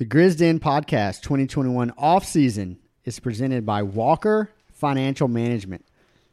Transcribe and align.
The 0.00 0.06
Grizz 0.06 0.38
Den 0.38 0.60
Podcast 0.60 1.20
2021 1.20 1.92
off 1.98 2.24
season 2.24 2.78
is 3.04 3.20
presented 3.20 3.66
by 3.66 3.82
Walker 3.82 4.50
Financial 4.72 5.28
Management. 5.28 5.84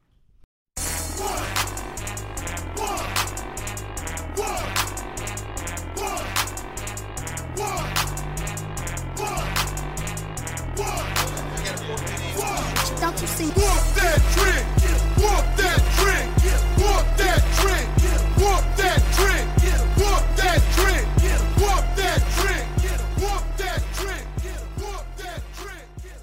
Don't 13.01 13.21
you 13.21 13.27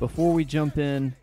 Before 0.03 0.33
we 0.33 0.45
jump 0.45 0.79
in, 0.79 1.15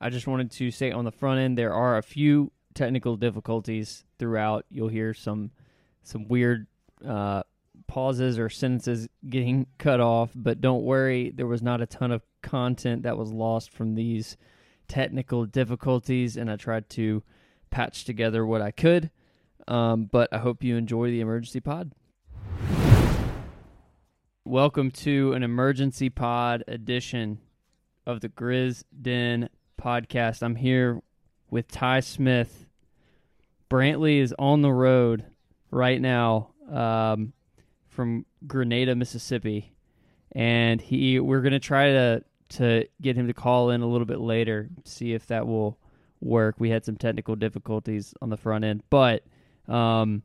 I 0.00 0.08
just 0.08 0.26
wanted 0.26 0.50
to 0.52 0.70
say 0.70 0.92
on 0.92 1.04
the 1.04 1.12
front 1.12 1.40
end 1.40 1.58
there 1.58 1.74
are 1.74 1.98
a 1.98 2.02
few 2.02 2.50
technical 2.72 3.18
difficulties 3.18 4.02
throughout. 4.18 4.64
You'll 4.70 4.88
hear 4.88 5.12
some 5.12 5.50
some 6.02 6.26
weird 6.26 6.68
uh, 7.06 7.42
pauses 7.86 8.38
or 8.38 8.48
sentences 8.48 9.10
getting 9.28 9.66
cut 9.78 10.00
off, 10.00 10.30
but 10.34 10.62
don't 10.62 10.84
worry, 10.84 11.32
there 11.36 11.46
was 11.46 11.60
not 11.60 11.82
a 11.82 11.86
ton 11.86 12.12
of 12.12 12.22
content 12.40 13.02
that 13.02 13.18
was 13.18 13.30
lost 13.30 13.70
from 13.70 13.94
these 13.94 14.38
technical 14.88 15.44
difficulties, 15.44 16.38
and 16.38 16.50
I 16.50 16.56
tried 16.56 16.88
to 16.90 17.22
patch 17.68 18.06
together 18.06 18.46
what 18.46 18.62
I 18.62 18.70
could. 18.70 19.10
Um, 19.68 20.06
but 20.06 20.30
I 20.32 20.38
hope 20.38 20.64
you 20.64 20.78
enjoy 20.78 21.10
the 21.10 21.20
emergency 21.20 21.60
pod. 21.60 21.92
Welcome 24.46 24.90
to 24.92 25.34
an 25.34 25.42
emergency 25.42 26.08
pod 26.08 26.64
edition 26.66 27.38
of 28.06 28.20
the 28.20 28.28
Grizz 28.28 28.84
Den 29.00 29.48
podcast. 29.80 30.42
I'm 30.42 30.56
here 30.56 31.00
with 31.50 31.68
Ty 31.68 32.00
Smith. 32.00 32.66
Brantley 33.70 34.18
is 34.18 34.34
on 34.38 34.62
the 34.62 34.72
road 34.72 35.24
right 35.70 36.00
now 36.00 36.50
um, 36.70 37.32
from 37.88 38.26
Grenada, 38.46 38.94
Mississippi, 38.94 39.72
and 40.32 40.80
he 40.80 41.20
we're 41.20 41.40
gonna 41.40 41.60
try 41.60 41.90
to 41.90 42.24
to 42.50 42.86
get 43.00 43.16
him 43.16 43.26
to 43.28 43.34
call 43.34 43.70
in 43.70 43.80
a 43.80 43.86
little 43.86 44.04
bit 44.06 44.20
later, 44.20 44.68
see 44.84 45.14
if 45.14 45.26
that 45.28 45.46
will 45.46 45.78
work. 46.20 46.56
We 46.58 46.70
had 46.70 46.84
some 46.84 46.96
technical 46.96 47.34
difficulties 47.34 48.14
on 48.20 48.28
the 48.28 48.36
front 48.36 48.64
end, 48.64 48.82
but 48.90 49.24
um, 49.68 50.22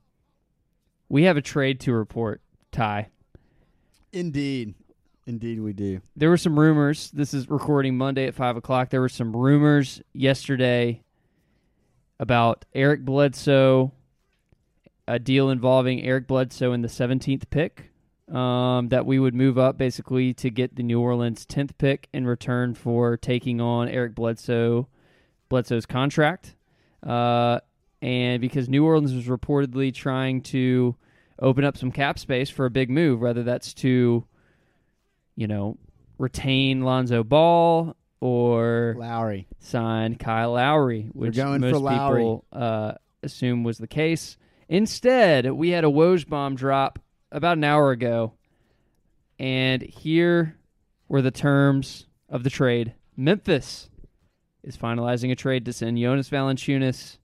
we 1.10 1.24
have 1.24 1.38
a 1.38 1.42
trade 1.42 1.80
to 1.82 1.94
report. 1.94 2.42
Ty, 2.72 3.08
Indeed. 4.12 4.76
Indeed, 5.28 5.60
we 5.60 5.74
do. 5.74 6.00
there 6.16 6.30
were 6.30 6.38
some 6.38 6.58
rumors. 6.58 7.12
This 7.12 7.34
is 7.34 7.50
recording 7.50 7.98
Monday 7.98 8.28
at 8.28 8.34
five 8.34 8.56
o'clock. 8.56 8.90
There 8.90 9.02
were 9.02 9.10
some 9.10 9.36
rumors 9.36 10.02
yesterday 10.14 11.04
about 12.18 12.64
Eric 12.74 13.04
Bledsoe, 13.04 13.92
a 15.06 15.20
deal 15.20 15.50
involving 15.50 16.02
Eric 16.02 16.28
Bledsoe 16.28 16.72
in 16.72 16.82
the 16.82 16.88
17th 16.88 17.50
pick. 17.50 17.92
Um, 18.32 18.90
that 18.90 19.06
we 19.06 19.20
would 19.20 19.34
move 19.34 19.58
up 19.58 19.78
basically 19.78 20.34
to 20.34 20.50
get 20.50 20.76
the 20.76 20.84
New 20.84 21.00
Orleans 21.00 21.46
10th 21.46 21.78
pick 21.78 22.10
in 22.14 22.28
return 22.28 22.74
for 22.74 23.16
taking 23.16 23.62
on 23.62 23.88
Eric 23.88 24.16
Bledsoe, 24.16 24.90
Bledsoe's 25.48 25.86
contract. 25.86 26.56
Uh, 27.02 27.62
and 28.02 28.42
because 28.42 28.68
New 28.68 28.86
Orleans 28.86 29.14
was 29.14 29.28
reportedly 29.28 29.94
trying 29.94 30.42
to 30.42 30.98
open 31.40 31.64
up 31.64 31.78
some 31.78 31.90
cap 31.90 32.20
space 32.20 32.50
for 32.50 32.66
a 32.66 32.70
big 32.70 32.90
move, 32.90 33.22
whether 33.22 33.44
that's 33.44 33.74
to 33.76 34.26
you 35.38 35.48
know, 35.48 35.78
retain 36.18 36.82
Lonzo 36.82 37.24
Ball 37.24 37.96
or 38.20 38.96
Lowry. 38.98 39.48
sign 39.60 40.16
Kyle 40.16 40.54
Lowry, 40.54 41.10
which 41.14 41.38
most 41.38 41.74
people 41.74 42.44
uh, 42.52 42.94
assume 43.24 43.64
was 43.64 43.78
the 43.78 43.88
case. 43.88 44.36
Instead, 44.68 45.50
we 45.52 45.70
had 45.70 45.86
a 45.86 45.88
Woj 45.88 46.28
bomb 46.28 46.56
drop 46.56 47.00
about 47.32 47.58
an 47.58 47.64
hour 47.64 47.92
ago, 47.92 48.34
and 49.40 49.82
here 49.82 50.58
were 51.08 51.22
the 51.22 51.32
terms 51.32 52.08
of 52.28 52.44
the 52.44 52.50
trade. 52.50 52.94
Memphis 53.16 53.90
is 54.64 54.76
finalizing 54.76 55.32
a 55.32 55.36
trade 55.36 55.64
to 55.66 55.72
send 55.72 55.98
Jonas 55.98 56.30
Valanciunas 56.30 57.20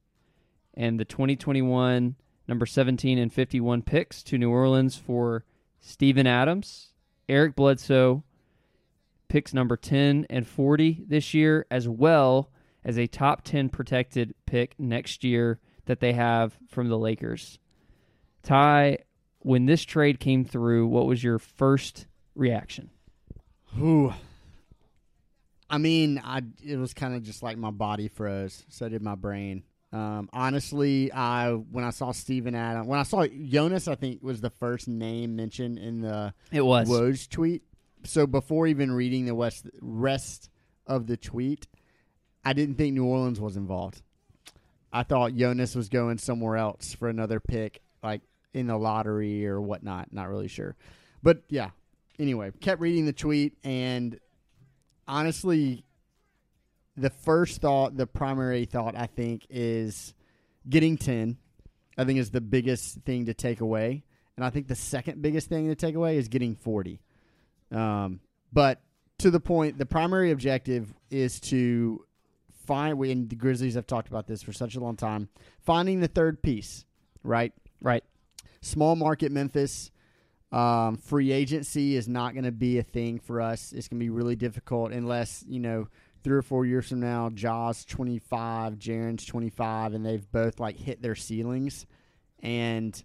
and 0.76 1.00
the 1.00 1.06
2021 1.06 2.16
number 2.48 2.66
17 2.66 3.18
and 3.18 3.34
51 3.34 3.82
picks 3.82 4.24
to 4.24 4.38
New 4.38 4.52
Orleans 4.52 4.96
for 4.96 5.44
Steven 5.80 6.28
Adams, 6.28 6.93
Eric 7.30 7.56
Bledsoe, 7.56 8.24
picks 9.28 9.54
number 9.54 9.78
10 9.78 10.28
and 10.30 10.48
40 10.48 11.06
this 11.08 11.34
year, 11.34 11.66
as 11.72 11.88
well 11.88 12.52
as 12.84 12.98
a 12.98 13.08
top 13.08 13.44
10 13.44 13.70
protected 13.70 14.36
pick 14.46 14.76
next 14.78 15.24
year 15.24 15.60
that 15.86 16.00
they 16.00 16.14
have 16.14 16.58
from 16.68 16.90
the 16.90 16.98
Lakers. 16.98 17.60
Ty, 18.44 19.00
when 19.40 19.66
this 19.66 19.84
trade 19.84 20.20
came 20.20 20.46
through, 20.46 20.88
what 20.88 21.06
was 21.06 21.24
your 21.24 21.40
first 21.40 22.08
reaction? 22.36 22.90
Whew. 23.76 24.14
I 25.70 25.78
mean, 25.80 26.22
I 26.24 26.44
it 26.64 26.78
was 26.78 26.94
kind 26.94 27.16
of 27.16 27.24
just 27.24 27.42
like 27.42 27.58
my 27.58 27.72
body 27.72 28.08
froze. 28.08 28.64
So 28.70 28.88
did 28.90 29.02
my 29.02 29.16
brain. 29.16 29.64
Um, 29.94 30.28
honestly, 30.34 31.14
I 31.14 31.52
when 31.52 31.84
I 31.84 31.92
saw 31.92 32.12
Steven 32.12 32.56
Adams, 32.56 32.88
when 32.88 33.00
I 33.00 33.04
saw 33.04 33.28
Jonas, 33.28 33.88
I 33.88 33.94
think 33.94 34.24
was 34.24 34.42
the 34.42 34.50
first 34.50 34.88
name 34.88 35.36
mentioned 35.36 35.78
in 35.78 36.02
the 36.02 36.34
It 36.52 36.62
was. 36.62 36.90
Woj 36.90 37.30
tweet. 37.30 37.62
So 38.04 38.26
before 38.26 38.66
even 38.66 38.92
reading 38.92 39.28
the 39.28 39.36
west, 39.36 39.68
rest 39.82 40.50
of 40.88 41.06
the 41.06 41.16
tweet, 41.16 41.68
I 42.44 42.54
didn't 42.54 42.76
think 42.76 42.96
New 42.96 43.06
Orleans 43.06 43.40
was 43.40 43.56
involved. 43.56 44.02
I 44.92 45.04
thought 45.04 45.36
Jonas 45.36 45.76
was 45.76 45.90
going 45.90 46.18
somewhere 46.18 46.58
else 46.58 46.96
for 46.96 47.08
another 47.08 47.40
pick, 47.40 47.82
like 48.02 48.22
in 48.52 48.68
the 48.68 48.78
lottery 48.78 49.46
or 49.46 49.62
whatnot. 49.62 50.12
Not 50.12 50.28
really 50.28 50.48
sure. 50.48 50.76
But 51.22 51.44
yeah. 51.50 51.70
Anyway, 52.20 52.52
kept 52.62 52.82
reading 52.82 53.06
the 53.06 53.14
tweet 53.14 53.58
and 53.64 54.20
honestly 55.08 55.84
the 56.96 57.10
first 57.10 57.62
thought, 57.62 57.98
the 57.98 58.08
primary 58.08 58.66
thought 58.66 58.96
I 58.96 59.08
think 59.08 59.46
is 59.50 60.14
getting 60.70 60.98
10. 60.98 61.38
I 61.98 62.06
think 62.06 62.20
is 62.20 62.32
the 62.32 62.42
biggest 62.42 63.02
thing 63.02 63.26
to 63.26 63.34
take 63.34 63.62
away. 63.62 64.04
And 64.36 64.46
I 64.46 64.50
think 64.50 64.68
the 64.68 64.76
second 64.76 65.22
biggest 65.22 65.48
thing 65.48 65.68
to 65.68 65.76
take 65.76 65.96
away 65.96 66.18
is 66.18 66.28
getting 66.28 66.56
40. 66.56 67.00
Um, 67.72 68.20
but 68.52 68.82
to 69.20 69.30
the 69.32 69.40
point, 69.40 69.78
the 69.78 69.86
primary 69.86 70.32
objective 70.32 70.94
is 71.10 71.40
to 71.42 72.04
find, 72.66 72.98
we, 72.98 73.12
and 73.12 73.30
the 73.30 73.36
Grizzlies 73.36 73.76
have 73.76 73.88
talked 73.88 74.08
about 74.08 74.28
this 74.28 74.42
for 74.42 74.54
such 74.54 74.76
a 74.76 74.80
long 74.80 74.96
time, 74.96 75.30
finding 75.62 76.00
the 76.00 76.08
third 76.08 76.42
piece, 76.42 76.86
right? 77.24 77.54
Right. 77.82 78.04
Small 78.62 78.96
market 78.96 79.32
Memphis. 79.32 79.92
Um, 80.52 80.98
free 80.98 81.32
agency 81.32 81.96
is 81.96 82.08
not 82.08 82.34
going 82.34 82.44
to 82.44 82.52
be 82.52 82.78
a 82.78 82.84
thing 82.84 83.18
for 83.18 83.42
us. 83.42 83.74
It's 83.74 83.88
going 83.88 84.00
to 84.00 84.04
be 84.04 84.12
really 84.12 84.36
difficult 84.36 84.92
unless, 84.92 85.44
you 85.48 85.60
know, 85.60 85.88
three 86.24 86.38
or 86.38 86.42
four 86.42 86.66
years 86.66 86.90
from 86.90 87.02
now, 87.02 87.30
Ja's 87.30 87.86
25, 87.86 88.76
Jaren's 88.76 89.26
25, 89.26 89.94
and 89.94 90.06
they've 90.06 90.32
both 90.32 90.60
like 90.60 90.78
hit 90.78 91.02
their 91.02 91.16
ceilings. 91.16 91.86
And 92.42 93.02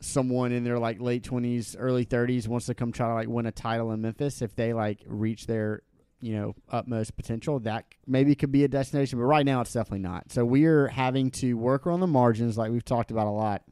someone 0.00 0.52
in 0.52 0.64
their 0.64 0.78
like 0.78 1.00
late 1.00 1.24
twenties, 1.24 1.76
early 1.78 2.04
thirties 2.04 2.48
wants 2.48 2.66
to 2.66 2.74
come 2.74 2.92
try 2.92 3.08
to 3.08 3.14
like 3.14 3.28
win 3.28 3.46
a 3.46 3.52
title 3.52 3.92
in 3.92 4.00
Memphis, 4.00 4.42
if 4.42 4.54
they 4.54 4.72
like 4.72 5.00
reach 5.06 5.46
their 5.46 5.82
you 6.20 6.34
know 6.34 6.54
utmost 6.70 7.16
potential, 7.16 7.60
that 7.60 7.86
maybe 8.06 8.34
could 8.34 8.52
be 8.52 8.64
a 8.64 8.68
destination. 8.68 9.18
But 9.18 9.24
right 9.24 9.46
now, 9.46 9.60
it's 9.60 9.72
definitely 9.72 10.00
not. 10.00 10.30
So 10.32 10.44
we 10.44 10.64
are 10.66 10.88
having 10.88 11.30
to 11.32 11.54
work 11.54 11.86
on 11.86 12.00
the 12.00 12.06
margins, 12.06 12.58
like 12.58 12.70
we've 12.70 12.84
talked 12.84 13.10
about 13.10 13.26
a 13.26 13.30
lot, 13.30 13.62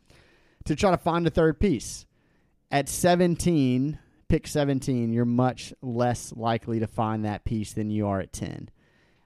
to 0.64 0.76
try 0.76 0.90
to 0.90 0.98
find 0.98 1.26
a 1.26 1.30
third 1.30 1.60
piece. 1.60 2.06
At 2.70 2.88
seventeen, 2.88 3.98
pick 4.28 4.46
seventeen, 4.46 5.12
you're 5.12 5.24
much 5.24 5.72
less 5.82 6.32
likely 6.34 6.78
to 6.80 6.86
find 6.86 7.24
that 7.24 7.44
piece 7.44 7.72
than 7.72 7.90
you 7.90 8.06
are 8.06 8.20
at 8.20 8.32
ten. 8.32 8.70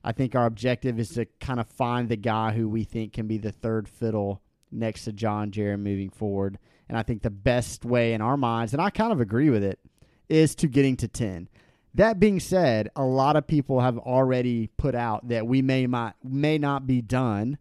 I 0.02 0.12
think 0.12 0.34
our 0.34 0.46
objective 0.46 0.98
is 0.98 1.10
to 1.10 1.26
kind 1.40 1.60
of 1.60 1.68
find 1.68 2.08
the 2.08 2.16
guy 2.16 2.52
who 2.52 2.68
we 2.68 2.84
think 2.84 3.12
can 3.12 3.26
be 3.26 3.38
the 3.38 3.52
third 3.52 3.88
fiddle 3.88 4.40
next 4.72 5.04
to 5.04 5.12
Ja 5.12 5.44
Jaren 5.46 5.80
moving 5.80 6.10
forward. 6.10 6.58
And 6.88 6.96
I 6.96 7.02
think 7.02 7.22
the 7.22 7.30
best 7.30 7.84
way 7.84 8.14
in 8.14 8.20
our 8.20 8.36
minds, 8.36 8.72
and 8.72 8.80
I 8.80 8.90
kind 8.90 9.12
of 9.12 9.20
agree 9.20 9.50
with 9.50 9.62
it, 9.62 9.78
is 10.28 10.54
to 10.56 10.68
getting 10.68 10.96
to 10.96 11.08
10. 11.08 11.48
That 11.94 12.20
being 12.20 12.40
said, 12.40 12.88
a 12.96 13.04
lot 13.04 13.36
of 13.36 13.46
people 13.46 13.80
have 13.80 13.98
already 13.98 14.68
put 14.76 14.94
out 14.94 15.28
that 15.28 15.46
we 15.46 15.60
may 15.60 15.86
not 15.86 16.16
may 16.22 16.56
not 16.56 16.86
be 16.86 17.02
done 17.02 17.58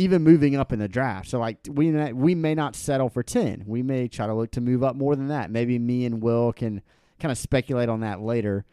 even 0.00 0.22
moving 0.22 0.56
up 0.56 0.72
in 0.72 0.78
the 0.78 0.88
draft. 0.88 1.28
So 1.28 1.38
like 1.38 1.58
we 1.68 1.92
we 2.12 2.34
may 2.34 2.54
not 2.54 2.74
settle 2.74 3.08
for 3.08 3.22
10. 3.22 3.64
We 3.66 3.82
may 3.82 4.08
try 4.08 4.26
to 4.26 4.34
look 4.34 4.50
to 4.52 4.60
move 4.60 4.82
up 4.82 4.96
more 4.96 5.14
than 5.14 5.28
that. 5.28 5.50
Maybe 5.50 5.78
me 5.78 6.06
and 6.06 6.22
Will 6.22 6.52
can 6.52 6.82
kind 7.18 7.30
of 7.30 7.38
speculate 7.38 7.88
on 7.88 8.00
that 8.00 8.20
later 8.20 8.64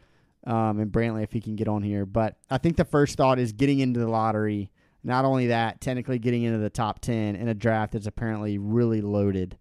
um, 0.46 0.80
and 0.80 0.90
Brantley 0.90 1.22
if 1.22 1.32
he 1.32 1.40
can 1.40 1.56
get 1.56 1.68
on 1.68 1.82
here. 1.82 2.06
But 2.06 2.36
I 2.50 2.58
think 2.58 2.76
the 2.76 2.84
first 2.84 3.16
thought 3.16 3.38
is 3.38 3.52
getting 3.52 3.80
into 3.80 4.00
the 4.00 4.08
lottery. 4.08 4.70
Not 5.04 5.24
only 5.24 5.48
that, 5.48 5.80
technically 5.80 6.18
getting 6.18 6.42
into 6.42 6.58
the 6.58 6.70
top 6.70 7.00
10 7.00 7.36
in 7.36 7.48
a 7.48 7.54
draft 7.54 7.92
that's 7.92 8.06
apparently 8.06 8.58
really 8.58 9.00
loaded. 9.00 9.56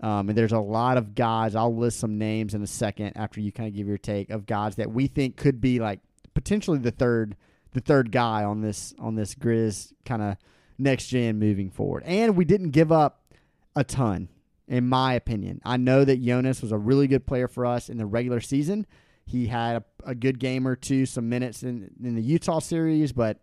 Um, 0.00 0.28
and 0.28 0.38
there's 0.38 0.52
a 0.52 0.60
lot 0.60 0.96
of 0.96 1.14
guys. 1.14 1.54
I'll 1.56 1.74
list 1.74 1.98
some 1.98 2.18
names 2.18 2.54
in 2.54 2.62
a 2.62 2.66
second 2.66 3.12
after 3.16 3.40
you 3.40 3.50
kind 3.50 3.68
of 3.68 3.74
give 3.74 3.88
your 3.88 3.98
take 3.98 4.30
of 4.30 4.46
guys 4.46 4.76
that 4.76 4.92
we 4.92 5.08
think 5.08 5.36
could 5.36 5.60
be 5.60 5.80
like 5.80 6.00
potentially 6.34 6.78
the 6.78 6.92
third, 6.92 7.36
the 7.72 7.80
third 7.80 8.12
guy 8.12 8.44
on 8.44 8.60
this 8.60 8.94
on 8.98 9.16
this 9.16 9.34
Grizz 9.34 9.92
kind 10.04 10.22
of 10.22 10.36
next 10.78 11.08
gen 11.08 11.38
moving 11.38 11.70
forward. 11.70 12.02
And 12.04 12.36
we 12.36 12.44
didn't 12.44 12.70
give 12.70 12.92
up 12.92 13.22
a 13.74 13.84
ton, 13.84 14.28
in 14.66 14.88
my 14.88 15.14
opinion. 15.14 15.60
I 15.64 15.76
know 15.76 16.04
that 16.04 16.22
Jonas 16.22 16.62
was 16.62 16.72
a 16.72 16.78
really 16.78 17.06
good 17.06 17.26
player 17.26 17.48
for 17.48 17.66
us 17.66 17.88
in 17.88 17.98
the 17.98 18.06
regular 18.06 18.40
season. 18.40 18.86
He 19.26 19.46
had 19.46 19.76
a, 19.76 20.10
a 20.10 20.14
good 20.14 20.38
game 20.38 20.66
or 20.66 20.74
two, 20.74 21.04
some 21.04 21.28
minutes 21.28 21.62
in 21.62 21.90
in 22.02 22.14
the 22.14 22.22
Utah 22.22 22.60
series, 22.60 23.12
but 23.12 23.38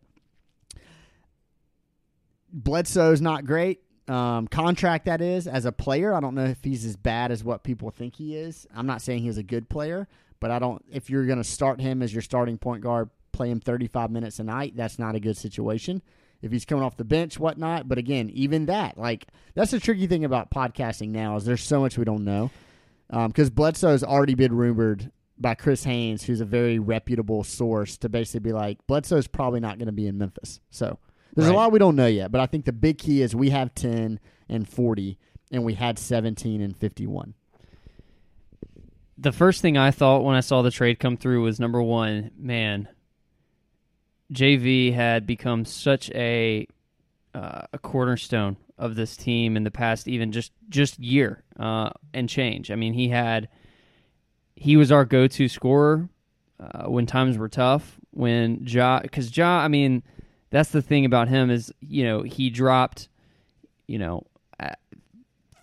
Bledsoe's 2.52 3.22
not 3.22 3.46
great. 3.46 3.82
Um, 4.08 4.48
contract 4.48 5.06
that 5.06 5.20
is 5.20 5.48
as 5.48 5.66
a 5.66 5.72
player. 5.72 6.14
I 6.14 6.20
don't 6.20 6.36
know 6.36 6.46
if 6.46 6.64
he's 6.64 6.86
as 6.86 6.96
bad 6.96 7.32
as 7.32 7.44
what 7.44 7.64
people 7.64 7.90
think 7.92 8.16
he 8.16 8.36
is. 8.36 8.68
I'm 8.74 8.86
not 8.86 9.02
saying 9.02 9.24
he's 9.24 9.38
a 9.38 9.44
good 9.44 9.68
player, 9.68 10.08
but 10.40 10.52
I 10.52 10.60
don't. 10.60 10.84
If 10.92 11.10
you're 11.10 11.26
going 11.26 11.40
to 11.40 11.44
start 11.44 11.82
him 11.82 12.02
as 12.02 12.14
your 12.14 12.22
starting 12.22 12.58
point 12.58 12.82
guard, 12.82 13.10
play 13.32 13.50
him 13.50 13.60
35 13.60 14.12
minutes 14.12 14.40
a 14.40 14.44
night, 14.44 14.76
that's 14.76 14.98
not 14.98 15.16
a 15.16 15.20
good 15.20 15.38
situation. 15.38 16.02
If 16.42 16.52
he's 16.52 16.66
coming 16.66 16.84
off 16.84 16.98
the 16.98 17.04
bench, 17.04 17.40
whatnot. 17.40 17.88
But 17.88 17.98
again, 17.98 18.30
even 18.32 18.68
that, 18.68 18.98
like 18.98 19.28
that's 19.56 19.72
the 19.72 19.80
tricky 19.80 20.06
thing 20.08 20.24
about 20.26 20.52
podcasting 20.52 21.10
now 21.10 21.36
is 21.38 21.46
there's 21.46 21.64
so 21.64 21.80
much 21.80 21.98
we 21.98 22.06
don't 22.06 22.24
know. 22.24 22.52
Um, 23.10 23.28
because 23.28 23.50
Bledsoe's 23.50 24.04
already 24.04 24.36
been 24.36 24.56
rumored 24.56 25.12
by 25.38 25.54
Chris 25.56 25.84
Haynes, 25.84 26.24
who's 26.24 26.42
a 26.42 26.46
very 26.46 26.80
reputable 26.80 27.44
source, 27.44 27.98
to 27.98 28.10
basically 28.10 28.40
be 28.40 28.54
like 28.54 28.86
Bledsoe's 28.88 29.28
probably 29.28 29.60
not 29.60 29.78
going 29.78 29.88
to 29.88 29.92
be 29.92 30.08
in 30.08 30.18
Memphis. 30.18 30.60
So 30.72 30.98
there's 31.36 31.48
Right. 31.48 31.54
a 31.54 31.58
lot 31.58 31.72
we 31.72 31.80
don't 31.80 31.96
know 31.96 32.08
yet, 32.08 32.32
but 32.32 32.42
I 32.42 32.46
think 32.46 32.66
the 32.66 32.72
big 32.74 32.98
key 32.98 33.22
is 33.22 33.36
we 33.36 33.50
have 33.50 33.76
10 33.76 34.20
and 34.50 34.68
40, 34.70 35.18
and 35.52 35.64
we 35.64 35.74
had 35.74 36.00
17 36.00 36.62
and 36.62 36.76
51. 36.78 37.34
the 39.18 39.32
first 39.32 39.62
thing 39.62 39.78
I 39.78 39.92
thought 39.92 40.24
when 40.26 40.36
I 40.36 40.42
saw 40.42 40.62
the 40.62 40.72
trade 40.72 41.00
come 41.00 41.16
through 41.16 41.42
was 41.44 41.60
number 41.60 41.82
one, 41.82 42.32
man, 42.38 42.88
JV 44.34 44.94
had 44.94 45.26
become 45.28 45.66
such 45.66 46.10
a 46.12 46.68
uh, 47.34 47.64
a 47.74 47.80
cornerstone 47.80 48.58
of 48.78 48.96
this 48.96 49.16
team 49.18 49.58
in 49.58 49.64
the 49.64 49.72
past, 49.72 50.08
even 50.08 50.32
just 50.32 50.52
just 50.70 51.00
year 51.00 51.44
uh, 51.60 51.90
and 52.14 52.28
change. 52.30 52.72
I 52.72 52.76
mean, 52.76 52.94
he 52.94 53.10
had 53.10 53.50
he 54.56 54.78
was 54.78 54.92
our 54.92 55.06
go 55.06 55.28
to 55.28 55.48
scorer 55.48 56.10
uh, 56.60 56.86
when 56.86 57.06
times 57.06 57.38
were 57.38 57.50
tough. 57.50 58.00
When 58.12 58.62
Ja, 58.66 59.02
because 59.02 59.36
Ja, 59.36 59.60
I 59.60 59.68
mean, 59.68 60.04
that's 60.50 60.70
the 60.70 60.82
thing 60.82 61.06
about 61.06 61.28
him 61.28 61.50
is 61.50 61.74
you 61.82 62.04
know 62.04 62.24
he 62.24 62.50
dropped, 62.50 63.10
you 63.88 64.00
know. 64.00 64.26
uh, 64.60 64.70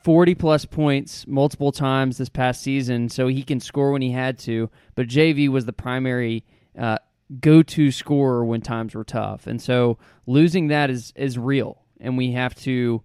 40 0.04 0.34
plus 0.34 0.64
points 0.64 1.28
multiple 1.28 1.70
times 1.70 2.18
this 2.18 2.28
past 2.28 2.60
season, 2.60 3.08
so 3.08 3.28
he 3.28 3.44
can 3.44 3.60
score 3.60 3.92
when 3.92 4.02
he 4.02 4.10
had 4.10 4.36
to. 4.40 4.68
But 4.96 5.06
JV 5.06 5.48
was 5.48 5.64
the 5.64 5.72
primary 5.72 6.44
uh, 6.76 6.98
go 7.40 7.62
to 7.62 7.90
scorer 7.90 8.44
when 8.44 8.60
times 8.60 8.94
were 8.94 9.04
tough. 9.04 9.46
And 9.46 9.60
so 9.60 9.98
losing 10.26 10.68
that 10.68 10.90
is, 10.90 11.12
is 11.16 11.38
real, 11.38 11.82
and 12.00 12.16
we 12.16 12.32
have 12.32 12.54
to 12.62 13.02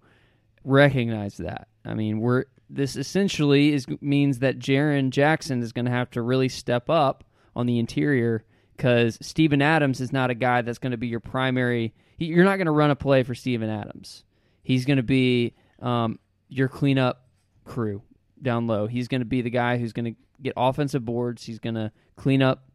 recognize 0.64 1.36
that. 1.38 1.68
I 1.84 1.94
mean, 1.94 2.20
we're 2.20 2.44
this 2.70 2.96
essentially 2.96 3.72
is 3.72 3.86
means 4.00 4.40
that 4.40 4.58
Jaren 4.58 5.10
Jackson 5.10 5.62
is 5.62 5.72
going 5.72 5.86
to 5.86 5.90
have 5.90 6.10
to 6.10 6.22
really 6.22 6.48
step 6.50 6.90
up 6.90 7.24
on 7.56 7.66
the 7.66 7.78
interior 7.78 8.44
because 8.76 9.18
Steven 9.22 9.62
Adams 9.62 10.00
is 10.00 10.12
not 10.12 10.30
a 10.30 10.34
guy 10.34 10.62
that's 10.62 10.78
going 10.78 10.90
to 10.92 10.98
be 10.98 11.08
your 11.08 11.20
primary. 11.20 11.94
he- 12.18 12.26
You're 12.26 12.44
not 12.44 12.56
going 12.56 12.66
to 12.66 12.72
run 12.72 12.90
a 12.90 12.96
play 12.96 13.22
for 13.22 13.34
Steven 13.34 13.70
Adams. 13.70 14.24
He's 14.62 14.84
going 14.84 14.98
to 14.98 15.02
be 15.02 15.54
um, 15.80 16.18
your 16.48 16.68
cleanup 16.68 17.26
crew 17.64 18.02
down 18.42 18.66
low. 18.66 18.86
He's 18.86 19.08
going 19.08 19.22
to 19.22 19.24
be 19.26 19.40
the 19.40 19.50
guy 19.50 19.78
who's 19.78 19.94
going 19.94 20.14
to 20.14 20.20
get 20.42 20.52
offensive 20.56 21.04
boards. 21.04 21.44
He's 21.44 21.58
going 21.58 21.74
to 21.74 21.90
clean 22.16 22.42
up 22.42 22.67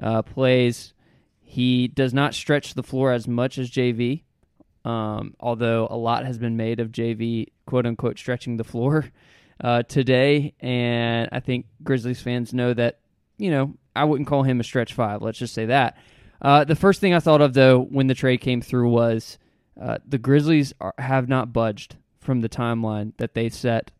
uh, 0.00 0.22
plays. 0.22 0.94
He 1.40 1.88
does 1.88 2.14
not 2.14 2.34
stretch 2.34 2.74
the 2.74 2.82
floor 2.82 3.12
as 3.12 3.28
much 3.28 3.58
as 3.58 3.70
JV, 3.70 4.22
um, 4.84 5.34
although 5.38 5.86
a 5.90 5.96
lot 5.96 6.24
has 6.24 6.38
been 6.38 6.56
made 6.56 6.80
of 6.80 6.92
JV, 6.92 7.48
quote 7.66 7.86
unquote, 7.86 8.18
stretching 8.18 8.56
the 8.56 8.64
floor 8.64 9.06
uh, 9.60 9.82
today. 9.82 10.54
And 10.60 11.28
I 11.32 11.40
think 11.40 11.66
Grizzlies 11.82 12.20
fans 12.22 12.54
know 12.54 12.72
that, 12.74 13.00
you 13.36 13.50
know, 13.50 13.74
I 13.94 14.04
wouldn't 14.04 14.28
call 14.28 14.42
him 14.42 14.60
a 14.60 14.64
stretch 14.64 14.94
five. 14.94 15.20
Let's 15.22 15.38
just 15.38 15.54
say 15.54 15.66
that. 15.66 15.98
Uh, 16.40 16.64
the 16.64 16.74
first 16.74 17.00
thing 17.00 17.14
I 17.14 17.20
thought 17.20 17.40
of, 17.40 17.54
though, 17.54 17.80
when 17.80 18.08
the 18.08 18.14
trade 18.14 18.40
came 18.40 18.62
through 18.62 18.90
was 18.90 19.38
uh, 19.80 19.98
the 20.06 20.18
Grizzlies 20.18 20.72
are, 20.80 20.94
have 20.98 21.28
not 21.28 21.52
budged 21.52 21.96
from 22.20 22.40
the 22.40 22.48
timeline 22.48 23.12
that 23.18 23.34
they 23.34 23.48
set 23.48 23.90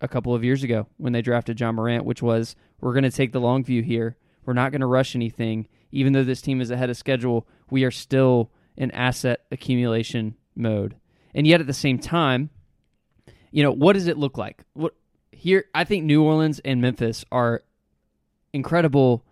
a 0.00 0.08
couple 0.08 0.34
of 0.34 0.44
years 0.44 0.62
ago 0.62 0.86
when 0.96 1.12
they 1.12 1.22
drafted 1.22 1.60
Ja 1.60 1.72
Morant, 1.72 2.04
which 2.04 2.22
was 2.22 2.56
we're 2.80 2.92
going 2.92 3.04
to 3.04 3.10
take 3.10 3.32
the 3.32 3.40
long 3.40 3.64
view 3.64 3.82
here. 3.82 4.16
We're 4.46 4.54
not 4.54 4.72
going 4.72 4.80
to 4.80 4.86
rush 4.86 5.14
anything. 5.14 5.68
Even 5.92 6.12
though 6.12 6.24
this 6.24 6.42
team 6.42 6.60
is 6.60 6.70
ahead 6.70 6.90
of 6.90 6.96
schedule, 6.96 7.46
we 7.70 7.84
are 7.84 7.90
still 7.90 8.50
in 8.76 8.90
asset 8.90 9.44
accumulation 9.50 10.34
mode. 10.56 10.96
And 11.34 11.46
yet 11.46 11.60
at 11.60 11.66
the 11.66 11.72
same 11.72 11.98
time, 11.98 12.50
you 13.50 13.62
know, 13.62 13.70
what 13.72 13.92
does 13.94 14.06
it 14.08 14.18
look 14.18 14.36
like? 14.36 14.64
What 14.74 14.94
here 15.32 15.64
I 15.74 15.84
think 15.84 16.04
New 16.04 16.22
Orleans 16.22 16.60
and 16.64 16.80
Memphis 16.80 17.24
are 17.30 17.62
incredible 18.52 19.24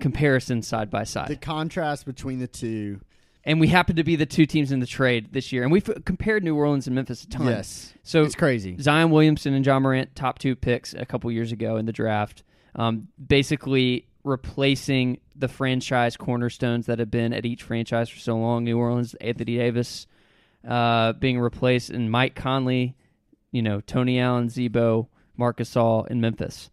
comparisons 0.00 0.66
side 0.66 0.90
by 0.90 1.04
side. 1.04 1.28
The 1.28 1.36
contrast 1.36 2.06
between 2.06 2.38
the 2.38 2.48
two. 2.48 3.00
and 3.44 3.60
we 3.60 3.68
happen 3.68 3.96
to 3.96 4.04
be 4.04 4.16
the 4.16 4.26
two 4.26 4.46
teams 4.46 4.72
in 4.72 4.80
the 4.80 4.86
trade 4.86 5.32
this 5.32 5.52
year. 5.52 5.62
And 5.62 5.70
we've 5.70 5.88
compared 6.04 6.42
New 6.42 6.56
Orleans 6.56 6.86
and 6.86 6.94
Memphis 6.94 7.24
a 7.24 7.28
ton. 7.28 7.46
Yes. 7.46 7.92
So 8.02 8.22
it's 8.22 8.34
crazy. 8.34 8.76
Zion 8.80 9.10
Williamson 9.10 9.54
and 9.54 9.64
Ja 9.64 9.78
Morant, 9.78 10.14
top 10.14 10.38
two 10.38 10.56
picks 10.56 10.94
a 10.94 11.06
couple 11.06 11.30
years 11.30 11.52
ago 11.52 11.76
in 11.76 11.86
the 11.86 11.92
draft, 11.92 12.42
um, 12.74 13.08
basically 13.24 14.06
replacing 14.24 15.20
the 15.36 15.48
franchise 15.48 16.16
cornerstones 16.16 16.86
that 16.86 16.98
have 16.98 17.10
been 17.10 17.32
at 17.32 17.46
each 17.46 17.62
franchise 17.62 18.08
for 18.08 18.18
so 18.18 18.36
long. 18.36 18.64
New 18.64 18.78
Orleans, 18.78 19.14
Anthony 19.14 19.56
Davis 19.56 20.06
uh, 20.66 21.12
being 21.12 21.38
replaced, 21.38 21.90
and 21.90 22.10
Mike 22.10 22.34
Conley, 22.34 22.96
you 23.52 23.62
know, 23.62 23.80
Tony 23.80 24.18
Allen, 24.18 24.48
Z-Bo, 24.48 25.08
Marcus 25.36 25.70
Gasol 25.70 26.06
in 26.08 26.20
Memphis. 26.20 26.70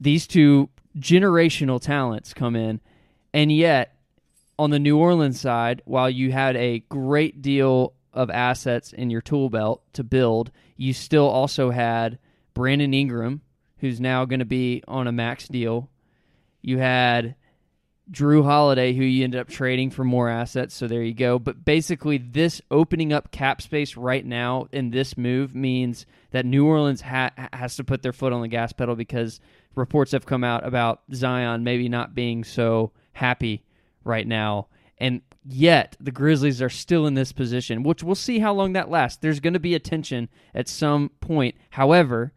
These 0.00 0.26
two 0.26 0.70
generational 0.96 1.80
talents 1.80 2.32
come 2.32 2.54
in, 2.54 2.80
and 3.34 3.50
yet 3.50 3.96
on 4.58 4.70
the 4.70 4.78
New 4.78 4.96
Orleans 4.96 5.40
side, 5.40 5.82
while 5.84 6.10
you 6.10 6.32
had 6.32 6.56
a 6.56 6.80
great 6.88 7.42
deal 7.42 7.94
of 8.12 8.30
assets 8.30 8.92
in 8.92 9.10
your 9.10 9.20
tool 9.20 9.50
belt 9.50 9.82
to 9.92 10.02
build, 10.02 10.50
you 10.76 10.92
still 10.92 11.26
also 11.28 11.70
had 11.70 12.18
Brandon 12.54 12.94
Ingram, 12.94 13.42
who's 13.78 14.00
now 14.00 14.24
going 14.24 14.40
to 14.40 14.44
be 14.44 14.82
on 14.88 15.06
a 15.06 15.12
max 15.12 15.46
deal. 15.48 15.88
You 16.60 16.78
had 16.78 17.34
Jrue 18.10 18.42
Holiday, 18.42 18.94
who 18.94 19.04
you 19.04 19.24
ended 19.24 19.40
up 19.40 19.48
trading 19.48 19.90
for 19.90 20.04
more 20.04 20.28
assets. 20.28 20.74
So 20.74 20.86
there 20.86 21.02
you 21.02 21.14
go. 21.14 21.38
But 21.38 21.64
basically, 21.64 22.18
this 22.18 22.62
opening 22.70 23.12
up 23.12 23.30
cap 23.30 23.60
space 23.60 23.96
right 23.96 24.24
now 24.24 24.68
in 24.72 24.90
this 24.90 25.18
move 25.18 25.54
means 25.54 26.06
that 26.30 26.46
New 26.46 26.66
Orleans 26.66 27.02
ha- 27.02 27.32
has 27.52 27.76
to 27.76 27.84
put 27.84 28.02
their 28.02 28.12
foot 28.12 28.32
on 28.32 28.40
the 28.40 28.48
gas 28.48 28.72
pedal 28.72 28.96
because 28.96 29.40
reports 29.74 30.12
have 30.12 30.26
come 30.26 30.42
out 30.44 30.66
about 30.66 31.02
Zion 31.12 31.64
maybe 31.64 31.88
not 31.88 32.14
being 32.14 32.44
so 32.44 32.92
happy 33.12 33.64
right 34.04 34.26
now. 34.26 34.68
And 34.96 35.20
yet 35.44 35.96
the 36.00 36.10
Grizzlies 36.10 36.62
are 36.62 36.70
still 36.70 37.06
in 37.06 37.14
this 37.14 37.32
position, 37.32 37.82
which 37.82 38.02
we'll 38.02 38.14
see 38.14 38.38
how 38.38 38.54
long 38.54 38.72
that 38.72 38.90
lasts. 38.90 39.18
There's 39.20 39.40
going 39.40 39.52
to 39.52 39.60
be 39.60 39.74
a 39.74 39.80
tension 39.80 40.28
at 40.54 40.68
some 40.68 41.10
point. 41.20 41.56
However, 41.70 42.32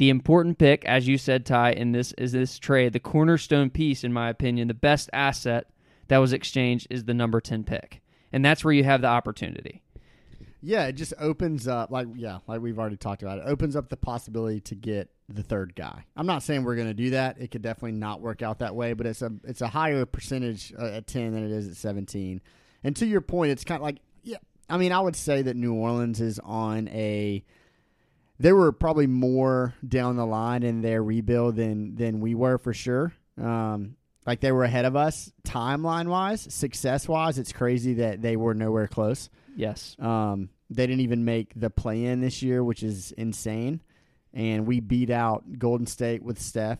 the 0.00 0.08
important 0.08 0.56
pick, 0.56 0.82
as 0.86 1.06
you 1.06 1.18
said, 1.18 1.44
Ty, 1.44 1.72
in 1.72 1.92
this 1.92 2.12
is 2.12 2.32
this 2.32 2.58
trade, 2.58 2.94
the 2.94 2.98
cornerstone 2.98 3.68
piece, 3.68 4.02
in 4.02 4.14
my 4.14 4.30
opinion, 4.30 4.66
the 4.66 4.72
best 4.72 5.10
asset 5.12 5.66
that 6.08 6.16
was 6.16 6.32
exchanged 6.32 6.86
is 6.88 7.04
the 7.04 7.12
number 7.12 7.38
ten 7.38 7.64
pick, 7.64 8.00
and 8.32 8.42
that's 8.42 8.64
where 8.64 8.72
you 8.72 8.82
have 8.82 9.02
the 9.02 9.08
opportunity. 9.08 9.82
Yeah, 10.62 10.86
it 10.86 10.94
just 10.94 11.12
opens 11.18 11.68
up 11.68 11.90
like 11.90 12.08
yeah, 12.14 12.38
like 12.46 12.62
we've 12.62 12.78
already 12.78 12.96
talked 12.96 13.22
about. 13.22 13.40
It 13.40 13.44
opens 13.44 13.76
up 13.76 13.90
the 13.90 13.98
possibility 13.98 14.60
to 14.60 14.74
get 14.74 15.10
the 15.28 15.42
third 15.42 15.76
guy. 15.76 16.06
I'm 16.16 16.26
not 16.26 16.42
saying 16.42 16.64
we're 16.64 16.76
going 16.76 16.88
to 16.88 16.94
do 16.94 17.10
that. 17.10 17.36
It 17.38 17.50
could 17.50 17.60
definitely 17.60 17.98
not 17.98 18.22
work 18.22 18.40
out 18.40 18.60
that 18.60 18.74
way, 18.74 18.94
but 18.94 19.06
it's 19.06 19.20
a 19.20 19.30
it's 19.44 19.60
a 19.60 19.68
higher 19.68 20.06
percentage 20.06 20.72
uh, 20.78 20.86
at 20.86 21.08
10 21.08 21.34
than 21.34 21.44
it 21.44 21.50
is 21.50 21.68
at 21.68 21.76
17. 21.76 22.40
And 22.84 22.96
to 22.96 23.04
your 23.04 23.20
point, 23.20 23.52
it's 23.52 23.64
kind 23.64 23.76
of 23.76 23.82
like 23.82 23.98
yeah, 24.22 24.38
I 24.70 24.78
mean, 24.78 24.92
I 24.92 25.00
would 25.00 25.14
say 25.14 25.42
that 25.42 25.56
New 25.56 25.74
Orleans 25.74 26.22
is 26.22 26.38
on 26.38 26.88
a 26.88 27.44
they 28.40 28.52
were 28.52 28.72
probably 28.72 29.06
more 29.06 29.74
down 29.86 30.16
the 30.16 30.26
line 30.26 30.62
in 30.62 30.80
their 30.80 31.02
rebuild 31.02 31.56
than 31.56 31.94
than 31.94 32.20
we 32.20 32.34
were 32.34 32.58
for 32.58 32.72
sure. 32.72 33.12
Um, 33.40 33.96
like 34.26 34.40
they 34.40 34.50
were 34.50 34.64
ahead 34.64 34.86
of 34.86 34.96
us 34.96 35.32
timeline 35.44 36.08
wise, 36.08 36.52
success 36.52 37.06
wise. 37.06 37.38
It's 37.38 37.52
crazy 37.52 37.94
that 37.94 38.22
they 38.22 38.36
were 38.36 38.54
nowhere 38.54 38.88
close. 38.88 39.28
Yes. 39.56 39.94
Um, 39.98 40.48
they 40.70 40.86
didn't 40.86 41.02
even 41.02 41.24
make 41.24 41.52
the 41.54 41.68
play 41.68 42.04
in 42.04 42.20
this 42.20 42.42
year, 42.42 42.64
which 42.64 42.82
is 42.82 43.12
insane. 43.12 43.82
And 44.32 44.66
we 44.66 44.80
beat 44.80 45.10
out 45.10 45.58
Golden 45.58 45.86
State 45.86 46.22
with 46.22 46.40
Steph 46.40 46.78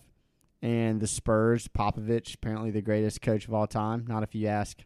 and 0.62 1.00
the 1.00 1.06
Spurs. 1.06 1.68
Popovich, 1.68 2.34
apparently 2.34 2.70
the 2.70 2.82
greatest 2.82 3.20
coach 3.20 3.48
of 3.48 3.54
all 3.54 3.66
time. 3.66 4.04
Not 4.06 4.22
if 4.22 4.34
you 4.34 4.46
ask 4.46 4.78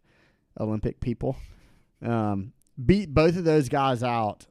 Olympic 0.59 1.00
people. 1.00 1.37
Um, 2.02 2.52
beat 2.83 3.12
both 3.12 3.37
of 3.37 3.45
those 3.45 3.69
guys 3.69 4.02
out 4.02 4.47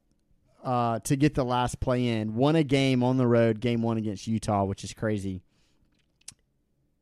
uh, 0.64 1.00
to 1.00 1.16
get 1.16 1.36
the 1.36 1.44
last 1.44 1.80
play 1.80 2.08
in. 2.08 2.36
Won 2.36 2.56
a 2.56 2.64
game 2.64 3.04
on 3.04 3.18
the 3.18 3.28
road, 3.28 3.60
game 3.60 3.82
one 3.82 3.98
against 3.98 4.28
Utah, 4.28 4.64
which 4.64 4.84
is 4.84 4.94
crazy. 4.94 5.42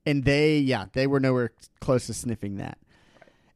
And 0.06 0.24
they, 0.24 0.58
yeah, 0.58 0.86
they 0.94 1.08
were 1.08 1.20
nowhere 1.20 1.52
close 1.80 2.08
to 2.08 2.14
sniffing 2.14 2.58
that. 2.58 2.80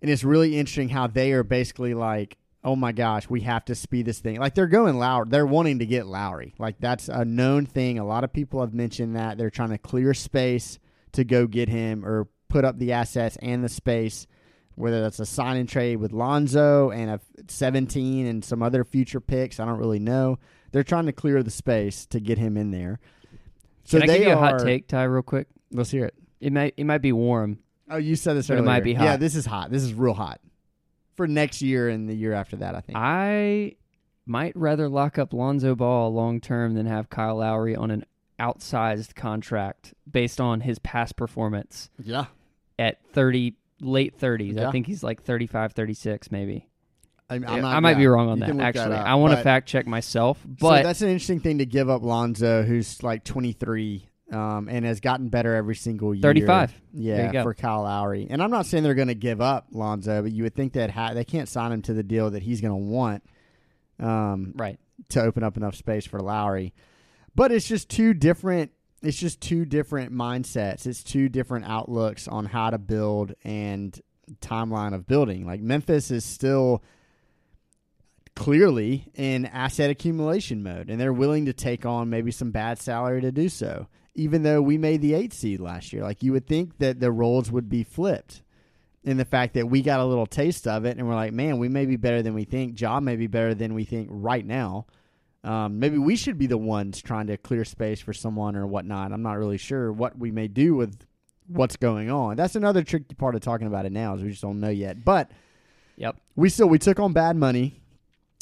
And 0.02 0.12
it's 0.12 0.24
really 0.24 0.58
interesting 0.58 0.90
how 0.90 1.08
they 1.08 1.32
are 1.32 1.44
basically 1.44 1.96
like, 1.96 2.38
oh 2.64 2.76
my 2.76 2.92
gosh, 2.92 3.30
we 3.30 3.42
have 3.42 3.66
to 3.66 3.76
speed 3.76 4.06
this 4.06 4.20
thing. 4.20 4.40
Like 4.40 4.56
they're 4.56 4.68
going 4.68 4.98
Lowry. 4.98 5.28
They're 5.30 5.46
wanting 5.46 5.80
to 5.80 5.86
get 5.86 6.06
Lowry. 6.06 6.54
Like 6.60 6.80
that's 6.80 7.10
a 7.10 7.26
known 7.26 7.66
thing. 7.66 8.00
A 8.00 8.06
lot 8.06 8.24
of 8.24 8.34
people 8.34 8.62
have 8.62 8.74
mentioned 8.74 9.16
that. 9.16 9.38
They're 9.38 9.50
trying 9.50 9.70
to 9.70 9.78
clear 9.78 10.14
space 10.14 10.80
to 11.14 11.24
go 11.24 11.48
get 11.48 11.70
him 11.70 12.06
or 12.06 12.28
put 12.50 12.66
up 12.66 12.78
the 12.78 12.92
assets 12.92 13.38
and 13.42 13.64
the 13.64 13.70
space, 13.70 14.28
whether 14.76 15.02
that's 15.02 15.20
a 15.20 15.26
sign 15.26 15.58
and 15.58 15.68
trade 15.68 15.98
with 15.98 16.12
Lonzo 16.12 16.92
and 16.92 17.10
a 17.12 17.20
17 17.48 18.26
and 18.26 18.44
some 18.44 18.62
other 18.62 18.84
future 18.84 19.20
picks. 19.20 19.60
I 19.60 19.66
don't 19.66 19.80
really 19.80 20.00
know. 20.00 20.40
They're 20.72 20.84
trying 20.84 21.06
to 21.06 21.14
clear 21.14 21.42
the 21.42 21.52
space 21.52 22.06
to 22.08 22.20
get 22.20 22.38
him 22.38 22.58
in 22.58 22.72
there. 22.72 23.00
So 23.86 24.00
Can 24.00 24.10
I 24.10 24.18
give 24.18 24.28
you 24.28 24.34
a 24.34 24.36
are, 24.36 24.58
hot 24.58 24.60
take, 24.60 24.88
Ty, 24.88 25.04
real 25.04 25.22
quick? 25.22 25.48
Let's 25.72 25.92
hear 25.92 26.06
it. 26.06 26.16
It 26.40 26.52
might 26.52 26.74
it 26.78 26.84
might 26.84 27.02
be 27.02 27.12
warm. 27.12 27.60
Oh, 27.90 27.98
you 27.98 28.16
said 28.16 28.36
this 28.36 28.48
But 28.48 28.58
it 28.58 28.64
might 28.64 28.84
be 28.84 28.94
hot. 28.94 29.04
Yeah, 29.04 29.18
this 29.18 29.36
is 29.36 29.46
hot. 29.46 29.72
This 29.72 29.84
is 29.84 29.94
real 29.94 30.14
hot 30.14 30.42
for 31.16 31.28
next 31.28 31.62
year 31.62 31.88
and 31.88 32.10
the 32.10 32.16
year 32.16 32.34
after 32.34 32.58
that. 32.58 32.76
I 32.76 32.82
think. 32.82 32.98
I 32.98 33.76
might 34.26 34.56
rather 34.56 34.90
lock 34.90 35.18
up 35.18 35.34
Lonzo 35.34 35.76
Ball 35.76 36.12
long 36.14 36.42
term 36.42 36.74
than 36.74 36.88
have 36.88 37.10
Kyle 37.10 37.38
Lowry 37.38 37.76
on 37.76 37.92
an 37.92 38.06
outsized 38.40 39.16
contract 39.16 39.94
based 40.10 40.42
on 40.42 40.62
his 40.62 40.80
past 40.80 41.16
performance 41.16 41.90
yeah, 42.04 42.26
at 42.78 42.98
30 43.14 43.56
late 43.82 44.20
30s. 44.20 44.56
Yeah. 44.58 44.68
I 44.70 44.72
think 44.72 44.88
he's 44.88 45.04
like 45.04 45.24
35 45.24 45.74
36 45.74 46.32
maybe. 46.32 46.68
I, 47.30 47.36
I'm 47.36 47.44
Yeah, 47.44 47.60
not- 47.62 47.76
I 47.76 47.80
might 47.80 47.98
be 47.98 48.08
wrong 48.08 48.30
on 48.30 48.40
that 48.40 48.48
can 48.50 48.58
look 48.58 48.66
actually. 48.66 48.96
up, 48.96 49.06
I 49.06 49.16
want 49.16 49.36
to 49.36 49.42
fact 49.44 49.68
check 49.68 49.88
myself, 49.88 50.40
so 50.44 50.50
but 50.60 50.84
that's 50.84 51.02
an 51.02 51.10
interesting 51.10 51.40
thing 51.40 51.58
to 51.58 51.66
give 51.66 51.90
up 51.90 52.04
Lonzo, 52.04 52.64
who's 52.64 53.02
like 53.02 53.24
23 53.24 54.08
um, 54.32 54.68
and 54.70 54.86
has 54.86 55.00
gotten 55.00 55.30
better 55.30 55.56
every 55.56 55.76
single 55.76 56.14
year. 56.14 56.22
35. 56.22 56.74
There 56.94 57.18
Yeah, 57.18 57.28
you 57.28 57.34
go. 57.34 57.44
for 57.44 57.54
Kyle 57.54 57.84
Lowry. 57.84 58.28
And 58.30 58.42
I'm 58.42 58.50
not 58.52 58.66
saying 58.66 58.84
they're 58.84 58.96
going 58.96 59.08
to 59.08 59.14
give 59.16 59.40
up 59.42 59.68
Lonzo, 59.72 60.22
but 60.24 60.32
you 60.32 60.44
would 60.44 60.56
think 60.56 60.74
that 60.74 60.90
ha- 60.90 61.14
they 61.14 61.24
can't 61.24 61.48
sign 61.48 61.72
him 61.72 61.82
to 61.84 61.94
the 61.94 62.04
deal 62.04 62.32
that 62.32 62.42
he's 62.44 62.60
going 62.62 62.72
to 62.72 62.76
want 62.92 63.24
um, 64.00 64.54
right. 64.56 64.80
to 65.10 65.22
open 65.22 65.44
up 65.44 65.58
enough 65.58 65.76
space 65.76 66.06
for 66.06 66.20
Lowry. 66.20 66.74
But 67.36 67.52
it's 67.52 67.68
just 67.68 67.90
two 67.90 68.14
different. 68.14 68.72
It's 69.08 69.18
just 69.18 69.42
two 69.42 69.66
different 69.66 70.14
mindsets. 70.14 70.86
It's 70.86 71.04
two 71.04 71.30
different 71.30 71.66
outlooks 71.66 72.28
on 72.28 72.46
how 72.46 72.70
to 72.70 72.78
build 72.78 73.34
and 73.44 74.00
timeline 74.42 74.94
of 74.94 75.08
building. 75.08 75.46
Like 75.46 75.62
Memphis 75.62 76.12
is 76.12 76.26
still 76.26 76.84
clearly 78.36 79.06
in 79.16 79.46
asset 79.46 79.90
accumulation 79.90 80.62
mode, 80.62 80.90
and 80.90 81.00
they're 81.00 81.14
willing 81.14 81.46
to 81.46 81.54
take 81.54 81.86
on 81.86 82.10
maybe 82.10 82.32
some 82.32 82.52
bad 82.52 82.80
salary 82.80 83.22
to 83.22 83.32
do 83.32 83.50
so. 83.50 83.88
Even 84.14 84.44
though 84.44 84.62
we 84.62 84.78
made 84.78 85.02
the 85.02 85.14
eight 85.14 85.34
seed 85.34 85.60
last 85.60 85.92
year, 85.92 86.04
like 86.04 86.24
you 86.24 86.32
would 86.32 86.48
think 86.48 86.78
that 86.78 87.00
the 87.00 87.12
roles 87.12 87.52
would 87.52 87.70
be 87.70 87.84
flipped 87.84 88.42
in 89.04 89.18
the 89.18 89.26
fact 89.26 89.54
that 89.54 89.68
we 89.68 89.82
got 89.82 90.00
a 90.00 90.06
little 90.06 90.26
taste 90.26 90.68
of 90.68 90.86
it, 90.86 90.98
and 90.98 91.08
we're 91.08 91.16
like, 91.16 91.34
man, 91.34 91.60
we 91.60 91.70
may 91.70 91.86
be 91.86 91.96
better 91.96 92.22
than 92.22 92.34
we 92.34 92.44
think. 92.44 92.76
Job 92.76 93.04
may 93.04 93.16
be 93.16 93.28
better 93.28 93.54
than 93.54 93.74
we 93.74 93.84
think 93.84 94.08
right 94.12 94.46
now. 94.46 94.86
Um, 95.46 95.80
maybe 95.80 95.98
we 96.00 96.16
should 96.16 96.38
be 96.38 96.48
the 96.48 96.58
ones 96.58 97.02
trying 97.02 97.28
to 97.28 97.38
clear 97.38 97.64
space 97.64 98.02
for 98.02 98.14
someone 98.14 98.56
or 98.56 98.66
whatnot. 98.66 99.12
I'm 99.12 99.22
not 99.22 99.38
really 99.38 99.58
sure 99.58 99.92
what 99.92 100.18
we 100.18 100.32
may 100.32 100.48
do 100.48 100.76
with 100.76 101.06
what's 101.48 101.76
going 101.76 102.10
on. 102.10 102.36
That's 102.36 102.56
another 102.56 102.84
tricky 102.84 103.14
part 103.14 103.36
of 103.36 103.42
talking 103.42 103.68
about 103.68 103.86
it 103.86 103.92
now 103.92 104.16
is 104.16 104.24
we 104.24 104.30
just 104.32 104.42
don't 104.42 104.60
know 104.60 104.70
yet. 104.70 105.06
But 105.06 105.30
Yep. 105.98 106.18
we 106.36 106.50
still 106.50 106.68
we 106.68 106.80
took 106.80 107.00
on 107.00 107.14
bad 107.14 107.36
money. 107.36 107.80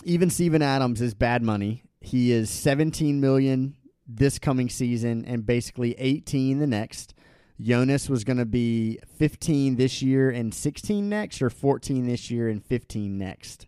Even 0.05 0.29
Steven 0.29 0.61
Adams 0.61 1.01
is 1.01 1.13
bad 1.13 1.43
money. 1.43 1.83
He 1.99 2.31
is 2.31 2.49
17 2.49 3.19
million 3.19 3.75
this 4.07 4.39
coming 4.39 4.69
season 4.69 5.25
and 5.25 5.45
basically 5.45 5.93
18 5.97 6.59
the 6.59 6.67
next. 6.67 7.13
Jonas 7.61 8.09
was 8.09 8.23
going 8.23 8.37
to 8.37 8.45
be 8.45 8.99
15 9.17 9.75
this 9.75 10.01
year 10.01 10.29
and 10.29 10.53
16 10.53 11.07
next, 11.07 11.41
or 11.41 11.49
14 11.49 12.07
this 12.07 12.31
year 12.31 12.49
and 12.49 12.63
15 12.65 13.17
next. 13.17 13.67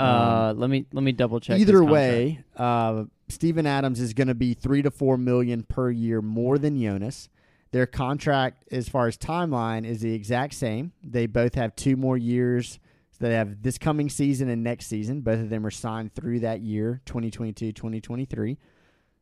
Uh, 0.00 0.54
let 0.56 0.70
me 0.70 0.86
let 0.92 1.02
me 1.02 1.12
double 1.12 1.40
check. 1.40 1.58
Either 1.58 1.84
way, 1.84 2.42
uh, 2.56 3.04
Steven 3.28 3.66
Adams 3.66 4.00
is 4.00 4.14
going 4.14 4.28
to 4.28 4.34
be 4.34 4.54
three 4.54 4.82
to 4.82 4.90
four 4.90 5.16
million 5.16 5.62
per 5.62 5.90
year 5.90 6.22
more 6.22 6.58
than 6.58 6.80
Jonas. 6.80 7.28
Their 7.72 7.86
contract, 7.86 8.64
as 8.72 8.88
far 8.88 9.06
as 9.06 9.16
timeline, 9.16 9.86
is 9.86 10.00
the 10.00 10.12
exact 10.12 10.54
same. 10.54 10.92
They 11.04 11.26
both 11.26 11.54
have 11.54 11.76
two 11.76 11.96
more 11.96 12.16
years. 12.16 12.80
So 13.12 13.26
they 13.26 13.34
have 13.34 13.62
this 13.62 13.78
coming 13.78 14.08
season 14.08 14.48
and 14.48 14.64
next 14.64 14.86
season. 14.86 15.20
Both 15.20 15.40
of 15.40 15.50
them 15.50 15.66
are 15.66 15.70
signed 15.70 16.14
through 16.14 16.40
that 16.40 16.62
year, 16.62 17.02
2022, 17.04 17.72
2023. 17.72 18.58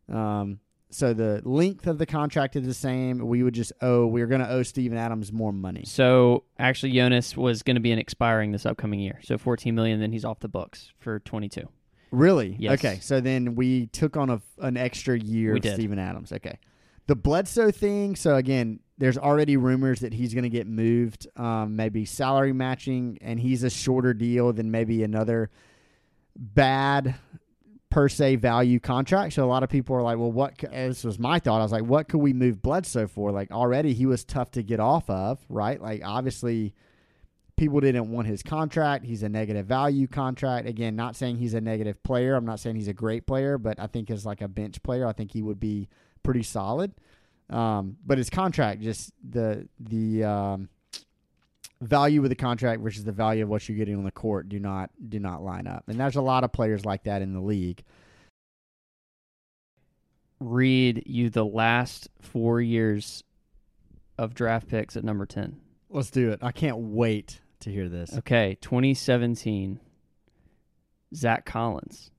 Um, 0.08 0.60
so 0.90 1.12
the 1.12 1.42
length 1.44 1.86
of 1.86 1.98
the 1.98 2.06
contract 2.06 2.56
is 2.56 2.66
the 2.66 2.74
same. 2.74 3.18
We 3.26 3.42
would 3.42 3.54
just 3.54 3.72
owe, 3.82 4.06
we're 4.06 4.26
going 4.26 4.40
to 4.40 4.48
owe 4.48 4.62
Steven 4.62 4.96
Adams 4.96 5.32
more 5.32 5.52
money. 5.52 5.84
So 5.84 6.44
actually, 6.58 6.92
Jonas 6.92 7.36
was 7.36 7.62
going 7.62 7.76
to 7.76 7.80
be 7.80 7.92
an 7.92 7.98
expiring 7.98 8.52
this 8.52 8.64
upcoming 8.64 9.00
year. 9.00 9.20
So 9.22 9.36
14 9.36 9.74
million, 9.74 10.00
then 10.00 10.12
he's 10.12 10.24
off 10.24 10.40
the 10.40 10.48
books 10.48 10.92
for 10.98 11.20
22. 11.20 11.68
Really? 12.10 12.56
Yes. 12.58 12.78
Okay. 12.78 12.98
So 13.00 13.20
then 13.20 13.54
we 13.54 13.86
took 13.88 14.16
on 14.16 14.30
a, 14.30 14.40
an 14.58 14.76
extra 14.76 15.18
year 15.18 15.52
We 15.52 15.58
of 15.58 15.62
did. 15.62 15.74
Steven 15.74 15.98
Adams. 15.98 16.32
Okay. 16.32 16.58
The 17.06 17.16
Bledsoe 17.16 17.70
thing. 17.70 18.16
So 18.16 18.36
again, 18.36 18.80
there's 18.96 19.18
already 19.18 19.56
rumors 19.56 20.00
that 20.00 20.12
he's 20.12 20.34
going 20.34 20.44
to 20.44 20.50
get 20.50 20.66
moved, 20.66 21.26
um, 21.36 21.76
maybe 21.76 22.04
salary 22.04 22.52
matching, 22.52 23.18
and 23.20 23.38
he's 23.38 23.62
a 23.62 23.70
shorter 23.70 24.14
deal 24.14 24.52
than 24.52 24.70
maybe 24.70 25.02
another 25.02 25.50
bad 26.34 27.14
per 27.90 28.08
se 28.08 28.36
value 28.36 28.78
contract. 28.80 29.32
So 29.32 29.44
a 29.44 29.46
lot 29.46 29.62
of 29.62 29.70
people 29.70 29.96
are 29.96 30.02
like, 30.02 30.18
well, 30.18 30.32
what? 30.32 30.58
This 30.58 31.04
was 31.04 31.18
my 31.18 31.38
thought. 31.38 31.60
I 31.60 31.62
was 31.62 31.72
like, 31.72 31.84
what 31.84 32.08
could 32.08 32.18
we 32.18 32.32
move 32.32 32.62
Bledsoe 32.62 33.06
for? 33.06 33.30
Like 33.30 33.50
already 33.50 33.94
he 33.94 34.06
was 34.06 34.24
tough 34.24 34.50
to 34.52 34.62
get 34.62 34.80
off 34.80 35.08
of, 35.08 35.38
right? 35.48 35.80
Like 35.80 36.02
obviously 36.04 36.74
people 37.56 37.80
didn't 37.80 38.10
want 38.10 38.26
his 38.26 38.42
contract. 38.42 39.04
He's 39.04 39.22
a 39.22 39.28
negative 39.28 39.66
value 39.66 40.06
contract. 40.06 40.68
Again, 40.68 40.96
not 40.96 41.16
saying 41.16 41.36
he's 41.36 41.54
a 41.54 41.60
negative 41.60 42.02
player. 42.02 42.34
I'm 42.34 42.44
not 42.44 42.60
saying 42.60 42.76
he's 42.76 42.88
a 42.88 42.94
great 42.94 43.26
player, 43.26 43.58
but 43.58 43.80
I 43.80 43.86
think 43.86 44.10
as 44.10 44.24
like 44.24 44.40
a 44.40 44.48
bench 44.48 44.82
player, 44.82 45.06
I 45.06 45.12
think 45.12 45.32
he 45.32 45.42
would 45.42 45.60
be 45.60 45.88
pretty 46.22 46.42
solid. 46.42 46.92
Um, 47.50 47.96
but 48.06 48.18
his 48.18 48.30
contract, 48.30 48.82
just 48.82 49.12
the 49.28 49.66
the 49.80 50.24
um, 50.24 50.68
value 51.80 52.22
of 52.22 52.28
the 52.28 52.34
contract 52.34 52.82
versus 52.82 53.04
the 53.04 53.12
value 53.12 53.42
of 53.42 53.48
what 53.48 53.68
you're 53.68 53.78
getting 53.78 53.96
on 53.96 54.04
the 54.04 54.10
court, 54.10 54.48
do 54.48 54.58
not 54.58 54.90
do 55.08 55.18
not 55.18 55.42
line 55.42 55.66
up. 55.66 55.84
And 55.88 55.98
there's 55.98 56.16
a 56.16 56.22
lot 56.22 56.44
of 56.44 56.52
players 56.52 56.84
like 56.84 57.04
that 57.04 57.22
in 57.22 57.32
the 57.32 57.40
league. 57.40 57.82
Read 60.40 61.02
you 61.06 61.30
the 61.30 61.44
last 61.44 62.08
four 62.20 62.60
years 62.60 63.24
of 64.16 64.34
draft 64.34 64.68
picks 64.68 64.96
at 64.96 65.04
number 65.04 65.26
10. 65.26 65.60
Let's 65.90 66.10
do 66.10 66.30
it. 66.30 66.38
I 66.42 66.52
can't 66.52 66.78
wait 66.78 67.40
to 67.60 67.70
hear 67.70 67.88
this. 67.88 68.16
Okay, 68.18 68.56
2017, 68.60 69.80
Zach 71.14 71.44
Collins 71.44 72.10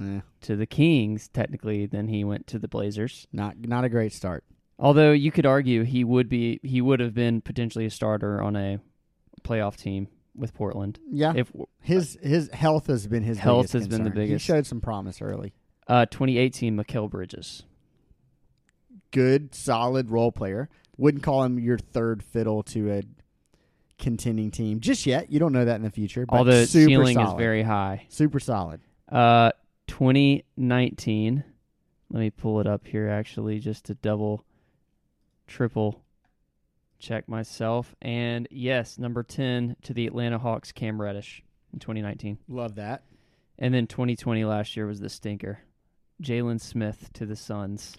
Eh, 0.00 0.20
to 0.42 0.56
the 0.56 0.66
Kings. 0.66 1.28
Technically, 1.28 1.86
then 1.86 2.08
he 2.08 2.22
went 2.24 2.46
to 2.48 2.58
the 2.58 2.68
Blazers. 2.68 3.26
not 3.32 3.58
not 3.58 3.84
a 3.84 3.88
great 3.88 4.12
start. 4.12 4.44
Although 4.78 5.12
you 5.12 5.32
could 5.32 5.46
argue 5.46 5.84
he 5.84 6.04
would 6.04 6.28
be, 6.28 6.60
he 6.62 6.82
would 6.82 7.00
have 7.00 7.14
been 7.14 7.40
potentially 7.40 7.86
a 7.86 7.90
starter 7.90 8.42
on 8.42 8.56
a 8.56 8.78
playoff 9.46 9.76
team 9.76 10.08
with 10.34 10.52
Portland. 10.54 10.98
Yeah, 11.10 11.32
If 11.36 11.50
his 11.80 12.18
his 12.22 12.50
health 12.52 12.88
has 12.88 13.06
been 13.06 13.22
his 13.22 13.38
Health 13.38 13.72
biggest 13.72 13.72
has 13.74 13.88
been 13.88 14.04
the 14.04 14.10
biggest. 14.10 14.44
He 14.46 14.52
showed 14.52 14.66
some 14.66 14.80
promise 14.80 15.22
early. 15.22 15.54
uh, 15.88 16.06
2018, 16.06 16.76
Mikal 16.76 17.08
Bridges. 17.10 17.62
Good, 19.12 19.54
solid 19.54 20.10
role 20.10 20.32
player. 20.32 20.68
Wouldn't 20.98 21.22
call 21.22 21.42
him 21.44 21.58
your 21.58 21.78
third 21.78 22.22
fiddle 22.22 22.62
to 22.64 22.90
a 22.92 23.02
contending 23.98 24.50
team 24.50 24.80
just 24.80 25.06
yet. 25.06 25.30
You 25.30 25.38
don't 25.38 25.52
know 25.52 25.64
that 25.64 25.76
in 25.76 25.82
the 25.82 25.90
future. 25.90 26.26
But 26.26 26.36
Although 26.36 26.64
super 26.64 26.88
ceiling 26.88 27.14
solid. 27.14 27.28
is 27.34 27.38
very 27.38 27.62
high. 27.62 28.06
super 28.08 28.40
solid. 28.40 28.80
Uh, 29.10 29.52
2019. 29.86 31.44
Let 32.10 32.20
me 32.20 32.30
pull 32.30 32.60
it 32.60 32.66
up 32.66 32.86
here 32.86 33.08
actually, 33.08 33.58
just 33.58 33.84
to 33.86 33.94
double, 33.94 34.44
triple 35.46 36.02
check 37.06 37.28
myself. 37.28 37.94
And 38.02 38.48
yes, 38.50 38.98
number 38.98 39.22
10 39.22 39.76
to 39.82 39.94
the 39.94 40.06
Atlanta 40.06 40.38
Hawks, 40.38 40.72
Cam 40.72 41.00
Reddish 41.00 41.42
in 41.72 41.78
2019. 41.78 42.38
Love 42.48 42.76
that. 42.76 43.04
And 43.58 43.72
then 43.72 43.86
2020 43.86 44.44
last 44.44 44.76
year 44.76 44.86
was 44.86 45.00
the 45.00 45.08
stinker, 45.08 45.60
Jalen 46.22 46.60
Smith 46.60 47.10
to 47.14 47.26
the 47.26 47.36
Suns. 47.36 47.96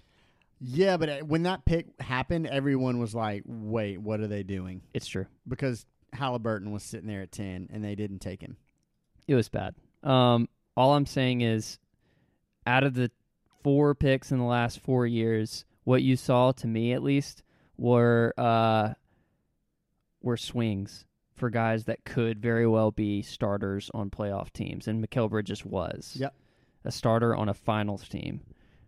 Yeah, 0.59 0.97
but 0.97 1.09
uh, 1.09 1.19
when 1.19 1.43
that 1.43 1.65
pick 1.65 1.99
happened, 2.01 2.47
everyone 2.47 2.99
was 2.99 3.13
like, 3.13 3.43
"Wait, 3.45 3.99
what 3.99 4.19
are 4.21 4.27
they 4.27 4.41
doing?" 4.41 4.81
It's 4.91 5.05
true. 5.05 5.27
Because 5.47 5.85
Halliburton 6.13 6.71
was 6.71 6.81
sitting 6.81 7.07
there 7.07 7.21
at 7.21 7.31
ten, 7.31 7.69
and 7.71 7.83
they 7.83 7.93
didn't 7.93 8.19
take 8.19 8.41
him. 8.41 8.57
It 9.27 9.35
was 9.35 9.49
bad. 9.49 9.75
Um, 10.01 10.49
all 10.75 10.95
I'm 10.95 11.05
saying 11.05 11.41
is, 11.41 11.77
out 12.65 12.83
of 12.83 12.95
the 12.95 13.11
four 13.63 13.93
picks 13.93 14.31
in 14.31 14.39
the 14.39 14.45
last 14.45 14.79
four 14.79 15.05
years, 15.05 15.63
what 15.83 16.01
you 16.01 16.15
saw 16.15 16.51
to 16.53 16.67
me 16.67 16.93
at 16.93 17.03
least 17.03 17.43
were 17.77 18.34
uh, 18.38 18.93
were 20.22 20.38
swings 20.38 21.05
for 21.34 21.50
guys 21.50 21.86
that 21.86 22.03
could 22.03 22.39
very 22.41 22.65
well 22.67 22.91
be 22.91 23.22
starters 23.22 23.91
on 23.93 24.10
playoff 24.10 24.51
teams, 24.51 24.88
and 24.88 25.03
Mikal 25.05 25.29
Bridges 25.29 25.63
was 25.63 26.15
Yep. 26.19 26.34
a 26.86 26.91
starter 26.91 27.36
on 27.36 27.50
a 27.50 27.53
finals 27.53 28.07
team. 28.10 28.41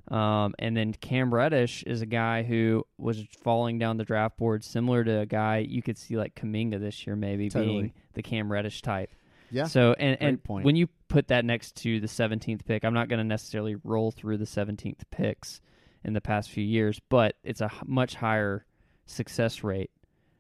Um, 0.08 0.56
and 0.58 0.76
then 0.76 0.94
Cam 0.94 1.32
Reddish 1.32 1.84
is 1.84 2.02
a 2.02 2.08
guy 2.08 2.42
who 2.42 2.84
was 2.98 3.24
falling 3.44 3.78
down 3.78 3.98
the 3.98 4.04
draft 4.04 4.38
board, 4.38 4.64
similar 4.64 5.04
to 5.04 5.20
a 5.20 5.26
guy 5.28 5.58
you 5.60 5.84
could 5.84 6.00
see 6.00 6.18
like 6.18 6.34
Kuminga 6.34 6.80
this 6.80 7.06
year, 7.06 7.16
maybe 7.16 7.48
Totally. 7.50 7.74
being 7.82 7.94
the 8.14 8.24
Cam 8.24 8.52
Reddish 8.52 8.82
type. 8.82 9.12
Yeah. 9.52 9.66
So 9.66 9.94
and 10.00 10.18
and 10.20 10.44
point. 10.44 10.66
when 10.66 10.76
you 10.76 10.88
put 11.10 11.28
that 11.28 11.46
next 11.46 11.76
to 11.84 12.00
the 12.00 12.08
17th 12.08 12.66
pick, 12.66 12.84
I'm 12.84 12.94
not 12.96 13.08
going 13.10 13.20
to 13.20 13.24
necessarily 13.24 13.76
roll 13.84 14.10
through 14.12 14.38
the 14.38 14.46
17th 14.46 15.02
picks 15.12 15.62
in 16.04 16.14
the 16.14 16.22
past 16.22 16.50
few 16.50 16.64
years, 16.64 17.00
but 17.10 17.36
it's 17.44 17.62
a 17.62 17.66
h- 17.66 17.86
much 17.86 18.16
higher 18.16 18.66
success 19.10 19.64
rate. 19.64 19.92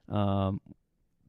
Um, 0.08 0.62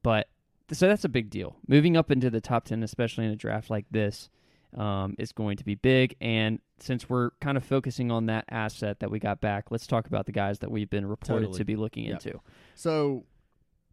but 0.03 0.29
so 0.73 0.87
that's 0.89 1.05
a 1.05 1.09
big 1.09 1.31
deal. 1.31 1.57
Moving 1.67 1.97
up 1.97 2.11
into 2.11 2.31
the 2.31 2.41
top 2.41 2.65
10, 2.65 2.83
especially 2.83 3.25
in 3.27 3.33
a 3.33 3.37
draft 3.37 3.71
like 3.71 3.87
this, 3.91 4.31
um, 4.77 5.17
is 5.19 5.33
going 5.33 5.57
to 5.57 5.65
be 5.65 5.75
big. 5.75 6.17
And 6.21 6.61
since 6.79 7.09
we're 7.09 7.31
kind 7.41 7.57
of 7.57 7.65
focusing 7.65 8.11
on 8.11 8.27
that 8.27 8.45
asset 8.51 9.01
that 9.01 9.11
we 9.11 9.19
got 9.19 9.41
back, 9.41 9.71
let's 9.71 9.87
talk 9.87 10.07
about 10.07 10.27
the 10.27 10.33
guys 10.33 10.61
that 10.61 10.71
we've 10.71 10.89
been 10.89 11.07
reported 11.07 11.47
Totally. 11.47 11.59
to 11.59 11.65
be 11.65 11.77
looking 11.77 12.05
Yep. 12.05 12.25
into. 12.27 12.41
So, 12.77 13.25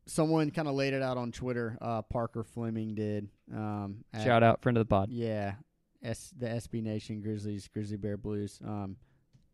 someone 0.05 0.51
kind 0.51 0.67
of 0.67 0.75
laid 0.75 0.93
it 0.93 1.01
out 1.01 1.17
on 1.17 1.31
Twitter. 1.31 1.77
Uh, 1.81 2.01
Parker 2.03 2.43
Fleming 2.43 2.93
did. 2.95 3.27
Um, 3.53 4.03
at- 4.13 4.23
Shout 4.23 4.43
out, 4.43 4.61
friend 4.61 4.77
of 4.77 4.81
the 4.81 4.89
pod. 4.89 5.09
Yeah, 5.09 5.55
S 6.03 6.31
the 6.37 6.45
SB 6.47 6.81
Nation 6.83 7.21
Grizzlies, 7.21 7.67
Grizzly 7.67 7.97
Bear 7.97 8.15
Blues. 8.17 8.59
Um, 8.63 8.95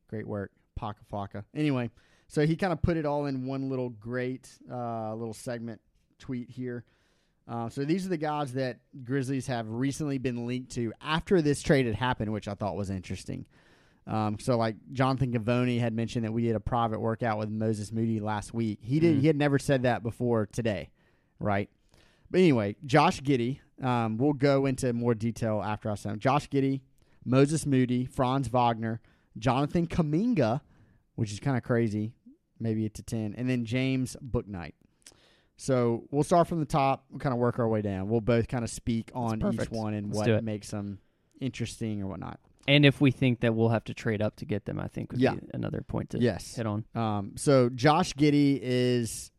great 0.10 0.28
work, 0.28 0.52
Paka 0.76 1.00
Flocka. 1.12 1.46
Anyway, 1.56 1.90
so 2.28 2.46
he 2.46 2.56
kind 2.56 2.74
of 2.74 2.82
put 2.82 2.98
it 2.98 3.06
all 3.06 3.26
in 3.26 3.46
one 3.46 3.70
little 3.70 3.90
great 3.90 4.50
uh, 4.72 5.14
little 5.16 5.34
segment 5.34 5.82
tweet 6.20 6.50
here. 6.50 6.84
Uh, 7.48 7.68
so 7.70 7.84
these 7.84 8.06
are 8.06 8.10
the 8.10 8.18
guys 8.18 8.54
that 8.54 8.78
Grizzlies 9.04 9.48
have 9.48 9.68
recently 9.70 10.18
been 10.18 10.48
linked 10.48 10.72
to 10.72 10.94
after 11.02 11.42
this 11.42 11.62
trade 11.62 11.86
had 11.86 11.96
happened, 11.96 12.32
which 12.32 12.48
I 12.48 12.54
thought 12.54 12.76
was 12.78 12.90
interesting. 12.90 13.46
Um, 14.08 14.38
so 14.40 14.58
like 14.58 14.76
Jonathan 14.92 15.32
Givony 15.32 15.80
had 15.80 15.94
mentioned 15.94 16.26
that 16.26 16.32
we 16.32 16.44
did 16.44 16.56
a 16.56 16.60
private 16.60 17.00
workout 17.00 17.38
with 17.40 17.50
Moses 17.50 17.92
Moody 17.92 18.20
last 18.20 18.54
week. 18.54 18.80
He 18.82 19.00
did. 19.00 19.18
Mhm. 19.18 19.22
He 19.22 19.28
had 19.28 19.38
never 19.38 19.60
said 19.60 19.84
that 19.84 20.04
before 20.04 20.46
today, 20.46 20.90
right? 21.40 21.70
But 22.32 22.40
anyway, 22.40 22.76
Josh 22.86 23.22
Giddey. 23.22 23.60
Um, 23.82 24.18
we'll 24.18 24.34
go 24.34 24.66
into 24.66 24.94
more 24.94 25.14
detail 25.14 25.62
after 25.62 25.90
I 25.90 25.96
him. 25.96 26.20
Josh 26.20 26.48
Giddey, 26.50 26.82
Moses 27.26 27.66
Moody, 27.66 28.06
Franz 28.06 28.48
Wagner, 28.48 29.02
Jonathan 29.38 29.88
Kuminga, 29.88 30.62
which 31.16 31.32
is 31.34 31.40
kind 31.40 31.58
of 31.58 31.64
crazy, 31.64 32.14
maybe 32.64 32.88
to 32.90 33.04
ten, 33.04 33.36
and 33.38 33.48
then 33.50 33.66
James 33.66 34.18
Bouknight. 34.26 34.74
So 35.58 36.06
we'll 36.10 36.24
start 36.24 36.48
from 36.48 36.60
the 36.60 36.66
top. 36.66 37.06
We'll 37.12 37.20
kind 37.20 37.34
of 37.34 37.40
work 37.40 37.60
our 37.60 37.68
way 37.68 37.82
down. 37.82 38.10
We'll 38.10 38.22
both 38.22 38.48
kind 38.48 38.64
of 38.64 38.72
speak 38.72 39.12
on 39.14 39.36
each 39.54 39.70
one 39.70 39.94
and 39.94 40.14
Let's 40.14 40.28
what 40.28 40.44
makes 40.44 40.72
them 40.72 40.98
interesting 41.40 42.02
or 42.02 42.08
whatnot. 42.08 42.40
And 42.68 42.86
if 42.86 43.00
we 43.02 43.12
think 43.12 43.42
that 43.42 43.54
we'll 43.54 43.70
have 43.70 43.84
to 43.86 43.94
trade 43.94 44.22
up 44.22 44.38
to 44.38 44.46
get 44.46 44.66
them, 44.66 44.80
I 44.80 44.88
think 44.88 45.12
would 45.12 45.22
Yeah. 45.22 45.36
be 45.36 45.42
another 45.54 45.82
point 45.82 46.10
to 46.12 46.20
Yes. 46.20 46.56
hit 46.56 46.66
on. 46.66 46.86
Um, 46.96 47.34
so 47.36 47.70
Josh 47.70 48.14
Giddey 48.16 48.58
is. 48.62 49.30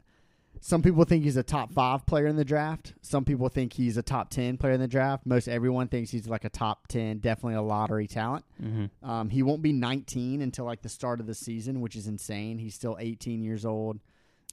Some 0.60 0.80
people 0.82 1.04
think 1.04 1.24
he's 1.24 1.36
a 1.36 1.42
top 1.42 1.72
five 1.72 2.06
player 2.06 2.26
in 2.26 2.36
the 2.36 2.44
draft. 2.44 2.94
Some 3.02 3.24
people 3.24 3.48
think 3.48 3.72
he's 3.74 3.96
a 3.96 4.02
top 4.02 4.30
ten 4.30 4.56
player 4.56 4.72
in 4.72 4.80
the 4.80 4.88
draft. 4.88 5.26
Most 5.26 5.46
everyone 5.48 5.88
thinks 5.88 6.10
he's 6.10 6.26
like 6.26 6.44
a 6.44 6.48
top 6.48 6.86
ten, 6.88 7.18
definitely 7.18 7.54
a 7.56 7.62
lottery 7.62 8.06
talent. 8.06 8.44
Mm-hmm. 8.62 9.08
Um, 9.08 9.28
he 9.28 9.42
won't 9.42 9.60
be 9.62 9.72
19 9.72 10.40
until 10.40 10.64
like 10.64 10.80
the 10.82 10.88
start 10.88 11.20
of 11.20 11.26
the 11.26 11.34
season, 11.34 11.80
which 11.80 11.96
is 11.96 12.06
insane. 12.06 12.58
He's 12.58 12.74
still 12.74 12.96
18 12.98 13.42
years 13.42 13.64
old. 13.66 14.00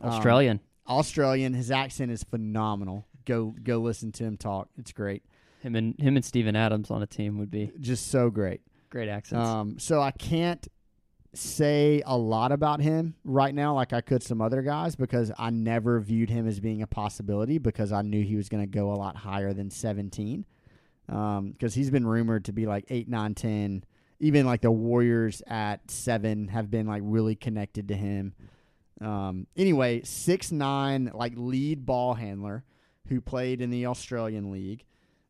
Um, 0.02 0.10
Australian. 0.12 0.60
Australian. 0.88 1.54
His 1.54 1.72
accent 1.72 2.12
is 2.12 2.24
phenomenal. 2.24 3.08
Go 3.26 3.56
go 3.64 3.78
listen 3.78 4.12
to 4.14 4.24
him 4.26 4.36
talk. 4.36 4.68
It's 4.78 4.92
great. 4.92 5.24
him 5.62 5.76
and 5.76 5.98
him 6.00 6.16
and 6.18 6.26
Steven 6.26 6.56
Adams 6.56 6.92
on 6.92 7.02
a 7.04 7.08
team 7.08 7.38
would 7.38 7.52
be 7.52 7.72
Just 7.80 8.08
so 8.08 8.30
great. 8.30 8.62
great 8.90 9.08
accents. 9.08 9.48
Um, 9.48 9.80
so 9.80 10.02
I 10.02 10.12
can't 10.12 10.68
say 11.34 12.02
a 12.06 12.18
lot 12.18 12.52
about 12.52 12.82
him 12.82 13.16
right 13.24 13.56
now 13.56 13.76
like 13.76 13.94
I 13.94 14.02
could 14.02 14.22
some 14.22 14.42
other 14.42 14.62
guys 14.62 14.96
because 14.96 15.32
I 15.38 15.50
never 15.50 16.00
viewed 16.02 16.30
him 16.30 16.46
as 16.48 16.60
being 16.60 16.82
a 16.82 16.88
possibility 16.88 17.58
because 17.58 17.94
I 17.94 18.02
knew 18.02 18.24
he 18.24 18.36
was 18.36 18.50
going 18.50 18.64
to 18.64 18.70
go 18.70 18.92
a 18.92 18.96
lot 18.96 19.16
higher 19.16 19.54
than 19.54 19.70
17. 19.70 20.46
Um, 21.10 21.52
because 21.52 21.74
he's 21.74 21.90
been 21.90 22.06
rumored 22.06 22.46
to 22.46 22.54
be 22.54 22.66
like 22.66 22.86
8, 22.90 23.10
9, 23.10 23.36
10. 23.36 23.84
Even 24.20 24.46
like 24.46 24.62
the 24.62 24.72
Warriors 24.72 25.42
at 25.48 25.90
7 25.90 26.50
have 26.50 26.70
been 26.70 26.86
like 26.86 27.02
really 27.06 27.36
connected 27.36 27.88
to 27.90 27.96
him. 27.96 28.34
Um, 29.02 29.48
anyway, 29.58 30.04
six 30.04 30.52
nine 30.52 31.12
like 31.14 31.34
lead 31.36 31.86
ball 31.86 32.14
handler 32.14 32.64
who 33.08 33.20
played 33.20 33.60
in 33.62 33.72
the 33.72 33.88
Australian 33.88 34.52
League. 34.52 34.86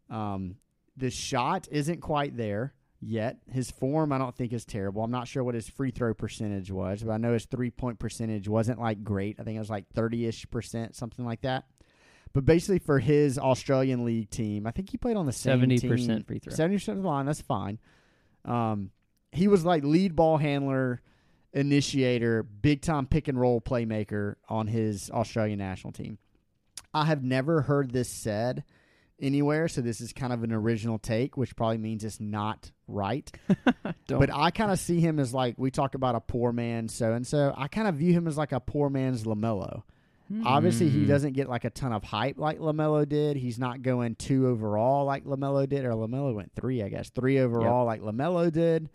Um, 0.09 0.57
the 0.97 1.09
shot 1.09 1.69
isn't 1.71 2.01
quite 2.01 2.35
there 2.35 2.73
yet. 3.01 3.37
His 3.51 3.71
form, 3.71 4.13
I 4.13 4.17
don't 4.17 4.35
think, 4.35 4.53
is 4.53 4.63
terrible. 4.63 5.03
I'm 5.03 5.11
not 5.11 5.27
sure 5.27 5.43
what 5.43 5.55
his 5.55 5.67
free 5.67 5.91
throw 5.91 6.13
percentage 6.13 6.71
was, 6.71 7.03
but 7.03 7.11
I 7.11 7.17
know 7.17 7.33
his 7.33 7.45
three 7.45 7.71
point 7.71 7.99
percentage 7.99 8.47
wasn't 8.47 8.79
like 8.79 9.03
great. 9.03 9.37
I 9.39 9.43
think 9.43 9.55
it 9.55 9.59
was 9.59 9.69
like 9.69 9.89
30 9.93 10.27
ish 10.27 10.49
percent, 10.49 10.95
something 10.95 11.25
like 11.25 11.41
that. 11.41 11.65
But 12.33 12.45
basically, 12.45 12.79
for 12.79 12.99
his 12.99 13.37
Australian 13.37 14.05
League 14.05 14.29
team, 14.29 14.65
I 14.65 14.71
think 14.71 14.89
he 14.89 14.97
played 14.97 15.17
on 15.17 15.25
the 15.25 15.33
same 15.33 15.59
70% 15.59 15.81
team. 15.81 16.23
free 16.23 16.39
throw. 16.39 16.53
70% 16.53 16.87
of 16.89 17.01
the 17.01 17.07
line, 17.07 17.25
that's 17.25 17.41
fine. 17.41 17.77
Um, 18.45 18.91
he 19.31 19.47
was 19.47 19.65
like 19.65 19.83
lead 19.83 20.15
ball 20.15 20.37
handler, 20.37 21.01
initiator, 21.53 22.43
big 22.43 22.81
time 22.81 23.05
pick 23.05 23.27
and 23.27 23.39
roll 23.39 23.59
playmaker 23.59 24.35
on 24.47 24.67
his 24.67 25.09
Australian 25.09 25.59
national 25.59 25.93
team. 25.93 26.17
I 26.93 27.05
have 27.05 27.23
never 27.23 27.61
heard 27.61 27.91
this 27.91 28.09
said 28.09 28.63
anywhere, 29.19 29.67
so 29.67 29.81
this 29.81 30.01
is 30.01 30.11
kind 30.13 30.33
of 30.33 30.43
an 30.43 30.51
original 30.51 30.99
take, 30.99 31.37
which 31.37 31.55
probably 31.55 31.77
means 31.77 32.03
it's 32.03 32.19
not 32.19 32.71
right. 32.91 33.31
But 34.07 34.29
I 34.33 34.51
kind 34.51 34.71
of 34.71 34.79
see 34.79 34.99
him 34.99 35.19
as 35.19 35.33
like 35.33 35.55
we 35.57 35.71
talk 35.71 35.95
about 35.95 36.15
a 36.15 36.19
poor 36.19 36.51
man 36.51 36.89
so 36.89 37.13
and 37.13 37.25
so. 37.25 37.53
I 37.55 37.69
kind 37.69 37.87
of 37.87 37.95
view 37.95 38.11
him 38.11 38.27
as 38.27 38.37
like 38.37 38.51
a 38.51 38.59
poor 38.59 38.89
man's 38.89 39.23
LaMelo. 39.23 39.83
Hmm. 40.27 40.45
Obviously, 40.45 40.89
he 40.89 41.05
doesn't 41.05 41.33
get 41.33 41.49
like 41.49 41.63
a 41.63 41.69
ton 41.69 41.93
of 41.93 42.03
hype 42.03 42.37
like 42.37 42.59
LaMelo 42.59 43.07
did. 43.07 43.37
He's 43.37 43.57
not 43.57 43.81
going 43.81 44.15
two 44.15 44.47
overall 44.47 45.05
like 45.05 45.25
LaMelo 45.25 45.67
did, 45.67 45.85
or 45.85 45.91
LaMelo 45.91 46.35
went 46.35 46.51
three, 46.55 46.83
I 46.83 46.89
guess, 46.89 47.09
three 47.09 47.39
overall 47.39 47.85
like 47.85 48.01
LaMelo 48.01 48.51
did. 48.51 48.89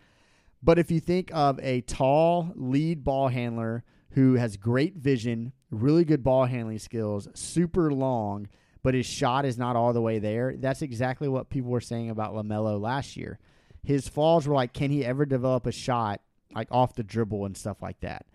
But 0.63 0.79
if 0.79 0.91
you 0.91 1.01
think 1.01 1.31
of 1.35 1.61
a 1.63 1.83
tall 1.83 2.53
lead 2.55 3.05
ball 3.05 3.29
handler 3.29 3.85
who 4.11 4.35
has 4.35 4.57
great 4.57 4.97
vision, 4.97 5.53
really 5.71 6.05
good 6.05 6.23
ball 6.23 6.47
handling 6.47 6.79
skills, 6.79 7.29
super 7.35 7.93
long, 7.93 8.49
but 8.83 8.95
his 8.95 9.07
shot 9.07 9.45
is 9.45 9.59
not 9.59 9.77
all 9.77 9.93
the 9.93 10.01
way 10.01 10.19
there, 10.19 10.55
that's 10.57 10.83
exactly 10.83 11.29
what 11.29 11.51
people 11.51 11.71
were 11.71 11.81
saying 11.81 12.09
about 12.09 12.35
LaMelo 12.35 12.81
last 12.81 13.17
year. 13.17 13.39
His 13.87 14.09
flaws 14.09 14.49
were 14.49 14.55
like, 14.55 14.73
can 14.73 14.91
he 14.91 15.05
ever 15.05 15.25
develop 15.25 15.65
a 15.65 15.73
shot 15.73 16.21
like 16.53 16.67
off 16.73 16.95
the 16.95 17.05
dribble 17.05 17.47
and 17.47 17.57
stuff 17.57 17.81
like 17.81 18.01
that? 18.01 18.27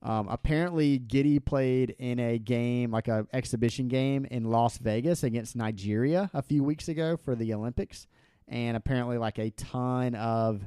Um, 0.00 0.28
apparently, 0.28 1.00
Giddey 1.00 1.44
played 1.44 1.96
in 1.98 2.20
a 2.20 2.38
game, 2.38 2.92
like 2.92 3.08
a 3.08 3.26
exhibition 3.32 3.88
game 3.88 4.24
in 4.30 4.44
Las 4.44 4.78
Vegas 4.78 5.24
against 5.24 5.56
Nigeria 5.56 6.30
a 6.32 6.40
few 6.40 6.62
weeks 6.62 6.88
ago 6.88 7.16
for 7.16 7.34
the 7.34 7.52
Olympics, 7.52 8.06
and 8.46 8.76
apparently, 8.76 9.18
like 9.18 9.38
a 9.38 9.50
ton 9.50 10.14
of 10.14 10.66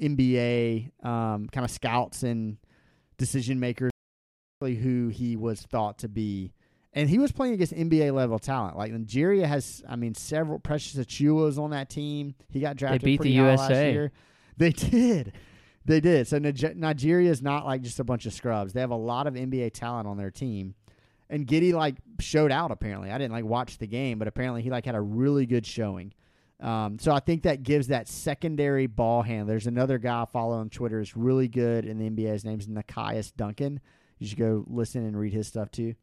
NBA 0.00 0.90
um, 1.04 1.48
kind 1.48 1.64
of 1.64 1.70
scouts 1.70 2.22
and 2.22 2.58
decision 3.18 3.58
makers, 3.58 3.90
who 4.60 5.08
he 5.08 5.34
was 5.34 5.62
thought 5.62 5.98
to 5.98 6.08
be 6.08 6.52
and 6.94 7.10
he 7.10 7.18
was 7.18 7.32
playing 7.32 7.54
against 7.54 7.74
NBA 7.74 8.14
level 8.14 8.38
talent. 8.38 8.76
Like 8.76 8.92
Nigeria 8.92 9.46
has, 9.46 9.82
I 9.88 9.96
mean, 9.96 10.14
several 10.14 10.60
Precious 10.60 10.94
Achiuwa's 10.94 11.58
on 11.58 11.70
that 11.70 11.90
team. 11.90 12.34
He 12.48 12.60
got 12.60 12.76
drafted. 12.76 13.02
They 13.02 13.04
beat 13.04 13.20
the 13.20 13.30
USA. 13.30 13.92
year. 13.92 14.12
They 14.56 14.70
did. 14.70 15.32
They 15.84 16.00
did. 16.00 16.28
So 16.28 16.38
Nigeria 16.38 17.30
is 17.30 17.42
not 17.42 17.66
like 17.66 17.82
just 17.82 17.98
a 17.98 18.04
bunch 18.04 18.26
of 18.26 18.32
scrubs. 18.32 18.72
They 18.72 18.80
have 18.80 18.90
a 18.90 18.96
lot 18.96 19.26
of 19.26 19.34
NBA 19.34 19.72
talent 19.74 20.06
on 20.06 20.16
their 20.16 20.30
team. 20.30 20.74
And 21.28 21.46
Giddey 21.46 21.72
like 21.72 21.96
showed 22.20 22.52
out 22.52 22.70
apparently. 22.70 23.10
I 23.10 23.18
didn't 23.18 23.32
like 23.32 23.44
watch 23.44 23.78
the 23.78 23.86
game, 23.88 24.18
but 24.18 24.28
apparently 24.28 24.62
he 24.62 24.70
like 24.70 24.86
had 24.86 24.94
a 24.94 25.00
really 25.00 25.46
good 25.46 25.66
showing. 25.66 26.14
Um, 26.60 26.98
so 26.98 27.12
I 27.12 27.18
think 27.18 27.42
that 27.42 27.64
gives 27.64 27.88
that 27.88 28.08
secondary 28.08 28.86
ball 28.86 29.22
hand. 29.22 29.48
There's 29.48 29.66
another 29.66 29.98
guy 29.98 30.22
I 30.22 30.24
follow 30.26 30.56
on 30.56 30.70
Twitter 30.70 31.00
is 31.00 31.16
really 31.16 31.48
good 31.48 31.84
in 31.84 31.98
the 31.98 32.08
NBA. 32.08 32.32
His 32.32 32.44
name's 32.44 32.68
Nekias 32.68 33.32
Duncan. 33.36 33.80
You 34.18 34.28
should 34.28 34.38
go 34.38 34.64
listen 34.68 35.04
and 35.04 35.18
read 35.18 35.32
his 35.32 35.48
stuff 35.48 35.70
too. 35.70 35.94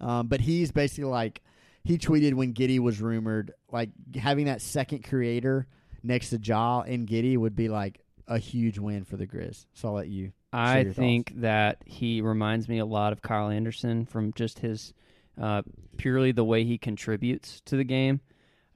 Um, 0.00 0.28
but 0.28 0.40
he's 0.40 0.70
basically 0.70 1.10
like 1.10 1.42
he 1.84 1.98
tweeted 1.98 2.34
when 2.34 2.54
Giddey 2.54 2.78
was 2.78 3.00
rumored, 3.00 3.52
like 3.70 3.90
having 4.14 4.46
that 4.46 4.60
second 4.60 5.04
creator 5.04 5.66
next 6.02 6.30
to 6.30 6.38
Ja 6.38 6.82
and 6.82 7.08
Giddey 7.08 7.36
would 7.36 7.56
be 7.56 7.68
like 7.68 8.00
a 8.26 8.38
huge 8.38 8.78
win 8.78 9.04
for 9.04 9.16
the 9.16 9.26
Grizz. 9.26 9.66
So 9.72 9.88
I'll 9.88 9.94
let 9.94 10.08
you. 10.08 10.32
I 10.52 10.84
think 10.84 11.32
that 11.40 11.82
he 11.84 12.20
reminds 12.20 12.68
me 12.68 12.78
a 12.78 12.86
lot 12.86 13.12
of 13.12 13.20
Kyle 13.20 13.50
Anderson 13.50 14.06
from 14.06 14.32
just 14.32 14.60
his 14.60 14.94
uh, 15.40 15.62
purely 15.96 16.32
the 16.32 16.44
way 16.44 16.64
he 16.64 16.78
contributes 16.78 17.60
to 17.66 17.76
the 17.76 17.84
game. 17.84 18.20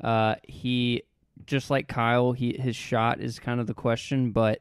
Uh, 0.03 0.37
he 0.43 1.03
just 1.47 1.71
like 1.71 1.89
Kyle, 1.89 2.33
he 2.33 2.57
his 2.59 2.77
shot 2.77 3.21
is 3.21 3.39
kind 3.39 3.61
of 3.61 3.67
the 3.67 3.75
question, 3.75 4.33
but 4.33 4.61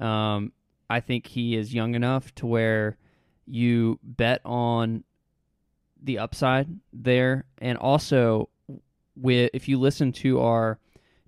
um, 0.00 0.52
I 0.88 1.00
think 1.00 1.26
he 1.26 1.56
is 1.56 1.74
young 1.74 1.94
enough 1.94 2.34
to 2.36 2.46
where 2.46 2.96
you 3.46 3.98
bet 4.02 4.40
on 4.44 5.04
the 6.06 6.18
upside 6.18 6.68
there, 6.92 7.44
and 7.58 7.76
also 7.78 8.48
with 9.14 9.50
if 9.52 9.68
you 9.68 9.78
listen 9.78 10.12
to 10.12 10.40
our 10.40 10.78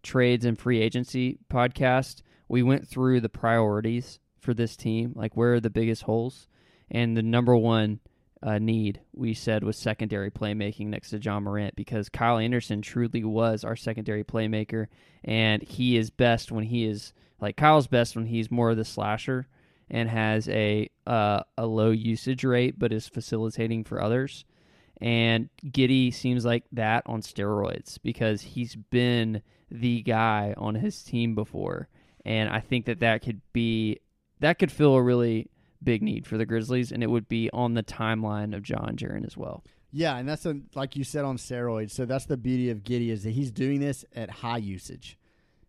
trades 0.02 0.44
and 0.44 0.58
free 0.58 0.80
agency 0.80 1.38
podcast, 1.52 2.22
we 2.48 2.62
went 2.62 2.88
through 2.88 3.20
the 3.20 3.28
priorities 3.28 4.20
for 4.40 4.54
this 4.54 4.76
team, 4.76 5.12
like 5.14 5.36
where 5.36 5.54
are 5.54 5.60
the 5.60 5.70
biggest 5.70 6.02
holes, 6.02 6.48
and 6.90 7.16
the 7.16 7.22
number 7.22 7.56
one 7.56 8.00
uh, 8.42 8.58
need 8.58 9.00
we 9.12 9.34
said 9.34 9.64
was 9.64 9.76
secondary 9.76 10.30
playmaking 10.30 10.86
next 10.86 11.10
to 11.10 11.18
Ja 11.18 11.40
Morant 11.40 11.74
because 11.74 12.08
Kyle 12.08 12.38
Anderson 12.38 12.80
truly 12.80 13.24
was 13.24 13.64
our 13.64 13.76
secondary 13.76 14.24
playmaker, 14.24 14.86
and 15.24 15.62
he 15.62 15.96
is 15.96 16.10
best 16.10 16.52
when 16.52 16.64
he 16.64 16.84
is 16.84 17.12
like 17.40 17.56
Kyle's 17.56 17.86
best 17.86 18.16
when 18.16 18.26
he's 18.26 18.50
more 18.50 18.70
of 18.70 18.76
the 18.76 18.84
slasher 18.84 19.48
and 19.90 20.08
has 20.08 20.48
a 20.48 20.88
uh, 21.06 21.42
a 21.56 21.66
low 21.66 21.90
usage 21.90 22.44
rate, 22.44 22.78
but 22.78 22.92
is 22.92 23.08
facilitating 23.08 23.84
for 23.84 24.00
others. 24.00 24.44
And 25.00 25.48
Giddey 25.64 26.12
seems 26.12 26.44
like 26.44 26.64
that 26.72 27.04
on 27.06 27.22
steroids 27.22 27.98
because 28.02 28.40
he's 28.42 28.74
been 28.74 29.42
the 29.70 30.02
guy 30.02 30.54
on 30.56 30.74
his 30.74 31.02
team 31.02 31.34
before, 31.34 31.88
and 32.24 32.48
I 32.48 32.60
think 32.60 32.86
that 32.86 33.00
that 33.00 33.22
could 33.22 33.40
be 33.52 34.00
that 34.40 34.58
could 34.58 34.72
fill 34.72 34.94
a 34.94 35.02
really 35.02 35.50
big 35.82 36.02
need 36.02 36.26
for 36.26 36.36
the 36.36 36.46
Grizzlies, 36.46 36.90
and 36.90 37.02
it 37.02 37.10
would 37.10 37.28
be 37.28 37.48
on 37.52 37.74
the 37.74 37.82
timeline 37.82 38.56
of 38.56 38.68
Ja 38.68 38.78
Jaren 38.90 39.24
as 39.26 39.36
well. 39.36 39.62
Yeah, 39.92 40.16
and 40.16 40.28
that's 40.28 40.44
a, 40.46 40.56
like 40.74 40.96
you 40.96 41.04
said 41.04 41.24
on 41.24 41.38
steroids. 41.38 41.92
So 41.92 42.04
that's 42.04 42.26
the 42.26 42.36
beauty 42.36 42.70
of 42.70 42.82
Giddey 42.82 43.10
is 43.10 43.22
that 43.22 43.30
he's 43.30 43.50
doing 43.50 43.80
this 43.80 44.04
at 44.14 44.28
high 44.30 44.58
usage, 44.58 45.16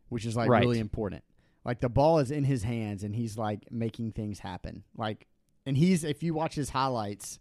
which 0.10 0.26
is 0.26 0.36
like 0.36 0.50
Right. 0.50 0.62
really 0.62 0.80
important. 0.80 1.24
Like 1.64 1.80
the 1.80 1.90
ball 1.90 2.20
is 2.20 2.32
in 2.32 2.44
his 2.44 2.64
hands 2.64 3.04
and 3.04 3.16
he's 3.16 3.38
like 3.38 3.72
making 3.72 4.12
things 4.14 4.40
happen. 4.40 4.84
Like, 4.98 5.28
and 5.66 5.78
he's 5.78 6.04
if 6.04 6.22
you 6.24 6.34
watch 6.34 6.56
his 6.56 6.70
highlights, 6.72 7.40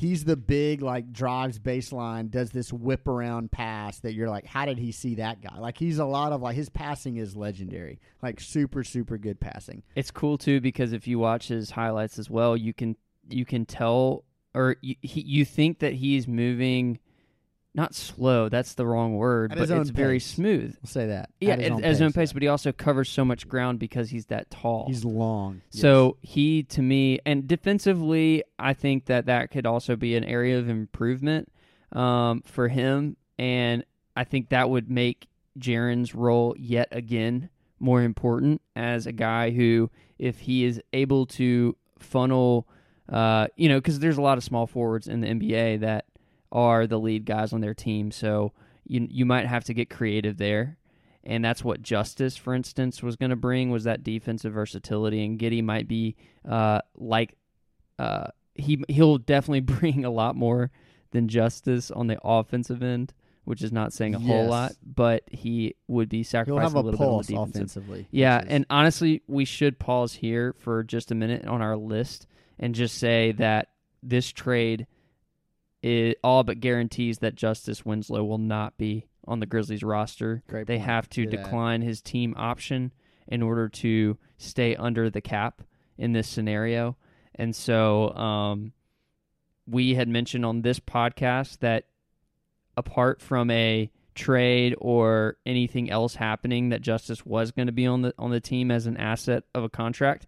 he's 0.00 0.24
the 0.24 0.36
big 0.36 0.80
like 0.80 1.12
drives 1.12 1.58
baseline, 1.58 2.30
does 2.30 2.50
this 2.50 2.72
whip 2.72 3.06
around 3.06 3.52
pass 3.52 4.00
that 4.00 4.14
you're 4.14 4.30
like, 4.30 4.46
how 4.46 4.64
did 4.64 4.78
he 4.78 4.92
see 4.92 5.16
that 5.16 5.42
guy? 5.42 5.58
Like 5.58 5.76
he's 5.76 5.98
a 5.98 6.04
lot 6.06 6.32
of 6.32 6.40
like 6.40 6.56
his 6.56 6.70
passing 6.70 7.16
is 7.16 7.36
legendary, 7.36 8.00
like 8.22 8.40
super 8.40 8.82
super 8.82 9.18
good 9.18 9.38
passing. 9.38 9.82
It's 9.94 10.10
cool 10.10 10.38
too 10.38 10.60
because 10.60 10.94
if 10.94 11.06
you 11.06 11.18
watch 11.18 11.48
his 11.48 11.70
highlights 11.70 12.18
as 12.18 12.30
well, 12.30 12.56
you 12.56 12.72
can 12.72 12.96
you 13.28 13.44
can 13.44 13.66
tell 13.66 14.24
or 14.54 14.76
you, 14.80 14.96
he, 15.02 15.20
you 15.20 15.44
think 15.44 15.80
that 15.80 15.92
he's 15.92 16.26
moving 16.26 16.98
not 17.74 17.94
slow. 17.94 18.48
That's 18.48 18.74
the 18.74 18.86
wrong 18.86 19.14
word, 19.16 19.52
At 19.52 19.58
but 19.58 19.70
it's 19.70 19.90
very 19.90 20.18
smooth. 20.20 20.76
We'll 20.82 20.90
say 20.90 21.06
that. 21.06 21.30
Yeah, 21.40 21.52
At 21.52 21.58
his 21.60 21.70
own 21.70 21.84
at 21.84 21.90
his 21.90 22.02
own 22.02 22.12
pace, 22.12 22.32
but 22.32 22.42
he 22.42 22.48
also 22.48 22.72
covers 22.72 23.08
so 23.08 23.24
much 23.24 23.48
ground 23.48 23.78
because 23.78 24.10
he's 24.10 24.26
that 24.26 24.50
tall. 24.50 24.86
he's 24.88 25.04
long. 25.04 25.62
So 25.70 26.16
he, 26.20 26.64
to 26.64 26.82
me, 26.82 27.20
and 27.24 27.46
defensively, 27.46 28.42
I 28.58 28.74
think 28.74 29.06
that 29.06 29.26
that 29.26 29.50
could 29.50 29.66
also 29.66 29.96
be 29.96 30.16
an 30.16 30.24
area 30.24 30.58
of 30.58 30.68
improvement 30.68 31.50
um, 31.92 32.42
for 32.42 32.68
him, 32.68 33.16
and 33.38 33.84
I 34.16 34.24
think 34.24 34.48
that 34.48 34.68
would 34.68 34.90
make 34.90 35.28
Jaren's 35.58 36.14
role 36.14 36.54
yet 36.58 36.88
again 36.90 37.50
more 37.78 38.02
important 38.02 38.60
as 38.76 39.06
a 39.06 39.12
guy 39.12 39.50
who, 39.50 39.90
if 40.18 40.40
he 40.40 40.64
is 40.64 40.80
able 40.92 41.26
to 41.26 41.76
funnel, 41.98 42.68
uh, 43.08 43.46
you 43.56 43.68
know, 43.68 43.78
because 43.78 43.98
there's 44.00 44.18
a 44.18 44.22
lot 44.22 44.38
of 44.38 44.44
small 44.44 44.66
forwards 44.66 45.08
in 45.08 45.20
the 45.20 45.28
NBA 45.28 45.80
that 45.80 46.04
are 46.52 46.86
the 46.86 46.98
lead 46.98 47.24
guys 47.24 47.52
on 47.52 47.60
their 47.60 47.74
team, 47.74 48.10
so 48.10 48.52
you 48.86 49.06
you 49.10 49.24
might 49.24 49.46
have 49.46 49.64
to 49.64 49.74
get 49.74 49.90
creative 49.90 50.36
there 50.36 50.78
and 51.24 51.44
that's 51.44 51.62
what 51.62 51.82
Justice, 51.82 52.36
for 52.36 52.54
instance, 52.54 53.02
was 53.02 53.16
going 53.16 53.30
to 53.30 53.36
bring 53.36 53.70
was 53.70 53.84
that 53.84 54.02
defensive 54.02 54.52
versatility. 54.54 55.24
And 55.24 55.38
Giddey 55.38 55.62
might 55.62 55.86
be 55.86 56.16
uh, 56.48 56.80
like 56.96 57.36
uh, 57.98 58.28
he 58.54 58.82
he'll 58.88 59.18
definitely 59.18 59.60
bring 59.78 60.04
a 60.04 60.10
lot 60.10 60.34
more 60.34 60.70
than 61.10 61.28
Justice 61.28 61.90
on 61.90 62.06
the 62.06 62.18
offensive 62.24 62.82
end, 62.82 63.12
which 63.44 63.62
is 63.62 63.70
not 63.72 63.92
saying 63.92 64.14
a 64.14 64.18
whole 64.18 64.46
lot, 64.46 64.72
but 64.82 65.24
he 65.30 65.74
would 65.88 66.08
be 66.08 66.22
sacrificing 66.22 66.76
a 66.76 66.80
a 66.80 66.82
little 66.82 66.98
bit 66.98 67.06
on 67.06 67.18
the 67.18 67.22
defensive. 67.24 67.54
offensively. 67.56 68.08
Yeah, 68.10 68.40
is- 68.40 68.48
and 68.48 68.66
honestly, 68.70 69.22
we 69.26 69.44
should 69.44 69.78
pause 69.78 70.14
here 70.14 70.54
for 70.58 70.82
just 70.82 71.10
a 71.10 71.14
minute 71.14 71.46
on 71.46 71.60
our 71.60 71.76
list 71.76 72.26
and 72.58 72.74
just 72.74 72.96
say 72.96 73.32
that 73.32 73.68
this 74.02 74.30
trade 74.32 74.86
it 75.82 76.18
all 76.22 76.44
but 76.44 76.60
guarantees 76.60 77.18
that 77.18 77.34
Justice 77.34 77.84
Winslow 77.84 78.24
will 78.24 78.38
not 78.38 78.76
be 78.76 79.06
on 79.26 79.40
the 79.40 79.46
Grizzlies 79.46 79.82
roster. 79.82 80.42
Great 80.48 80.66
they 80.66 80.76
point. 80.76 80.86
have 80.86 81.08
to 81.10 81.24
Do 81.24 81.30
that. 81.30 81.44
decline 81.44 81.82
his 81.82 82.00
team 82.00 82.34
option 82.36 82.92
in 83.28 83.42
order 83.42 83.68
to 83.68 84.18
stay 84.38 84.74
under 84.76 85.08
the 85.08 85.20
cap 85.20 85.62
in 85.96 86.12
this 86.12 86.28
scenario. 86.28 86.96
And 87.34 87.54
so 87.54 88.10
um, 88.14 88.72
we 89.66 89.94
had 89.94 90.08
mentioned 90.08 90.44
on 90.44 90.62
this 90.62 90.80
podcast 90.80 91.58
that 91.60 91.84
apart 92.76 93.20
from 93.20 93.50
a 93.50 93.90
trade 94.14 94.74
or 94.78 95.36
anything 95.46 95.90
else 95.90 96.16
happening 96.16 96.70
that 96.70 96.82
Justice 96.82 97.24
was 97.24 97.52
going 97.52 97.66
to 97.66 97.72
be 97.72 97.86
on 97.86 98.02
the 98.02 98.12
on 98.18 98.30
the 98.30 98.40
team 98.40 98.70
as 98.70 98.86
an 98.86 98.96
asset 98.96 99.44
of 99.54 99.62
a 99.64 99.68
contract. 99.68 100.26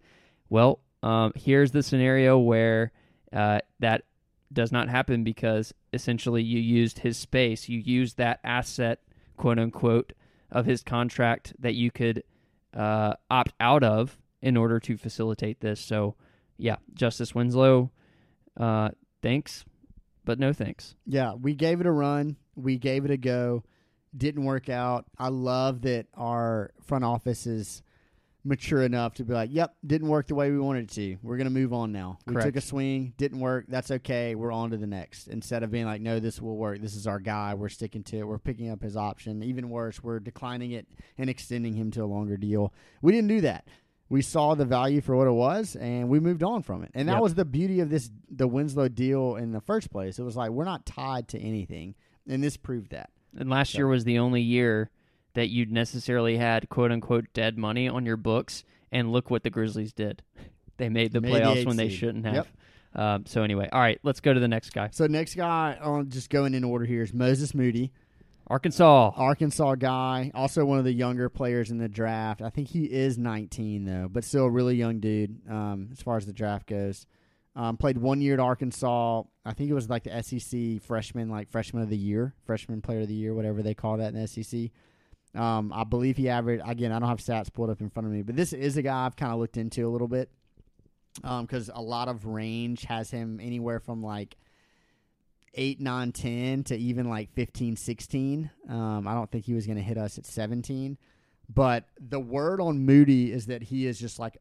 Well, 0.49 0.79
um, 1.03 1.33
here's 1.35 1.71
the 1.71 1.83
scenario 1.83 2.37
where 2.39 2.91
uh, 3.33 3.59
that 3.79 4.03
does 4.53 4.71
not 4.71 4.89
happen 4.89 5.23
because 5.23 5.73
essentially 5.91 6.43
you 6.43 6.59
used 6.59 6.99
his 6.99 7.17
space, 7.17 7.69
you 7.69 7.79
used 7.79 8.17
that 8.17 8.39
asset, 8.43 8.99
quote 9.37 9.59
unquote, 9.59 10.13
of 10.51 10.65
his 10.65 10.81
contract 10.83 11.53
that 11.59 11.73
you 11.73 11.91
could 11.91 12.23
uh, 12.75 13.13
opt 13.29 13.53
out 13.59 13.83
of 13.83 14.17
in 14.41 14.57
order 14.57 14.79
to 14.79 14.97
facilitate 14.97 15.61
this. 15.61 15.79
So, 15.79 16.15
yeah, 16.57 16.77
Justice 16.93 17.33
Winslow, 17.33 17.91
uh, 18.59 18.89
thanks, 19.21 19.65
but 20.25 20.39
no 20.39 20.53
thanks. 20.53 20.95
Yeah, 21.05 21.33
we 21.33 21.55
gave 21.55 21.81
it 21.81 21.87
a 21.87 21.91
run. 21.91 22.37
We 22.55 22.77
gave 22.77 23.05
it 23.05 23.11
a 23.11 23.17
go. 23.17 23.63
Didn't 24.15 24.43
work 24.43 24.69
out. 24.69 25.05
I 25.17 25.29
love 25.29 25.81
that 25.81 26.05
our 26.13 26.71
front 26.83 27.03
office 27.03 27.47
is 27.47 27.81
mature 28.45 28.83
enough 28.83 29.13
to 29.15 29.23
be 29.23 29.33
like, 29.33 29.49
"Yep, 29.53 29.75
didn't 29.85 30.09
work 30.09 30.27
the 30.27 30.35
way 30.35 30.51
we 30.51 30.59
wanted 30.59 30.83
it 30.85 30.89
to. 30.95 31.17
We're 31.23 31.37
gonna 31.37 31.49
move 31.49 31.71
on 31.73 31.91
now. 31.91 32.19
We 32.27 32.35
took 32.35 32.55
a 32.55 32.61
swing, 32.61 33.13
didn't 33.17 33.39
work. 33.39 33.65
That's 33.69 33.89
okay. 33.91 34.35
We're 34.35 34.51
on 34.51 34.71
to 34.71 34.77
the 34.77 34.87
next." 34.87 35.27
Instead 35.27 35.63
of 35.63 35.71
being 35.71 35.85
like, 35.85 36.01
"No, 36.01 36.19
this 36.19 36.41
will 36.41 36.57
work. 36.57 36.81
This 36.81 36.95
is 36.95 37.07
our 37.07 37.19
guy. 37.19 37.53
We're 37.53 37.69
sticking 37.69 38.03
to 38.03 38.17
it. 38.17 38.27
We're 38.27 38.39
picking 38.39 38.69
up 38.69 38.81
his 38.81 38.97
option. 38.97 39.41
Even 39.43 39.69
worse, 39.69 40.03
we're 40.03 40.19
declining 40.19 40.71
it 40.71 40.87
and 41.17 41.29
extending 41.29 41.73
him 41.73 41.89
to 41.91 42.03
a 42.03 42.05
longer 42.05 42.37
deal." 42.37 42.73
We 43.01 43.11
didn't 43.11 43.29
do 43.29 43.41
that. 43.41 43.67
We 44.09 44.21
saw 44.21 44.53
the 44.53 44.65
value 44.65 45.01
for 45.01 45.15
what 45.15 45.27
it 45.27 45.31
was, 45.31 45.75
and 45.77 46.09
we 46.09 46.19
moved 46.19 46.43
on 46.43 46.61
from 46.61 46.83
it. 46.83 46.91
And 46.93 47.07
that 47.07 47.13
Yep. 47.13 47.21
was 47.23 47.35
the 47.35 47.45
beauty 47.45 47.79
of 47.79 47.89
this 47.89 48.11
the 48.29 48.47
Winslow 48.47 48.89
deal 48.89 49.35
in 49.37 49.53
the 49.53 49.61
first 49.61 49.89
place. 49.89 50.19
It 50.19 50.23
was 50.23 50.35
like 50.35 50.51
we're 50.51 50.65
not 50.65 50.85
tied 50.85 51.27
to 51.29 51.39
anything, 51.39 51.95
and 52.27 52.43
this 52.43 52.57
proved 52.57 52.91
that. 52.91 53.09
And 53.35 53.49
last 53.49 53.71
So- 53.71 53.79
year 53.79 53.87
was 53.87 54.03
the 54.03 54.19
only 54.19 54.41
year 54.41 54.91
that 55.33 55.49
you'd 55.49 55.71
necessarily 55.71 56.37
had 56.37 56.69
quote 56.69 56.91
unquote 56.91 57.25
dead 57.33 57.57
money 57.57 57.87
on 57.87 58.05
your 58.05 58.17
books. 58.17 58.63
And 58.91 59.11
look 59.11 59.31
what 59.31 59.43
the 59.43 59.49
Grizzlies 59.49 59.93
did. 59.93 60.21
They 60.77 60.89
made 60.89 61.13
the 61.13 61.21
Made 61.21 61.33
playoffs 61.33 61.55
eighth 61.57 61.67
when 61.67 61.77
they 61.77 61.87
seed. 61.89 61.99
shouldn't 61.99 62.25
have. 62.25 62.47
Yep. 62.95 62.99
Um, 62.99 63.25
so 63.27 63.43
anyway, 63.43 63.69
all 63.71 63.79
right, 63.79 63.99
let's 64.01 64.19
go 64.21 64.33
to 64.33 64.39
the 64.39 64.47
next 64.47 64.71
guy. 64.71 64.89
So 64.91 65.05
next 65.05 65.35
guy, 65.35 65.77
on 65.79 66.09
just 66.09 66.31
going 66.31 66.55
in 66.55 66.63
order 66.63 66.83
here 66.83 67.03
is 67.03 67.13
Moses 67.13 67.53
Moody, 67.53 67.91
Arkansas. 68.47 69.11
Arkansas 69.15 69.75
guy, 69.75 70.31
also 70.33 70.65
one 70.65 70.79
of 70.79 70.83
the 70.83 70.91
younger 70.91 71.29
players 71.29 71.69
in 71.71 71.77
the 71.77 71.87
draft. 71.87 72.41
I 72.41 72.49
think 72.49 72.69
he 72.69 72.85
is 72.85 73.17
19 73.19 73.85
though, 73.85 74.07
but 74.11 74.23
still 74.23 74.45
a 74.45 74.49
really 74.49 74.75
young 74.75 74.99
dude 74.99 75.39
um, 75.49 75.89
as 75.91 76.01
far 76.01 76.17
as 76.17 76.25
the 76.25 76.33
draft 76.33 76.67
goes. 76.67 77.05
Um, 77.55 77.77
played 77.77 77.99
one 77.99 78.19
year 78.19 78.33
at 78.33 78.39
Arkansas. 78.39 79.23
I 79.45 79.53
think 79.53 79.69
it 79.69 79.73
was 79.75 79.89
like 79.89 80.03
the 80.05 80.23
SEC 80.23 80.81
freshman, 80.81 81.29
like 81.29 81.51
freshman 81.51 81.83
of 81.83 81.89
the 81.89 81.97
year, 81.97 82.33
freshman 82.45 82.81
player 82.81 83.01
of 83.01 83.07
the 83.07 83.13
year, 83.13 83.33
whatever 83.35 83.61
they 83.61 83.75
call 83.75 83.97
that 83.97 84.13
in 84.13 84.19
the 84.19 84.27
SEC. 84.27 84.71
Um, 85.35 85.71
I 85.73 85.83
believe 85.83 86.17
he 86.17 86.29
averaged. 86.29 86.63
Again, 86.65 86.91
I 86.91 86.99
don't 86.99 87.09
have 87.09 87.19
stats 87.19 87.51
pulled 87.51 87.69
up 87.69 87.81
in 87.81 87.89
front 87.89 88.07
of 88.07 88.13
me, 88.13 88.21
but 88.21 88.35
this 88.35 88.53
is 88.53 88.77
a 88.77 88.81
guy 88.81 89.05
I've 89.05 89.15
kind 89.15 89.31
of 89.31 89.39
looked 89.39 89.57
into 89.57 89.87
a 89.87 89.89
little 89.89 90.07
bit 90.07 90.29
because 91.15 91.69
a 91.73 91.81
lot 91.81 92.07
of 92.07 92.25
range 92.25 92.83
has 92.83 93.09
him 93.11 93.39
anywhere 93.41 93.79
from 93.79 94.03
like 94.03 94.35
8, 95.55 95.79
9, 95.79 96.11
10 96.11 96.63
to 96.65 96.77
even 96.77 97.09
like 97.09 97.31
15, 97.33 97.75
16. 97.75 98.49
Um, 98.69 99.07
I 99.07 99.13
don't 99.13 99.29
think 99.29 99.45
he 99.45 99.53
was 99.53 99.65
going 99.65 99.77
to 99.77 99.83
hit 99.83 99.97
us 99.97 100.17
at 100.17 100.25
17. 100.25 100.97
But 101.53 101.85
the 101.99 102.19
word 102.19 102.61
on 102.61 102.85
Moody 102.85 103.31
is 103.31 103.47
that 103.47 103.63
he 103.63 103.85
is 103.85 103.99
just 103.99 104.17
like 104.17 104.37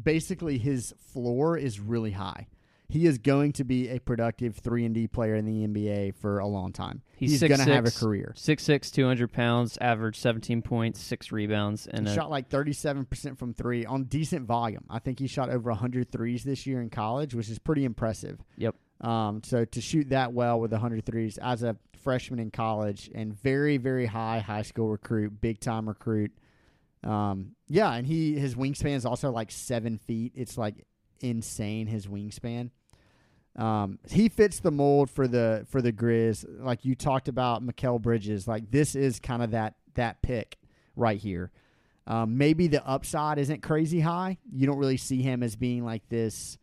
basically 0.00 0.58
his 0.58 0.94
floor 1.12 1.56
is 1.56 1.80
really 1.80 2.12
high. 2.12 2.46
He 2.90 3.06
is 3.06 3.18
going 3.18 3.52
to 3.52 3.64
be 3.64 3.88
a 3.88 4.00
productive 4.00 4.56
3 4.56 4.84
and 4.84 4.94
D 4.94 5.06
player 5.06 5.36
in 5.36 5.44
the 5.44 5.66
NBA 5.66 6.16
for 6.16 6.40
a 6.40 6.46
long 6.46 6.72
time. 6.72 7.02
He's, 7.16 7.40
going 7.40 7.58
to 7.58 7.72
have 7.72 7.84
a 7.84 7.90
6'6", 7.90 8.00
career. 8.00 8.34
6'6", 8.36 8.92
200 8.92 9.32
pounds, 9.32 9.78
average 9.80 10.18
17 10.18 10.62
points, 10.62 11.00
six 11.00 11.30
rebounds, 11.30 11.86
and 11.86 12.06
he 12.06 12.12
a, 12.12 12.16
shot 12.16 12.30
like 12.30 12.48
37% 12.48 13.38
from 13.38 13.54
3 13.54 13.86
on 13.86 14.04
decent 14.04 14.46
volume. 14.46 14.84
I 14.90 14.98
think 14.98 15.20
he 15.20 15.26
shot 15.26 15.50
over 15.50 15.70
100 15.70 16.10
threes 16.10 16.42
this 16.42 16.66
year 16.66 16.80
in 16.82 16.90
college, 16.90 17.34
which 17.34 17.48
is 17.48 17.58
pretty 17.58 17.84
impressive. 17.84 18.40
Yep. 18.56 18.74
Um, 19.00 19.42
so 19.44 19.64
to 19.64 19.80
shoot 19.80 20.10
that 20.10 20.32
well 20.32 20.60
with 20.60 20.72
100 20.72 21.06
threes 21.06 21.38
as 21.38 21.62
a 21.62 21.76
freshman 22.02 22.38
in 22.38 22.50
college 22.50 23.10
and 23.14 23.40
very, 23.40 23.76
very 23.76 24.06
high 24.06 24.40
high 24.40 24.62
school 24.62 24.88
recruit, 24.88 25.40
big 25.40 25.60
time 25.60 25.88
recruit. 25.88 26.32
Um, 27.02 27.52
yeah, 27.68 27.92
and 27.92 28.06
he 28.06 28.38
his 28.38 28.54
wingspan 28.54 28.96
is 28.96 29.06
also 29.06 29.30
like 29.30 29.50
seven 29.50 29.96
feet. 29.98 30.32
It's 30.34 30.58
like 30.58 30.84
insane 31.20 31.86
his 31.86 32.06
wingspan. 32.06 32.70
Um, 33.60 33.98
he 34.08 34.30
fits 34.30 34.60
the 34.60 34.70
mold 34.70 35.10
for 35.10 35.28
the 35.28 35.66
for 35.68 35.82
the 35.82 35.92
Grizz. 35.92 36.46
Like 36.64 36.84
you 36.84 36.94
talked 36.94 37.28
about, 37.28 37.64
Mikal 37.64 38.00
Bridges. 38.00 38.48
Like 38.48 38.70
this 38.70 38.94
is 38.94 39.20
kind 39.20 39.42
of 39.42 39.50
that 39.50 39.74
that 39.94 40.22
pick 40.22 40.56
right 40.96 41.18
here. 41.18 41.50
Um, 42.06 42.38
maybe 42.38 42.66
the 42.66 42.84
upside 42.86 43.38
isn't 43.38 43.62
crazy 43.62 44.00
high. 44.00 44.38
You 44.50 44.66
don't 44.66 44.78
really 44.78 44.96
see 44.96 45.22
him 45.22 45.42
as 45.42 45.56
being 45.56 45.84
like 45.84 46.08
this 46.08 46.58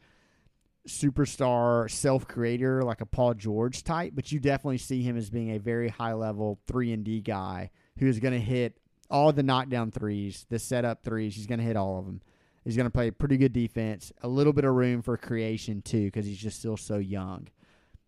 superstar 0.87 1.89
self 1.91 2.27
creator 2.27 2.81
like 2.81 3.01
a 3.01 3.05
Paul 3.05 3.35
George 3.35 3.83
type, 3.83 4.13
but 4.15 4.31
you 4.31 4.39
definitely 4.39 4.79
see 4.79 5.03
him 5.03 5.17
as 5.17 5.29
being 5.29 5.51
a 5.51 5.59
very 5.59 5.89
high 5.89 6.13
level 6.13 6.59
three 6.65 6.91
and 6.91 7.03
D 7.03 7.21
guy 7.21 7.69
who 7.99 8.07
is 8.07 8.19
going 8.19 8.33
to 8.33 8.39
hit 8.39 8.79
all 9.09 9.31
the 9.31 9.43
knockdown 9.43 9.91
threes, 9.91 10.45
the 10.49 10.59
setup 10.59 11.03
threes. 11.03 11.35
He's 11.35 11.47
going 11.47 11.59
to 11.59 11.65
hit 11.65 11.77
all 11.77 11.99
of 11.99 12.05
them. 12.05 12.21
He's 12.67 12.75
going 12.75 12.85
to 12.85 12.91
play 12.91 13.09
pretty 13.11 13.37
good 13.37 13.53
defense, 13.53 14.11
a 14.23 14.27
little 14.27 14.51
bit 14.51 14.65
of 14.65 14.73
room 14.73 15.01
for 15.01 15.15
creation 15.15 15.81
too, 15.81 16.03
because 16.07 16.25
he's 16.25 16.37
just 16.37 16.59
still 16.59 16.75
so 16.75 16.97
young. 16.97 17.47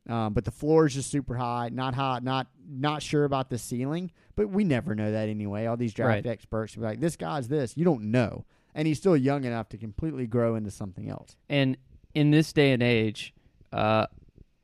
Um, 0.10 0.34
but 0.34 0.44
the 0.44 0.52
floor 0.52 0.86
is 0.86 0.96
just 0.96 1.10
super 1.10 1.36
high, 1.36 1.70
not 1.72 1.96
high, 1.96 2.20
not 2.22 2.48
not 2.70 3.02
sure 3.02 3.24
about 3.24 3.50
the 3.50 3.58
ceiling, 3.58 4.12
but 4.36 4.50
we 4.50 4.66
never 4.66 4.96
know 4.96 5.14
that 5.14 5.30
anyway. 5.30 5.66
All 5.66 5.78
these 5.78 5.94
draft 5.94 6.10
Right. 6.10 6.26
experts 6.26 6.76
will 6.76 6.82
be 6.82 6.88
like, 6.88 7.00
"This 7.00 7.16
guy's 7.16 7.48
this." 7.48 7.78
You 7.78 7.86
don't 7.86 8.12
know, 8.12 8.44
and 8.76 8.86
he's 8.86 8.98
still 8.98 9.16
young 9.16 9.46
enough 9.46 9.70
to 9.70 9.78
completely 9.78 10.28
grow 10.28 10.56
into 10.56 10.72
something 10.72 11.10
else. 11.10 11.38
And 11.48 11.78
in 12.14 12.32
this 12.32 12.52
day 12.52 12.74
and 12.74 12.84
age, 12.84 13.34
uh, 13.72 14.08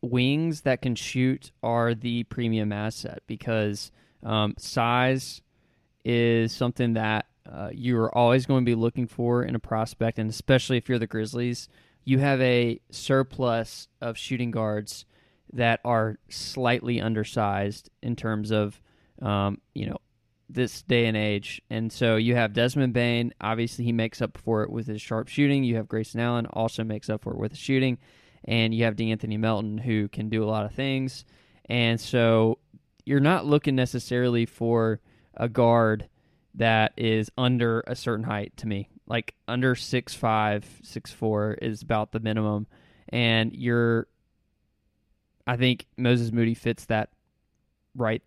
wings 0.02 0.62
that 0.62 0.82
can 0.82 0.96
shoot 0.96 1.52
are 1.64 1.96
the 1.96 2.24
premium 2.24 2.74
asset 2.74 3.24
because 3.28 3.92
um, 4.24 4.56
size 4.58 5.42
is 6.04 6.52
something 6.52 6.94
that 6.96 7.28
uh, 7.52 7.70
you 7.72 7.98
are 7.98 8.16
always 8.16 8.46
going 8.46 8.66
to 8.66 8.70
be 8.70 8.76
looking 8.76 9.08
for 9.08 9.44
in 9.44 9.56
a 9.56 9.60
prospect, 9.60 10.20
and 10.20 10.30
especially 10.30 10.78
if 10.78 10.90
you're 10.90 11.00
the 11.00 11.08
Grizzlies, 11.08 11.70
you 12.04 12.20
have 12.20 12.42
a 12.42 12.80
surplus 12.92 13.88
of 14.02 14.18
shooting 14.18 14.52
guards 14.52 15.06
that 15.54 15.80
are 15.86 16.18
slightly 16.30 17.02
undersized 17.02 17.90
in 18.02 18.16
terms 18.16 18.52
of, 18.52 18.82
um, 19.22 19.60
you 19.74 19.88
know, 19.88 19.98
this 20.50 20.84
day 20.84 21.06
and 21.06 21.18
age. 21.18 21.62
And 21.70 21.92
so 21.92 22.16
you 22.18 22.36
have 22.36 22.54
Desmond 22.54 22.94
Bane. 22.94 23.34
Obviously, 23.42 23.86
he 23.86 23.92
makes 23.92 24.22
up 24.22 24.38
for 24.38 24.64
it 24.64 24.70
with 24.70 24.88
his 24.88 25.02
sharp 25.02 25.28
shooting. 25.28 25.64
You 25.64 25.78
have 25.78 25.88
Grayson 25.88 26.20
Allen, 26.20 26.46
also 26.48 26.84
makes 26.84 27.10
up 27.10 27.24
for 27.24 27.34
it 27.34 27.40
with 27.40 27.52
his 27.52 27.60
shooting. 27.60 27.98
And 28.44 28.74
you 28.74 28.84
have 28.84 28.96
De'Anthony 28.96 29.40
Melton, 29.40 29.80
who 29.80 30.08
can 30.08 30.30
do 30.30 30.44
a 30.44 30.46
lot 30.46 30.66
of 30.66 30.74
things. 30.74 31.26
And 31.68 32.00
so 32.00 32.60
you're 33.06 33.20
not 33.20 33.46
looking 33.46 33.76
necessarily 33.76 34.46
for 34.46 35.00
a 35.36 35.50
guard 35.50 36.10
that 36.58 36.94
is 36.98 37.30
under 37.38 37.84
a 37.88 37.96
certain 37.96 38.26
height 38.26 38.56
to 38.58 38.68
me. 38.68 38.90
Like 39.08 39.36
under 39.48 39.76
six 39.76 40.14
five, 40.14 40.66
six 40.84 41.12
four 41.12 41.54
is 41.62 41.82
about 41.82 42.12
the 42.12 42.20
minimum. 42.20 42.68
And 43.10 43.56
you're 43.56 44.08
I 45.48 45.58
think 45.58 45.86
Moses 45.98 46.32
Moody 46.32 46.56
fits 46.56 46.86
that 46.86 47.10
right. 47.96 48.24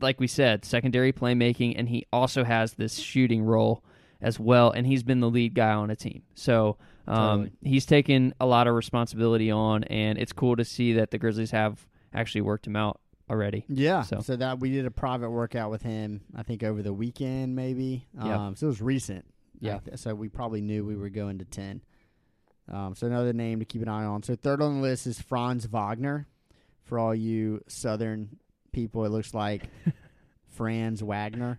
Like 0.00 0.20
we 0.20 0.26
said, 0.26 0.64
secondary 0.64 1.12
playmaking, 1.12 1.74
and 1.76 1.88
he 1.88 2.06
also 2.12 2.44
has 2.44 2.74
this 2.74 2.96
shooting 2.96 3.42
role 3.42 3.82
as 4.20 4.38
well. 4.38 4.70
And 4.70 4.86
he's 4.86 5.02
been 5.02 5.20
the 5.20 5.30
lead 5.30 5.54
guy 5.54 5.72
on 5.72 5.90
a 5.90 5.96
team, 5.96 6.22
so 6.34 6.76
um, 7.08 7.16
Totally. 7.16 7.52
he's 7.62 7.86
taken 7.86 8.34
a 8.38 8.46
lot 8.46 8.68
of 8.68 8.74
responsibility 8.74 9.50
on. 9.50 9.84
And 9.84 10.18
it's 10.18 10.32
cool 10.32 10.54
to 10.56 10.64
see 10.64 10.92
that 10.94 11.10
the 11.10 11.18
Grizzlies 11.18 11.50
have 11.50 11.88
actually 12.12 12.42
worked 12.42 12.66
him 12.66 12.76
out 12.76 13.00
already. 13.30 13.64
Yeah. 13.68 14.02
So- 14.02 14.20
So, 14.20 14.36
that 14.36 14.60
we 14.60 14.70
did 14.70 14.84
a 14.86 14.90
private 14.90 15.30
workout 15.30 15.70
with 15.70 15.82
him. 15.82 16.20
I 16.34 16.42
think 16.42 16.62
over 16.62 16.82
the 16.82 16.92
weekend, 16.92 17.54
maybe. 17.56 18.06
Yeah. 18.14 18.46
Um, 18.48 18.56
so 18.56 18.66
it 18.66 18.70
was 18.70 18.82
recent. 18.82 19.24
Yeah. 19.60 19.78
So 19.96 20.14
we 20.14 20.28
probably 20.28 20.60
knew 20.60 20.84
we 20.84 20.96
were 20.96 21.10
going 21.10 21.38
to 21.38 21.44
ten. 21.44 21.82
Um, 22.70 22.94
so 22.94 23.06
another 23.06 23.32
name 23.32 23.58
to 23.60 23.64
keep 23.64 23.82
an 23.82 23.88
eye 23.88 24.04
on. 24.04 24.22
So 24.22 24.34
third 24.36 24.60
on 24.62 24.76
the 24.76 24.80
list 24.82 25.06
is 25.06 25.20
Franz 25.20 25.66
Wagner. 25.66 26.26
For 26.84 26.98
all 26.98 27.14
you 27.14 27.60
Southern 27.68 28.38
people, 28.72 29.04
it 29.04 29.10
looks 29.10 29.32
like 29.34 29.68
Franz 30.48 31.02
Wagner. 31.02 31.58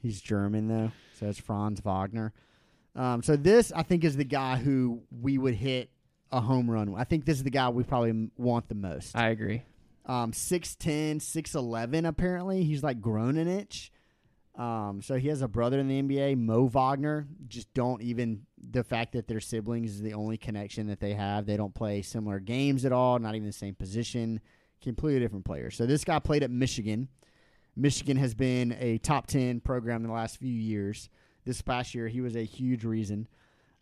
He's 0.00 0.20
German 0.20 0.68
though, 0.68 0.92
so 1.18 1.26
it's 1.26 1.38
Franz 1.38 1.80
Wagner. 1.80 2.32
Um, 2.94 3.22
so 3.22 3.36
this, 3.36 3.72
I 3.72 3.82
think, 3.82 4.04
is 4.04 4.16
the 4.16 4.24
guy 4.24 4.56
who 4.56 5.02
we 5.10 5.38
would 5.38 5.54
hit 5.54 5.90
a 6.32 6.40
home 6.40 6.70
run. 6.70 6.92
with. 6.92 7.00
I 7.00 7.04
think 7.04 7.24
this 7.24 7.36
is 7.38 7.44
the 7.44 7.50
guy 7.50 7.68
we 7.68 7.82
probably 7.84 8.10
m- 8.10 8.30
want 8.36 8.68
the 8.68 8.74
most. 8.74 9.16
I 9.16 9.28
agree. 9.28 9.62
Um, 10.08 10.32
6'10", 10.32 11.16
6'11", 11.16 12.08
apparently. 12.08 12.64
He's 12.64 12.82
like 12.82 13.00
grown 13.00 13.36
an 13.36 13.46
inch. 13.46 13.92
Um, 14.58 15.00
so 15.02 15.16
he 15.16 15.28
has 15.28 15.40
a 15.40 15.48
brother 15.48 15.78
in 15.78 15.86
the 15.86 16.02
NBA, 16.02 16.36
Mo 16.36 16.66
Wagner. 16.66 17.28
Just 17.46 17.72
don't 17.74 18.02
even 18.02 18.44
the 18.70 18.82
fact 18.82 19.12
that 19.12 19.28
they're 19.28 19.38
siblings 19.38 19.92
is 19.92 20.02
the 20.02 20.14
only 20.14 20.36
connection 20.36 20.88
that 20.88 20.98
they 20.98 21.14
have. 21.14 21.46
They 21.46 21.56
don't 21.56 21.74
play 21.74 22.02
similar 22.02 22.40
games 22.40 22.84
at 22.84 22.92
all, 22.92 23.20
not 23.20 23.36
even 23.36 23.46
the 23.46 23.52
same 23.52 23.76
position. 23.76 24.40
Completely 24.82 25.20
different 25.20 25.44
players. 25.44 25.76
So 25.76 25.86
this 25.86 26.04
guy 26.04 26.18
played 26.18 26.42
at 26.42 26.50
Michigan. 26.50 27.08
Michigan 27.76 28.16
has 28.16 28.34
been 28.34 28.76
a 28.80 28.98
top 28.98 29.28
10 29.28 29.60
program 29.60 30.02
in 30.02 30.08
the 30.08 30.14
last 30.14 30.38
few 30.38 30.52
years. 30.52 31.08
This 31.44 31.62
past 31.62 31.94
year, 31.94 32.08
he 32.08 32.20
was 32.20 32.34
a 32.34 32.44
huge 32.44 32.84
reason. 32.84 33.28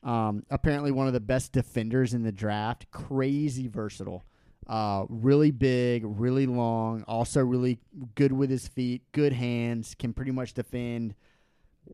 Um, 0.03 0.45
apparently, 0.51 0.93
one 0.93 1.07
of 1.07 1.15
the 1.15 1.21
best 1.21 1.53
defenders 1.53 2.13
in 2.13 2.23
the 2.23 2.33
draft. 2.33 2.91
Crazy 2.91 3.67
versatile. 3.67 4.25
Uh, 4.67 5.05
really 5.09 5.53
big, 5.53 6.03
really 6.05 6.47
long. 6.47 7.05
Also, 7.07 7.41
really 7.41 7.79
good 8.15 8.33
with 8.33 8.51
his 8.51 8.67
feet. 8.67 9.03
Good 9.13 9.33
hands. 9.33 9.95
Can 9.97 10.13
pretty 10.13 10.33
much 10.33 10.55
defend. 10.55 11.15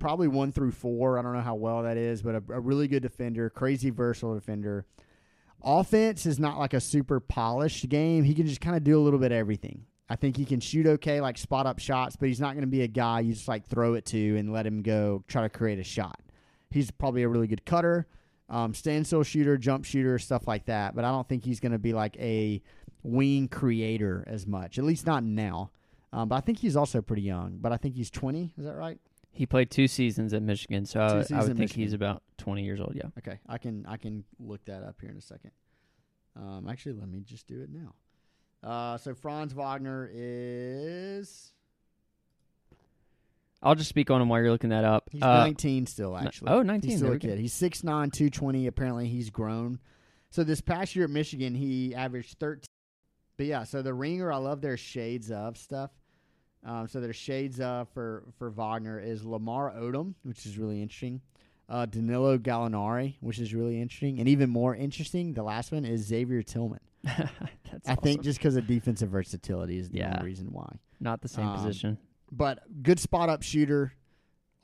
Probably 0.01 0.29
one 0.29 0.53
through 0.53 0.73
four. 0.73 1.19
I 1.19 1.23
don't 1.23 1.35
know 1.35 1.43
how 1.43 1.55
well 1.55 1.83
that 1.83 1.99
is, 1.99 2.23
but 2.23 2.35
a, 2.35 2.43
a 2.49 2.61
really 2.61 2.89
good 2.89 3.03
defender. 3.03 3.51
Crazy 3.51 3.91
versatile 3.91 4.35
defender. 4.35 4.87
Offense 5.63 6.27
is 6.27 6.39
not 6.39 6.59
like 6.59 6.75
a 6.75 6.81
super 6.81 7.21
polished 7.21 7.89
game. 7.89 8.25
He 8.25 8.35
can 8.35 8.47
just 8.47 8.61
kind 8.61 8.77
of 8.77 8.83
do 8.83 8.99
a 8.99 9.03
little 9.03 9.19
bit 9.19 9.33
of 9.33 9.39
everything. 9.39 9.85
I 10.09 10.17
think 10.17 10.37
he 10.37 10.45
can 10.45 10.61
shoot 10.61 10.87
okay, 10.87 11.21
like 11.21 11.39
spot 11.39 11.67
up 11.67 11.79
shots, 11.79 12.17
but 12.17 12.29
he's 12.29 12.41
not 12.41 12.53
going 12.53 12.63
to 12.63 12.71
be 12.71 12.83
a 12.83 12.89
guy 12.89 13.21
you 13.21 13.33
just 13.33 13.49
like 13.49 13.67
throw 13.67 13.95
it 13.95 14.05
to 14.07 14.37
and 14.37 14.53
let 14.53 14.67
him 14.67 14.83
go 14.83 15.25
try 15.29 15.43
to 15.43 15.49
create 15.49 15.79
a 15.79 15.85
shot. 15.85 16.21
He's 16.71 16.91
probably 16.91 17.23
a 17.23 17.29
really 17.29 17.47
good 17.47 17.65
cutter, 17.65 18.07
um, 18.53 18.75
standstill 18.75 19.23
shooter, 19.23 19.57
jump 19.57 19.85
shooter, 19.85 20.19
stuff 20.19 20.47
like 20.47 20.67
that. 20.67 20.95
But 20.95 21.05
I 21.05 21.11
don't 21.11 21.27
think 21.27 21.45
he's 21.45 21.59
going 21.59 21.73
to 21.73 21.79
be 21.79 21.95
like 21.95 22.17
a 22.19 22.63
wing 23.03 23.49
creator 23.49 24.23
as 24.27 24.47
much, 24.47 24.79
at 24.79 24.85
least 24.85 25.07
not 25.07 25.25
now. 25.25 25.71
Um, 26.13 26.29
but 26.29 26.37
I 26.37 26.41
think 26.41 26.59
he's 26.59 26.77
also 26.77 27.01
pretty 27.01 27.23
young. 27.23 27.57
But 27.61 27.73
I 27.73 27.79
think 27.79 27.97
he's 27.97 28.11
20. 28.11 28.53
Is 28.59 28.65
that 28.67 28.77
right? 28.77 29.01
He 29.33 29.47
played 29.47 29.71
two 29.71 29.89
seasons 29.89 30.35
at 30.35 30.43
Michigan, 30.43 30.85
so 30.85 31.01
I, 31.01 31.35
I 31.35 31.43
would 31.43 31.57
think 31.57 31.73
he's 31.73 31.95
about 31.95 32.23
20 32.37 32.63
years 32.63 32.81
old. 32.81 32.93
Yeah. 32.95 33.05
Okay, 33.17 33.39
I 33.49 33.57
can 33.57 33.87
I 33.89 33.97
can 33.97 34.25
look 34.39 34.63
that 34.67 34.83
up 34.83 34.97
here 35.01 35.09
in 35.09 35.17
a 35.17 35.23
second. 35.23 35.53
Um, 36.37 36.69
actually, 36.69 36.93
let 36.93 37.09
me 37.09 37.23
just 37.23 37.47
do 37.47 37.63
it 37.63 37.71
now. 37.73 37.95
Uh, 38.63 38.99
so 38.99 39.15
Franz 39.15 39.55
Wagner 39.55 40.11
is 40.13 41.53
I'll 43.63 43.75
just 43.75 43.89
speak 43.89 44.11
on 44.11 44.21
him 44.21 44.29
while 44.29 44.41
you're 44.41 44.51
looking 44.51 44.71
that 44.71 44.85
up. 44.85 45.09
he's 45.13 45.23
Uh, 45.23 45.39
19 45.45 45.87
still 45.87 46.17
actually. 46.17 46.51
oh, 46.51 46.63
19, 46.63 46.91
He's 46.91 46.99
still 46.99 47.13
a 47.13 47.19
kid. 47.19 47.39
He's 47.39 47.53
6'9", 47.55 47.83
220. 48.13 48.67
Apparently, 48.67 49.07
he's 49.09 49.31
grown. 49.31 49.79
So 50.31 50.43
this 50.45 50.61
past 50.61 50.97
year 50.97 51.05
at 51.05 51.11
Michigan, 51.11 51.55
he 51.55 51.95
averaged 51.95 52.39
13. 52.39 52.65
But 53.37 53.47
yeah, 53.47 53.65
so 53.65 53.83
the 53.83 53.95
ringer, 53.95 54.33
I 54.33 54.37
love 54.39 54.61
their 54.61 54.77
shades 54.77 55.31
of 55.31 55.57
stuff. 55.57 55.91
Um, 56.65 56.87
so 56.89 57.01
their 57.01 57.13
shades 57.13 57.61
of 57.61 57.89
for 57.91 58.25
for 58.39 58.51
Wagner 58.51 59.01
is 59.01 59.25
Lamar 59.25 59.73
Odom, 59.73 60.15
which 60.23 60.47
is 60.47 60.59
really 60.59 60.81
interesting. 60.81 61.21
uh, 61.69 61.87
Danilo 61.87 62.39
Gallinari, 62.39 63.15
which 63.21 63.39
is 63.39 63.55
really 63.55 63.81
interesting, 63.81 64.19
and 64.21 64.29
even 64.29 64.51
more 64.51 64.75
interesting, 64.77 65.33
the 65.33 65.43
last 65.43 65.73
one 65.73 65.85
is 65.85 66.03
Xavier 66.03 66.43
Tillman. 66.43 66.81
That's 67.05 67.89
I 67.89 67.95
think 67.97 68.23
just 68.23 68.39
because 68.39 68.57
of 68.57 68.67
defensive 68.67 69.09
versatility 69.09 69.79
is 69.79 69.89
the 69.89 69.99
Yeah. 69.99 70.15
only 70.19 70.27
reason 70.27 70.49
why. 70.53 70.77
not 71.01 71.21
the 71.23 71.29
same 71.29 71.47
um, 71.49 71.57
position. 71.57 71.99
But 72.33 72.83
good 72.83 72.99
spot 72.99 73.29
up 73.29 73.43
shooter. 73.43 73.93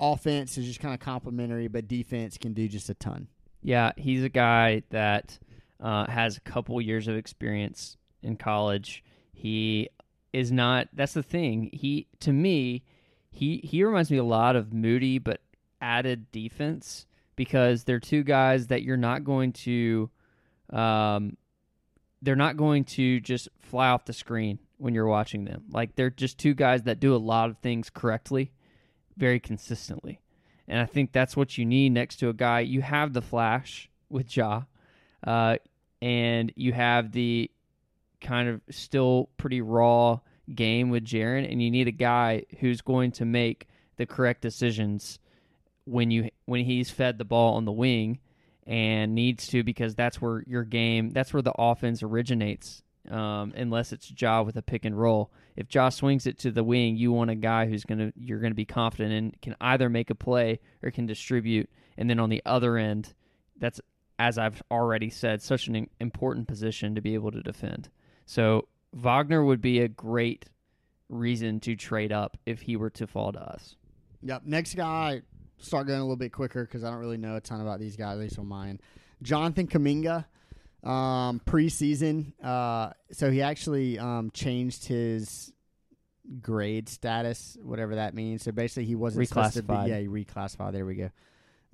Offense 0.00 0.56
is 0.56 0.64
just 0.64 0.80
kind 0.80 0.94
of 0.94 1.00
complimentary, 1.00 1.68
but 1.68 1.86
defense 1.86 2.38
can 2.38 2.54
do 2.54 2.66
just 2.66 2.88
a 2.88 2.94
ton. 2.94 3.28
Yeah, 3.62 3.92
he's 3.96 4.24
a 4.24 4.28
guy 4.28 4.82
that 4.90 5.38
uh, 5.80 6.06
has 6.06 6.36
a 6.36 6.40
couple 6.40 6.80
years 6.80 7.08
of 7.08 7.16
experience 7.16 7.96
in 8.22 8.36
college. 8.36 9.04
He 9.32 9.90
is 10.32 10.50
not. 10.50 10.88
That's 10.92 11.12
the 11.12 11.22
thing. 11.22 11.70
He 11.72 12.06
to 12.20 12.32
me, 12.32 12.84
he 13.30 13.58
he 13.58 13.84
reminds 13.84 14.10
me 14.10 14.16
a 14.16 14.24
lot 14.24 14.56
of 14.56 14.72
Moody, 14.72 15.18
but 15.18 15.40
added 15.80 16.30
defense 16.32 17.06
because 17.36 17.84
they're 17.84 18.00
two 18.00 18.22
guys 18.22 18.68
that 18.68 18.82
you're 18.82 18.96
not 18.96 19.24
going 19.24 19.52
to. 19.52 20.10
Um, 20.70 21.36
they're 22.20 22.36
not 22.36 22.56
going 22.56 22.84
to 22.84 23.20
just 23.20 23.48
fly 23.60 23.88
off 23.88 24.04
the 24.04 24.12
screen 24.12 24.58
when 24.78 24.94
you're 24.94 25.06
watching 25.06 25.44
them. 25.44 25.64
Like 25.70 25.94
they're 25.94 26.10
just 26.10 26.38
two 26.38 26.54
guys 26.54 26.84
that 26.84 27.00
do 27.00 27.14
a 27.14 27.18
lot 27.18 27.50
of 27.50 27.58
things 27.58 27.90
correctly, 27.90 28.52
very 29.16 29.40
consistently. 29.40 30.20
And 30.66 30.80
I 30.80 30.86
think 30.86 31.12
that's 31.12 31.36
what 31.36 31.58
you 31.58 31.64
need 31.64 31.92
next 31.92 32.16
to 32.16 32.28
a 32.28 32.34
guy. 32.34 32.60
You 32.60 32.82
have 32.82 33.12
the 33.12 33.22
flash 33.22 33.90
with 34.08 34.34
Ja, 34.36 34.62
uh, 35.26 35.56
and 36.00 36.52
you 36.56 36.72
have 36.72 37.12
the 37.12 37.50
kind 38.20 38.48
of 38.48 38.60
still 38.70 39.30
pretty 39.36 39.60
raw 39.60 40.20
game 40.54 40.90
with 40.90 41.04
Jaren, 41.04 41.50
and 41.50 41.62
you 41.62 41.70
need 41.70 41.88
a 41.88 41.92
guy 41.92 42.44
who's 42.60 42.80
going 42.80 43.12
to 43.12 43.24
make 43.24 43.66
the 43.96 44.06
correct 44.06 44.40
decisions 44.40 45.18
when 45.84 46.10
you 46.10 46.28
when 46.44 46.64
he's 46.64 46.90
fed 46.90 47.18
the 47.18 47.24
ball 47.24 47.54
on 47.54 47.64
the 47.64 47.72
wing 47.72 48.18
and 48.66 49.14
needs 49.14 49.48
to 49.48 49.62
because 49.62 49.94
that's 49.94 50.20
where 50.20 50.44
your 50.46 50.62
game 50.62 51.10
that's 51.10 51.32
where 51.32 51.42
the 51.42 51.54
offense 51.58 52.02
originates 52.02 52.82
um, 53.10 53.52
unless 53.56 53.92
it's 53.92 54.12
Ja 54.16 54.42
with 54.42 54.56
a 54.56 54.62
pick 54.62 54.84
and 54.84 54.98
roll. 54.98 55.30
If 55.56 55.72
Ja 55.74 55.88
swings 55.88 56.26
it 56.26 56.38
to 56.40 56.50
the 56.50 56.64
wing, 56.64 56.96
you 56.96 57.12
want 57.12 57.30
a 57.30 57.34
guy 57.34 57.66
who's 57.66 57.84
gonna 57.84 58.12
you're 58.16 58.40
gonna 58.40 58.54
be 58.54 58.64
confident 58.64 59.12
and 59.12 59.40
can 59.42 59.56
either 59.60 59.88
make 59.88 60.10
a 60.10 60.14
play 60.14 60.60
or 60.82 60.90
can 60.90 61.06
distribute. 61.06 61.68
And 61.96 62.08
then 62.08 62.20
on 62.20 62.30
the 62.30 62.42
other 62.46 62.76
end, 62.76 63.14
that's 63.58 63.80
as 64.18 64.38
I've 64.38 64.62
already 64.70 65.10
said, 65.10 65.42
such 65.42 65.68
an 65.68 65.88
important 66.00 66.48
position 66.48 66.94
to 66.94 67.00
be 67.00 67.14
able 67.14 67.30
to 67.30 67.42
defend. 67.42 67.88
So 68.26 68.68
Wagner 68.92 69.44
would 69.44 69.60
be 69.60 69.80
a 69.80 69.88
great 69.88 70.46
reason 71.08 71.60
to 71.60 71.76
trade 71.76 72.12
up 72.12 72.36
if 72.44 72.62
he 72.62 72.76
were 72.76 72.90
to 72.90 73.06
fall 73.06 73.32
to 73.32 73.40
us. 73.40 73.76
Yep. 74.22 74.42
Next 74.44 74.74
guy, 74.74 75.22
start 75.58 75.86
going 75.86 76.00
a 76.00 76.02
little 76.02 76.16
bit 76.16 76.32
quicker 76.32 76.64
because 76.64 76.84
I 76.84 76.90
don't 76.90 76.98
really 76.98 77.16
know 77.16 77.36
a 77.36 77.40
ton 77.40 77.60
about 77.60 77.78
these 77.80 77.96
guys, 77.96 78.14
at 78.14 78.20
least 78.20 78.38
on 78.38 78.46
mine. 78.46 78.80
Jonathan 79.22 79.66
Kuminga, 79.66 80.24
um, 80.84 81.40
preseason. 81.46 82.32
Uh, 82.42 82.92
so 83.12 83.30
he 83.30 83.42
actually 83.42 83.98
um, 83.98 84.30
changed 84.32 84.86
his 84.86 85.52
grade 86.40 86.88
status, 86.88 87.56
whatever 87.62 87.96
that 87.96 88.14
means. 88.14 88.42
So 88.42 88.52
basically, 88.52 88.84
he 88.84 88.94
wasn't 88.94 89.28
supposed 89.28 89.54
to 89.54 89.62
be- 89.62 89.72
Reclassified. 89.74 89.88
yeah, 89.88 89.98
he 89.98 90.06
reclassified. 90.08 90.72
There 90.72 90.86
we 90.86 90.94
go. 90.94 91.10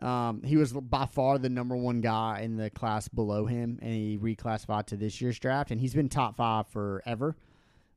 Um, 0.07 0.43
he 0.43 0.57
was 0.57 0.73
by 0.73 1.07
far 1.07 1.39
the 1.39 1.49
number 1.49 1.77
one 1.77 2.01
guy 2.01 2.41
in 2.43 2.57
the 2.57 2.69
class 2.71 3.07
below 3.09 3.47
him, 3.47 3.79
and 3.81 3.93
he 3.93 4.19
reclassified 4.19 4.87
to 4.87 4.97
this 4.97 5.21
year's 5.21 5.39
draft, 5.39 5.71
and 5.71 5.81
he's 5.81 5.95
been 5.95 6.09
top 6.09 6.37
five 6.37 6.67
forever. 6.69 7.37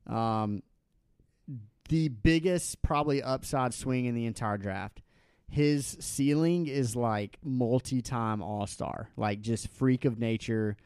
Um, 0.06 0.62
the 1.88 2.08
biggest 2.08 2.82
probably 2.82 3.22
upside 3.22 3.74
swing 3.74 4.04
in 4.04 4.14
the 4.14 4.26
entire 4.26 4.58
draft. 4.58 5.02
His 5.50 5.96
ceiling 6.00 6.66
is 6.66 6.94
like 6.94 7.38
multi-time 7.42 8.42
all-star, 8.42 9.08
like 9.16 9.40
just 9.40 9.68
freak 9.68 10.04
of 10.04 10.18
nature, 10.18 10.76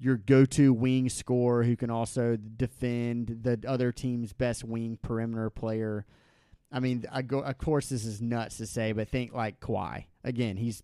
your 0.00 0.16
go-to 0.16 0.72
wing 0.72 1.08
scorer 1.10 1.62
who 1.62 1.76
can 1.76 1.90
also 1.90 2.36
defend 2.36 3.40
the 3.42 3.60
other 3.68 3.92
team's 3.92 4.32
best 4.32 4.64
wing 4.64 4.98
perimeter 5.00 5.50
player. 5.50 6.06
I 6.72 6.80
mean, 6.80 7.04
I 7.12 7.22
go. 7.22 7.40
Of 7.40 7.58
course, 7.58 7.88
this 7.88 8.04
is 8.04 8.22
nuts 8.22 8.56
to 8.58 8.66
say, 8.66 8.92
but 8.92 9.08
think 9.08 9.34
like 9.34 9.60
Kawhi. 9.60 10.04
Again, 10.24 10.56
he's 10.56 10.82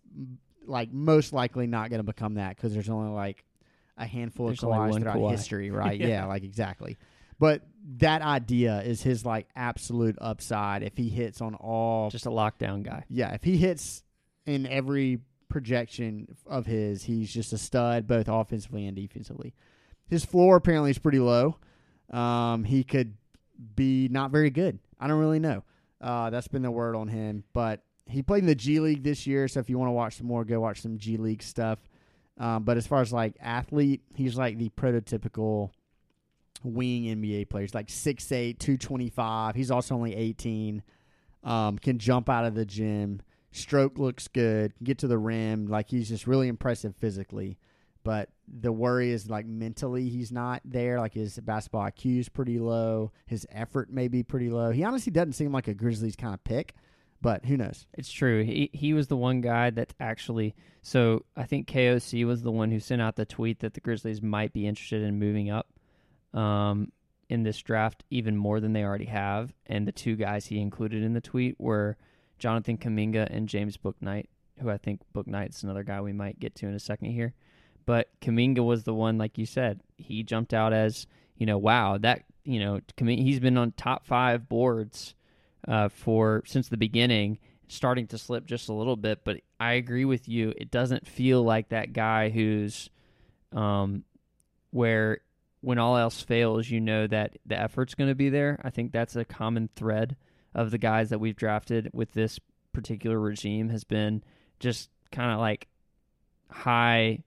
like 0.65 0.91
most 0.91 1.33
likely 1.33 1.65
not 1.65 1.89
going 1.89 1.99
to 1.99 2.03
become 2.03 2.35
that 2.35 2.55
because 2.55 2.73
there's 2.73 2.89
only 2.89 3.11
like 3.11 3.43
a 3.97 4.05
handful 4.05 4.47
There's 4.47 4.61
of 4.61 4.69
Kawhis 4.69 4.99
throughout 5.01 5.15
Kawhi. 5.17 5.31
history, 5.31 5.71
right? 5.71 5.99
Yeah. 5.99 6.07
yeah, 6.07 6.25
like 6.25 6.43
exactly. 6.43 6.97
But 7.39 7.61
that 7.97 8.21
idea 8.21 8.81
is 8.81 9.01
his 9.01 9.25
like 9.25 9.47
absolute 9.55 10.17
upside 10.19 10.83
if 10.83 10.97
he 10.97 11.09
hits 11.09 11.41
on 11.41 11.55
all. 11.55 12.09
Just 12.09 12.25
a 12.25 12.29
lockdown 12.31 12.83
guy. 12.83 13.05
yeah, 13.09 13.33
if 13.33 13.43
he 13.43 13.57
hits 13.57 14.03
in 14.45 14.65
every 14.67 15.19
projection 15.49 16.35
of 16.45 16.65
his, 16.65 17.03
he's 17.03 17.33
just 17.33 17.53
a 17.53 17.57
stud 17.57 18.07
both 18.07 18.27
offensively 18.27 18.85
and 18.85 18.95
defensively. 18.95 19.53
His 20.09 20.25
floor 20.25 20.57
apparently 20.57 20.91
is 20.91 20.97
pretty 20.97 21.19
low. 21.19 21.57
Um, 22.11 22.63
he 22.63 22.83
could 22.83 23.15
be 23.75 24.07
not 24.09 24.31
very 24.31 24.49
good. 24.49 24.79
I 24.99 25.07
don't 25.07 25.19
really 25.19 25.39
know. 25.39 25.63
Uh, 25.99 26.29
that's 26.29 26.47
been 26.47 26.61
the 26.61 26.71
word 26.71 26.95
on 26.95 27.07
him, 27.07 27.43
but 27.53 27.81
he 28.05 28.21
played 28.21 28.43
in 28.43 28.47
the 28.47 28.55
G 28.55 28.79
League 28.79 29.03
this 29.03 29.27
year. 29.27 29.47
So 29.47 29.59
if 29.59 29.69
you 29.69 29.77
want 29.77 29.89
to 29.89 29.93
watch 29.93 30.17
some 30.17 30.27
more, 30.27 30.45
go 30.45 30.59
watch 30.59 30.81
some 30.81 30.97
G 30.97 31.17
League 31.17 31.43
stuff. 31.43 31.79
Um, 32.37 32.63
but 32.63 32.77
as 32.77 32.85
far 32.85 33.01
as 33.01 33.11
like 33.11 33.35
athlete, 33.41 34.01
he's 34.15 34.37
like 34.37 34.57
the 34.57 34.69
prototypical 34.69 35.71
wing 36.63 37.03
NBA 37.03 37.49
player. 37.49 37.63
He's 37.63 37.73
like 37.73 37.87
6'8", 37.87 38.59
225. 38.59 39.55
He's 39.55 39.71
also 39.71 39.95
only 39.95 40.15
18. 40.15 40.83
Um, 41.43 41.77
can 41.79 41.97
jump 41.97 42.29
out 42.29 42.45
of 42.45 42.55
the 42.55 42.65
gym. 42.65 43.21
Stroke 43.57 43.97
looks 43.97 44.27
good. 44.27 44.75
Can 44.75 44.85
get 44.85 44.99
to 44.99 45.07
the 45.07 45.17
rim. 45.17 45.67
Like 45.67 45.89
he's 45.89 46.09
just 46.09 46.27
really 46.27 46.47
impressive 46.47 46.95
physically. 46.95 47.57
But 48.03 48.29
the 48.47 48.71
worry 48.71 49.11
is 49.11 49.29
like 49.29 49.45
mentally 49.45 50.07
he's 50.07 50.31
not 50.31 50.61
there. 50.63 50.99
Like 50.99 51.13
his 51.13 51.37
basketball 51.39 51.81
IQ 51.81 52.19
is 52.19 52.29
pretty 52.29 52.59
low. 52.59 53.11
His 53.25 53.45
effort 53.51 53.91
may 53.91 54.07
be 54.07 54.23
pretty 54.23 54.49
low. 54.49 54.71
He 54.71 54.83
honestly 54.83 55.11
doesn't 55.11 55.33
seem 55.33 55.51
like 55.51 55.67
a 55.67 55.73
Grizzlies 55.73 56.15
kind 56.15 56.33
of 56.33 56.43
pick. 56.43 56.73
But 57.21 57.45
who 57.45 57.57
knows? 57.57 57.87
It's 57.93 58.11
true. 58.11 58.43
He 58.43 58.69
he 58.73 58.93
was 58.93 59.07
the 59.07 59.17
one 59.17 59.41
guy 59.41 59.71
that 59.71 59.93
actually. 59.99 60.55
So 60.81 61.25
I 61.35 61.43
think 61.43 61.67
KOC 61.67 62.25
was 62.25 62.43
the 62.43 62.51
one 62.51 62.71
who 62.71 62.79
sent 62.79 63.01
out 63.01 63.15
the 63.15 63.25
tweet 63.25 63.59
that 63.59 63.73
the 63.73 63.81
Grizzlies 63.81 64.21
might 64.21 64.53
be 64.53 64.67
interested 64.67 65.01
in 65.01 65.19
moving 65.19 65.49
up, 65.49 65.67
um, 66.33 66.91
in 67.27 67.43
this 67.43 67.61
draft 67.61 68.03
even 68.09 68.37
more 68.37 68.59
than 68.59 68.73
they 68.73 68.83
already 68.83 69.05
have. 69.05 69.51
And 69.65 69.87
the 69.87 69.91
two 69.91 70.15
guys 70.15 70.45
he 70.45 70.59
included 70.59 71.03
in 71.03 71.13
the 71.13 71.21
tweet 71.21 71.59
were 71.59 71.97
Jonathan 72.39 72.77
Kuminga 72.77 73.27
and 73.29 73.49
James 73.49 73.77
Bouknight, 73.77 74.27
who 74.59 74.69
I 74.69 74.77
think 74.77 75.01
Bouknight's 75.13 75.63
another 75.63 75.83
guy 75.83 76.01
we 76.01 76.13
might 76.13 76.39
get 76.39 76.55
to 76.55 76.67
in 76.67 76.73
a 76.73 76.79
second 76.79 77.11
here. 77.11 77.33
But 77.85 78.09
Kuminga 78.21 78.65
was 78.65 78.83
the 78.83 78.93
one, 78.93 79.17
like 79.17 79.37
you 79.37 79.45
said, 79.45 79.81
he 79.97 80.23
jumped 80.23 80.53
out 80.53 80.73
as 80.73 81.07
you 81.37 81.45
know, 81.45 81.57
wow, 81.57 81.97
that 81.99 82.23
you 82.43 82.59
know, 82.59 82.79
he's 82.97 83.39
been 83.39 83.57
on 83.57 83.71
top 83.73 84.05
five 84.05 84.47
boards 84.47 85.15
uh, 85.67 85.89
for 85.89 86.43
since 86.45 86.69
the 86.69 86.77
beginning, 86.77 87.39
starting 87.67 88.07
to 88.07 88.17
slip 88.17 88.45
just 88.45 88.69
a 88.69 88.73
little 88.73 88.95
bit. 88.95 89.23
But 89.23 89.41
I 89.59 89.73
agree 89.73 90.05
with 90.05 90.27
you; 90.27 90.53
it 90.57 90.71
doesn't 90.71 91.07
feel 91.07 91.43
like 91.43 91.69
that 91.69 91.93
guy 91.93 92.29
who's, 92.29 92.89
um, 93.51 94.03
where 94.71 95.19
when 95.61 95.77
all 95.77 95.97
else 95.97 96.21
fails, 96.21 96.69
you 96.69 96.79
know 96.79 97.07
that 97.07 97.37
the 97.45 97.59
effort's 97.59 97.95
going 97.95 98.09
to 98.09 98.15
be 98.15 98.29
there. 98.29 98.59
I 98.63 98.69
think 98.69 98.91
that's 98.91 99.15
a 99.15 99.25
common 99.25 99.69
thread 99.75 100.15
of 100.53 100.71
the 100.71 100.77
guys 100.77 101.09
that 101.09 101.19
we've 101.19 101.35
drafted 101.35 101.89
with 101.93 102.13
this 102.13 102.39
particular 102.73 103.19
regime 103.19 103.69
has 103.69 103.83
been 103.83 104.23
just 104.59 104.89
kind 105.11 105.31
of 105.31 105.39
like 105.39 105.67
high 106.49 107.23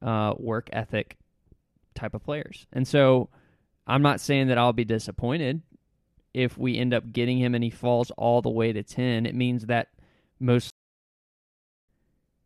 uh, 0.00 0.34
work 0.38 0.68
ethic 0.72 1.16
type 1.94 2.14
of 2.14 2.22
players, 2.22 2.66
and 2.72 2.86
so. 2.86 3.28
I'm 3.86 4.02
not 4.02 4.20
saying 4.20 4.46
that 4.48 4.58
I'll 4.58 4.72
be 4.72 4.84
disappointed 4.84 5.60
if 6.34 6.56
we 6.56 6.78
end 6.78 6.94
up 6.94 7.12
getting 7.12 7.38
him 7.38 7.54
and 7.54 7.62
he 7.62 7.70
falls 7.70 8.10
all 8.12 8.42
the 8.42 8.50
way 8.50 8.72
to 8.72 8.82
10. 8.82 9.26
It 9.26 9.34
means 9.34 9.66
that 9.66 9.88
most 10.40 10.72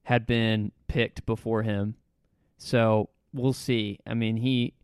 had 0.05 0.27
been 0.27 0.73
picked 0.89 1.27
before 1.27 1.63
him. 1.63 1.97
So 2.59 3.11
we'll 3.33 3.53
see. 3.53 3.99
I 4.07 4.15
mean, 4.15 4.37
he 4.37 4.75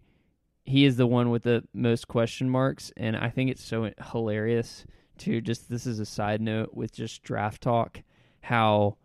he 0.64 0.84
is 0.84 0.96
the 0.96 1.06
one 1.06 1.30
with 1.30 1.42
the 1.42 1.64
most 1.74 2.06
question 2.06 2.48
marks 2.48 2.92
and 2.96 3.16
I 3.16 3.30
think 3.30 3.50
it's 3.50 3.64
so 3.64 3.90
hilarious 4.12 4.86
to 5.18 5.40
just 5.40 5.68
this 5.70 5.86
is 5.86 5.98
a 6.00 6.06
side 6.06 6.40
note 6.40 6.74
with 6.74 6.92
just 6.92 7.22
draft 7.22 7.62
talk 7.62 8.02
how 8.40 8.96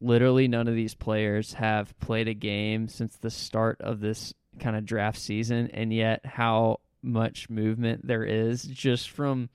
literally 0.00 0.48
none 0.48 0.66
of 0.68 0.74
these 0.74 0.94
players 0.94 1.54
have 1.54 1.98
played 2.00 2.28
a 2.28 2.34
game 2.34 2.88
since 2.88 3.16
the 3.16 3.30
start 3.30 3.80
of 3.80 4.00
this 4.00 4.32
kind 4.58 4.76
of 4.76 4.84
draft 4.86 5.18
season 5.18 5.70
and 5.72 5.92
yet 5.92 6.24
how 6.24 6.78
much 7.02 7.48
movement 7.50 8.06
there 8.06 8.24
is 8.24 8.62
just 8.64 9.10
from 9.10 9.48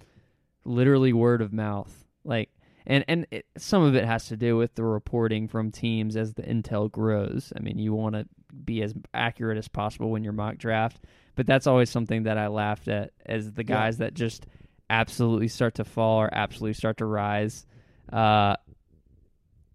literally 0.63 1.13
word 1.13 1.41
of 1.41 1.51
mouth 1.53 2.05
like 2.23 2.49
and 2.87 3.03
and 3.07 3.25
it, 3.31 3.45
some 3.57 3.83
of 3.83 3.95
it 3.95 4.05
has 4.05 4.27
to 4.27 4.37
do 4.37 4.55
with 4.57 4.73
the 4.75 4.83
reporting 4.83 5.47
from 5.47 5.71
teams 5.71 6.15
as 6.15 6.33
the 6.33 6.43
intel 6.43 6.91
grows 6.91 7.51
i 7.55 7.59
mean 7.59 7.77
you 7.77 7.93
want 7.93 8.15
to 8.15 8.25
be 8.63 8.81
as 8.81 8.93
accurate 9.13 9.57
as 9.57 9.67
possible 9.67 10.09
when 10.09 10.23
you're 10.23 10.33
mock 10.33 10.57
draft 10.57 10.99
but 11.35 11.45
that's 11.45 11.67
always 11.67 11.89
something 11.89 12.23
that 12.23 12.37
i 12.37 12.47
laughed 12.47 12.87
at 12.87 13.11
as 13.25 13.51
the 13.51 13.63
Yeah. 13.63 13.75
guys 13.75 13.97
that 13.97 14.13
just 14.13 14.47
absolutely 14.89 15.47
start 15.47 15.75
to 15.75 15.83
fall 15.83 16.19
or 16.21 16.29
absolutely 16.33 16.73
start 16.73 16.97
to 16.97 17.05
rise 17.05 17.65
uh 18.13 18.55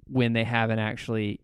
when 0.07 0.33
they 0.33 0.45
haven't 0.45 0.79
actually, 0.81 1.41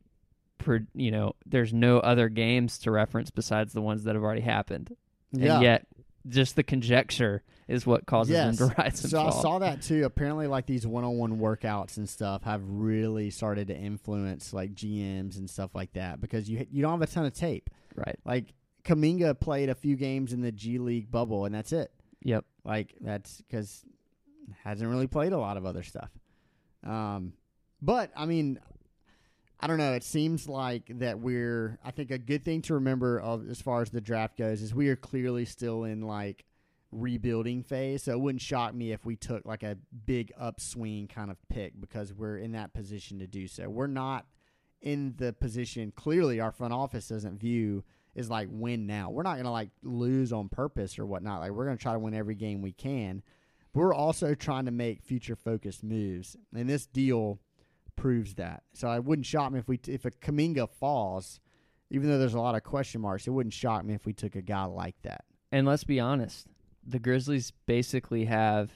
pro- 0.59 0.81
you 0.95 1.11
know, 1.13 1.35
there's 1.47 1.73
no 1.73 1.99
other 2.01 2.29
games 2.29 2.79
to 2.79 2.91
reference 2.91 3.31
besides 3.31 3.73
the 3.73 3.81
ones 3.81 4.05
that 4.05 4.15
have 4.17 4.25
already 4.25 4.41
happened. 4.41 4.95
Yeah. 5.33 5.55
And 5.55 5.63
yet, 5.63 5.87
just 6.29 6.57
the 6.57 6.65
conjecture 6.65 7.45
is 7.69 7.87
what 7.87 8.07
causes 8.07 8.33
Yes. 8.33 8.59
them 8.59 8.69
to 8.69 8.75
rise 8.77 9.03
and 9.05 9.11
So 9.11 9.23
I 9.25 9.31
saw 9.31 9.61
that 9.61 9.83
too. 9.83 10.05
Apparently, 10.05 10.49
like 10.49 10.67
these 10.67 10.85
one-on-one 10.85 11.39
workouts 11.39 11.97
and 11.97 12.09
stuff 12.09 12.43
have 12.43 12.63
really 12.67 13.31
started 13.31 13.69
to 13.69 13.77
influence 13.77 14.53
like 14.53 14.75
GMs 14.75 15.39
and 15.39 15.49
stuff 15.49 15.73
like 15.75 15.93
that 15.93 16.21
because 16.21 16.49
you 16.51 16.67
you 16.71 16.83
don't 16.83 16.91
have 17.01 17.03
a 17.09 17.13
ton 17.13 17.25
of 17.27 17.35
tape. 17.35 17.71
right. 17.95 18.19
Like 18.25 18.47
Kuminga 18.85 19.39
played 19.39 19.69
a 19.69 19.75
few 19.77 19.95
games 19.95 20.33
in 20.33 20.41
the 20.41 20.51
G 20.53 20.79
League 20.79 21.09
bubble, 21.11 21.45
and 21.45 21.55
that's 21.55 21.73
it. 21.73 21.93
Yep. 22.23 22.45
Like 22.65 22.95
that's 23.01 23.41
because 23.43 23.85
hasn't 24.65 24.89
really 24.89 25.07
played 25.07 25.33
a 25.33 25.39
lot 25.39 25.57
of 25.57 25.67
other 25.67 25.83
stuff. 25.83 26.11
Um, 26.85 27.33
but 27.83 28.11
I 28.17 28.27
mean, 28.27 28.59
I 29.61 29.67
don't 29.67 29.79
know. 29.79 29.95
It 29.95 30.05
seems 30.05 30.49
like 30.49 30.91
that 30.99 31.19
we're. 31.19 31.79
I 31.85 31.91
think 31.91 32.11
a 32.11 32.19
good 32.19 32.45
thing 32.45 32.63
to 32.63 32.75
remember 32.75 33.21
of 33.21 33.49
as 33.49 33.61
far 33.61 33.83
as 33.83 33.91
the 33.91 34.01
draft 34.01 34.37
goes 34.37 34.63
is 34.63 34.75
we 34.75 34.89
are 34.89 34.97
clearly 34.97 35.45
still 35.45 35.85
in 35.85 36.03
like 36.03 36.45
rebuilding 36.93 37.63
phase. 37.63 38.05
So 38.05 38.13
it 38.13 38.21
wouldn't 38.21 38.43
shock 38.43 38.75
me 38.75 38.93
if 38.93 39.05
we 39.05 39.17
took 39.17 39.45
like 39.47 39.63
a 39.63 39.77
big 40.05 40.33
upswing 40.39 41.09
kind 41.09 41.31
of 41.31 41.37
pick 41.49 41.81
because 41.81 42.13
we're 42.13 42.39
in 42.39 42.53
that 42.53 42.75
position 42.75 43.19
to 43.21 43.27
do 43.27 43.49
so. 43.49 43.69
We're 43.69 43.87
not 43.87 44.27
in 44.83 45.15
the 45.17 45.33
position. 45.33 45.93
Clearly, 45.97 46.41
our 46.41 46.53
front 46.53 46.73
office 46.73 47.09
doesn't 47.09 47.39
view 47.39 47.85
is 48.17 48.31
like 48.31 48.49
win 48.51 48.87
now. 48.87 49.11
We're 49.11 49.23
not 49.23 49.37
gonna 49.37 49.53
like 49.53 49.71
lose 49.83 50.33
on 50.33 50.49
purpose 50.49 50.99
or 50.99 51.07
whatnot. 51.07 51.41
Like 51.41 51.53
we're 51.53 51.67
gonna 51.67 51.77
try 51.77 51.93
to 51.93 51.99
win 51.99 52.15
every 52.15 52.35
game 52.35 52.63
we 52.63 52.73
can. 52.73 53.23
But 53.73 53.81
we're 53.81 53.95
also 53.95 54.35
trying 54.35 54.65
to 54.65 54.71
make 54.71 55.03
future 55.03 55.37
focused 55.37 55.85
moves, 55.85 56.35
and 56.55 56.69
this 56.69 56.87
deal 56.87 57.39
proves 57.95 58.35
that. 58.35 58.63
So 58.73 58.89
I 58.89 58.99
wouldn't 58.99 59.27
shock 59.27 59.53
me 59.53 59.59
if 59.59 59.69
we 59.69 59.79
if 59.87 60.07
a 60.07 60.11
Kuminga 60.11 60.69
falls, 60.69 61.41
even 61.91 62.09
though 62.09 62.19
there's 62.19 62.35
a 62.35 62.41
lot 62.41 62.55
of 62.55 62.63
question 62.63 63.03
marks. 63.03 63.27
It 63.27 63.31
wouldn't 63.31 63.53
shock 63.53 63.85
me 63.85 63.95
if 63.95 64.07
we 64.07 64.15
took 64.15 64.35
a 64.35 64.43
guy 64.43 64.65
like 64.65 64.97
that. 65.03 65.25
And 65.53 65.67
let's 65.67 65.85
be 65.85 66.01
honest, 66.01 66.47
the 66.87 66.99
Grizzlies 66.99 67.53
basically 67.67 68.25
have 68.25 68.71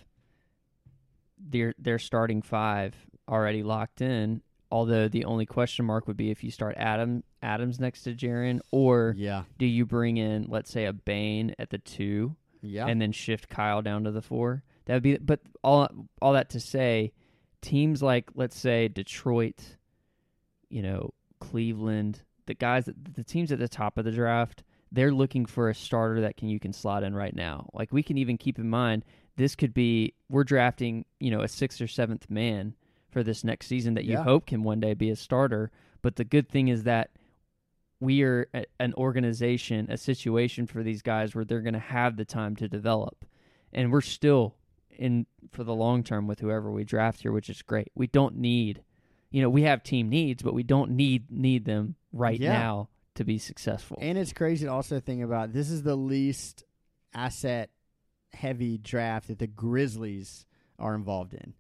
their 1.39 1.75
their 1.79 1.99
starting 1.99 2.43
five 2.43 2.95
already 3.27 3.63
locked 3.63 4.03
in. 4.03 4.43
Although 4.71 5.09
the 5.09 5.25
only 5.25 5.47
question 5.47 5.85
mark 5.85 6.07
would 6.07 6.17
be 6.17 6.31
if 6.31 6.45
you 6.45 6.51
start 6.51 6.77
Adam 6.77 7.25
Adams 7.43 7.81
next 7.81 8.03
to 8.03 8.15
Jaren, 8.15 8.61
or 8.71 9.15
Yeah, 9.17 9.45
do 9.59 9.67
you 9.67 9.85
bring 9.85 10.17
in, 10.17 10.47
let's 10.49 10.71
say, 10.71 10.85
a 10.85 10.93
Bane 10.93 11.55
at 11.59 11.71
the 11.71 11.79
two, 11.79 12.37
yeah, 12.63 12.87
and 12.87 13.01
then 13.01 13.13
shift 13.13 13.49
Kyle 13.49 13.83
down 13.83 14.05
to 14.05 14.11
the 14.11 14.23
four? 14.23 14.63
That 14.87 14.95
would 14.95 15.03
be. 15.03 15.17
But 15.19 15.41
all 15.65 15.89
all 16.23 16.35
that 16.35 16.51
to 16.51 16.61
say, 16.61 17.13
teams 17.63 18.03
like 18.03 18.31
let's 18.35 18.59
say 18.59 18.89
Detroit, 18.89 19.77
you 20.69 20.83
know, 20.83 21.15
Cleveland, 21.41 22.23
the 22.47 22.55
guys, 22.55 22.85
the 22.87 23.25
teams 23.25 23.51
at 23.51 23.59
the 23.59 23.69
top 23.69 23.99
of 23.99 24.05
the 24.05 24.13
draft, 24.13 24.63
they're 24.93 25.13
looking 25.13 25.47
for 25.47 25.69
a 25.69 25.75
starter 25.75 26.21
that 26.21 26.37
can 26.37 26.49
you 26.49 26.61
can 26.61 26.73
slot 26.73 27.03
in 27.03 27.15
right 27.15 27.35
now. 27.35 27.71
Like 27.73 27.93
we 27.93 28.03
can 28.03 28.19
even 28.19 28.39
keep 28.39 28.59
in 28.59 28.71
mind 28.71 29.05
this 29.37 29.55
could 29.55 29.73
be 29.73 30.15
we're 30.29 30.45
drafting, 30.45 31.07
you 31.19 31.31
know, 31.31 31.41
a 31.41 31.49
sixth 31.49 31.81
or 31.81 31.87
seventh 31.87 32.29
man 32.29 32.75
for 33.11 33.23
this 33.23 33.45
next 33.45 33.67
season 33.67 33.95
that 33.95 34.05
you 34.05 34.13
Yeah. 34.13 34.23
hope 34.25 34.47
can 34.47 34.63
one 34.63 34.81
day 34.81 34.95
be 34.95 35.11
a 35.11 35.17
starter. 35.17 35.71
But 36.03 36.17
the 36.17 36.25
good 36.25 36.49
thing 36.49 36.69
is 36.69 36.85
that 36.85 37.11
we 38.01 38.23
are 38.23 38.49
a, 38.55 38.65
an 38.79 38.95
organization, 38.95 39.91
a 39.91 39.97
situation 39.99 40.67
for 40.67 40.83
these 40.83 41.03
guys 41.03 41.35
where 41.35 41.45
they're 41.45 41.61
going 41.61 41.75
to 41.75 41.79
have 41.79 42.17
the 42.17 42.25
time 42.25 42.57
to 42.57 42.69
develop, 42.69 43.25
and 43.73 43.93
we're 43.93 44.01
still 44.01 44.57
in 44.91 45.27
for 45.51 45.65
the 45.65 45.75
long 45.75 46.03
term 46.03 46.27
with 46.27 46.41
whoever 46.41 46.71
we 46.71 46.85
draft 46.85 47.21
here, 47.21 47.33
which 47.33 47.51
is 47.51 47.61
great. 47.63 47.89
We 47.95 48.07
don't 48.07 48.37
need, 48.37 48.83
you 49.31 49.43
know, 49.43 49.51
we 49.51 49.63
have 49.63 49.83
team 49.83 50.09
needs, 50.09 50.43
but 50.43 50.55
we 50.55 50.63
don't 50.63 50.93
need 50.93 51.31
need 51.31 51.65
them 51.67 51.97
right 52.13 52.39
Yeah. 52.41 52.53
now 52.53 52.89
to 53.17 53.25
be 53.25 53.37
successful. 53.39 53.99
And 54.01 54.17
it's 54.17 54.33
crazy 54.33 54.65
to 54.67 54.73
also 54.73 54.99
think 55.01 55.23
about 55.23 55.53
this 55.53 55.69
is 55.71 55.83
the 55.83 55.97
least 55.97 56.65
asset 57.13 57.71
heavy 58.33 58.79
draft 58.79 59.29
that 59.29 59.39
the 59.41 59.47
Grizzlies 59.47 60.47
are 60.79 60.95
involved 60.95 61.35
in. 61.35 61.53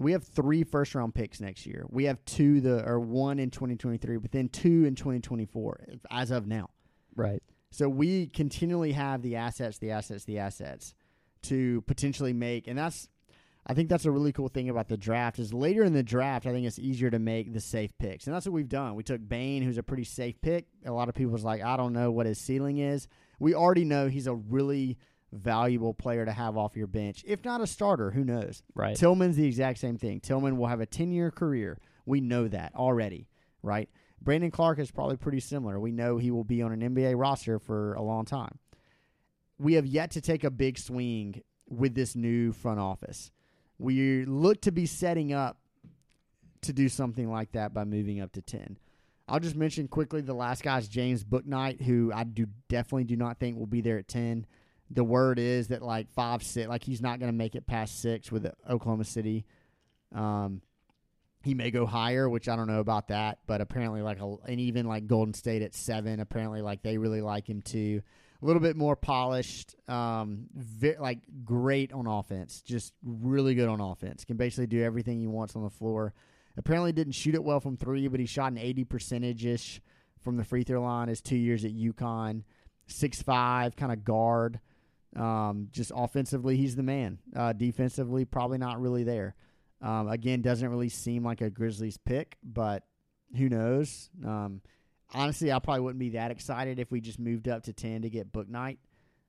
We 0.00 0.12
have 0.12 0.24
three 0.24 0.64
first 0.64 0.94
round 0.94 1.14
picks 1.14 1.40
next 1.40 1.66
year. 1.66 1.84
We 1.90 2.04
have 2.04 2.24
two 2.24 2.60
the 2.60 2.84
or 2.86 2.98
one 2.98 3.38
in 3.38 3.50
2023, 3.50 4.16
but 4.16 4.32
then 4.32 4.48
two 4.48 4.84
in 4.84 4.94
2024 4.94 5.86
as 6.10 6.30
of 6.30 6.46
now. 6.46 6.70
right. 7.14 7.42
So 7.72 7.88
we 7.88 8.26
continually 8.26 8.92
have 8.92 9.22
the 9.22 9.36
assets, 9.36 9.78
the 9.78 9.92
assets, 9.92 10.24
the 10.24 10.38
assets 10.38 10.92
to 11.42 11.82
potentially 11.82 12.32
make, 12.32 12.66
and 12.66 12.78
that's. 12.78 13.08
I 13.66 13.74
think 13.74 13.90
that's 13.90 14.06
a 14.06 14.10
really 14.10 14.32
cool 14.32 14.48
thing 14.48 14.70
about 14.70 14.88
the 14.88 14.96
draft 14.96 15.38
is 15.38 15.52
later 15.52 15.84
in 15.84 15.92
the 15.92 16.02
draft, 16.02 16.46
I 16.46 16.52
think 16.52 16.66
it's 16.66 16.78
easier 16.78 17.10
to 17.10 17.18
make 17.18 17.52
the 17.52 17.60
safe 17.60 17.96
picks, 17.98 18.26
and 18.26 18.34
that's 18.34 18.46
what 18.46 18.54
we've 18.54 18.68
done. 18.68 18.94
We 18.94 19.02
took 19.02 19.20
Bane, 19.28 19.62
who's 19.62 19.76
a 19.76 19.82
pretty 19.82 20.04
safe 20.04 20.40
pick. 20.40 20.66
A 20.86 20.90
lot 20.90 21.10
of 21.10 21.14
people's 21.14 21.44
like, 21.44 21.62
I 21.62 21.76
don't 21.76 21.92
know 21.92 22.10
what 22.10 22.24
his 22.24 22.38
ceiling 22.38 22.78
is. 22.78 23.06
We 23.38 23.54
already 23.54 23.84
know 23.84 24.08
he's 24.08 24.26
a 24.26 24.34
really 24.34 24.96
valuable 25.32 25.94
player 25.94 26.24
to 26.24 26.32
have 26.32 26.56
off 26.56 26.76
your 26.76 26.86
bench, 26.86 27.24
if 27.26 27.44
not 27.44 27.60
a 27.60 27.66
starter. 27.66 28.10
Who 28.10 28.24
knows? 28.24 28.62
Right. 28.74 28.96
Tillman's 28.96 29.36
the 29.36 29.46
exact 29.46 29.78
same 29.78 29.96
thing. 29.96 30.20
Tillman 30.20 30.56
will 30.56 30.66
have 30.66 30.80
a 30.80 30.86
10 30.86 31.12
year 31.12 31.30
career. 31.30 31.78
We 32.06 32.20
know 32.20 32.48
that 32.48 32.74
already, 32.74 33.28
right? 33.62 33.88
Brandon 34.20 34.50
Clarke 34.50 34.78
is 34.78 34.90
probably 34.90 35.16
pretty 35.16 35.40
similar. 35.40 35.80
We 35.80 35.92
know 35.92 36.18
he 36.18 36.30
will 36.30 36.44
be 36.44 36.62
on 36.62 36.72
an 36.72 36.80
NBA 36.80 37.18
roster 37.18 37.58
for 37.58 37.94
a 37.94 38.02
long 38.02 38.24
time. 38.24 38.58
We 39.58 39.74
have 39.74 39.86
yet 39.86 40.10
to 40.12 40.20
take 40.20 40.44
a 40.44 40.50
big 40.50 40.78
swing 40.78 41.42
with 41.68 41.94
this 41.94 42.16
new 42.16 42.52
front 42.52 42.80
office. 42.80 43.30
We 43.78 44.24
look 44.24 44.60
to 44.62 44.72
be 44.72 44.86
setting 44.86 45.32
up 45.32 45.58
to 46.62 46.72
do 46.72 46.88
something 46.88 47.30
like 47.30 47.52
that 47.52 47.72
by 47.72 47.84
moving 47.84 48.20
up 48.20 48.32
to 48.32 48.42
10. 48.42 48.76
I'll 49.28 49.40
just 49.40 49.56
mention 49.56 49.88
quickly 49.88 50.20
the 50.20 50.34
last 50.34 50.62
guy's 50.62 50.88
James 50.88 51.24
Bouknight, 51.24 51.82
who 51.82 52.10
I 52.12 52.24
do 52.24 52.46
definitely 52.68 53.04
do 53.04 53.16
not 53.16 53.38
think 53.38 53.56
will 53.56 53.66
be 53.66 53.80
there 53.80 53.96
at 53.96 54.08
10 54.08 54.44
the 54.90 55.04
word 55.04 55.38
is 55.38 55.68
that 55.68 55.82
like 55.82 56.10
five 56.10 56.42
six 56.42 56.68
like 56.68 56.84
he's 56.84 57.00
not 57.00 57.20
going 57.20 57.30
to 57.30 57.36
make 57.36 57.54
it 57.54 57.66
past 57.66 58.00
six 58.00 58.30
with 58.32 58.46
Oklahoma 58.68 59.04
City. 59.04 59.44
Um, 60.14 60.62
he 61.42 61.54
may 61.54 61.70
go 61.70 61.86
higher, 61.86 62.28
which 62.28 62.48
I 62.48 62.56
don't 62.56 62.66
know 62.66 62.80
about 62.80 63.08
that, 63.08 63.38
but 63.46 63.60
apparently 63.60 64.02
like 64.02 64.20
a, 64.20 64.36
and 64.46 64.60
even 64.60 64.86
like 64.86 65.06
Golden 65.06 65.32
State 65.32 65.62
at 65.62 65.74
seven, 65.74 66.20
apparently 66.20 66.60
like 66.60 66.82
they 66.82 66.98
really 66.98 67.22
like 67.22 67.48
him 67.48 67.62
too. 67.62 68.02
A 68.42 68.46
little 68.46 68.60
bit 68.60 68.76
more 68.76 68.96
polished, 68.96 69.74
um, 69.88 70.46
ve- 70.54 70.98
like 70.98 71.18
great 71.44 71.92
on 71.92 72.06
offense, 72.06 72.62
just 72.62 72.94
really 73.02 73.54
good 73.54 73.68
on 73.68 73.80
offense. 73.80 74.24
Can 74.24 74.36
basically 74.36 74.66
do 74.66 74.82
everything 74.82 75.20
he 75.20 75.26
wants 75.26 75.56
on 75.56 75.62
the 75.62 75.70
floor. 75.70 76.14
Apparently 76.56 76.92
didn't 76.92 77.12
shoot 77.12 77.34
it 77.34 77.44
well 77.44 77.60
from 77.60 77.76
three, 77.76 78.08
but 78.08 78.18
he 78.18 78.26
shot 78.26 78.52
an 78.52 78.58
eighty 78.58 78.84
percentage 78.84 79.44
ish 79.46 79.80
from 80.22 80.36
the 80.36 80.44
free 80.44 80.64
throw 80.64 80.82
line. 80.82 81.08
His 81.08 81.20
two 81.20 81.36
years 81.36 81.64
at 81.64 81.72
UConn, 81.72 82.42
six 82.86 83.22
five, 83.22 83.76
kind 83.76 83.92
of 83.92 84.04
guard. 84.04 84.60
Um, 85.16 85.68
just 85.72 85.92
offensively, 85.94 86.56
he's 86.56 86.76
the 86.76 86.82
man. 86.82 87.18
Uh, 87.34 87.52
defensively, 87.52 88.24
probably 88.24 88.58
not 88.58 88.80
really 88.80 89.04
there. 89.04 89.34
Um, 89.82 90.08
again, 90.08 90.42
doesn't 90.42 90.68
really 90.68 90.88
seem 90.88 91.24
like 91.24 91.40
a 91.40 91.50
Grizzlies 91.50 91.96
pick, 91.96 92.36
but 92.42 92.84
who 93.36 93.48
knows? 93.48 94.10
Um, 94.24 94.60
honestly, 95.12 95.50
I 95.52 95.58
probably 95.58 95.80
wouldn't 95.80 95.98
be 95.98 96.10
that 96.10 96.30
excited 96.30 96.78
if 96.78 96.90
we 96.90 97.00
just 97.00 97.18
moved 97.18 97.48
up 97.48 97.64
to 97.64 97.72
ten 97.72 98.02
to 98.02 98.10
get 98.10 98.32
Bouknight. 98.32 98.78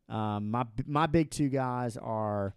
Um, 0.09 0.51
my 0.51 0.65
my 0.85 1.07
big 1.07 1.31
two 1.31 1.49
guys 1.49 1.97
are 1.97 2.53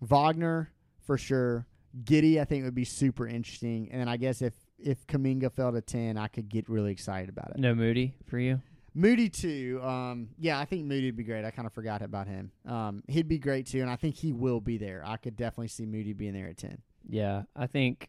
Wagner 0.00 0.72
for 1.06 1.16
sure. 1.16 1.66
Giddey, 2.04 2.40
I 2.40 2.44
think 2.44 2.64
would 2.64 2.74
be 2.74 2.84
super 2.84 3.26
interesting, 3.26 3.88
and 3.92 4.10
I 4.10 4.16
guess 4.16 4.42
if 4.42 4.54
if 4.78 5.06
Kuminga 5.06 5.52
fell 5.52 5.72
to 5.72 5.80
ten, 5.80 6.16
I 6.18 6.28
could 6.28 6.48
get 6.48 6.68
really 6.68 6.92
excited 6.92 7.28
about 7.28 7.50
it. 7.50 7.58
No 7.58 7.74
Moody 7.74 8.14
for 8.26 8.38
you. 8.38 8.60
Moody 8.98 9.28
too. 9.28 9.80
Um, 9.80 10.30
yeah, 10.40 10.58
I 10.58 10.64
think 10.64 10.84
Moody 10.84 11.06
would 11.06 11.16
be 11.16 11.22
great. 11.22 11.44
I 11.44 11.52
kind 11.52 11.66
of 11.66 11.72
forgot 11.72 12.02
about 12.02 12.26
him. 12.26 12.50
Um, 12.66 13.04
he'd 13.06 13.28
be 13.28 13.38
great 13.38 13.66
too, 13.66 13.80
and 13.80 13.88
I 13.88 13.94
think 13.94 14.16
he 14.16 14.32
will 14.32 14.60
be 14.60 14.76
there. 14.76 15.04
I 15.06 15.16
could 15.16 15.36
definitely 15.36 15.68
see 15.68 15.86
Moody 15.86 16.12
being 16.14 16.32
there 16.32 16.48
at 16.48 16.56
ten. 16.56 16.82
Yeah, 17.08 17.42
I 17.54 17.68
think 17.68 18.08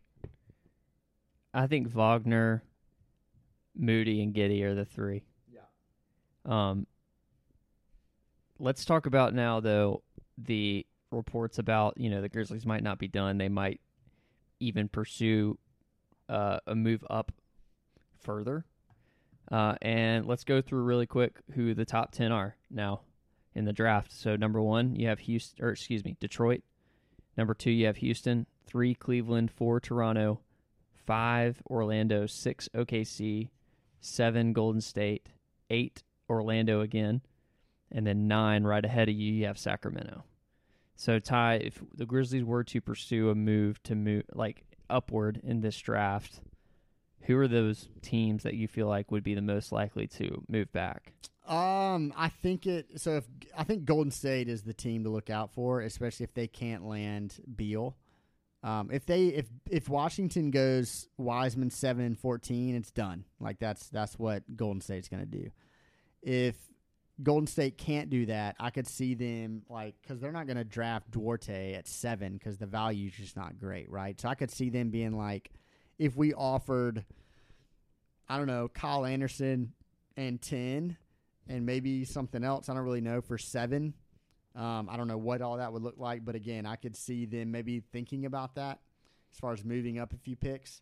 I 1.53 1.67
think 1.67 1.89
Wagner, 1.89 2.63
Moody, 3.77 4.23
and 4.23 4.33
Giddey 4.33 4.63
are 4.63 4.73
the 4.73 4.83
three. 4.83 5.21
Yeah. 5.53 5.59
Um. 6.45 6.87
Let's 8.57 8.83
talk 8.83 9.05
about 9.05 9.35
now 9.35 9.59
though 9.59 10.01
the 10.39 10.87
reports 11.11 11.59
about 11.59 11.99
you 11.99 12.09
know 12.09 12.21
the 12.21 12.29
Grizzlies 12.29 12.65
might 12.65 12.81
not 12.81 12.97
be 12.97 13.07
done. 13.07 13.37
They 13.37 13.47
might 13.47 13.79
even 14.59 14.89
pursue 14.89 15.59
uh, 16.27 16.61
a 16.65 16.73
move 16.73 17.05
up 17.11 17.31
further. 18.23 18.65
Uh, 19.51 19.75
and 19.81 20.27
let's 20.27 20.43
go 20.43 20.61
through 20.61 20.83
really 20.83 21.07
quick 21.07 21.39
who 21.53 21.73
the 21.73 21.85
top 21.85 22.11
ten 22.11 22.31
are 22.31 22.55
now 22.69 23.01
in 23.55 23.65
the 23.65 23.73
draft. 23.73 24.11
So 24.11 24.35
number 24.35 24.61
one, 24.61 24.95
you 24.95 25.07
have 25.07 25.19
Houston, 25.19 25.65
or 25.65 25.69
excuse 25.69 26.03
me, 26.03 26.15
Detroit. 26.19 26.61
Number 27.37 27.53
two, 27.53 27.71
you 27.71 27.87
have 27.87 27.97
Houston. 27.97 28.45
Three, 28.67 28.93
Cleveland. 28.93 29.51
Four, 29.51 29.79
Toronto. 29.79 30.39
Five, 31.05 31.61
Orlando. 31.69 32.25
Six, 32.25 32.69
OKC. 32.75 33.49
Seven, 34.01 34.53
Golden 34.53 34.81
State. 34.81 35.29
Eight, 35.69 36.03
Orlando 36.29 36.81
again. 36.81 37.21
And 37.91 38.05
then 38.05 38.27
nine, 38.27 38.63
right 38.63 38.85
ahead 38.85 39.09
of 39.09 39.15
you, 39.15 39.33
you 39.33 39.45
have 39.45 39.57
Sacramento. 39.57 40.23
So, 40.95 41.17
Ty, 41.17 41.55
if 41.55 41.81
the 41.95 42.05
Grizzlies 42.05 42.43
were 42.43 42.63
to 42.65 42.81
pursue 42.81 43.29
a 43.29 43.35
move 43.35 43.81
to 43.83 43.95
move 43.95 44.23
like 44.33 44.63
upward 44.89 45.39
in 45.43 45.61
this 45.61 45.77
draft, 45.79 46.41
who 47.21 47.37
are 47.37 47.47
those 47.47 47.89
teams 48.01 48.43
that 48.43 48.53
you 48.55 48.67
feel 48.67 48.87
like 48.87 49.11
would 49.11 49.23
be 49.23 49.35
the 49.35 49.41
most 49.41 49.71
likely 49.71 50.07
to 50.07 50.43
move 50.47 50.71
back? 50.71 51.13
Um, 51.47 52.13
I 52.15 52.29
think 52.29 52.67
it. 52.67 52.99
So 53.01 53.17
if 53.17 53.25
I 53.57 53.63
think 53.63 53.85
Golden 53.85 54.11
State 54.11 54.47
is 54.47 54.61
the 54.61 54.73
team 54.73 55.03
to 55.03 55.09
look 55.09 55.29
out 55.29 55.51
for, 55.53 55.81
especially 55.81 56.25
if 56.25 56.33
they 56.33 56.47
can't 56.47 56.85
land 56.85 57.35
Beal. 57.55 57.97
Um, 58.61 58.89
if 58.91 59.05
they 59.05 59.27
if 59.27 59.47
if 59.69 59.89
Washington 59.89 60.51
goes 60.51 61.07
Wiseman 61.17 61.71
seven 61.71 62.05
and 62.05 62.19
fourteen, 62.19 62.75
it's 62.75 62.91
done. 62.91 63.25
Like 63.39 63.57
that's 63.57 63.89
that's 63.89 64.19
what 64.19 64.43
Golden 64.55 64.81
State's 64.81 65.07
going 65.07 65.21
to 65.21 65.25
do. 65.25 65.49
If 66.21 66.55
Golden 67.23 67.47
State 67.47 67.77
can't 67.77 68.09
do 68.09 68.25
that, 68.27 68.55
I 68.59 68.69
could 68.69 68.87
see 68.87 69.13
them 69.13 69.63
like 69.69 69.95
because 70.01 70.19
they're 70.19 70.31
not 70.31 70.45
going 70.45 70.57
to 70.57 70.63
draft 70.63 71.09
Duarte 71.09 71.73
at 71.73 71.87
seven 71.87 72.33
because 72.33 72.57
the 72.57 72.65
value 72.65 73.07
is 73.07 73.13
just 73.13 73.35
not 73.35 73.57
great, 73.57 73.89
right? 73.89 74.19
So 74.19 74.29
I 74.29 74.35
could 74.35 74.51
see 74.51 74.69
them 74.69 74.89
being 74.89 75.17
like, 75.17 75.51
if 75.99 76.15
we 76.15 76.33
offered, 76.33 77.05
I 78.27 78.37
don't 78.37 78.47
know, 78.47 78.67
Kyle 78.69 79.05
Anderson 79.05 79.73
and 80.17 80.41
ten, 80.41 80.97
and 81.47 81.65
maybe 81.65 82.05
something 82.05 82.43
else. 82.43 82.69
I 82.69 82.73
don't 82.73 82.83
really 82.83 83.01
know 83.01 83.21
for 83.21 83.37
seven. 83.37 83.93
Um, 84.55 84.89
I 84.89 84.97
don't 84.97 85.07
know 85.07 85.17
what 85.17 85.41
all 85.41 85.57
that 85.57 85.71
would 85.71 85.83
look 85.83 85.97
like, 85.97 86.25
but 86.25 86.33
again, 86.35 86.65
I 86.65 86.75
could 86.75 86.95
see 86.95 87.25
them 87.25 87.51
maybe 87.51 87.81
thinking 87.91 88.25
about 88.25 88.55
that 88.55 88.79
as 89.31 89.37
far 89.39 89.53
as 89.53 89.63
moving 89.63 89.99
up 89.99 90.11
a 90.13 90.17
few 90.17 90.35
picks. 90.35 90.81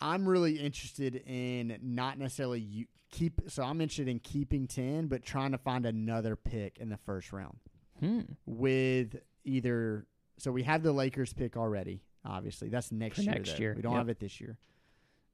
I'm 0.00 0.26
really 0.26 0.58
interested 0.58 1.16
in 1.26 1.78
not 1.82 2.18
necessarily 2.18 2.60
you 2.60 2.86
keep. 3.10 3.40
So 3.48 3.62
I'm 3.62 3.80
interested 3.80 4.08
in 4.08 4.18
keeping 4.20 4.66
ten, 4.66 5.08
but 5.08 5.22
trying 5.24 5.52
to 5.52 5.58
find 5.58 5.84
another 5.84 6.36
pick 6.36 6.78
in 6.78 6.88
the 6.88 6.96
first 6.98 7.32
round 7.32 7.58
Hmm. 7.98 8.20
with 8.46 9.16
either. 9.44 10.06
So 10.38 10.52
we 10.52 10.62
have 10.62 10.82
the 10.82 10.92
Lakers 10.92 11.34
pick 11.34 11.56
already. 11.56 12.02
Obviously, 12.24 12.68
that's 12.68 12.92
next 12.92 13.16
For 13.16 13.22
year. 13.22 13.32
next 13.32 13.52
though. 13.52 13.58
year, 13.58 13.74
we 13.74 13.82
don't 13.82 13.92
yep. 13.92 14.00
have 14.00 14.08
it 14.08 14.20
this 14.20 14.40
year. 14.40 14.58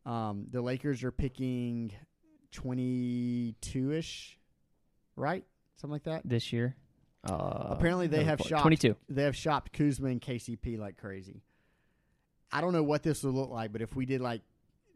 Um, 0.05 0.47
the 0.51 0.63
Lakers 0.63 1.03
are 1.03 1.11
picking 1.11 1.93
twenty 2.53 3.55
two 3.61 3.93
ish, 3.93 4.39
right? 5.17 5.45
Something 5.77 5.93
like 5.93 6.05
that. 6.05 6.23
This 6.25 6.53
year, 6.53 6.77
uh, 7.29 7.69
Apparently, 7.71 8.07
they 8.07 8.25
have 8.25 8.41
shopped. 8.41 8.63
22. 8.63 8.97
They 9.09 9.25
have 9.25 9.37
shopped 9.37 9.73
Kuzma 9.73 10.09
and 10.09 10.21
KCP 10.21 10.79
like 10.79 10.97
crazy. 10.97 11.43
I 12.53 12.61
don't 12.61 12.73
know 12.73 12.83
what 12.83 13.03
this 13.03 13.23
would 13.25 13.35
look 13.35 13.51
like, 13.51 13.73
but 13.73 13.83
if 13.83 13.97
we 13.97 14.07
did 14.07 14.21
like 14.21 14.43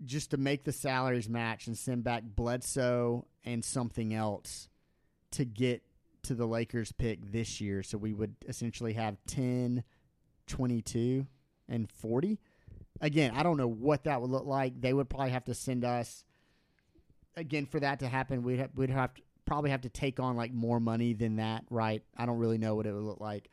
just 0.05 0.31
to 0.31 0.37
make 0.37 0.65
the 0.65 0.73
salaries 0.73 1.29
match 1.29 1.67
and 1.67 1.77
send 1.77 2.05
back 2.05 2.23
Bledsoe 2.25 3.27
and 3.45 3.65
something 3.65 4.15
else 4.15 4.69
to 5.33 5.45
get 5.45 5.83
to 6.23 6.35
the 6.35 6.47
Lakers 6.47 6.93
pick 6.93 7.33
this 7.33 7.61
year, 7.61 7.83
so 7.83 7.99
we 7.99 8.13
would 8.15 8.37
essentially 8.47 8.93
have 8.95 9.17
10, 9.27 9.83
22, 10.47 11.27
and 11.71 11.91
40. 11.91 12.39
Again, 13.01 13.33
I 13.35 13.43
don't 13.43 13.57
know 13.57 13.69
what 13.69 14.05
that 14.05 14.21
would 14.21 14.31
look 14.31 14.45
like. 14.45 14.81
They 14.81 14.93
would 14.93 15.09
probably 15.09 15.31
have 15.31 15.45
to 15.45 15.55
send 15.55 15.85
us 15.85 16.25
again 17.37 17.67
for 17.67 17.81
that 17.81 18.01
to 18.01 18.09
happen. 18.09 18.43
We'd 18.43 18.69
we'd 18.75 18.91
have 18.91 19.15
to 19.15 19.23
probably 19.47 19.71
have 19.71 19.81
to 19.83 19.89
take 19.89 20.21
on 20.21 20.37
like 20.37 20.53
more 20.53 20.79
money 20.79 21.15
than 21.15 21.37
that, 21.37 21.65
right? 21.71 22.03
I 22.17 22.27
don't 22.27 22.39
really 22.39 22.59
know 22.59 22.75
what 22.75 22.87
it 22.87 22.93
would 22.93 23.03
look 23.03 23.21
like, 23.21 23.49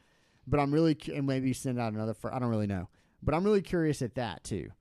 but 0.46 0.60
I'm 0.60 0.74
really 0.74 0.98
and 1.14 1.26
maybe 1.26 1.54
send 1.54 1.80
out 1.80 1.94
another. 1.94 2.14
For, 2.14 2.34
I 2.34 2.40
don't 2.40 2.50
really 2.50 2.68
know, 2.68 2.90
but 3.24 3.34
I'm 3.34 3.44
really 3.44 3.62
curious 3.62 4.02
at 4.02 4.16
that 4.16 4.44
too 4.44 4.72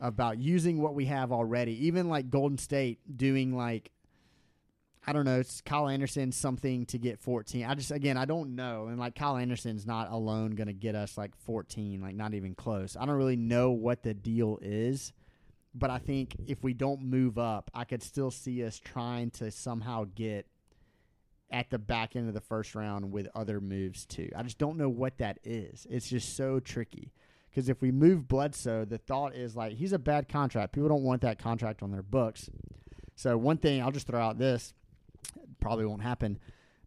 about 0.00 0.38
using 0.38 0.80
what 0.80 0.94
we 0.94 1.06
have 1.06 1.32
already. 1.32 1.86
Even 1.86 2.08
like 2.08 2.30
Golden 2.30 2.58
State 2.58 2.98
doing 3.16 3.56
like 3.56 3.90
I 5.06 5.12
don't 5.12 5.24
know, 5.24 5.38
it's 5.38 5.60
Kyle 5.60 5.88
Anderson 5.88 6.32
something 6.32 6.84
to 6.86 6.98
get 6.98 7.20
14. 7.20 7.64
I 7.64 7.74
just 7.74 7.92
again 7.92 8.16
I 8.16 8.24
don't 8.24 8.56
know, 8.56 8.88
and 8.88 8.98
like 8.98 9.14
Kyle 9.14 9.36
Anderson's 9.36 9.86
not 9.86 10.10
alone 10.10 10.52
going 10.52 10.66
to 10.66 10.72
get 10.72 10.94
us 10.94 11.16
like 11.16 11.36
14, 11.36 12.00
like 12.00 12.16
not 12.16 12.34
even 12.34 12.54
close. 12.54 12.96
I 12.96 13.06
don't 13.06 13.14
really 13.14 13.36
know 13.36 13.70
what 13.70 14.02
the 14.02 14.14
deal 14.14 14.58
is, 14.62 15.12
but 15.74 15.90
I 15.90 15.98
think 15.98 16.36
if 16.46 16.64
we 16.64 16.74
don't 16.74 17.02
move 17.02 17.38
up, 17.38 17.70
I 17.72 17.84
could 17.84 18.02
still 18.02 18.30
see 18.30 18.64
us 18.64 18.78
trying 18.78 19.30
to 19.32 19.50
somehow 19.50 20.06
get 20.14 20.46
at 21.50 21.70
the 21.70 21.78
back 21.78 22.16
end 22.16 22.26
of 22.26 22.34
the 22.34 22.40
first 22.40 22.74
round 22.74 23.12
with 23.12 23.28
other 23.34 23.60
moves 23.60 24.04
too. 24.04 24.28
I 24.34 24.42
just 24.42 24.58
don't 24.58 24.76
know 24.76 24.88
what 24.88 25.18
that 25.18 25.38
is. 25.44 25.86
It's 25.88 26.08
just 26.08 26.36
so 26.36 26.58
tricky. 26.58 27.12
Because 27.48 27.68
if 27.68 27.80
we 27.80 27.90
move 27.90 28.28
Bledsoe, 28.28 28.84
the 28.84 28.98
thought 28.98 29.34
is 29.34 29.56
like 29.56 29.74
he's 29.74 29.92
a 29.92 29.98
bad 29.98 30.28
contract. 30.28 30.72
People 30.72 30.88
don't 30.88 31.04
want 31.04 31.22
that 31.22 31.38
contract 31.38 31.82
on 31.82 31.90
their 31.90 32.02
books. 32.02 32.50
So 33.14 33.38
one 33.38 33.56
thing 33.56 33.80
I'll 33.80 33.92
just 33.92 34.06
throw 34.06 34.20
out 34.20 34.38
this 34.38 34.74
probably 35.60 35.86
won't 35.86 36.02
happen, 36.02 36.38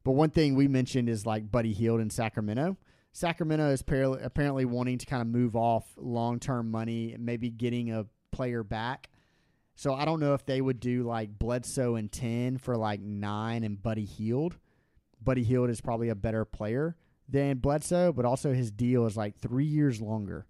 but 0.03 0.11
one 0.11 0.29
thing 0.29 0.55
we 0.55 0.67
mentioned 0.67 1.09
is 1.09 1.25
like 1.25 1.51
Buddy 1.51 1.73
Hield 1.73 1.99
in 1.99 2.09
Sacramento. 2.09 2.77
Sacramento 3.11 3.69
is 3.71 3.81
apparently, 3.81 4.19
apparently 4.23 4.65
wanting 4.65 4.97
to 4.99 5.05
kind 5.05 5.21
of 5.21 5.27
move 5.27 5.55
off 5.55 5.85
long 5.97 6.39
term 6.39 6.69
money, 6.71 7.15
maybe 7.19 7.49
getting 7.49 7.91
a 7.91 8.05
player 8.31 8.63
back. 8.63 9.09
So 9.75 9.93
I 9.93 10.05
don't 10.05 10.19
know 10.19 10.33
if 10.33 10.45
they 10.45 10.61
would 10.61 10.79
do 10.79 11.03
like 11.03 11.39
Bledsoe 11.39 11.95
and 11.95 12.11
ten 12.11 12.57
for 12.57 12.77
like 12.77 13.01
nine 13.01 13.63
and 13.63 13.81
Buddy 13.81 14.05
Hield. 14.05 14.57
Buddy 15.21 15.43
Hield 15.43 15.69
is 15.69 15.81
probably 15.81 16.09
a 16.09 16.15
better 16.15 16.45
player 16.45 16.95
than 17.27 17.57
Bledsoe, 17.57 18.13
but 18.13 18.25
also 18.25 18.53
his 18.53 18.71
deal 18.71 19.05
is 19.05 19.17
like 19.17 19.37
three 19.37 19.65
years 19.65 20.01
longer. 20.01 20.45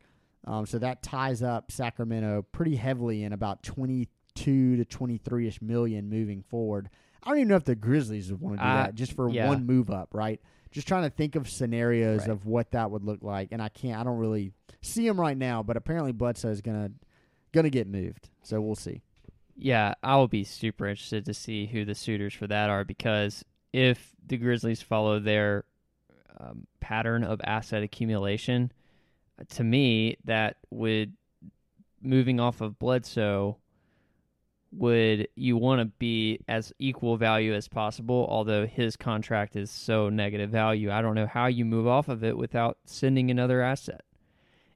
Um, 0.45 0.65
so 0.65 0.79
that 0.79 1.03
ties 1.03 1.43
up 1.43 1.71
Sacramento 1.71 2.45
pretty 2.51 2.75
heavily 2.75 3.23
in 3.23 3.33
about 3.33 3.63
twenty-two 3.63 4.77
to 4.77 4.85
twenty-three 4.85 5.47
ish 5.47 5.61
million 5.61 6.09
moving 6.09 6.41
forward. 6.41 6.89
I 7.23 7.29
don't 7.29 7.39
even 7.39 7.47
know 7.49 7.55
if 7.55 7.65
the 7.65 7.75
Grizzlies 7.75 8.31
would 8.31 8.39
want 8.41 8.57
to 8.57 8.63
do 8.63 8.69
that 8.69 8.95
just 8.95 9.13
for 9.13 9.29
yeah. 9.29 9.47
one 9.47 9.65
move 9.65 9.89
up, 9.89 10.13
right? 10.13 10.41
Just 10.71 10.87
trying 10.87 11.03
to 11.03 11.09
think 11.09 11.35
of 11.35 11.49
scenarios 11.49 12.21
Right. 12.21 12.29
of 12.29 12.45
what 12.45 12.71
that 12.71 12.91
would 12.91 13.03
look 13.03 13.23
like, 13.23 13.49
and 13.51 13.61
I 13.61 13.69
can't. 13.69 13.99
I 13.99 14.03
don't 14.03 14.19
really 14.19 14.53
see 14.81 15.05
him 15.05 15.19
right 15.19 15.37
now, 15.37 15.63
but 15.63 15.75
apparently 15.77 16.11
Bledsoe 16.11 16.49
is 16.49 16.61
gonna 16.61 16.91
gonna 17.51 17.69
get 17.69 17.87
moved, 17.87 18.29
so 18.43 18.61
we'll 18.61 18.75
see. 18.75 19.01
Yeah, 19.57 19.95
I 20.03 20.15
will 20.15 20.27
be 20.27 20.43
super 20.43 20.87
interested 20.87 21.25
to 21.25 21.33
see 21.33 21.65
who 21.65 21.83
the 21.83 21.95
suitors 21.95 22.33
for 22.33 22.47
that 22.47 22.69
are 22.69 22.85
because 22.85 23.43
if 23.73 24.15
the 24.25 24.37
Grizzlies 24.37 24.81
follow 24.81 25.19
their 25.19 25.65
um, 26.39 26.65
pattern 26.79 27.23
of 27.23 27.41
asset 27.43 27.83
accumulation, 27.83 28.71
uh, 29.39 29.43
to 29.49 29.63
me, 29.63 30.15
that 30.23 30.57
would 30.69 31.13
moving 32.01 32.39
off 32.39 32.61
of 32.61 32.79
Bledsoe 32.79 33.57
would 34.71 35.27
you 35.35 35.57
want 35.57 35.81
to 35.81 35.85
be 35.85 36.39
as 36.47 36.71
equal 36.77 37.17
value 37.17 37.53
as 37.53 37.67
possible 37.67 38.27
although 38.29 38.67
his 38.67 38.95
contract 38.95 39.55
is 39.55 39.71
so 39.71 40.09
negative 40.09 40.49
value? 40.49 40.91
I 40.91 41.01
don't 41.01 41.15
know 41.15 41.27
how 41.27 41.47
you 41.47 41.65
move 41.65 41.87
off 41.87 42.07
of 42.07 42.23
it 42.23 42.37
without 42.37 42.77
sending 42.85 43.31
another 43.31 43.61
asset. 43.61 44.01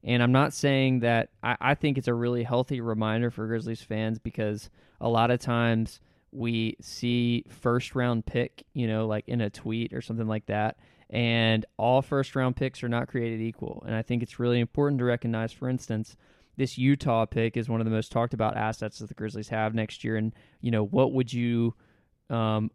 And 0.04 0.22
i'm 0.22 0.34
not 0.34 0.52
saying 0.52 1.00
that 1.00 1.30
i, 1.44 1.56
I 1.62 1.76
think 1.76 1.98
it's 1.98 2.10
a 2.10 2.14
really 2.14 2.44
healthy 2.44 2.82
reminder 2.82 3.32
for 3.32 3.48
grizzlies 3.48 3.82
fans 3.82 4.20
because 4.20 4.70
a 5.00 5.08
lot 5.08 5.32
of 5.32 5.40
times 5.40 6.02
we 6.34 6.76
see 6.82 7.46
first 7.48 7.96
round 7.96 8.26
pick 8.26 8.66
you 8.74 8.88
know 8.88 9.08
like 9.08 9.30
in 9.30 9.40
a 9.40 9.50
tweet 9.50 9.94
or 9.94 10.02
something 10.02 10.28
like 10.28 10.46
that 10.48 10.78
and 11.10 11.66
all 11.78 12.02
first 12.02 12.36
round 12.36 12.56
picks 12.56 12.84
are 12.84 12.90
not 12.90 13.08
created 13.08 13.40
equal. 13.40 13.84
And 13.86 13.96
i 13.96 14.02
think 14.02 14.24
it's 14.24 14.40
really 14.40 14.60
important 14.60 15.00
to 15.00 15.06
recognize 15.06 15.54
for 15.54 15.70
instance 15.70 16.18
this 16.58 16.78
Utah 16.78 17.26
pick 17.26 17.58
is 17.58 17.70
one 17.70 17.82
of 17.82 17.86
the 17.86 17.92
most 17.92 18.12
talked 18.12 18.34
about 18.34 18.58
assets 18.58 19.00
that 19.00 19.08
the 19.08 19.14
Grizzlies 19.14 19.50
have 19.50 19.74
next 19.74 20.04
year. 20.04 20.18
And 20.18 20.34
you 20.62 20.72
know, 20.72 20.84
what 20.84 21.14
would 21.14 21.32
you, 21.34 21.76
um, 22.30 22.72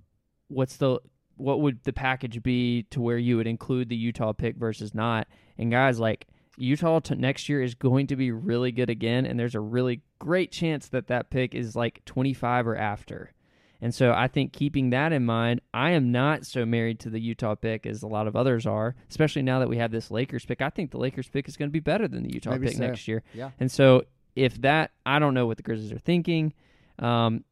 what's 0.49 0.77
the 0.77 1.01
what 1.37 1.61
would 1.61 1.85
the 1.85 1.93
package 1.93 2.43
be 2.43 2.83
to 2.91 3.01
where 3.01 3.19
you 3.19 3.37
would 3.37 3.47
include 3.47 3.89
the 3.89 3.97
Utah 3.97 4.33
pick 4.33 4.57
versus 4.57 4.95
not? 4.95 5.29
And 5.57 5.71
guys, 5.71 6.01
like 6.01 6.27
Utah 6.57 6.99
to 7.01 7.15
next 7.15 7.49
year 7.49 7.63
is 7.63 7.75
going 7.75 8.09
to 8.09 8.17
be 8.17 8.33
really 8.33 8.73
good 8.73 8.91
again, 8.91 9.25
and 9.25 9.39
there's 9.39 9.55
a 9.55 9.61
really 9.61 10.03
great 10.19 10.51
chance 10.51 10.89
that 10.89 11.07
that 11.07 11.31
pick 11.31 11.55
is 11.55 11.77
like 11.77 12.05
25 12.05 12.67
or 12.67 12.77
after. 12.77 13.33
And 13.81 13.95
so 13.95 14.13
I 14.13 14.27
think 14.27 14.53
keeping 14.53 14.91
that 14.91 15.13
in 15.13 15.25
mind, 15.25 15.61
I 15.73 15.91
am 15.93 16.11
not 16.11 16.45
so 16.45 16.67
married 16.67 16.99
to 17.01 17.11
the 17.11 17.21
Utah 17.21 17.55
pick 17.55 17.87
as 17.87 18.03
a 18.03 18.09
lot 18.09 18.27
of 18.27 18.35
others 18.35 18.67
are, 18.67 18.97
especially 19.09 19.43
now 19.43 19.61
that 19.61 19.69
we 19.69 19.77
have 19.79 19.93
this 19.93 20.11
Lakers 20.11 20.45
pick. 20.45 20.61
I 20.61 20.69
think 20.71 20.91
the 20.91 20.99
Lakers 20.99 21.29
pick 21.29 21.49
is 21.49 21.57
going 21.57 21.69
to 21.69 21.73
be 21.73 21.79
better 21.81 22.09
than 22.09 22.25
the 22.25 22.33
Utah 22.35 22.51
Maybe 22.51 22.67
pick 22.69 22.77
so. 22.77 22.87
next 22.87 23.07
year. 23.07 23.23
Yeah. 23.35 23.51
And 23.61 23.71
so 23.71 24.05
if 24.35 24.61
that, 24.63 24.91
I 25.07 25.21
don't 25.21 25.33
know 25.35 25.47
what 25.47 25.59
the 25.59 25.63
Grizzlies 25.63 25.93
are 25.93 25.99
thinking. 25.99 26.55
Um, 26.99 27.45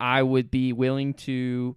I- 0.00 0.22
would 0.22 0.50
be 0.50 0.72
willing 0.72 1.14
to 1.14 1.76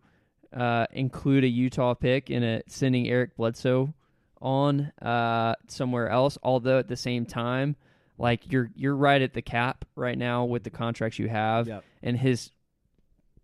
uh, 0.55 0.85
include 0.91 1.43
a 1.43 1.47
Utah 1.47 1.95
pick 1.95 2.29
in 2.29 2.43
a 2.43 2.61
sending 2.67 3.09
Eric 3.09 3.35
Bledsoe 3.35 3.93
on 4.41 4.91
uh, 5.01 5.55
somewhere 5.67 6.09
else. 6.09 6.37
Although 6.43 6.79
at 6.79 6.87
the 6.87 6.95
same 6.95 7.25
time, 7.25 7.75
like 8.17 8.51
you're 8.51 8.69
you're 8.75 8.95
right 8.95 9.21
at 9.21 9.33
the 9.33 9.41
cap 9.41 9.83
right 9.95 10.17
now 10.17 10.45
with 10.45 10.63
the 10.63 10.69
contracts 10.69 11.19
you 11.19 11.27
have, 11.27 11.67
Yep. 11.67 11.83
and 12.03 12.17
his 12.17 12.51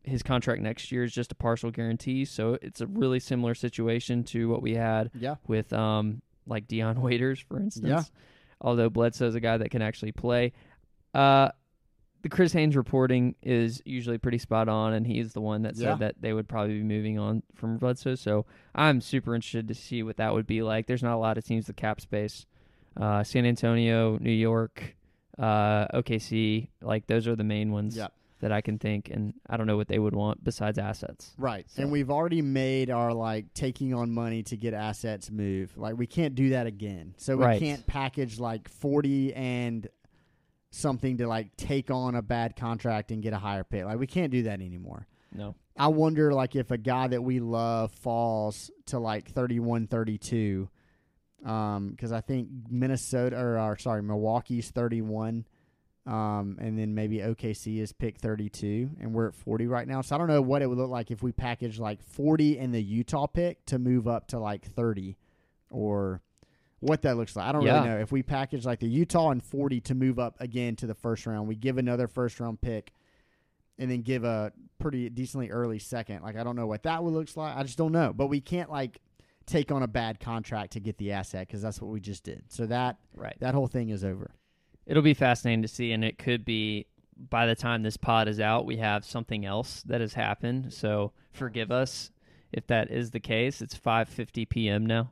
his 0.03 0.21
contract 0.23 0.61
next 0.61 0.91
year 0.91 1.03
is 1.03 1.13
just 1.13 1.31
a 1.31 1.35
partial 1.35 1.71
guarantee. 1.71 2.25
So 2.25 2.57
it's 2.61 2.81
a 2.81 2.87
really 2.87 3.19
similar 3.19 3.53
situation 3.55 4.23
to 4.25 4.49
what 4.49 4.61
we 4.61 4.75
had 4.75 5.11
Yeah. 5.13 5.35
with 5.47 5.71
um 5.73 6.21
like 6.45 6.67
Dion 6.67 7.01
Waiters, 7.01 7.39
for 7.39 7.57
instance. 7.59 7.87
Yeah. 7.87 8.03
Although 8.61 8.89
Bledsoe's 8.89 9.35
a 9.35 9.39
guy 9.39 9.57
that 9.57 9.71
can 9.71 9.81
actually 9.81 10.11
play. 10.11 10.53
Uh 11.13 11.49
the 12.21 12.29
Chris 12.29 12.53
Haynes 12.53 12.77
reporting 12.77 13.35
is 13.43 13.81
usually 13.83 14.17
pretty 14.17 14.37
spot 14.37 14.69
on, 14.69 14.93
and 14.93 15.05
he's 15.05 15.33
the 15.33 15.41
one 15.41 15.63
that 15.63 15.75
said 15.75 15.83
Yeah. 15.83 15.95
that 15.95 16.15
they 16.21 16.31
would 16.31 16.47
probably 16.47 16.75
be 16.77 16.83
moving 16.83 17.19
on 17.19 17.43
from 17.53 17.77
Bledsoe. 17.77 18.15
So 18.15 18.45
I'm 18.73 19.01
super 19.01 19.35
interested 19.35 19.67
to 19.67 19.73
see 19.73 20.03
what 20.03 20.15
that 20.17 20.33
would 20.33 20.47
be 20.47 20.61
like. 20.63 20.87
There's 20.87 21.03
not 21.03 21.15
a 21.15 21.17
lot 21.17 21.37
of 21.37 21.43
teams 21.45 21.67
with 21.67 21.75
cap 21.75 21.99
space. 21.99 22.45
Uh, 22.95 23.23
San 23.23 23.45
Antonio, 23.45 24.17
New 24.19 24.31
York, 24.31 24.95
uh, 25.37 25.87
OKC. 25.93 26.69
Like 26.81 27.07
those 27.07 27.27
are 27.27 27.35
the 27.35 27.43
main 27.43 27.71
ones 27.73 27.97
Yep. 27.97 28.13
That 28.43 28.51
I 28.51 28.59
can 28.59 28.77
think, 28.77 29.09
and 29.09 29.33
I 29.49 29.55
don't 29.55 29.67
know 29.67 29.77
what 29.77 29.87
they 29.87 29.97
would 29.97 30.13
want 30.13 30.43
besides 30.43 30.77
assets. 30.77 31.33
Right. 31.37 31.65
So- 31.69 31.81
And 31.81 31.91
we've 31.93 32.11
already 32.11 32.41
made 32.41 32.89
our 32.89 33.13
like 33.13 33.53
taking 33.53 33.93
on 33.93 34.11
money 34.11 34.43
to 34.43 34.57
get 34.57 34.73
assets 34.73 35.31
move. 35.31 35.77
Like 35.77 35.97
we 35.97 36.05
can't 36.07 36.35
do 36.35 36.49
that 36.49 36.67
again. 36.67 37.15
So 37.17 37.37
we 37.37 37.45
Right. 37.45 37.59
can't 37.59 37.87
package 37.87 38.39
like 38.39 38.67
40 38.67 39.33
and 39.33 39.87
something 40.71 41.17
to 41.19 41.27
like 41.27 41.55
take 41.55 41.89
on 41.89 42.15
a 42.15 42.21
bad 42.21 42.55
contract 42.57 43.11
and 43.11 43.23
get 43.23 43.31
a 43.31 43.37
higher 43.37 43.63
pay. 43.63 43.85
Like 43.85 43.97
we 43.97 44.07
can't 44.07 44.31
do 44.31 44.43
that 44.43 44.59
anymore. 44.61 45.07
No. 45.33 45.55
I 45.77 45.87
wonder 45.87 46.33
like 46.33 46.55
if 46.57 46.69
a 46.69 46.77
guy 46.77 47.07
that 47.07 47.23
we 47.23 47.39
love 47.39 47.91
falls 47.93 48.69
to 48.87 48.99
like 48.99 49.29
31 49.31 49.87
32 49.87 50.67
um 51.45 51.95
cuz 51.97 52.11
I 52.11 52.21
think 52.21 52.49
Minnesota 52.69 53.37
or, 53.39 53.57
or 53.59 53.77
sorry 53.77 54.01
Milwaukee's 54.03 54.69
31 54.71 55.45
um 56.05 56.57
and 56.59 56.77
then 56.77 56.93
maybe 56.93 57.19
OKC 57.19 57.79
is 57.79 57.93
pick 57.93 58.17
32 58.19 58.89
and 58.99 59.13
we're 59.13 59.27
at 59.29 59.35
40 59.35 59.67
right 59.67 59.87
now. 59.87 60.01
So 60.01 60.15
I 60.15 60.17
don't 60.17 60.27
know 60.27 60.41
what 60.41 60.61
it 60.61 60.67
would 60.67 60.77
look 60.77 60.89
like 60.89 61.11
if 61.11 61.23
we 61.23 61.31
package 61.31 61.79
like 61.79 62.01
40 62.03 62.59
and 62.59 62.73
the 62.73 62.81
Utah 62.83 63.25
pick 63.27 63.65
to 63.67 63.79
move 63.79 64.07
up 64.07 64.27
to 64.27 64.39
like 64.39 64.65
30 64.65 65.15
or 65.69 66.21
what 66.81 67.01
that 67.03 67.15
looks 67.15 67.35
like. 67.37 67.45
I 67.47 67.51
don't 67.53 67.61
Yeah. 67.63 67.75
really 67.77 67.87
know. 67.89 67.97
If 67.99 68.11
we 68.11 68.21
package 68.21 68.65
like 68.65 68.79
the 68.81 68.87
Utah 68.89 69.29
and 69.29 69.41
40 69.41 69.79
to 69.81 69.95
move 69.95 70.19
up 70.19 70.35
again 70.41 70.75
to 70.77 70.87
the 70.87 70.93
first 70.93 71.25
round, 71.25 71.47
we 71.47 71.55
give 71.55 71.77
another 71.77 72.07
first 72.09 72.37
round 72.41 72.59
pick 72.59 72.91
and 73.79 73.89
then 73.89 74.01
give 74.01 74.25
a 74.25 74.51
pretty 74.79 75.09
decently 75.09 75.49
early 75.51 75.79
second. 75.79 76.21
Like 76.21 76.35
I 76.35 76.43
don't 76.43 76.57
know 76.57 76.67
what 76.67 76.83
that 76.83 77.01
would 77.01 77.13
looks 77.13 77.37
like. 77.37 77.55
I 77.55 77.63
just 77.63 77.77
don't 77.77 77.93
know. 77.93 78.11
But 78.13 78.27
we 78.27 78.41
can't 78.41 78.69
like 78.69 78.99
take 79.45 79.71
on 79.71 79.81
a 79.83 79.87
bad 79.87 80.19
contract 80.19 80.73
to 80.73 80.79
get 80.81 80.97
the 80.97 81.13
asset 81.13 81.47
because 81.47 81.61
that's 81.61 81.81
what 81.81 81.91
we 81.91 82.01
just 82.01 82.23
did. 82.25 82.43
So 82.49 82.65
that 82.65 82.97
Right. 83.15 83.37
that 83.39 83.53
whole 83.53 83.67
thing 83.67 83.87
is 83.89 84.03
over. 84.03 84.31
It'll 84.85 85.03
be 85.03 85.13
fascinating 85.13 85.61
to 85.61 85.67
see, 85.67 85.91
and 85.91 86.03
it 86.03 86.17
could 86.17 86.43
be 86.45 86.87
by 87.29 87.45
the 87.45 87.55
time 87.55 87.83
this 87.83 87.97
pod 87.97 88.27
is 88.27 88.39
out, 88.39 88.65
we 88.65 88.77
have 88.77 89.05
something 89.05 89.45
else 89.45 89.83
that 89.83 90.01
has 90.01 90.13
happened. 90.13 90.73
So 90.73 91.11
forgive 91.31 91.71
us 91.71 92.11
if 92.51 92.67
that 92.67 92.91
is 92.91 93.11
the 93.11 93.19
case. 93.19 93.61
It's 93.61 93.77
5:50 93.77 94.49
p.m. 94.49 94.85
now 94.85 95.11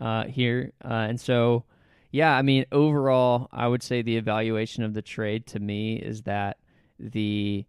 uh, 0.00 0.24
here, 0.24 0.72
uh, 0.84 1.06
and 1.08 1.20
so 1.20 1.64
yeah, 2.10 2.36
I 2.36 2.42
mean 2.42 2.66
overall, 2.72 3.48
I 3.52 3.68
would 3.68 3.82
say 3.82 4.02
the 4.02 4.16
evaluation 4.16 4.82
of 4.82 4.94
the 4.94 5.02
trade 5.02 5.46
to 5.48 5.60
me 5.60 5.96
is 5.96 6.22
that 6.22 6.58
the 6.98 7.64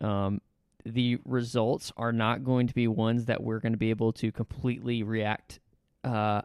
um, 0.00 0.40
the 0.84 1.18
results 1.24 1.92
are 1.96 2.12
not 2.12 2.44
going 2.44 2.66
to 2.66 2.74
be 2.74 2.88
ones 2.88 3.26
that 3.26 3.42
we're 3.42 3.60
going 3.60 3.72
to 3.72 3.78
be 3.78 3.90
able 3.90 4.12
to 4.14 4.32
completely 4.32 5.02
react 5.02 5.60
uh, 6.04 6.42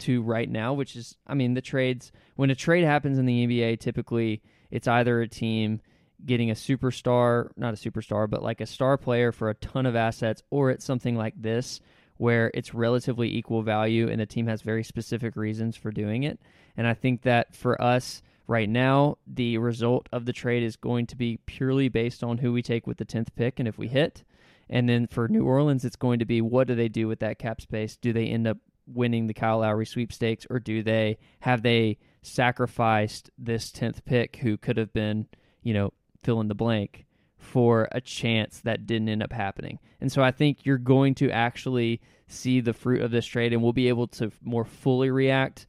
to 0.00 0.22
right 0.22 0.48
now, 0.48 0.72
which 0.72 0.96
is, 0.96 1.16
I 1.26 1.34
mean, 1.34 1.54
the 1.54 1.60
trades. 1.60 2.12
When 2.36 2.50
a 2.50 2.54
trade 2.54 2.84
happens 2.84 3.18
in 3.18 3.26
the 3.26 3.46
NBA, 3.46 3.80
typically 3.80 4.42
it's 4.70 4.88
either 4.88 5.20
a 5.20 5.28
team 5.28 5.80
getting 6.24 6.50
a 6.50 6.54
superstar, 6.54 7.50
not 7.56 7.74
a 7.74 7.76
superstar, 7.76 8.28
but 8.28 8.42
like 8.42 8.60
a 8.60 8.66
star 8.66 8.96
player 8.96 9.32
for 9.32 9.50
a 9.50 9.54
ton 9.54 9.86
of 9.86 9.96
assets, 9.96 10.42
or 10.50 10.70
it's 10.70 10.84
something 10.84 11.16
like 11.16 11.34
this 11.40 11.80
where 12.18 12.50
it's 12.52 12.74
relatively 12.74 13.34
equal 13.34 13.62
value 13.62 14.08
and 14.10 14.20
the 14.20 14.26
team 14.26 14.48
has 14.48 14.60
very 14.60 14.82
specific 14.82 15.36
reasons 15.36 15.76
for 15.76 15.90
doing 15.90 16.24
it. 16.24 16.40
And 16.76 16.86
I 16.86 16.94
think 16.94 17.22
that 17.22 17.54
for 17.54 17.80
us 17.80 18.22
right 18.46 18.68
now, 18.68 19.18
the 19.26 19.58
result 19.58 20.08
of 20.12 20.26
the 20.26 20.32
trade 20.32 20.64
is 20.64 20.76
going 20.76 21.06
to 21.06 21.16
be 21.16 21.38
purely 21.46 21.88
based 21.88 22.24
on 22.24 22.38
who 22.38 22.52
we 22.52 22.60
take 22.60 22.86
with 22.86 22.98
the 22.98 23.04
10th 23.04 23.28
pick 23.36 23.58
and 23.58 23.68
if 23.68 23.78
we 23.78 23.88
hit. 23.88 24.24
And 24.68 24.88
then 24.88 25.06
for 25.06 25.28
New 25.28 25.44
Orleans, 25.44 25.84
it's 25.84 25.96
going 25.96 26.18
to 26.18 26.24
be 26.24 26.40
what 26.40 26.66
do 26.66 26.74
they 26.74 26.88
do 26.88 27.08
with 27.08 27.20
that 27.20 27.38
cap 27.38 27.60
space? 27.60 27.96
Do 27.96 28.12
they 28.12 28.26
end 28.26 28.46
up 28.46 28.58
winning 28.92 29.26
the 29.26 29.34
Kyle 29.34 29.58
Lowry 29.58 29.86
sweepstakes, 29.86 30.46
or 30.50 30.58
do 30.58 30.82
they 30.82 31.18
have 31.40 31.62
they 31.62 31.98
sacrificed 32.22 33.30
this 33.38 33.70
tenth 33.70 34.04
pick, 34.04 34.36
who 34.36 34.56
could 34.56 34.76
have 34.76 34.92
been, 34.92 35.26
you 35.62 35.74
know, 35.74 35.92
fill 36.22 36.40
in 36.40 36.48
the 36.48 36.54
blank, 36.54 37.04
for 37.36 37.88
a 37.92 38.00
chance 38.00 38.60
that 38.60 38.86
didn't 38.86 39.08
end 39.08 39.22
up 39.22 39.32
happening? 39.32 39.78
And 40.00 40.10
so 40.10 40.22
I 40.22 40.30
think 40.30 40.64
you're 40.64 40.78
going 40.78 41.14
to 41.16 41.30
actually 41.30 42.00
see 42.26 42.60
the 42.60 42.72
fruit 42.72 43.02
of 43.02 43.10
this 43.10 43.26
trade, 43.26 43.52
and 43.52 43.62
we'll 43.62 43.72
be 43.72 43.88
able 43.88 44.08
to 44.08 44.30
more 44.42 44.64
fully 44.64 45.10
react 45.10 45.66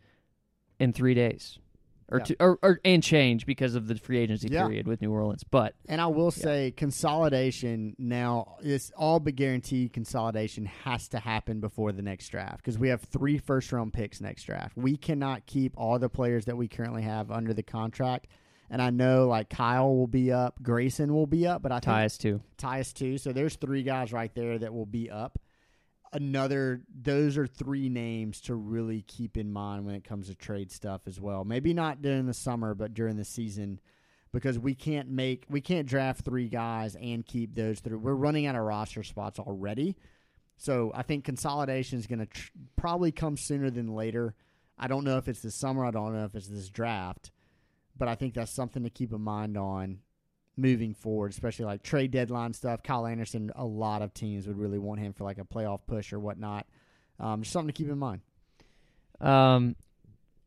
in 0.79 0.93
three 0.93 1.13
days. 1.13 1.59
Or, 2.11 2.19
Yeah. 2.25 2.35
or, 2.39 2.59
or 2.63 2.79
and 2.83 3.03
change 3.03 3.45
because 3.45 3.75
of 3.75 3.87
the 3.87 3.95
free 3.95 4.17
agency 4.17 4.47
Yeah. 4.51 4.65
period 4.65 4.87
with 4.87 5.01
New 5.01 5.11
Orleans, 5.11 5.43
but 5.43 5.75
And 5.87 6.01
I 6.01 6.07
will 6.07 6.31
say 6.31 6.71
consolidation 6.71 7.95
now 7.97 8.57
is 8.61 8.91
all 8.97 9.19
but 9.19 9.35
guaranteed 9.35 9.93
consolidation 9.93 10.65
has 10.65 11.07
to 11.09 11.19
happen 11.19 11.59
before 11.59 11.91
the 11.91 12.01
next 12.01 12.29
draft 12.29 12.57
because 12.57 12.77
we 12.77 12.89
have 12.89 13.01
three 13.01 13.37
first 13.37 13.71
round 13.71 13.93
picks 13.93 14.21
next 14.21 14.43
draft. 14.43 14.75
We 14.77 14.97
cannot 14.97 15.45
keep 15.45 15.73
all 15.77 15.99
the 15.99 16.09
players 16.09 16.45
that 16.45 16.57
we 16.57 16.67
currently 16.67 17.01
have 17.03 17.31
under 17.31 17.53
the 17.53 17.63
contract. 17.63 18.27
And 18.71 18.81
I 18.81 18.91
know 18.91 19.27
like 19.27 19.49
Kyle 19.49 19.95
will 19.95 20.07
be 20.07 20.31
up, 20.31 20.61
Grayson 20.61 21.13
will 21.13 21.25
be 21.27 21.47
up, 21.47 21.61
but 21.63 21.71
I 21.71 21.79
think 21.79 21.95
Tyus 21.95 22.17
too. 22.19 22.41
Tyus 22.57 22.93
too. 22.93 23.17
So 23.17 23.31
there's 23.33 23.55
three 23.55 23.81
guys 23.83 24.13
right 24.13 24.33
there 24.35 24.57
that 24.59 24.73
will 24.73 24.85
be 24.85 25.09
up. 25.09 25.39
Another, 26.11 26.81
those 26.99 27.37
are 27.37 27.45
three 27.45 27.87
names 27.87 28.41
to 28.41 28.55
really 28.55 29.03
keep 29.03 29.37
in 29.37 29.51
mind 29.51 29.85
when 29.85 29.95
it 29.95 30.03
comes 30.03 30.27
to 30.27 30.35
trade 30.35 30.71
stuff 30.71 31.01
as 31.05 31.19
well. 31.19 31.43
Maybe 31.43 31.73
not 31.73 32.01
during 32.01 32.25
the 32.25 32.33
summer, 32.33 32.73
but 32.73 32.95
during 32.95 33.15
the 33.15 33.25
season, 33.25 33.79
because 34.31 34.57
we 34.57 34.73
can't 34.73 35.09
make, 35.09 35.45
we 35.49 35.61
can't 35.61 35.87
draft 35.87 36.25
three 36.25 36.49
guys 36.49 36.95
and 36.95 37.23
keep 37.25 37.53
those 37.53 37.79
three. 37.79 37.95
We're 37.95 38.13
running 38.15 38.47
out 38.47 38.55
of 38.55 38.63
roster 38.63 39.03
spots 39.03 39.37
already. 39.37 39.95
So 40.57 40.91
I 40.95 41.03
think 41.03 41.25
consolidation 41.25 41.99
is 41.99 42.07
going 42.07 42.19
to 42.19 42.25
tr- 42.25 42.51
probably 42.75 43.11
come 43.11 43.37
sooner 43.37 43.69
than 43.69 43.95
later. 43.95 44.33
I 44.77 44.87
don't 44.87 45.03
know 45.03 45.17
if 45.17 45.27
it's 45.27 45.41
this 45.41 45.55
summer. 45.55 45.85
I 45.85 45.91
don't 45.91 46.13
know 46.13 46.25
if 46.25 46.35
it's 46.35 46.47
this 46.47 46.69
draft, 46.69 47.31
but 47.97 48.07
I 48.07 48.15
think 48.15 48.33
that's 48.33 48.51
something 48.51 48.83
to 48.83 48.89
keep 48.89 49.13
in 49.13 49.21
mind 49.21 49.57
on 49.57 49.99
moving 50.61 50.93
forward, 50.93 51.31
especially 51.31 51.65
like 51.65 51.83
trade 51.83 52.11
deadline 52.11 52.53
stuff. 52.53 52.83
Kyle 52.83 53.05
Anderson, 53.05 53.51
a 53.55 53.65
lot 53.65 54.01
of 54.01 54.13
teams 54.13 54.47
would 54.47 54.57
really 54.57 54.79
want 54.79 54.99
him 54.99 55.13
for 55.13 55.23
like 55.23 55.37
a 55.37 55.43
playoff 55.43 55.79
push 55.87 56.13
or 56.13 56.19
whatnot. 56.19 56.65
Um, 57.19 57.41
just 57.41 57.51
something 57.53 57.67
to 57.67 57.73
keep 57.73 57.89
in 57.89 57.97
mind. 57.97 58.21
Um, 59.19 59.75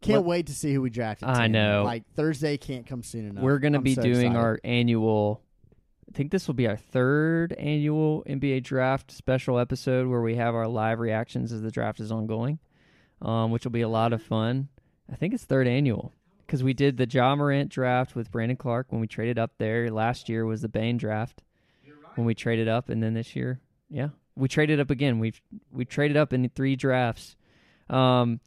Can't 0.00 0.22
What- 0.22 0.28
wait 0.30 0.46
to 0.46 0.52
see 0.54 0.72
who 0.74 0.82
we 0.82 0.90
draft. 0.90 1.22
I 1.22 1.42
10. 1.42 1.52
know. 1.52 1.82
Like 1.84 2.04
Thursday 2.14 2.56
can't 2.56 2.86
come 2.86 3.02
soon 3.02 3.28
enough. 3.28 3.44
We're 3.44 3.58
going 3.58 3.74
to 3.74 3.78
I'm 3.78 3.84
be 3.84 3.94
so 3.94 4.02
doing 4.02 4.16
excited. 4.32 4.36
our 4.36 4.60
annual. 4.64 5.42
I 6.08 6.16
think 6.16 6.30
this 6.32 6.46
will 6.46 6.54
be 6.54 6.66
our 6.66 6.76
third 6.76 7.52
annual 7.54 8.24
NBA 8.26 8.62
draft 8.64 9.12
special 9.12 9.58
episode 9.58 10.08
where 10.08 10.20
we 10.20 10.34
have 10.36 10.54
our 10.54 10.66
live 10.66 10.98
reactions 10.98 11.52
as 11.52 11.62
the 11.62 11.70
draft 11.70 12.00
is 12.00 12.10
ongoing, 12.10 12.58
um, 13.22 13.50
which 13.52 13.64
will 13.64 13.70
be 13.70 13.80
a 13.82 13.88
lot 13.88 14.12
of 14.12 14.22
fun. 14.22 14.68
I 15.10 15.14
think 15.16 15.32
it's 15.34 15.44
third 15.44 15.66
annual 15.68 16.12
because 16.52 16.62
we 16.62 16.74
did 16.74 16.98
the 16.98 17.08
Ja 17.10 17.34
Morant 17.34 17.70
draft 17.70 18.14
with 18.14 18.30
Brandon 18.30 18.58
Clarke 18.58 18.92
when 18.92 19.00
we 19.00 19.06
traded 19.06 19.38
up 19.38 19.52
there. 19.56 19.90
Last 19.90 20.28
year 20.28 20.44
was 20.44 20.60
the 20.60 20.68
Bane 20.68 20.98
draft 20.98 21.40
when 22.14 22.26
we 22.26 22.34
traded 22.34 22.68
up, 22.68 22.90
and 22.90 23.02
then 23.02 23.14
this 23.14 23.34
year, 23.34 23.58
yeah, 23.88 24.08
we 24.36 24.48
traded 24.48 24.78
up 24.78 24.90
again. 24.90 25.18
We've 25.18 25.40
we 25.72 25.86
traded 25.86 26.18
up 26.18 26.34
in 26.34 26.46
three 26.50 26.76
drafts. 26.76 27.36
Um, 27.88 28.38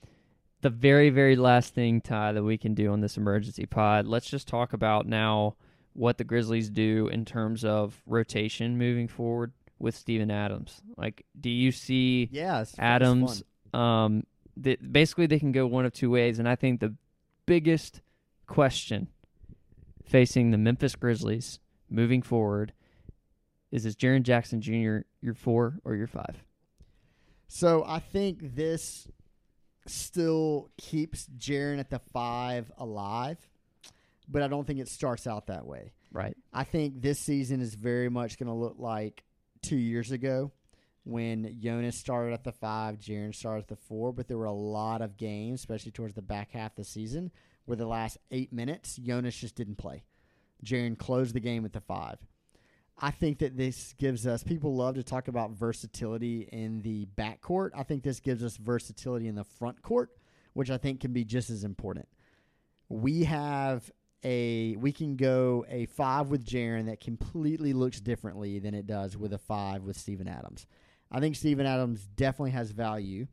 the 0.61 0.69
very 0.69 1.09
very 1.09 1.35
last 1.35 1.73
thing 1.73 1.99
ty 1.99 2.31
that 2.31 2.43
we 2.43 2.59
can 2.59 2.75
do 2.75 2.91
on 2.91 3.01
this 3.01 3.17
emergency 3.17 3.65
pod 3.67 4.07
let's 4.07 4.27
just 4.27 4.47
talk 4.47 4.73
about 4.73 5.05
now 5.05 5.55
what 5.93 6.17
the 6.17 6.23
grizzlies 6.23 6.71
do 6.71 7.07
in 7.09 7.23
terms 7.23 7.63
of 7.63 8.01
rotation 8.07 8.75
moving 8.75 9.07
forward 9.07 9.51
with 9.77 9.95
steven 9.95 10.31
adams 10.31 10.81
like 10.97 11.23
do 11.39 11.51
you 11.51 11.71
see 11.71 12.29
yeah 12.31 12.61
it's 12.61 12.73
adams 12.79 13.43
um 13.75 14.23
basically 14.91 15.27
they 15.27 15.37
can 15.37 15.51
go 15.51 15.67
one 15.67 15.85
of 15.85 15.93
two 15.93 16.09
ways 16.09 16.39
and 16.39 16.49
i 16.49 16.55
think 16.55 16.79
the 16.79 16.95
biggest 17.45 18.01
question 18.47 19.07
facing 20.03 20.51
the 20.51 20.57
memphis 20.57 20.95
grizzlies 20.95 21.59
moving 21.89 22.21
forward 22.21 22.73
is 23.71 23.85
is 23.85 23.95
Jaren 23.95 24.23
jackson 24.23 24.61
jr 24.61 24.99
your 25.21 25.33
four 25.33 25.79
or 25.83 25.95
your 25.95 26.07
five? 26.07 26.43
So 27.47 27.83
I 27.85 27.99
think 27.99 28.55
this 28.55 29.07
still 29.87 30.71
keeps 30.77 31.27
Jaren 31.37 31.79
at 31.79 31.89
the 31.89 31.99
five 32.11 32.71
alive, 32.77 33.37
but 34.27 34.41
I 34.41 34.47
don't 34.47 34.65
think 34.65 34.79
it 34.79 34.87
starts 34.87 35.27
out 35.27 35.47
that 35.47 35.65
way. 35.65 35.91
right. 36.11 36.35
I 36.53 36.63
think 36.63 37.01
this 37.01 37.19
season 37.19 37.61
is 37.61 37.75
very 37.75 38.09
much 38.09 38.39
going 38.39 38.47
to 38.47 38.53
look 38.53 38.75
like 38.79 39.23
two 39.61 39.77
years 39.77 40.11
ago 40.11 40.51
when 41.05 41.55
Jonas 41.61 41.97
started 41.97 42.33
at 42.33 42.43
the 42.43 42.51
five, 42.51 42.97
Jaren 42.97 43.33
started 43.33 43.61
at 43.63 43.67
the 43.67 43.75
four, 43.75 44.11
but 44.11 44.27
there 44.27 44.37
were 44.37 44.45
a 44.45 44.51
lot 44.51 45.01
of 45.01 45.17
games, 45.17 45.61
especially 45.61 45.91
towards 45.91 46.15
the 46.15 46.21
back 46.21 46.51
half 46.51 46.71
of 46.71 46.77
the 46.77 46.83
season, 46.83 47.31
where 47.65 47.77
the 47.77 47.85
last 47.85 48.17
eight 48.31 48.51
minutes, 48.51 48.95
Jonas 48.95 49.35
just 49.35 49.55
didn't 49.55 49.77
play. 49.77 50.03
Jaren 50.63 50.97
closed 50.97 51.35
the 51.35 51.39
game 51.39 51.63
at 51.63 51.73
the 51.73 51.79
five. 51.79 52.17
I 52.97 53.11
think 53.11 53.39
that 53.39 53.55
this 53.55 53.93
gives 53.97 54.25
us, 54.25 54.43
people 54.43 54.75
love 54.75 54.95
to 54.95 55.03
talk 55.03 55.27
about 55.27 55.51
versatility 55.51 56.49
in 56.51 56.81
the 56.81 57.07
backcourt. 57.15 57.71
I 57.75 57.83
think 57.83 58.03
this 58.03 58.19
gives 58.19 58.43
us 58.43 58.57
versatility 58.57 59.27
in 59.27 59.35
the 59.35 59.43
front 59.43 59.81
court, 59.83 60.09
which 60.53 60.71
I 60.71 60.77
think 60.77 61.01
can 61.01 61.13
be 61.13 61.23
just 61.23 61.51
as 61.51 61.63
important. 61.63 62.07
We 62.89 63.25
have 63.25 63.91
a 64.23 64.75
we 64.77 64.91
can 64.91 65.17
go 65.17 65.65
a 65.69 65.85
five 65.85 66.29
with 66.29 66.45
Jaren 66.45 66.87
that 66.87 66.99
completely 66.99 67.73
looks 67.73 67.99
differently 67.99 68.57
than 68.57 68.73
it 68.73 68.87
does 68.87 69.15
with 69.15 69.33
a 69.33 69.37
five 69.37 69.83
with 69.83 69.97
Steven 69.97 70.27
Adams. 70.27 70.65
I 71.11 71.19
think 71.19 71.35
Steven 71.35 71.65
Adams 71.65 72.07
definitely 72.15 72.51
has 72.51 72.71
value. 72.71 73.27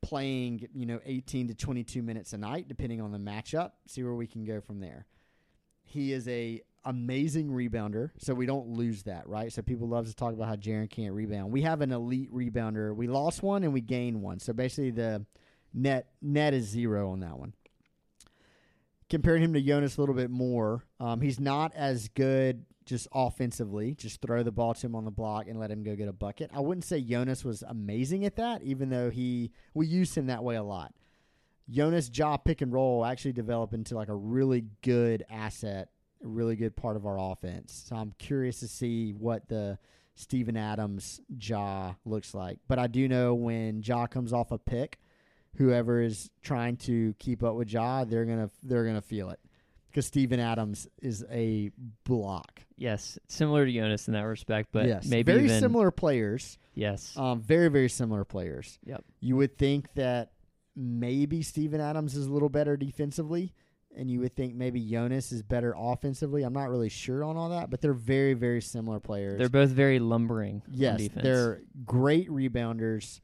playing, 0.00 0.68
you 0.74 0.84
know, 0.84 0.98
18 1.04 1.46
to 1.48 1.54
22 1.54 2.02
minutes 2.02 2.32
a 2.32 2.38
night, 2.38 2.66
depending 2.66 3.00
on 3.00 3.12
the 3.12 3.18
matchup. 3.18 3.70
See 3.86 4.02
where 4.02 4.14
we 4.14 4.26
can 4.26 4.44
go 4.44 4.60
from 4.60 4.80
there. 4.80 5.06
He 5.84 6.12
is 6.12 6.26
a 6.26 6.60
amazing 6.84 7.50
rebounder, 7.50 8.10
so 8.18 8.34
we 8.34 8.44
don't 8.46 8.66
lose 8.70 9.04
that, 9.04 9.28
right? 9.28 9.52
So 9.52 9.62
people 9.62 9.86
love 9.88 10.06
to 10.06 10.14
talk 10.14 10.32
about 10.34 10.48
how 10.48 10.56
Jaren 10.56 10.90
can't 10.90 11.14
rebound. 11.14 11.52
We 11.52 11.62
have 11.62 11.82
an 11.82 11.92
elite 11.92 12.32
rebounder. 12.34 12.96
We 12.96 13.06
lost 13.06 13.44
one 13.44 13.62
and 13.62 13.72
we 13.72 13.80
gained 13.80 14.20
one. 14.20 14.40
So 14.40 14.52
basically, 14.52 14.90
the 14.90 15.24
net 15.72 16.08
net 16.20 16.52
is 16.52 16.64
zero 16.64 17.12
on 17.12 17.20
that 17.20 17.38
one. 17.38 17.54
Comparing 19.08 19.42
him 19.44 19.52
to 19.52 19.60
Jonas 19.60 19.98
a 19.98 20.00
little 20.00 20.14
bit 20.16 20.30
more, 20.30 20.82
um, 20.98 21.20
he's 21.20 21.38
not 21.38 21.72
as 21.76 22.08
good 22.08 22.64
just 22.84 23.08
offensively. 23.12 23.94
Just 23.94 24.20
throw 24.20 24.42
the 24.42 24.52
ball 24.52 24.74
to 24.74 24.86
him 24.86 24.94
on 24.94 25.04
the 25.04 25.10
block 25.10 25.48
and 25.48 25.58
let 25.58 25.70
him 25.70 25.82
go 25.82 25.96
get 25.96 26.08
a 26.08 26.12
bucket. 26.12 26.50
I 26.54 26.60
wouldn't 26.60 26.84
say 26.84 27.00
Jonas 27.00 27.44
was 27.44 27.62
amazing 27.62 28.24
at 28.24 28.36
that, 28.36 28.62
even 28.62 28.88
though 28.88 29.10
he 29.10 29.52
we 29.74 29.86
used 29.86 30.16
him 30.16 30.26
that 30.26 30.44
way 30.44 30.56
a 30.56 30.62
lot. 30.62 30.94
Jonas 31.70 32.08
job 32.08 32.44
pick 32.44 32.60
and 32.60 32.72
roll 32.72 33.04
actually 33.04 33.32
developed 33.32 33.72
into 33.72 33.94
like 33.94 34.08
a 34.08 34.14
really 34.14 34.64
good 34.82 35.24
asset, 35.30 35.88
a 36.22 36.28
really 36.28 36.56
good 36.56 36.76
part 36.76 36.96
of 36.96 37.06
our 37.06 37.18
offense. 37.18 37.84
So 37.88 37.96
I'm 37.96 38.12
curious 38.18 38.60
to 38.60 38.68
see 38.68 39.12
what 39.12 39.48
the 39.48 39.78
Steven 40.14 40.56
Adams 40.56 41.20
Ja 41.40 41.94
looks 42.04 42.34
like. 42.34 42.58
But 42.68 42.78
I 42.78 42.86
do 42.86 43.08
know 43.08 43.34
when 43.34 43.82
Ja 43.82 44.06
comes 44.06 44.32
off 44.32 44.50
a 44.50 44.58
pick, 44.58 44.98
whoever 45.56 46.00
is 46.02 46.30
trying 46.42 46.76
to 46.78 47.14
keep 47.18 47.42
up 47.42 47.54
with 47.54 47.72
Ja, 47.72 48.04
they're 48.04 48.24
gonna 48.24 48.50
they're 48.62 48.84
gonna 48.84 49.00
feel 49.00 49.30
it 49.30 49.40
because 49.92 50.06
Steven 50.06 50.40
Adams 50.40 50.88
is 51.02 51.24
a 51.30 51.70
block. 52.04 52.62
Yes, 52.76 53.18
similar 53.28 53.66
to 53.66 53.72
Jonas 53.72 54.08
in 54.08 54.14
that 54.14 54.22
respect, 54.22 54.70
but 54.72 54.86
yes, 54.86 55.06
maybe 55.06 55.32
very 55.32 55.44
even 55.44 55.60
similar 55.60 55.90
players. 55.90 56.58
Yes. 56.74 57.14
Um, 57.16 57.42
very 57.42 57.68
very 57.68 57.88
similar 57.88 58.24
players. 58.24 58.78
yep. 58.84 59.04
You 59.20 59.36
would 59.36 59.58
think 59.58 59.92
that 59.94 60.32
maybe 60.74 61.42
Steven 61.42 61.80
Adams 61.80 62.16
is 62.16 62.26
a 62.26 62.32
little 62.32 62.48
better 62.48 62.76
defensively, 62.76 63.52
and 63.94 64.10
you 64.10 64.20
would 64.20 64.34
think 64.34 64.54
maybe 64.54 64.80
Jonas 64.80 65.32
is 65.32 65.42
better 65.42 65.74
offensively. 65.76 66.42
I'm 66.42 66.54
not 66.54 66.70
really 66.70 66.88
sure 66.88 67.22
on 67.24 67.36
all 67.36 67.50
that, 67.50 67.70
but 67.70 67.80
they're 67.80 67.92
very, 67.92 68.34
very 68.34 68.62
similar 68.62 69.00
players. 69.00 69.38
They're 69.38 69.48
both 69.48 69.70
very 69.70 69.98
lumbering. 69.98 70.62
on 70.66 70.72
yes, 70.72 70.98
defense. 70.98 71.22
they're 71.22 71.60
great 71.84 72.30
rebounders, 72.30 73.20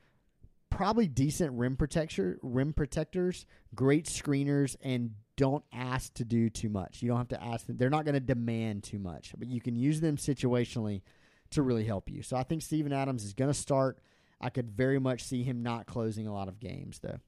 probably 0.71 1.09
decent 1.09 1.53
rim 1.53 1.77
protector, 1.77 2.39
rim 2.43 2.73
protectors, 2.75 3.47
great 3.75 4.05
screeners, 4.07 4.77
and 4.83 5.13
don't 5.39 5.65
ask 5.73 6.13
to 6.15 6.25
do 6.25 6.51
too 6.51 6.69
much. 6.69 7.01
You 7.01 7.09
don't 7.09 7.17
have 7.17 7.29
to 7.29 7.43
ask 7.43 7.67
them. 7.67 7.77
They're 7.77 7.89
not 7.89 8.05
going 8.05 8.15
to 8.15 8.21
demand 8.21 8.83
too 8.83 8.99
much, 8.99 9.33
but 9.39 9.47
you 9.47 9.61
can 9.61 9.77
use 9.77 10.01
them 10.01 10.17
situationally 10.17 11.03
to 11.51 11.63
really 11.63 11.85
help 11.85 12.11
you. 12.11 12.23
So 12.23 12.37
I 12.37 12.43
think 12.43 12.61
Steven 12.61 12.93
Adams 12.93 13.25
is 13.25 13.35
going 13.35 13.51
to 13.51 13.59
start. 13.59 14.01
I 14.41 14.51
could 14.51 14.69
very 14.69 14.99
much 14.99 15.23
see 15.23 15.45
him 15.45 15.63
not 15.63 15.87
closing 15.87 16.27
a 16.27 16.35
lot 16.35 16.49
of 16.49 16.59
games 16.59 16.99
though. 16.99 17.21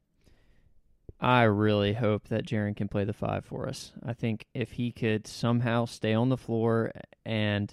I 1.20 1.44
really 1.44 1.92
hope 1.92 2.28
that 2.28 2.46
Jaren 2.46 2.76
can 2.76 2.88
play 2.88 3.04
the 3.04 3.12
five 3.12 3.44
for 3.44 3.68
us. 3.68 3.92
I 4.04 4.12
think 4.12 4.46
if 4.54 4.72
he 4.72 4.90
could 4.90 5.26
somehow 5.26 5.84
stay 5.84 6.12
on 6.12 6.30
the 6.30 6.36
floor 6.36 6.92
and 7.24 7.72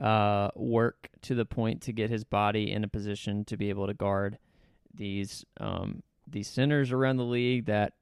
uh, 0.00 0.50
work 0.54 1.08
to 1.22 1.34
the 1.34 1.44
point 1.44 1.82
to 1.82 1.92
get 1.92 2.10
his 2.10 2.22
body 2.22 2.70
in 2.70 2.84
a 2.84 2.88
position 2.88 3.44
to 3.46 3.56
be 3.56 3.68
able 3.70 3.88
to 3.88 3.94
guard 3.94 4.38
these 4.94 5.44
um, 5.58 6.02
these 6.28 6.48
centers 6.48 6.92
around 6.92 7.16
the 7.16 7.24
league 7.24 7.66
that 7.66 7.94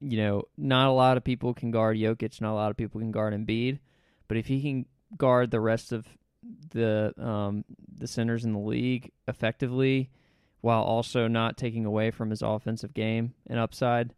you 0.00 0.18
know 0.18 0.44
not 0.56 0.88
a 0.88 0.92
lot 0.92 1.16
of 1.16 1.24
people 1.24 1.54
can 1.54 1.70
guard 1.70 1.96
Jokic, 1.96 2.40
not 2.40 2.52
a 2.52 2.54
lot 2.54 2.70
of 2.70 2.76
people 2.76 3.00
can 3.00 3.12
guard 3.12 3.34
Embiid, 3.34 3.78
but 4.28 4.36
if 4.36 4.46
he 4.46 4.62
can 4.62 4.86
guard 5.16 5.50
the 5.50 5.60
rest 5.60 5.92
of 5.92 6.06
the 6.70 7.14
um, 7.18 7.64
the 7.98 8.06
centers 8.06 8.44
in 8.44 8.52
the 8.52 8.58
league 8.58 9.10
effectively 9.26 10.10
while 10.60 10.82
also 10.82 11.28
not 11.28 11.56
taking 11.56 11.84
away 11.84 12.10
from 12.10 12.30
his 12.30 12.42
offensive 12.42 12.94
game 12.94 13.34
and 13.46 13.58
upside. 13.58 14.12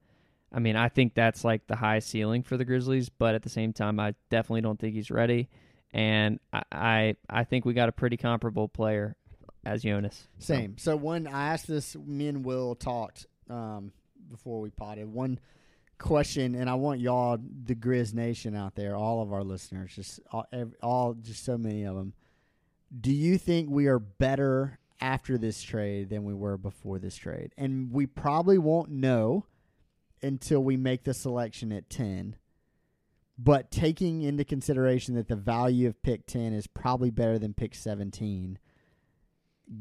I 0.51 0.61
mean, 0.61 0.77
I 0.77 0.89
think 0.89 1.13
that's 1.15 1.45
like 1.45 1.67
the 1.67 1.77
high 1.77 1.99
ceiling 1.99 2.43
for 2.43 2.57
the 2.57 2.65
Grizzlies, 2.65 3.11
but 3.11 3.35
at 3.35 3.43
the 3.43 3.51
same 3.51 3.75
time, 3.75 4.01
I 4.01 4.15
definitely 4.31 4.63
don't 4.63 4.81
think 4.81 4.95
he's 4.95 5.11
ready. 5.11 5.51
And 5.93 6.41
I, 6.53 6.63
I, 6.73 7.17
I 7.29 7.45
think 7.45 7.67
we 7.67 7.75
got 7.75 7.91
a 7.91 7.93
pretty 7.93 8.17
comparable 8.17 8.67
player 8.67 9.15
as 9.65 9.83
Jonas. 9.83 10.27
So, 10.39 10.55
Same. 10.55 10.79
So 10.79 10.97
when 10.97 11.27
I 11.27 11.53
asked 11.53 11.67
this, 11.67 11.95
me 11.97 12.29
and 12.29 12.45
Will 12.45 12.75
talked 12.75 13.27
um, 13.51 13.93
before 14.31 14.61
we 14.61 14.71
potted. 14.71 15.13
One 15.13 15.39
question, 15.99 16.55
and 16.55 16.69
I 16.71 16.75
want 16.75 17.01
y'all, 17.01 17.39
the 17.65 17.75
Grizz 17.75 18.15
Nation 18.15 18.55
out 18.55 18.75
there, 18.75 18.97
all 18.97 19.23
of 19.23 19.33
our 19.33 19.45
listeners, 19.45 19.93
just 19.95 20.21
all, 20.33 20.47
ev- 20.53 20.75
all 20.83 21.15
just 21.15 21.45
so 21.45 21.59
many 21.59 21.85
of 21.85 21.97
them. 21.97 22.15
Do 23.01 23.13
you 23.13 23.39
think 23.39 23.69
we 23.69 23.87
are 23.87 23.99
better 23.99 24.79
after 25.01 25.39
this 25.39 25.63
trade 25.63 26.09
than 26.09 26.25
we 26.25 26.35
were 26.35 26.57
before 26.57 26.99
this 26.99 27.17
trade? 27.17 27.53
And 27.59 27.93
we 27.93 28.07
probably 28.07 28.59
won't 28.59 28.91
know 28.91 29.47
until 30.23 30.61
we 30.63 30.77
make 30.77 31.05
the 31.05 31.15
selection 31.15 31.73
at 31.73 31.91
ten. 31.91 32.37
But 33.39 33.71
taking 33.71 34.23
into 34.23 34.45
consideration 34.45 35.15
that 35.15 35.29
the 35.29 35.37
value 35.37 35.87
of 35.87 36.03
pick 36.03 36.27
ten 36.27 36.53
is 36.53 36.67
probably 36.67 37.11
better 37.11 37.39
than 37.39 37.55
pick 37.55 37.75
seventeen 37.75 38.59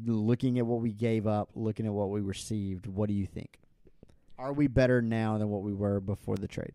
looking 0.04 0.58
at 0.58 0.66
what 0.66 0.80
we 0.80 0.92
gave 0.92 1.26
up, 1.26 1.50
looking 1.54 1.86
at 1.86 1.92
what 1.92 2.10
we 2.10 2.20
received, 2.20 2.86
what 2.86 3.08
do 3.08 3.14
you 3.14 3.26
think? 3.26 3.58
Are 4.38 4.52
we 4.52 4.68
better 4.68 5.02
now 5.02 5.38
than 5.38 5.48
what 5.48 5.62
we 5.62 5.74
were 5.74 6.00
before 6.00 6.36
the 6.36 6.48
trade? 6.48 6.72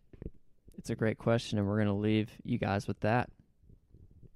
it's 0.84 0.90
a 0.90 0.96
great 0.96 1.18
question, 1.18 1.58
and 1.58 1.66
we're 1.66 1.78
going 1.78 1.88
to 1.88 1.94
leave 1.94 2.30
you 2.44 2.58
guys 2.58 2.88
with 2.90 3.00
that. 3.00 3.30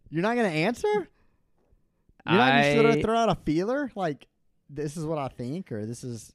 You're 0.10 0.22
not 0.22 0.36
going 0.36 0.50
to 0.50 0.58
answer? 0.58 0.88
You're 0.88 2.38
not 2.38 2.64
just 2.64 2.76
going 2.76 2.96
to 2.96 3.02
throw 3.02 3.18
out 3.18 3.30
a 3.30 3.36
feeler 3.36 3.92
like 3.96 4.28
this 4.70 4.96
is 4.96 5.06
what 5.06 5.18
I 5.18 5.28
think 5.28 5.74
or 5.74 5.86
this 5.86 6.06
is 6.06 6.34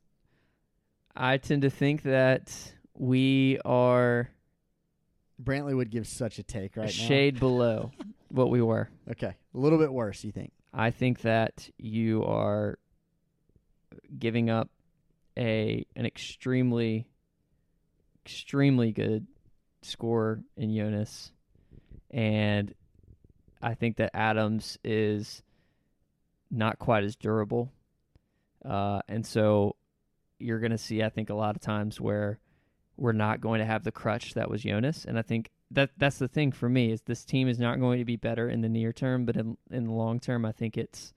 I 1.17 1.39
tend 1.39 1.63
to 1.63 1.71
think 1.71 2.03
that 2.03 2.53
we 2.95 3.59
are 3.65 4.29
Brantley 5.43 5.75
would 5.75 5.91
give 5.91 6.07
such 6.07 6.39
a 6.39 6.43
take 6.43 6.77
right 6.77 6.89
a 6.89 6.93
shade 6.93 7.39
below 7.39 7.91
what 8.29 8.51
we 8.51 8.61
were. 8.61 8.91
Okay, 9.11 9.35
a 9.55 9.59
little 9.59 9.79
bit 9.79 9.93
worse, 9.93 10.25
you 10.25 10.33
think? 10.33 10.53
I 10.75 10.91
think 10.91 11.23
that 11.23 11.71
you 11.79 12.23
are 12.25 12.79
giving 14.19 14.51
up 14.51 14.69
a 15.37 15.87
an 15.97 16.07
extremely 16.07 17.07
extremely 18.25 18.93
good 18.93 19.27
scorer 19.83 20.43
in 20.57 20.75
Jonas 20.75 21.33
and 22.11 22.75
I 23.61 23.75
think 23.75 23.97
that 23.97 24.11
Adams 24.15 24.79
is 24.85 25.43
not 26.51 26.79
quite 26.79 27.05
as 27.05 27.17
durable. 27.17 27.73
Uh, 28.65 29.01
and 29.09 29.25
so 29.25 29.77
you're 30.39 30.59
going 30.59 30.73
to 30.73 30.79
see 30.79 31.03
I 31.03 31.09
think 31.09 31.31
a 31.31 31.35
lot 31.35 31.57
of 31.57 31.63
times 31.63 32.01
where 32.01 32.39
we're 32.97 33.13
not 33.13 33.41
going 33.41 33.61
to 33.61 33.67
have 33.67 33.85
the 33.85 33.93
crutch 33.93 34.35
that 34.35 34.51
was 34.51 34.63
Jonas 34.63 35.05
and 35.05 35.19
I 35.19 35.23
think 35.23 35.51
that 35.73 35.91
that's 35.97 36.19
the 36.19 36.29
thing 36.29 36.53
for 36.53 36.69
me 36.69 36.93
is 36.93 37.01
this 37.03 37.25
team 37.25 37.49
is 37.49 37.59
not 37.59 37.81
going 37.81 37.99
to 37.99 38.05
be 38.05 38.17
better 38.17 38.49
in 38.49 38.61
the 38.61 38.69
near 38.69 38.93
term, 38.93 39.25
but 39.25 39.37
in 39.37 39.57
in 39.71 39.85
the 39.85 39.93
long 39.93 40.21
term, 40.21 40.45
I 40.45 40.53
think 40.53 40.77
it's 40.77 41.13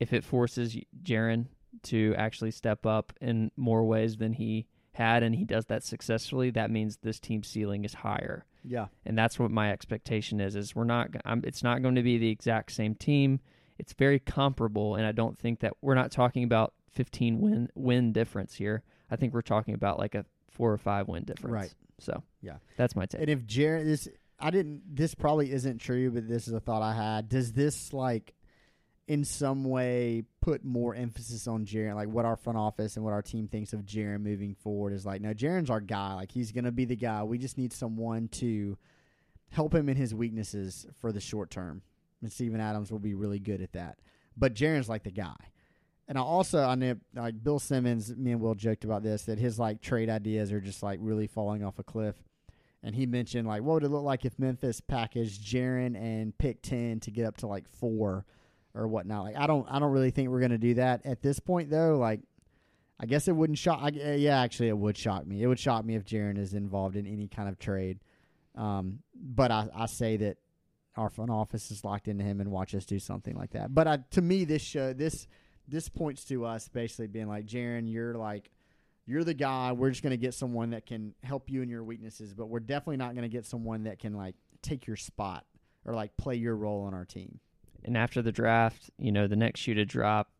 if 0.00 0.12
it 0.12 0.24
forces 0.24 0.76
Jaren 1.02 1.46
to 1.84 2.14
actually 2.16 2.50
step 2.50 2.86
up 2.86 3.12
in 3.20 3.50
more 3.56 3.84
ways 3.84 4.16
than 4.16 4.32
he 4.32 4.66
had, 4.92 5.22
and 5.22 5.34
he 5.34 5.44
does 5.44 5.66
that 5.66 5.84
successfully, 5.84 6.50
that 6.50 6.70
means 6.70 6.96
this 6.98 7.20
team's 7.20 7.46
ceiling 7.48 7.84
is 7.84 7.94
higher, 7.94 8.44
Yeah. 8.64 8.86
and 9.06 9.16
that's 9.16 9.38
what 9.38 9.50
my 9.50 9.70
expectation 9.72 10.40
is. 10.40 10.56
Is 10.56 10.74
we're 10.74 10.84
not, 10.84 11.10
I'm, 11.24 11.42
it's 11.44 11.62
not 11.62 11.82
going 11.82 11.94
to 11.94 12.02
be 12.02 12.18
the 12.18 12.30
exact 12.30 12.72
same 12.72 12.94
team. 12.94 13.40
It's 13.78 13.92
very 13.92 14.18
comparable, 14.18 14.96
and 14.96 15.06
I 15.06 15.12
don't 15.12 15.38
think 15.38 15.60
that 15.60 15.74
we're 15.82 15.94
not 15.94 16.10
talking 16.10 16.42
about 16.42 16.74
15 16.92 17.40
win 17.40 17.68
win 17.76 18.12
difference 18.12 18.54
here. 18.54 18.82
I 19.10 19.16
think 19.16 19.32
we're 19.34 19.42
talking 19.42 19.74
about 19.74 19.98
like 20.00 20.14
a 20.16 20.24
four 20.50 20.72
or 20.72 20.78
five 20.78 21.06
win 21.06 21.22
difference. 21.24 21.52
Right. 21.54 21.74
So 22.00 22.22
Yeah. 22.42 22.56
that's 22.76 22.96
my 22.96 23.06
take. 23.06 23.20
And 23.20 23.30
if 23.30 23.46
jared 23.46 23.86
this 23.86 24.08
I 24.40 24.50
didn't 24.50 24.82
this 24.96 25.14
probably 25.14 25.50
isn't 25.52 25.78
true, 25.78 26.10
but 26.10 26.26
this 26.28 26.48
is 26.48 26.54
a 26.54 26.60
thought 26.60 26.82
I 26.82 26.94
had. 26.94 27.28
Does 27.28 27.52
this 27.52 27.92
like 27.92 28.34
in 29.08 29.24
some 29.24 29.64
way 29.64 30.22
put 30.42 30.64
more 30.64 30.94
emphasis 30.94 31.48
on 31.48 31.64
Jaren, 31.64 31.94
like 31.94 32.08
what 32.08 32.26
our 32.26 32.36
front 32.36 32.58
office 32.58 32.96
and 32.96 33.04
what 33.04 33.14
our 33.14 33.22
team 33.22 33.48
thinks 33.48 33.72
of 33.72 33.80
Jaren 33.80 34.20
moving 34.20 34.54
forward 34.54 34.92
is 34.92 35.06
like, 35.06 35.22
no, 35.22 35.32
Jaren's 35.32 35.70
our 35.70 35.80
guy. 35.80 36.14
Like 36.14 36.30
he's 36.30 36.52
gonna 36.52 36.70
be 36.70 36.84
the 36.84 36.94
guy. 36.94 37.22
We 37.22 37.38
just 37.38 37.56
need 37.56 37.72
someone 37.72 38.28
to 38.32 38.76
help 39.50 39.74
him 39.74 39.88
in 39.88 39.96
his 39.96 40.14
weaknesses 40.14 40.86
for 41.00 41.10
the 41.10 41.20
short 41.20 41.50
term. 41.50 41.80
And 42.20 42.30
Steven 42.30 42.60
Adams 42.60 42.92
will 42.92 42.98
be 42.98 43.14
really 43.14 43.38
good 43.38 43.62
at 43.62 43.72
that. 43.72 43.98
But 44.36 44.54
Jaren's 44.54 44.90
like 44.90 45.04
the 45.04 45.10
guy. 45.10 45.36
And 46.06 46.18
I 46.18 46.20
also 46.20 46.62
I 46.62 46.74
know 46.74 46.96
like 47.14 47.42
Bill 47.42 47.58
Simmons, 47.58 48.14
me 48.14 48.32
and 48.32 48.42
Will 48.42 48.54
joked 48.54 48.84
about 48.84 49.02
this, 49.02 49.22
that 49.22 49.38
his 49.38 49.58
like 49.58 49.80
trade 49.80 50.10
ideas 50.10 50.52
are 50.52 50.60
just 50.60 50.82
like 50.82 50.98
really 51.02 51.26
falling 51.26 51.64
off 51.64 51.78
a 51.78 51.82
cliff. 51.82 52.16
And 52.82 52.94
he 52.94 53.06
mentioned 53.06 53.48
like 53.48 53.62
what 53.62 53.74
would 53.74 53.84
it 53.84 53.88
look 53.88 54.04
like 54.04 54.26
if 54.26 54.38
Memphis 54.38 54.82
packaged 54.82 55.42
Jaren 55.42 55.96
and 55.96 56.36
pick 56.36 56.60
ten 56.60 57.00
to 57.00 57.10
get 57.10 57.24
up 57.24 57.38
to 57.38 57.46
like 57.46 57.66
four 57.70 58.26
or 58.74 58.88
whatnot. 58.88 59.24
Like 59.24 59.36
I 59.36 59.46
don't 59.46 59.66
I 59.70 59.78
don't 59.78 59.92
really 59.92 60.10
think 60.10 60.28
we're 60.28 60.40
gonna 60.40 60.58
do 60.58 60.74
that 60.74 61.04
at 61.04 61.22
this 61.22 61.40
point 61.40 61.70
though. 61.70 61.96
Like 61.96 62.20
I 63.00 63.06
guess 63.06 63.28
it 63.28 63.32
wouldn't 63.32 63.58
shock. 63.58 63.80
I, 63.80 63.88
uh, 63.88 64.12
yeah, 64.14 64.40
actually, 64.40 64.68
it 64.68 64.76
would 64.76 64.96
shock 64.96 65.26
me. 65.26 65.42
It 65.42 65.46
would 65.46 65.58
shock 65.58 65.84
me 65.84 65.94
if 65.94 66.04
Jaren 66.04 66.36
is 66.36 66.54
involved 66.54 66.96
in 66.96 67.06
any 67.06 67.28
kind 67.28 67.48
of 67.48 67.58
trade. 67.58 68.00
Um, 68.56 69.00
but 69.14 69.52
I, 69.52 69.68
I 69.72 69.86
say 69.86 70.16
that 70.16 70.38
our 70.96 71.08
front 71.08 71.30
office 71.30 71.70
is 71.70 71.84
locked 71.84 72.08
into 72.08 72.24
him 72.24 72.40
and 72.40 72.50
watch 72.50 72.74
us 72.74 72.84
do 72.84 72.98
something 72.98 73.36
like 73.36 73.50
that. 73.50 73.72
But 73.72 73.86
I, 73.86 73.98
to 74.10 74.22
me, 74.22 74.44
this 74.44 74.62
show 74.62 74.92
this 74.92 75.28
this 75.68 75.88
points 75.88 76.24
to 76.24 76.44
us 76.44 76.68
basically 76.68 77.06
being 77.06 77.28
like, 77.28 77.46
Jaren, 77.46 77.90
you're 77.90 78.14
like 78.14 78.50
you're 79.06 79.24
the 79.24 79.34
guy. 79.34 79.72
We're 79.72 79.90
just 79.90 80.02
going 80.02 80.10
to 80.10 80.18
get 80.18 80.34
someone 80.34 80.70
that 80.70 80.84
can 80.84 81.14
help 81.22 81.48
you 81.48 81.62
in 81.62 81.68
your 81.70 81.82
weaknesses, 81.82 82.34
but 82.34 82.48
we're 82.48 82.60
definitely 82.60 82.98
not 82.98 83.14
going 83.14 83.22
to 83.22 83.34
get 83.34 83.46
someone 83.46 83.84
that 83.84 83.98
can 83.98 84.14
like 84.14 84.34
take 84.60 84.86
your 84.86 84.96
spot 84.96 85.46
or 85.86 85.94
like 85.94 86.16
play 86.18 86.34
your 86.34 86.54
role 86.54 86.82
on 86.82 86.92
our 86.92 87.06
team. 87.06 87.40
And 87.84 87.96
after 87.96 88.22
the 88.22 88.32
draft, 88.32 88.90
you 88.98 89.12
know, 89.12 89.26
the 89.26 89.36
next 89.36 89.60
shoe 89.60 89.74
to 89.74 89.84
drop 89.84 90.30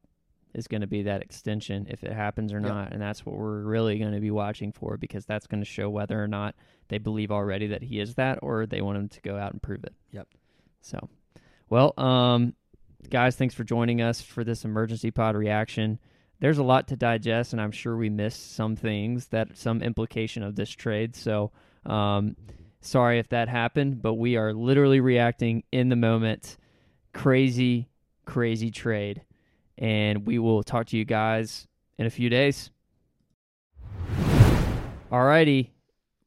is 0.55 0.67
going 0.67 0.81
to 0.81 0.87
be 0.87 1.03
that 1.03 1.23
extension 1.23 1.87
if 1.91 2.03
it 2.03 2.13
happens 2.13 2.53
or 2.53 2.61
Yep. 2.61 2.69
not. 2.69 2.93
And 2.93 3.01
that's 3.01 3.25
what 3.25 3.37
we're 3.37 3.63
really 3.63 3.99
going 3.99 4.13
to 4.15 4.21
be 4.21 4.31
watching 4.31 4.73
for 4.73 4.97
because 4.97 5.25
that's 5.27 5.47
going 5.47 5.61
to 5.61 5.69
show 5.69 5.89
whether 5.91 6.23
or 6.23 6.27
not 6.29 6.55
they 6.89 6.99
believe 6.99 7.31
already 7.31 7.67
that 7.69 7.83
he 7.83 8.01
is 8.01 8.15
that 8.15 8.39
or 8.43 8.67
they 8.67 8.81
want 8.81 8.99
him 8.99 9.09
to 9.11 9.21
go 9.21 9.37
out 9.37 9.53
and 9.53 9.63
prove 9.63 9.85
it. 9.85 9.95
Yep. 10.13 10.27
So, 10.81 11.09
well, 11.69 11.93
um, 11.99 12.55
guys, 13.11 13.37
thanks 13.37 13.55
for 13.55 13.65
joining 13.65 14.01
us 14.01 14.21
for 14.21 14.43
this 14.43 14.65
emergency 14.65 15.11
pod 15.11 15.37
reaction. 15.37 15.99
There's 16.41 16.59
a 16.59 16.63
lot 16.63 16.89
to 16.89 16.97
digest, 16.97 17.53
and 17.53 17.61
I'm 17.61 17.73
sure 17.73 17.97
we 17.97 18.09
missed 18.11 18.55
some 18.55 18.77
things 18.77 19.27
that 19.29 19.57
some 19.57 19.83
implication 19.83 20.43
of 20.43 20.55
this 20.57 20.71
trade. 20.71 21.17
So, 21.17 21.51
um, 21.85 22.37
sorry 22.81 23.19
if 23.19 23.29
that 23.31 23.49
happened, 23.49 24.01
but 24.01 24.15
we 24.15 24.37
are 24.37 24.55
literally 24.55 25.01
reacting 25.01 25.65
in 25.73 25.89
the 25.89 25.97
moment. 25.97 26.57
Crazy, 27.19 27.89
crazy 28.27 28.71
trade. 28.71 29.23
And 29.77 30.25
we 30.25 30.39
will 30.39 30.63
talk 30.63 30.87
to 30.87 30.97
you 30.97 31.05
guys 31.05 31.67
in 31.99 32.07
a 32.07 32.11
few 32.11 32.31
days. 32.31 32.71
Alrighty. 35.11 35.71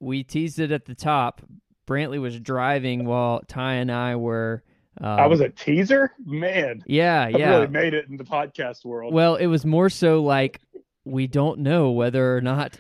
We 0.02 0.24
teased 0.26 0.60
it 0.60 0.70
at 0.74 0.84
the 0.84 0.94
top. 0.94 1.42
Brantley 1.88 2.20
was 2.20 2.38
driving 2.42 3.06
while 3.06 3.42
Ty 3.48 3.76
and 3.76 3.90
I 3.90 4.18
were. 4.18 4.64
Um, 5.00 5.08
I 5.08 5.28
was 5.28 5.40
a 5.40 5.48
teaser, 5.48 6.12
man. 6.26 6.84
Yeah, 6.86 7.22
I 7.22 7.30
yeah. 7.30 7.50
really 7.52 7.68
made 7.68 7.94
it 7.94 8.10
in 8.10 8.18
the 8.18 8.26
podcast 8.26 8.84
world. 8.84 9.14
Well, 9.14 9.38
it 9.38 9.48
was 9.48 9.66
more 9.66 9.90
so 9.90 10.22
like 10.22 10.60
we 11.06 11.26
don't 11.26 11.60
know 11.60 11.92
whether 11.92 12.36
or 12.36 12.42
not 12.42 12.78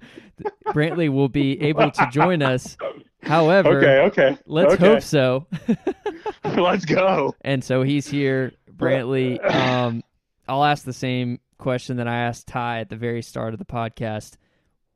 Brantley 0.66 1.10
will 1.10 1.30
be 1.30 1.60
able 1.62 1.90
to 1.90 2.08
join 2.12 2.42
us. 2.42 2.76
However, 3.28 3.78
okay, 3.78 3.98
okay. 4.06 4.38
let's 4.46 4.72
okay. 4.74 4.86
hope 4.86 5.02
so. 5.02 5.46
let's 6.44 6.86
go. 6.86 7.34
and 7.42 7.62
so 7.62 7.82
he's 7.82 8.06
here, 8.06 8.52
Brantley. 8.74 9.38
Um, 9.54 10.02
I'll 10.48 10.64
ask 10.64 10.84
the 10.84 10.94
same 10.94 11.38
question 11.58 11.98
that 11.98 12.08
I 12.08 12.20
asked 12.20 12.46
Ty 12.46 12.80
at 12.80 12.88
the 12.88 12.96
very 12.96 13.20
start 13.20 13.52
of 13.52 13.58
the 13.58 13.66
podcast. 13.66 14.36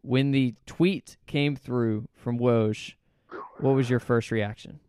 When 0.01 0.30
the 0.30 0.55
tweet 0.64 1.18
came 1.26 1.57
through 1.57 2.09
from 2.14 2.39
Woj, 2.39 2.95
what 3.59 3.74
was 3.74 3.91
your 3.91 4.01
first 4.01 4.30
reaction? 4.30 4.80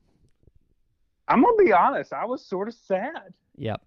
I'm 1.28 1.44
gonna 1.44 1.58
be 1.62 1.74
honest. 1.74 2.14
I 2.14 2.24
was 2.24 2.46
sort 2.46 2.70
of 2.70 2.74
sad. 2.74 3.34
Yep. 3.58 3.82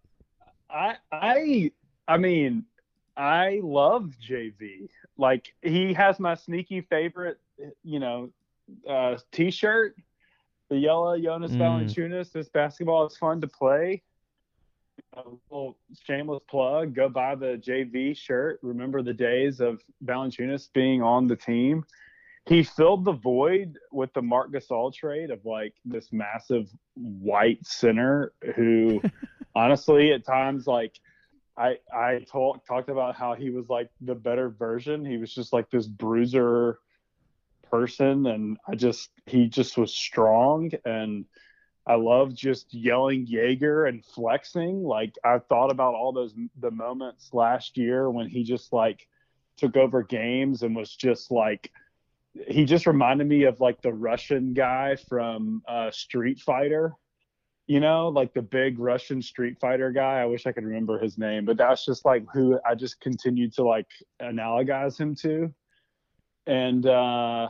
I 0.68 0.96
I 1.10 1.72
I 2.06 2.18
mean, 2.18 2.66
I 3.16 3.60
love 3.62 4.12
JV. 4.22 4.90
Like 5.16 5.54
he 5.62 5.94
has 5.94 6.20
my 6.20 6.34
sneaky 6.34 6.82
favorite, 6.82 7.38
you 7.82 7.98
know, 8.00 8.30
uh, 8.88 9.16
T-shirt, 9.32 9.96
the 10.68 10.76
yellow 10.78 11.18
Jonas 11.18 11.52
Mm. 11.52 11.58
Valanciunas. 11.58 12.32
This 12.32 12.48
basketball 12.48 13.06
is 13.06 13.16
fun 13.16 13.40
to 13.40 13.46
play. 13.48 14.02
A 15.14 15.22
little 15.50 15.76
shameless 16.04 16.42
plug: 16.48 16.94
go 16.94 17.08
buy 17.08 17.34
the 17.34 17.56
JV 17.58 18.16
shirt. 18.16 18.58
Remember 18.62 19.02
the 19.02 19.12
days 19.14 19.60
of 19.60 19.82
Valanciunas 20.04 20.72
being 20.72 21.02
on 21.02 21.26
the 21.26 21.36
team. 21.36 21.84
He 22.46 22.62
filled 22.62 23.04
the 23.04 23.12
void 23.12 23.76
with 23.90 24.12
the 24.14 24.22
Marc 24.22 24.52
Gasol 24.52 24.92
trade 24.94 25.30
of 25.30 25.44
like 25.44 25.74
this 25.84 26.12
massive 26.12 26.70
white 26.94 27.66
center 27.66 28.32
who 28.54 29.02
honestly 29.54 30.12
at 30.12 30.24
times 30.24 30.66
like 30.66 31.00
I 31.56 31.78
I 31.92 32.24
talked 32.30 32.66
talked 32.66 32.88
about 32.88 33.16
how 33.16 33.34
he 33.34 33.50
was 33.50 33.68
like 33.68 33.90
the 34.00 34.14
better 34.14 34.48
version. 34.50 35.04
He 35.04 35.16
was 35.16 35.34
just 35.34 35.52
like 35.52 35.70
this 35.70 35.86
bruiser 35.86 36.78
person 37.70 38.26
and 38.26 38.56
I 38.68 38.74
just 38.74 39.10
he 39.26 39.48
just 39.48 39.76
was 39.76 39.94
strong 39.94 40.70
and 40.84 41.24
I 41.86 41.94
love 41.94 42.34
just 42.34 42.74
yelling 42.74 43.26
Jaeger 43.26 43.86
and 43.86 44.04
flexing. 44.04 44.82
Like 44.82 45.14
I 45.24 45.38
thought 45.38 45.70
about 45.70 45.94
all 45.94 46.12
those 46.12 46.34
the 46.58 46.70
moments 46.70 47.30
last 47.32 47.76
year 47.76 48.10
when 48.10 48.28
he 48.28 48.42
just 48.44 48.72
like 48.72 49.06
took 49.56 49.76
over 49.76 50.02
games 50.02 50.62
and 50.62 50.74
was 50.74 50.94
just 50.94 51.30
like 51.30 51.70
he 52.48 52.64
just 52.64 52.86
reminded 52.86 53.26
me 53.26 53.44
of 53.44 53.60
like 53.60 53.80
the 53.80 53.92
Russian 53.92 54.52
guy 54.52 54.96
from 55.08 55.62
uh, 55.66 55.90
Street 55.90 56.40
Fighter 56.40 56.94
you 57.66 57.80
know, 57.80 58.08
like 58.08 58.32
the 58.32 58.42
big 58.42 58.78
Russian 58.78 59.20
Street 59.20 59.58
Fighter 59.60 59.90
guy. 59.90 60.20
I 60.20 60.26
wish 60.26 60.46
I 60.46 60.52
could 60.52 60.64
remember 60.64 60.98
his 60.98 61.18
name, 61.18 61.44
but 61.44 61.56
that's 61.56 61.84
just 61.84 62.04
like 62.04 62.24
who 62.32 62.58
I 62.64 62.74
just 62.74 63.00
continued 63.00 63.52
to 63.54 63.64
like 63.64 63.88
analogize 64.22 64.98
him 64.98 65.14
to. 65.16 65.52
And 66.46 66.86
uh 66.86 67.48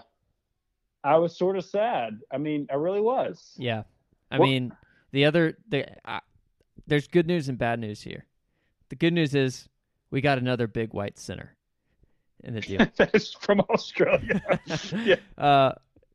I 1.04 1.16
was 1.18 1.36
sort 1.36 1.56
of 1.56 1.64
sad. 1.64 2.20
I 2.32 2.38
mean, 2.38 2.66
I 2.70 2.74
really 2.74 3.00
was. 3.00 3.54
Yeah. 3.56 3.84
I 4.30 4.38
What- 4.38 4.46
mean, 4.46 4.72
the 5.12 5.24
other 5.24 5.56
the 5.68 5.86
uh, 6.04 6.20
there's 6.86 7.06
good 7.06 7.26
news 7.26 7.48
and 7.48 7.58
bad 7.58 7.78
news 7.78 8.02
here. 8.02 8.26
The 8.88 8.96
good 8.96 9.12
news 9.12 9.34
is 9.34 9.68
we 10.10 10.20
got 10.20 10.38
another 10.38 10.66
big 10.66 10.92
white 10.94 11.18
center 11.18 11.56
in 12.44 12.54
the 12.54 12.60
deal. 12.60 12.86
That's 12.96 13.32
from 13.34 13.60
Australia. 13.70 14.40
yeah. 15.04 15.16
Uh, 15.38 15.72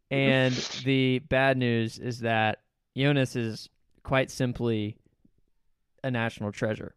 and 0.10 0.54
the 0.86 1.20
bad 1.20 1.58
news 1.58 2.00
is 2.00 2.20
that 2.20 2.60
Jonas 2.98 3.36
is 3.36 3.70
quite 4.04 4.30
simply 4.30 4.98
a 6.04 6.12
national 6.12 6.52
treasure. 6.52 6.96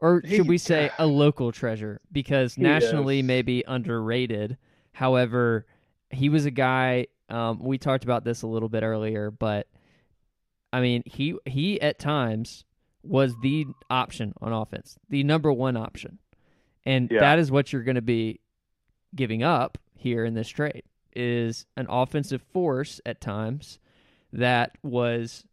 Or 0.00 0.22
should 0.24 0.46
we 0.48 0.58
say 0.58 0.90
a 0.98 1.06
local 1.06 1.50
treasure? 1.52 2.00
Because 2.12 2.56
nationally 2.56 3.18
is. 3.20 3.24
may 3.24 3.42
be 3.42 3.64
underrated. 3.66 4.56
However, 4.98 5.64
he 6.10 6.28
was 6.28 6.44
a 6.44 6.50
guy. 6.50 7.06
Um, 7.28 7.60
we 7.62 7.78
talked 7.78 8.02
about 8.02 8.24
this 8.24 8.42
a 8.42 8.48
little 8.48 8.68
bit 8.68 8.82
earlier, 8.82 9.30
but 9.30 9.68
I 10.72 10.80
mean, 10.80 11.04
he 11.06 11.36
he 11.46 11.80
at 11.80 12.00
times 12.00 12.64
was 13.04 13.32
the 13.40 13.64
option 13.88 14.32
on 14.40 14.52
offense, 14.52 14.98
the 15.08 15.22
number 15.22 15.52
one 15.52 15.76
option, 15.76 16.18
and 16.84 17.08
Yeah. 17.12 17.20
that 17.20 17.38
is 17.38 17.48
what 17.48 17.72
you're 17.72 17.84
going 17.84 17.94
to 17.94 18.02
be 18.02 18.40
giving 19.14 19.44
up 19.44 19.78
here 19.94 20.24
in 20.24 20.34
this 20.34 20.48
trade 20.48 20.82
is 21.14 21.64
an 21.76 21.86
offensive 21.88 22.42
force 22.52 23.00
at 23.06 23.20
times 23.20 23.78
that 24.32 24.76
was 24.82 25.44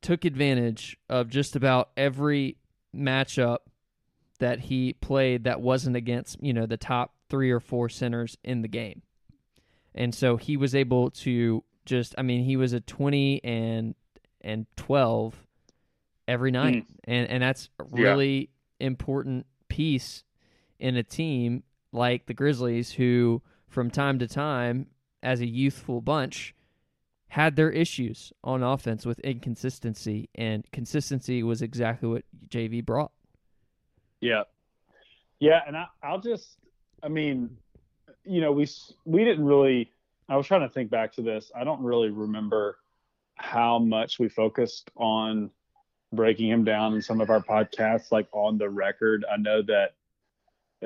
took 0.00 0.24
advantage 0.24 0.96
of 1.08 1.28
just 1.28 1.56
about 1.56 1.90
every 1.96 2.56
matchup 2.94 3.58
that 4.38 4.60
he 4.60 4.92
played 4.92 5.42
that 5.42 5.60
wasn't 5.60 5.96
against, 5.96 6.40
you 6.40 6.52
know, 6.52 6.66
the 6.66 6.76
top 6.76 7.14
3 7.30 7.50
or 7.50 7.60
4 7.60 7.88
centers 7.88 8.36
in 8.44 8.62
the 8.62 8.68
game. 8.68 9.02
And 9.94 10.14
so 10.14 10.36
he 10.36 10.56
was 10.56 10.74
able 10.74 11.10
to 11.10 11.64
just 11.86 12.14
I 12.18 12.22
mean, 12.22 12.44
he 12.44 12.56
was 12.56 12.72
a 12.72 12.80
20 12.80 13.42
and 13.44 13.94
and 14.42 14.66
12 14.76 15.34
every 16.28 16.50
night. 16.50 16.86
Mm. 16.86 16.96
And 17.04 17.28
and 17.30 17.42
that's 17.42 17.70
a 17.78 17.84
Yeah. 17.84 18.02
really 18.02 18.50
important 18.78 19.46
piece 19.68 20.24
in 20.78 20.96
a 20.96 21.02
team 21.02 21.62
like 21.92 22.26
the 22.26 22.34
Grizzlies 22.34 22.92
who 22.92 23.42
from 23.68 23.90
time 23.90 24.18
to 24.18 24.26
time 24.28 24.86
as 25.22 25.40
a 25.40 25.46
youthful 25.46 26.00
bunch 26.00 26.54
had 27.28 27.54
their 27.54 27.70
issues 27.70 28.32
on 28.42 28.62
offense 28.62 29.06
with 29.06 29.18
inconsistency 29.20 30.28
and 30.34 30.68
consistency 30.72 31.42
was 31.42 31.62
exactly 31.62 32.08
what 32.08 32.24
JV 32.48 32.84
brought. 32.84 33.12
Yeah. 34.20 34.42
Yeah, 35.38 35.60
and 35.66 35.76
I, 35.76 35.86
I'll 36.02 36.20
just, 36.20 36.58
I 37.02 37.08
mean, 37.08 37.56
you 38.24 38.40
know, 38.40 38.52
we 38.52 38.66
we 39.04 39.24
didn't 39.24 39.44
really. 39.44 39.90
I 40.28 40.36
was 40.36 40.46
trying 40.46 40.60
to 40.60 40.68
think 40.68 40.90
back 40.90 41.12
to 41.14 41.22
this. 41.22 41.50
I 41.54 41.64
don't 41.64 41.82
really 41.82 42.10
remember 42.10 42.78
how 43.36 43.78
much 43.78 44.18
we 44.18 44.28
focused 44.28 44.90
on 44.96 45.50
breaking 46.12 46.48
him 46.48 46.64
down 46.64 46.94
in 46.94 47.02
some 47.02 47.20
of 47.20 47.30
our 47.30 47.42
podcasts, 47.42 48.12
like 48.12 48.28
on 48.32 48.58
the 48.58 48.68
record. 48.68 49.24
I 49.30 49.36
know 49.38 49.62
that 49.62 49.94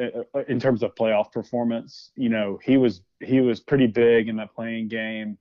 uh, 0.01 0.41
in 0.49 0.59
terms 0.59 0.83
of 0.83 0.95
playoff 0.95 1.33
performance, 1.33 2.11
you 2.17 2.29
know, 2.29 2.59
he 2.62 2.77
was 2.77 3.03
he 3.21 3.41
was 3.41 3.61
pretty 3.61 3.87
big 3.87 4.29
in 4.29 4.37
the 4.37 4.47
play-in 4.47 4.89
game, 4.89 5.39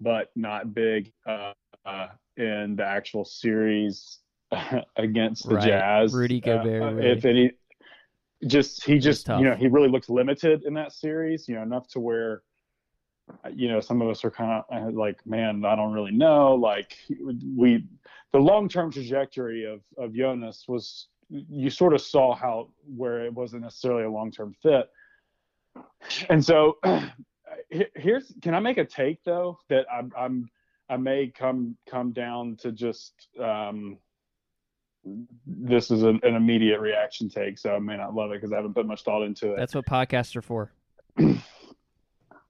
but 0.00 0.30
not 0.36 0.74
big 0.74 1.12
uh, 1.26 1.52
uh, 1.84 2.08
in 2.36 2.76
the 2.76 2.84
actual 2.84 3.24
series 3.24 4.18
against 4.96 5.48
the 5.48 5.56
Right. 5.56 5.68
Jazz. 5.68 6.12
Rudy 6.14 6.40
Gobert, 6.40 6.82
Uh, 6.82 6.92
really. 6.94 7.10
If 7.10 7.24
any, 7.24 7.52
just 8.46 8.84
he 8.84 8.98
just 8.98 9.28
you 9.28 9.44
know 9.44 9.54
he 9.54 9.68
really 9.68 9.88
looks 9.88 10.08
limited 10.08 10.64
in 10.64 10.74
that 10.74 10.92
series. 10.92 11.48
You 11.48 11.54
know 11.56 11.62
enough 11.62 11.88
to 11.88 12.00
where. 12.00 12.42
uh, 13.44 13.50
You 13.54 13.68
know, 13.68 13.80
some 13.80 14.02
of 14.02 14.08
us 14.08 14.24
are 14.24 14.30
kind 14.30 14.64
of 14.70 14.94
like, 14.94 15.24
man, 15.24 15.64
I 15.64 15.76
don't 15.76 15.92
really 15.92 16.10
know. 16.12 16.54
Like, 16.54 16.96
we, 17.56 17.86
the 18.32 18.38
long-term 18.38 18.90
trajectory 18.90 19.64
of 19.64 19.80
of 19.96 20.12
Jonas 20.12 20.64
was, 20.66 21.08
you 21.28 21.70
sort 21.70 21.94
of 21.94 22.00
saw 22.00 22.34
how 22.34 22.70
where 22.96 23.24
it 23.24 23.32
wasn't 23.32 23.62
necessarily 23.62 24.04
a 24.04 24.10
long-term 24.10 24.54
fit. 24.62 24.86
And 26.28 26.44
so, 26.44 26.78
here's, 27.94 28.34
can 28.42 28.54
I 28.54 28.60
make 28.60 28.78
a 28.78 28.84
take 28.84 29.22
though 29.24 29.58
that 29.68 29.86
I'm, 29.90 30.12
I'm 30.18 30.48
I 30.90 30.96
may 30.96 31.28
come 31.28 31.76
come 31.88 32.12
down 32.12 32.56
to 32.62 32.72
just 32.72 33.14
um, 33.40 33.98
this 35.46 35.90
is 35.90 36.02
an, 36.02 36.20
an 36.22 36.34
immediate 36.34 36.80
reaction 36.80 37.28
take, 37.28 37.58
so 37.58 37.74
I 37.74 37.78
may 37.78 37.96
not 37.96 38.14
love 38.14 38.30
it 38.30 38.40
because 38.40 38.52
I 38.52 38.56
haven't 38.56 38.74
put 38.74 38.86
much 38.86 39.02
thought 39.02 39.22
into 39.22 39.52
it. 39.52 39.56
That's 39.56 39.74
what 39.74 39.86
podcasts 39.86 40.36
are 40.36 40.42
for. 40.42 40.72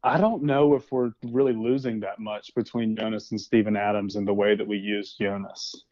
I 0.05 0.19
don't 0.19 0.43
know 0.43 0.75
if 0.75 0.91
we're 0.91 1.13
really 1.23 1.53
losing 1.53 2.01
that 2.01 2.19
much 2.19 2.55
between 2.55 2.97
Jonas 2.97 3.31
and 3.31 3.41
Steven 3.41 3.77
Adams 3.77 4.17
and 4.17 4.27
the 4.27 4.35
way 4.35 4.57
that 4.57 4.67
we 4.67 4.77
use 4.77 5.15
Jonas. 5.19 5.85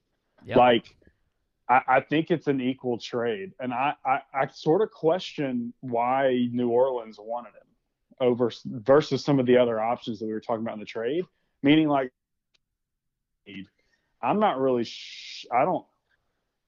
Yep. 0.44 0.56
Like, 0.56 0.96
I, 1.68 1.80
I 1.86 2.00
think 2.00 2.30
it's 2.30 2.48
an 2.48 2.60
equal 2.60 2.98
trade, 2.98 3.52
and 3.60 3.72
I, 3.72 3.94
I, 4.04 4.20
I 4.34 4.48
sort 4.48 4.82
of 4.82 4.90
question 4.90 5.72
why 5.80 6.48
New 6.50 6.70
Orleans 6.70 7.18
wanted 7.20 7.50
him 7.50 7.70
over 8.20 8.50
versus 8.64 9.24
some 9.24 9.38
of 9.38 9.46
the 9.46 9.56
other 9.56 9.80
options 9.80 10.18
that 10.18 10.26
we 10.26 10.32
were 10.32 10.40
talking 10.40 10.62
about 10.62 10.74
in 10.74 10.80
the 10.80 10.86
trade. 10.86 11.24
Meaning, 11.62 11.88
like, 11.88 12.12
I'm 14.22 14.40
not 14.40 14.58
really. 14.58 14.84
Sh- 14.84 15.46
I 15.52 15.64
don't. 15.64 15.84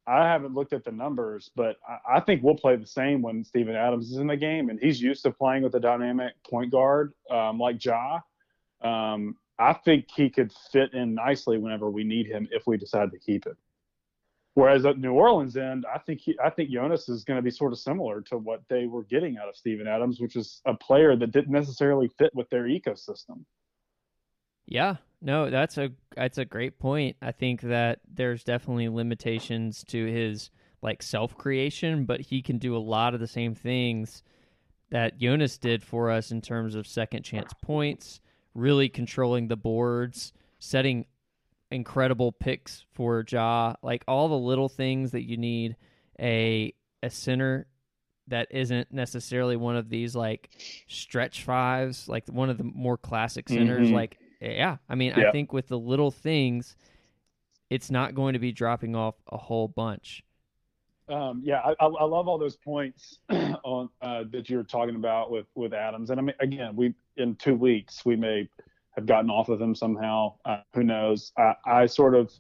I 0.07 0.25
haven't 0.27 0.55
looked 0.55 0.73
at 0.73 0.85
the 0.85 0.93
numbers, 0.93 1.51
but 1.55 1.77
I, 1.89 2.17
I 2.17 2.21
think 2.21 2.43
we'll 2.43 2.57
play 2.57 2.77
the 2.77 2.87
same 2.87 3.23
when 3.23 3.45
Steven 3.45 3.77
Adams 3.77 4.11
is 4.11 4.19
in 4.19 4.27
the 4.27 4.37
game, 4.37 4.69
and 4.69 4.79
he's 4.81 5.01
used 5.01 5.23
to 5.23 5.31
playing 5.31 5.63
with 5.63 5.75
a 5.75 5.81
dynamic 5.81 6.35
point 6.49 6.73
guard 6.73 7.13
um, 7.31 7.59
like 7.59 7.85
Ja. 7.85 8.21
Um, 8.81 9.37
I 9.59 9.75
think 9.75 10.07
he 10.15 10.29
could 10.29 10.53
fit 10.73 10.93
in 10.93 11.15
nicely 11.15 11.59
whenever 11.59 11.89
we 11.91 12.03
need 12.03 12.27
him 12.27 12.49
if 12.51 12.67
we 12.67 12.77
decide 12.77 13.13
to 13.13 13.19
keep 13.19 13.47
him. 13.47 13.57
Whereas 14.55 14.85
at 14.85 14.99
New 14.99 15.13
Orleans 15.13 15.57
end, 15.57 15.87
I 15.93 15.99
think 15.99 16.21
he, 16.21 16.37
I 16.43 16.51
think 16.51 16.71
Jonas 16.71 17.09
is 17.09 17.25
going 17.25 17.39
to 17.39 17.43
be 17.43 17.51
sort 17.51 17.73
of 17.73 17.79
similar 17.79 18.21
to 18.23 18.37
what 18.37 18.63
they 18.69 18.87
were 18.87 19.05
getting 19.05 19.39
out 19.39 19.49
of 19.49 19.57
Steven 19.57 19.87
Adams, 19.87 20.21
which 20.21 20.37
is 20.37 20.61
a 20.67 20.75
player 20.75 21.17
that 21.17 21.33
didn't 21.33 21.53
necessarily 21.53 22.09
fit 22.19 22.35
with 22.35 22.51
their 22.51 22.65
ecosystem. 22.65 23.45
Yeah, 24.67 24.97
no, 25.23 25.49
that's 25.51 25.79
a 25.79 25.91
that's 26.17 26.39
a 26.39 26.45
great 26.45 26.79
point. 26.79 27.17
I 27.23 27.33
think 27.33 27.63
that 27.63 28.01
there's 28.13 28.45
definitely 28.45 28.89
limitations 28.89 29.85
to 29.89 30.05
his 30.07 30.51
like 30.83 31.03
self 31.03 31.37
creation, 31.39 32.05
but 32.05 32.21
he 32.21 32.43
can 32.43 32.59
do 32.59 32.77
a 32.77 32.79
lot 32.79 33.15
of 33.15 33.21
the 33.21 33.27
same 33.29 33.55
things 33.55 34.23
that 34.91 35.19
Jonas 35.19 35.57
did 35.59 35.83
for 35.83 36.11
us 36.11 36.31
in 36.33 36.43
terms 36.43 36.75
of 36.75 36.87
second 36.87 37.23
chance 37.23 37.53
points, 37.63 38.21
really 38.55 38.89
controlling 38.89 39.49
the 39.49 39.57
boards, 39.57 40.33
setting 40.59 41.07
incredible 41.71 42.33
picks 42.33 42.85
for 42.93 43.25
Ja, 43.27 43.75
like 43.83 44.05
all 44.07 44.29
the 44.29 44.37
little 44.37 44.69
things 44.69 45.13
that 45.13 45.23
you 45.27 45.37
need 45.39 45.77
a 46.21 46.75
a 47.03 47.09
center 47.11 47.67
that 48.29 48.49
isn't 48.51 48.93
necessarily 48.93 49.57
one 49.57 49.77
of 49.77 49.89
these 49.89 50.15
like 50.15 50.51
stretch 50.89 51.43
fives, 51.45 52.09
like 52.09 52.27
one 52.29 52.51
of 52.51 52.59
the 52.59 52.65
more 52.65 52.97
classic 52.99 53.49
centers. 53.49 53.89
Mhm. 53.89 53.95
Like, 53.95 54.19
yeah, 54.43 54.77
I 54.89 54.95
mean, 54.95 55.13
I 55.13 55.31
think 55.31 55.53
with 55.53 55.69
the 55.69 55.79
little 55.79 56.11
things, 56.11 56.77
it's 57.71 57.91
not 57.91 58.15
going 58.15 58.33
to 58.35 58.39
be 58.39 58.53
dropping 58.53 58.97
off 58.97 59.15
a 59.31 59.37
whole 59.37 59.69
bunch. 59.69 60.25
Um, 61.09 61.43
yeah, 61.45 61.61
I, 61.61 61.71
I 61.81 61.87
I 61.87 62.05
love 62.05 62.29
all 62.29 62.39
those 62.39 62.57
points 62.57 63.19
on 63.31 63.89
uh, 64.01 64.25
that 64.31 64.49
you're 64.49 64.63
talking 64.63 64.97
about 64.97 65.31
with 65.31 65.47
with 65.55 65.73
Adams, 65.73 66.11
and 66.11 66.21
I 66.21 66.23
mean, 66.23 66.37
again, 66.41 66.77
we 66.77 66.95
in 67.17 67.35
two 67.37 67.55
weeks 67.55 68.05
we 68.05 68.17
may 68.17 68.49
have 68.93 69.07
gotten 69.07 69.31
off 69.31 69.49
of 69.49 69.61
him 69.61 69.75
somehow. 69.75 70.35
Uh, 70.45 70.59
who 70.75 70.85
knows? 70.85 71.33
I, 71.37 71.55
I 71.65 71.87
sort 71.87 72.15
of, 72.15 72.33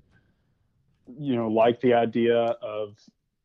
you 1.18 1.34
know, 1.34 1.48
like 1.48 1.80
the 1.80 1.94
idea 1.94 2.36
of 2.36 2.96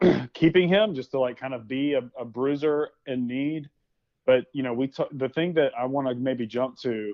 keeping 0.34 0.68
him 0.68 0.94
just 0.94 1.12
to 1.12 1.20
like 1.20 1.40
kind 1.40 1.54
of 1.54 1.68
be 1.68 1.94
a, 1.94 2.02
a 2.20 2.26
bruiser 2.26 2.90
in 3.06 3.28
need. 3.28 3.70
But 4.26 4.46
you 4.54 4.62
know, 4.62 4.74
we 4.74 4.88
t- 4.88 5.06
the 5.12 5.30
thing 5.30 5.54
that 5.54 5.72
I 5.78 5.86
want 5.86 6.08
to 6.10 6.16
maybe 6.16 6.46
jump 6.46 6.78
to, 6.80 7.14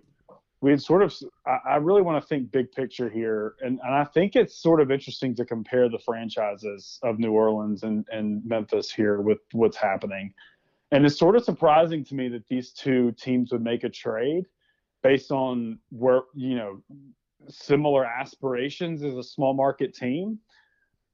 we 0.64 0.72
had 0.72 0.82
sort 0.82 1.04
of. 1.04 1.14
I, 1.46 1.76
really 1.76 2.02
want 2.02 2.24
to 2.24 2.26
think 2.26 2.50
big 2.50 2.72
picture 2.72 3.10
here, 3.10 3.56
and 3.60 3.82
and 3.84 3.94
I 3.94 4.06
think 4.06 4.38
it's 4.38 4.56
sort 4.56 4.80
of 4.80 4.92
interesting 4.92 5.36
to 5.36 5.44
compare 5.44 5.90
the 5.90 6.00
franchises 6.00 7.00
of 7.04 7.20
New 7.20 7.34
Orleans 7.34 7.84
and 7.84 8.06
and 8.10 8.42
Memphis 8.46 8.90
here 8.90 9.20
with 9.20 9.40
what's 9.52 9.76
happening. 9.76 10.34
And 10.94 11.06
it's 11.06 11.20
sort 11.20 11.36
of 11.36 11.44
surprising 11.44 12.06
to 12.06 12.16
me 12.16 12.30
that 12.30 12.48
these 12.48 12.72
two 12.72 13.12
teams 13.20 13.52
would 13.52 13.62
make 13.62 13.84
a 13.84 13.90
trade 13.90 14.46
based 15.02 15.32
on 15.32 15.80
where 15.90 16.22
you 16.34 16.56
know 16.56 16.82
similar 17.50 18.06
aspirations 18.06 19.04
as 19.04 19.18
a 19.18 19.24
small 19.24 19.54
market 19.54 19.94
team. 19.94 20.40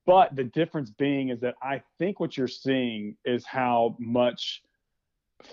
But 0.05 0.35
the 0.35 0.43
difference 0.43 0.91
being 0.91 1.29
is 1.29 1.39
that 1.39 1.55
I 1.63 1.81
think 1.97 2.19
what 2.19 2.37
you're 2.37 2.47
seeing 2.47 3.15
is 3.25 3.47
how 3.47 3.97
much 3.99 4.61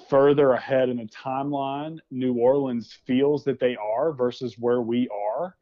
further 0.08 0.52
ahead 0.52 0.88
in 0.88 0.96
the 0.98 1.06
timeline 1.06 1.98
New 2.10 2.34
Orleans 2.34 2.98
feels 3.06 3.44
that 3.44 3.60
they 3.60 3.76
are 3.76 4.12
versus 4.12 4.56
where 4.58 4.80
we 4.80 5.08
are. 5.08 5.56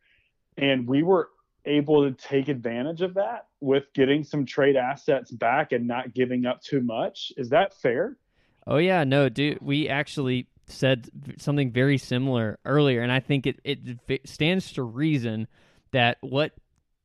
And 0.56 0.86
we 0.86 1.02
were 1.02 1.30
able 1.66 2.04
to 2.04 2.12
take 2.12 2.48
advantage 2.48 3.00
of 3.02 3.14
that 3.14 3.46
with 3.60 3.84
getting 3.94 4.24
some 4.24 4.44
trade 4.44 4.76
assets 4.76 5.30
back 5.30 5.72
and 5.72 5.86
not 5.86 6.14
giving 6.14 6.46
up 6.46 6.62
too 6.62 6.80
much. 6.80 7.32
Is 7.36 7.50
that 7.50 7.74
fair? 7.74 8.16
Oh 8.66 8.78
yeah, 8.78 9.04
no, 9.04 9.28
dude. 9.28 9.58
We 9.60 9.88
actually 9.88 10.48
said 10.66 11.08
something 11.38 11.70
very 11.70 11.98
similar 11.98 12.58
earlier, 12.64 13.02
and 13.02 13.12
I 13.12 13.20
think 13.20 13.46
it 13.46 13.60
it 13.64 14.28
stands 14.28 14.72
to 14.72 14.82
reason 14.82 15.46
that 15.92 16.18
what 16.20 16.52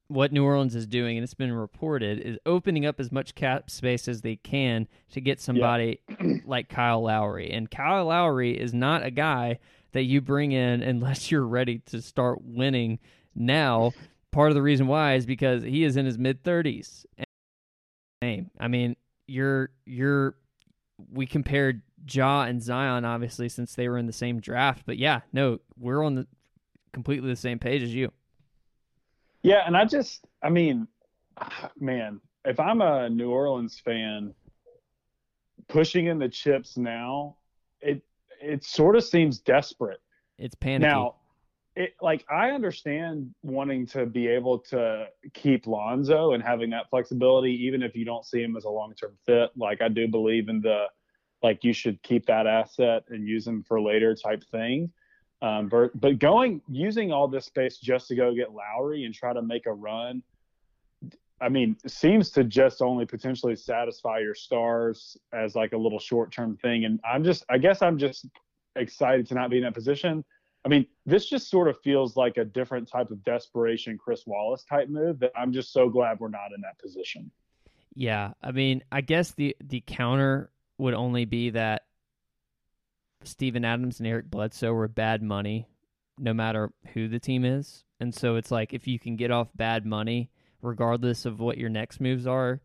what 0.09 0.33
New 0.33 0.43
Orleans 0.43 0.75
is 0.75 0.87
doing, 0.87 1.17
and 1.17 1.23
it's 1.23 1.35
been 1.35 1.53
reported, 1.53 2.19
is 2.19 2.37
opening 2.45 2.85
up 2.85 2.99
as 2.99 3.11
much 3.11 3.35
cap 3.35 3.69
space 3.69 4.07
as 4.07 4.21
they 4.21 4.35
can 4.35 4.87
to 5.11 5.21
get 5.21 5.39
somebody 5.39 6.01
like 6.45 6.67
Kyle 6.67 7.03
Lowry. 7.03 7.51
And 7.51 7.69
Kyle 7.69 8.05
Lowry 8.05 8.59
is 8.59 8.73
not 8.73 9.05
a 9.05 9.11
guy 9.11 9.59
that 9.91 10.03
you 10.03 10.19
bring 10.19 10.51
in 10.51 10.81
unless 10.81 11.31
you're 11.31 11.45
ready 11.45 11.79
to 11.87 12.01
start 12.01 12.39
winning 12.41 12.99
now. 13.35 13.91
Part 14.31 14.49
of 14.49 14.55
the 14.55 14.61
reason 14.63 14.87
why 14.87 15.13
is 15.13 15.25
because 15.25 15.63
he 15.63 15.83
is 15.83 15.95
in 15.95 16.05
his 16.05 16.17
mid 16.17 16.43
thirties. 16.43 17.05
Name. 18.21 18.51
I 18.59 18.67
mean, 18.67 18.95
you're 19.27 19.69
you're 19.85 20.35
we 21.11 21.25
compared 21.25 21.81
Ja 22.11 22.43
and 22.43 22.61
Zion 22.61 23.05
obviously 23.05 23.47
since 23.47 23.75
they 23.75 23.87
were 23.87 23.97
in 23.97 24.07
the 24.07 24.13
same 24.13 24.39
draft, 24.39 24.83
but 24.85 24.97
yeah, 24.97 25.21
no, 25.31 25.59
we're 25.77 26.03
on 26.03 26.15
the 26.15 26.27
completely 26.93 27.29
the 27.29 27.35
same 27.35 27.59
page 27.59 27.81
as 27.83 27.93
you. 27.93 28.11
Yeah, 29.41 29.63
and 29.65 29.75
I 29.75 29.85
just, 29.85 30.25
I 30.43 30.49
mean, 30.49 30.87
man, 31.79 32.21
if 32.45 32.59
I'm 32.59 32.81
a 32.81 33.09
New 33.09 33.31
Orleans 33.31 33.79
fan, 33.79 34.33
pushing 35.67 36.07
in 36.07 36.19
the 36.19 36.29
chips 36.29 36.77
now, 36.77 37.37
it 37.81 38.01
it 38.41 38.63
sort 38.63 38.95
of 38.95 39.03
seems 39.03 39.39
desperate. 39.39 39.99
It's 40.37 40.55
panicky. 40.55 40.87
Now, 40.87 41.15
it 41.75 41.93
like 42.01 42.25
I 42.29 42.51
understand 42.51 43.33
wanting 43.43 43.85
to 43.87 44.05
be 44.05 44.27
able 44.27 44.59
to 44.69 45.07
keep 45.33 45.67
Lonzo 45.67 46.33
and 46.33 46.43
having 46.43 46.69
that 46.71 46.89
flexibility, 46.89 47.51
even 47.65 47.83
if 47.83 47.95
you 47.95 48.05
don't 48.05 48.25
see 48.25 48.41
him 48.41 48.55
as 48.57 48.65
a 48.65 48.69
long 48.69 48.93
term 48.95 49.17
fit. 49.25 49.51
Like 49.55 49.81
I 49.81 49.89
do 49.89 50.07
believe 50.07 50.49
in 50.49 50.61
the 50.61 50.85
like 51.41 51.63
you 51.63 51.73
should 51.73 52.01
keep 52.03 52.25
that 52.25 52.47
asset 52.47 53.03
and 53.09 53.27
use 53.27 53.47
him 53.47 53.63
for 53.63 53.81
later 53.81 54.15
type 54.15 54.43
thing. 54.51 54.91
Um, 55.41 55.69
but, 55.69 55.97
but 55.99 56.19
going 56.19 56.61
using 56.67 57.11
all 57.11 57.27
this 57.27 57.45
space 57.45 57.77
just 57.77 58.07
to 58.09 58.15
go 58.15 58.33
get 58.33 58.51
Lowry 58.53 59.05
and 59.05 59.13
try 59.13 59.33
to 59.33 59.41
make 59.41 59.65
a 59.67 59.73
run, 59.73 60.21
I 61.41 61.47
mean, 61.47 61.77
seems 61.87 62.31
to 62.31 62.43
just 62.43 62.81
only 62.81 63.05
potentially 63.05 63.55
satisfy 63.55 64.19
your 64.19 64.35
stars 64.35 65.15
as 65.33 65.55
like 65.55 65.71
a 65.71 65.77
little 65.77 65.99
short 65.99 66.31
term 66.31 66.57
thing. 66.57 66.85
And 66.85 66.99
I'm 67.09 67.23
just, 67.23 67.45
I 67.49 67.57
guess 67.57 67.81
I'm 67.81 67.97
just 67.97 68.25
excited 68.75 69.27
to 69.27 69.35
not 69.35 69.49
be 69.49 69.57
in 69.57 69.63
that 69.63 69.73
position. 69.73 70.25
I 70.65 70.67
mean, 70.67 70.85
this 71.05 71.25
just 71.27 71.49
sort 71.49 71.69
of 71.69 71.79
feels 71.81 72.17
like 72.17 72.37
a 72.37 72.43
different 72.43 72.89
type 72.89 73.11
of 73.11 73.23
desperation, 73.23 73.97
Chris 73.97 74.27
Wallace 74.27 74.65
type 74.65 74.89
move 74.89 75.19
that 75.19 75.31
I'm 75.37 75.53
just 75.53 75.71
so 75.71 75.87
glad 75.87 76.19
we're 76.19 76.27
not 76.27 76.51
in 76.53 76.61
that 76.61 76.77
position. 76.79 77.31
Yeah, 77.95 78.33
I 78.43 78.51
mean, 78.51 78.83
I 78.91 79.01
guess 79.01 79.31
the 79.31 79.55
the 79.63 79.81
counter 79.85 80.51
would 80.77 80.93
only 80.93 81.25
be 81.25 81.51
that 81.51 81.83
Steven 83.23 83.65
Adams 83.65 83.99
and 83.99 84.07
Eric 84.07 84.29
Bledsoe 84.29 84.73
were 84.73 84.87
bad 84.87 85.21
money, 85.21 85.67
no 86.17 86.33
matter 86.33 86.71
who 86.93 87.07
the 87.07 87.19
team 87.19 87.45
is, 87.45 87.83
and 87.99 88.13
so 88.13 88.35
it's 88.35 88.51
like 88.51 88.73
if 88.73 88.87
you 88.87 88.99
can 88.99 89.15
get 89.15 89.31
off 89.31 89.49
bad 89.55 89.85
money, 89.85 90.29
regardless 90.61 91.25
of 91.25 91.39
what 91.39 91.57
your 91.57 91.69
next 91.69 91.99
moves 91.99 92.25
are. 92.27 92.61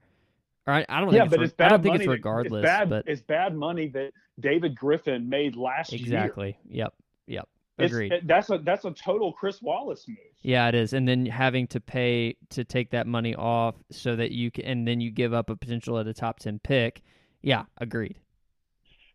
Or 0.66 0.74
I, 0.74 0.86
I 0.88 1.00
don't 1.00 1.12
yeah, 1.12 1.20
think 1.22 1.30
but 1.32 1.42
it's, 1.42 1.52
it's 1.52 1.60
I 1.60 1.68
don't 1.68 1.82
think 1.82 1.92
money. 1.94 2.04
it's 2.04 2.08
that- 2.08 2.12
regardless, 2.12 2.60
it's 2.60 2.66
bad, 2.66 2.88
but 2.90 3.04
it's 3.06 3.22
bad 3.22 3.54
money 3.54 3.88
that 3.88 4.12
David 4.40 4.74
Griffin 4.76 5.28
made 5.28 5.56
last 5.56 5.92
year. 5.92 6.00
exactly. 6.00 6.58
Yep. 6.68 6.94
Yep. 7.26 7.48
Agreed. 7.76 8.12
that's 8.22 8.50
a 8.50 8.58
that's 8.58 8.84
a 8.84 8.92
total 8.92 9.32
Chris 9.32 9.60
Wallace 9.60 10.06
move. 10.06 10.16
Yeah, 10.42 10.68
it 10.68 10.76
is. 10.76 10.92
And 10.92 11.08
then 11.08 11.26
having 11.26 11.66
to 11.68 11.80
pay 11.80 12.36
to 12.50 12.62
take 12.62 12.90
that 12.90 13.08
money 13.08 13.34
off 13.34 13.74
so 13.90 14.14
that 14.14 14.30
you 14.30 14.52
can, 14.52 14.64
and 14.64 14.86
then 14.88 15.00
you 15.00 15.10
give 15.10 15.34
up 15.34 15.50
a 15.50 15.56
potential 15.56 15.98
at 15.98 16.06
a 16.06 16.14
top 16.14 16.38
10 16.38 16.60
pick. 16.60 17.02
Yeah, 17.42 17.64
agreed. 17.78 18.16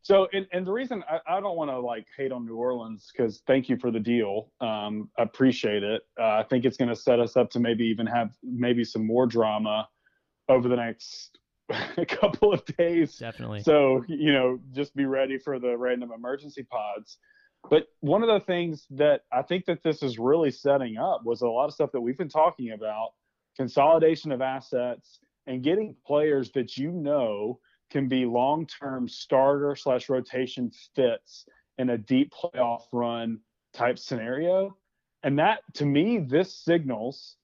So, 0.01 0.27
and, 0.33 0.47
and 0.51 0.65
the 0.65 0.71
reason 0.71 1.03
I, 1.09 1.37
I 1.37 1.39
don't 1.39 1.57
want 1.57 1.69
to 1.71 1.79
like 1.79 2.05
hate 2.15 2.31
on 2.31 2.45
New 2.45 2.55
Orleans 2.55 3.11
because 3.11 3.41
thank 3.47 3.69
you 3.69 3.77
for 3.77 3.91
the 3.91 3.99
deal. 3.99 4.51
Um, 4.61 5.09
I 5.17 5.23
appreciate 5.23 5.83
it. 5.83 6.03
Uh, 6.19 6.23
I 6.23 6.45
think 6.49 6.65
it's 6.65 6.77
going 6.77 6.89
to 6.89 6.95
set 6.95 7.19
us 7.19 7.35
up 7.35 7.49
to 7.51 7.59
maybe 7.59 7.85
even 7.85 8.07
have 8.07 8.31
maybe 8.43 8.83
some 8.83 9.05
more 9.05 9.25
drama 9.25 9.87
over 10.47 10.67
the 10.69 10.75
next 10.75 11.37
couple 12.07 12.53
of 12.53 12.63
days. 12.77 13.17
Definitely. 13.17 13.63
So, 13.63 14.03
you 14.07 14.31
know, 14.31 14.59
just 14.71 14.95
be 14.95 15.05
ready 15.05 15.37
for 15.37 15.59
the 15.59 15.77
random 15.77 16.11
emergency 16.11 16.63
pods. 16.63 17.17
But 17.69 17.87
one 17.99 18.23
of 18.23 18.29
the 18.29 18.45
things 18.45 18.85
that 18.91 19.21
I 19.33 19.41
think 19.41 19.65
that 19.65 19.83
this 19.83 20.01
is 20.01 20.17
really 20.17 20.49
setting 20.51 20.97
up 20.97 21.25
was 21.25 21.41
a 21.41 21.47
lot 21.47 21.65
of 21.65 21.73
stuff 21.73 21.91
that 21.91 22.01
we've 22.01 22.17
been 22.17 22.29
talking 22.29 22.71
about 22.71 23.09
consolidation 23.57 24.31
of 24.31 24.41
assets, 24.41 25.19
and 25.45 25.63
getting 25.63 25.95
players 26.05 26.51
that 26.51 26.77
you 26.77 26.91
know 26.91 27.59
can 27.89 28.07
be 28.07 28.25
long 28.25 28.65
term 28.65 29.07
starter 29.07 29.75
slash 29.75 30.09
rotation 30.09 30.71
fits 30.95 31.45
in 31.77 31.91
a 31.91 31.97
deep 31.97 32.33
playoff 32.33 32.83
run 32.91 33.39
type 33.73 33.97
scenario. 33.97 34.75
And 35.23 35.39
that 35.39 35.59
to 35.75 35.85
me, 35.85 36.19
this 36.19 36.53
signals 36.53 37.35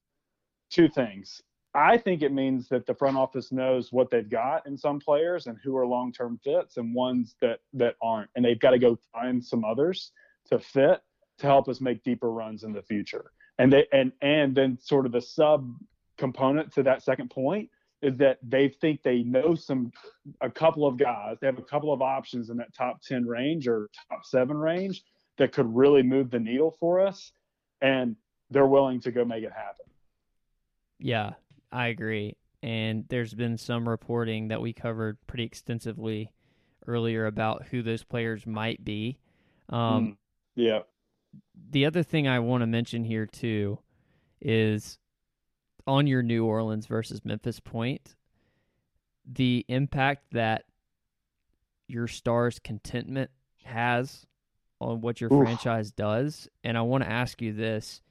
two 0.69 0.87
things. 0.89 1.41
I 1.73 1.97
think 1.97 2.21
it 2.21 2.31
means 2.31 2.69
that 2.69 2.85
the 2.85 2.93
front 2.93 3.17
office 3.17 3.51
knows 3.51 3.91
what 3.91 4.09
they've 4.09 4.29
got 4.29 4.65
in 4.65 4.77
some 4.77 4.99
players 4.99 5.47
and 5.47 5.57
who 5.61 5.75
are 5.75 5.85
long 5.85 6.13
term 6.13 6.39
fits 6.43 6.77
and 6.77 6.95
ones 6.95 7.35
that 7.41 7.59
that 7.73 7.95
aren't. 8.01 8.29
And 8.35 8.45
they've 8.45 8.59
got 8.59 8.71
to 8.71 8.79
go 8.79 8.97
find 9.13 9.43
some 9.43 9.65
others 9.65 10.11
to 10.49 10.59
fit 10.59 11.01
to 11.39 11.47
help 11.47 11.67
us 11.67 11.81
make 11.81 12.03
deeper 12.03 12.31
runs 12.31 12.63
in 12.63 12.71
the 12.71 12.81
future. 12.81 13.31
And 13.57 13.73
they 13.73 13.87
and 13.91 14.13
and 14.21 14.55
then 14.55 14.77
sort 14.81 15.05
of 15.05 15.11
the 15.11 15.21
sub 15.21 15.69
component 16.17 16.71
to 16.73 16.83
that 16.83 17.03
second 17.03 17.29
point 17.29 17.69
is 18.05 18.17
that 18.17 18.37
they 18.43 18.69
think 18.69 19.01
they 19.01 19.23
know 19.23 19.55
some 19.55 19.91
a 20.41 20.49
couple 20.49 20.85
of 20.85 20.97
guys. 20.97 21.37
They 21.41 21.47
have 21.47 21.57
a 21.57 21.63
couple 21.63 21.91
of 21.91 22.01
options 22.01 22.49
in 22.51 22.57
that 22.57 22.73
top 22.73 23.01
10 23.01 23.25
range 23.25 23.67
or 23.67 23.89
top 24.09 24.23
7 24.25 24.55
range 24.55 25.03
that 25.37 25.51
could 25.51 25.73
really 25.75 26.03
move 26.03 26.29
the 26.29 26.39
needle 26.39 26.75
for 26.79 26.99
us 26.99 27.31
and 27.81 28.15
they're 28.51 28.67
willing 28.67 29.01
to 29.01 29.11
go 29.11 29.25
make 29.25 29.43
it 29.43 29.51
happen. 29.51 29.85
Yeah, 30.99 31.33
I 31.71 31.87
agree. 31.87 32.37
And 32.61 33.05
there's 33.09 33.33
been 33.33 33.57
some 33.57 33.89
reporting 33.89 34.49
that 34.49 34.61
we 34.61 34.71
covered 34.71 35.17
pretty 35.27 35.43
extensively 35.43 36.31
earlier 36.87 37.25
about 37.25 37.65
who 37.71 37.81
those 37.81 38.03
players 38.03 38.45
might 38.45 38.83
be. 38.85 39.17
Um, 39.69 39.79
Mm. 40.09 40.17
Yeah. 40.57 40.79
the 41.71 41.85
other 41.85 42.03
thing 42.03 42.27
I 42.27 42.39
want 42.39 42.61
to 42.61 42.67
mention 42.67 43.03
here 43.03 43.25
too 43.25 43.79
is 44.39 44.99
on 45.87 46.07
your 46.07 46.23
New 46.23 46.45
Orleans 46.45 46.87
versus 46.87 47.23
Memphis 47.23 47.59
point, 47.59 48.15
the 49.25 49.65
impact 49.67 50.25
that 50.31 50.65
your 51.87 52.07
star's 52.07 52.59
contentment 52.59 53.29
has 53.63 54.25
on 54.79 55.01
what 55.01 55.21
your 55.21 55.31
Oof. 55.33 55.43
franchise 55.43 55.91
does. 55.91 56.47
And 56.63 56.77
I 56.77 56.81
want 56.81 57.03
to 57.03 57.09
ask 57.09 57.41
you 57.41 57.53
this 57.53 58.01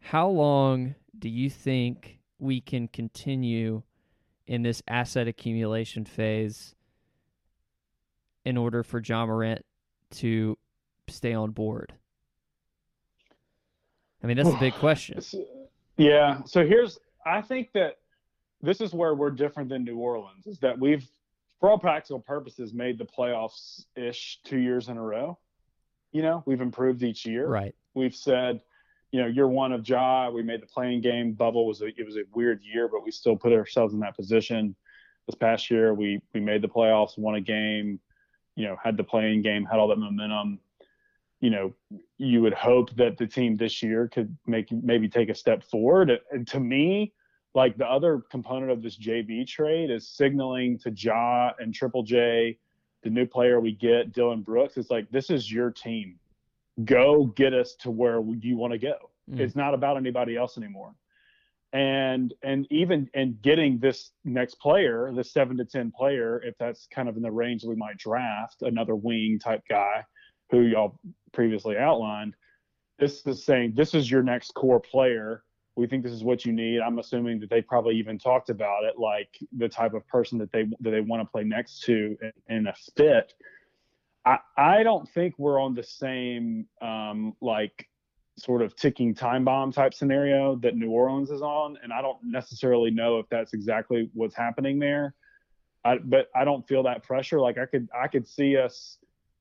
how 0.00 0.28
long 0.28 0.94
do 1.18 1.28
you 1.28 1.48
think 1.48 2.18
we 2.38 2.60
can 2.60 2.88
continue 2.88 3.82
in 4.46 4.62
this 4.62 4.82
asset 4.86 5.26
accumulation 5.26 6.04
phase 6.04 6.74
in 8.44 8.58
order 8.58 8.82
for 8.82 9.00
Ja 9.00 9.24
Morant 9.24 9.64
to 10.10 10.58
stay 11.08 11.32
on 11.32 11.52
board? 11.52 11.94
I 14.22 14.26
mean, 14.26 14.36
that's 14.36 14.48
a 14.48 14.58
big 14.58 14.74
question. 14.80 15.22
Yeah. 15.96 16.42
So 16.44 16.66
here's, 16.66 16.98
I 17.24 17.40
think 17.42 17.72
that 17.74 17.98
this 18.60 18.80
is 18.80 18.92
where 18.92 19.14
we're 19.14 19.30
different 19.30 19.68
than 19.68 19.84
New 19.84 19.98
Orleans 19.98 20.46
is 20.46 20.58
that 20.60 20.78
we've, 20.78 21.06
for 21.60 21.70
all 21.70 21.78
practical 21.78 22.20
purposes, 22.20 22.72
made 22.72 22.98
the 22.98 23.04
playoffs 23.04 23.84
ish 23.96 24.40
two 24.44 24.58
years 24.58 24.88
in 24.88 24.96
a 24.96 25.02
row. 25.02 25.38
You 26.12 26.22
know, 26.22 26.42
we've 26.46 26.60
improved 26.60 27.02
each 27.02 27.26
year. 27.26 27.46
Right. 27.46 27.74
We've 27.94 28.14
said, 28.14 28.60
you 29.10 29.20
know, 29.20 29.26
year 29.26 29.48
one 29.48 29.72
of 29.72 29.88
Ja, 29.88 30.30
we 30.30 30.42
made 30.42 30.62
the 30.62 30.66
play-in 30.66 31.00
game. 31.00 31.32
Bubble 31.32 31.66
was 31.66 31.82
a, 31.82 31.86
it 31.86 32.04
was 32.04 32.16
a 32.16 32.22
weird 32.34 32.62
year, 32.62 32.88
but 32.88 33.04
we 33.04 33.10
still 33.10 33.36
put 33.36 33.52
ourselves 33.52 33.94
in 33.94 34.00
that 34.00 34.16
position. 34.16 34.74
This 35.26 35.36
past 35.36 35.70
year, 35.70 35.94
we 35.94 36.20
we 36.34 36.40
made 36.40 36.60
the 36.62 36.68
playoffs, 36.68 37.16
won 37.16 37.34
a 37.34 37.40
game, 37.40 37.98
you 38.56 38.66
know, 38.66 38.76
had 38.82 38.96
the 38.96 39.04
play-in 39.04 39.40
game, 39.42 39.64
had 39.64 39.78
all 39.78 39.88
that 39.88 39.98
momentum. 39.98 40.58
You 41.40 41.50
know, 41.50 41.74
you 42.16 42.40
would 42.42 42.54
hope 42.54 42.94
that 42.96 43.18
the 43.18 43.26
team 43.26 43.56
this 43.56 43.82
year 43.82 44.08
could 44.08 44.36
make 44.46 44.70
maybe 44.72 45.08
take 45.08 45.28
a 45.28 45.34
step 45.34 45.62
forward. 45.62 46.10
And 46.30 46.46
to 46.48 46.60
me, 46.60 47.12
like 47.54 47.76
the 47.76 47.86
other 47.86 48.22
component 48.30 48.72
of 48.72 48.82
this 48.82 48.98
JV 48.98 49.46
trade 49.46 49.90
is 49.90 50.08
signaling 50.08 50.78
to 50.80 50.90
Ja 50.90 51.52
and 51.58 51.72
Triple 51.72 52.02
J, 52.02 52.58
the 53.02 53.10
new 53.10 53.26
player 53.26 53.60
we 53.60 53.72
get, 53.72 54.12
Dillon 54.12 54.42
Brooks. 54.42 54.76
It's 54.76 54.90
like 54.90 55.08
this 55.10 55.30
is 55.30 55.50
your 55.50 55.70
team. 55.70 56.18
Go 56.84 57.26
get 57.36 57.54
us 57.54 57.76
to 57.80 57.90
where 57.90 58.20
you 58.40 58.56
want 58.56 58.72
to 58.72 58.78
go. 58.78 58.96
Mm. 59.30 59.40
It's 59.40 59.54
not 59.54 59.74
about 59.74 59.96
anybody 59.96 60.36
else 60.36 60.58
anymore. 60.58 60.94
And 61.72 62.34
and 62.42 62.66
even 62.70 63.08
and 63.14 63.40
getting 63.42 63.78
this 63.78 64.10
next 64.24 64.56
player, 64.56 65.12
the 65.14 65.24
seven 65.24 65.56
to 65.58 65.64
ten 65.64 65.92
player, 65.92 66.42
if 66.44 66.56
that's 66.58 66.88
kind 66.92 67.08
of 67.08 67.16
in 67.16 67.22
the 67.22 67.30
range 67.30 67.64
we 67.64 67.76
might 67.76 67.98
draft, 67.98 68.62
another 68.62 68.96
wing 68.96 69.38
type 69.42 69.62
guy 69.68 70.04
who 70.50 70.62
y'all 70.62 70.98
previously 71.32 71.76
outlined. 71.76 72.34
This 72.98 73.26
is 73.26 73.44
saying 73.44 73.74
this 73.76 73.94
is 73.94 74.10
your 74.10 74.22
next 74.22 74.54
core 74.54 74.80
player. 74.80 75.42
We 75.76 75.88
think 75.88 76.04
this 76.04 76.12
is 76.12 76.22
what 76.22 76.44
you 76.44 76.52
need. 76.52 76.80
I'm 76.80 77.00
assuming 77.00 77.40
that 77.40 77.50
they 77.50 77.60
probably 77.60 77.96
even 77.96 78.18
talked 78.18 78.48
about 78.48 78.84
it, 78.84 78.98
like 78.98 79.36
the 79.56 79.68
type 79.68 79.94
of 79.94 80.06
person 80.06 80.38
that 80.38 80.52
they 80.52 80.64
that 80.80 80.90
they 80.90 81.00
want 81.00 81.20
to 81.20 81.30
play 81.30 81.42
next 81.42 81.80
to 81.82 82.16
in, 82.22 82.56
in 82.56 82.66
a 82.68 82.74
fit. 82.96 83.34
I 84.24 84.38
I 84.56 84.82
don't 84.82 85.08
think 85.08 85.34
we're 85.38 85.60
on 85.60 85.74
the 85.74 85.82
same 85.82 86.66
um, 86.80 87.34
like 87.40 87.88
sort 88.36 88.62
of 88.62 88.74
ticking 88.76 89.14
time 89.14 89.44
bomb 89.44 89.72
type 89.72 89.94
scenario 89.94 90.56
that 90.56 90.76
New 90.76 90.90
Orleans 90.90 91.30
is 91.30 91.42
on, 91.42 91.78
and 91.82 91.92
I 91.92 92.02
don't 92.02 92.18
necessarily 92.22 92.90
know 92.90 93.18
if 93.18 93.28
that's 93.28 93.52
exactly 93.52 94.10
what's 94.14 94.34
happening 94.34 94.78
there. 94.78 95.14
I, 95.84 95.98
but 95.98 96.28
I 96.34 96.44
don't 96.44 96.66
feel 96.66 96.82
that 96.84 97.02
pressure. 97.02 97.40
Like 97.40 97.58
I 97.58 97.66
could 97.66 97.88
I 97.98 98.08
could 98.08 98.26
see 98.26 98.56
us 98.56 98.98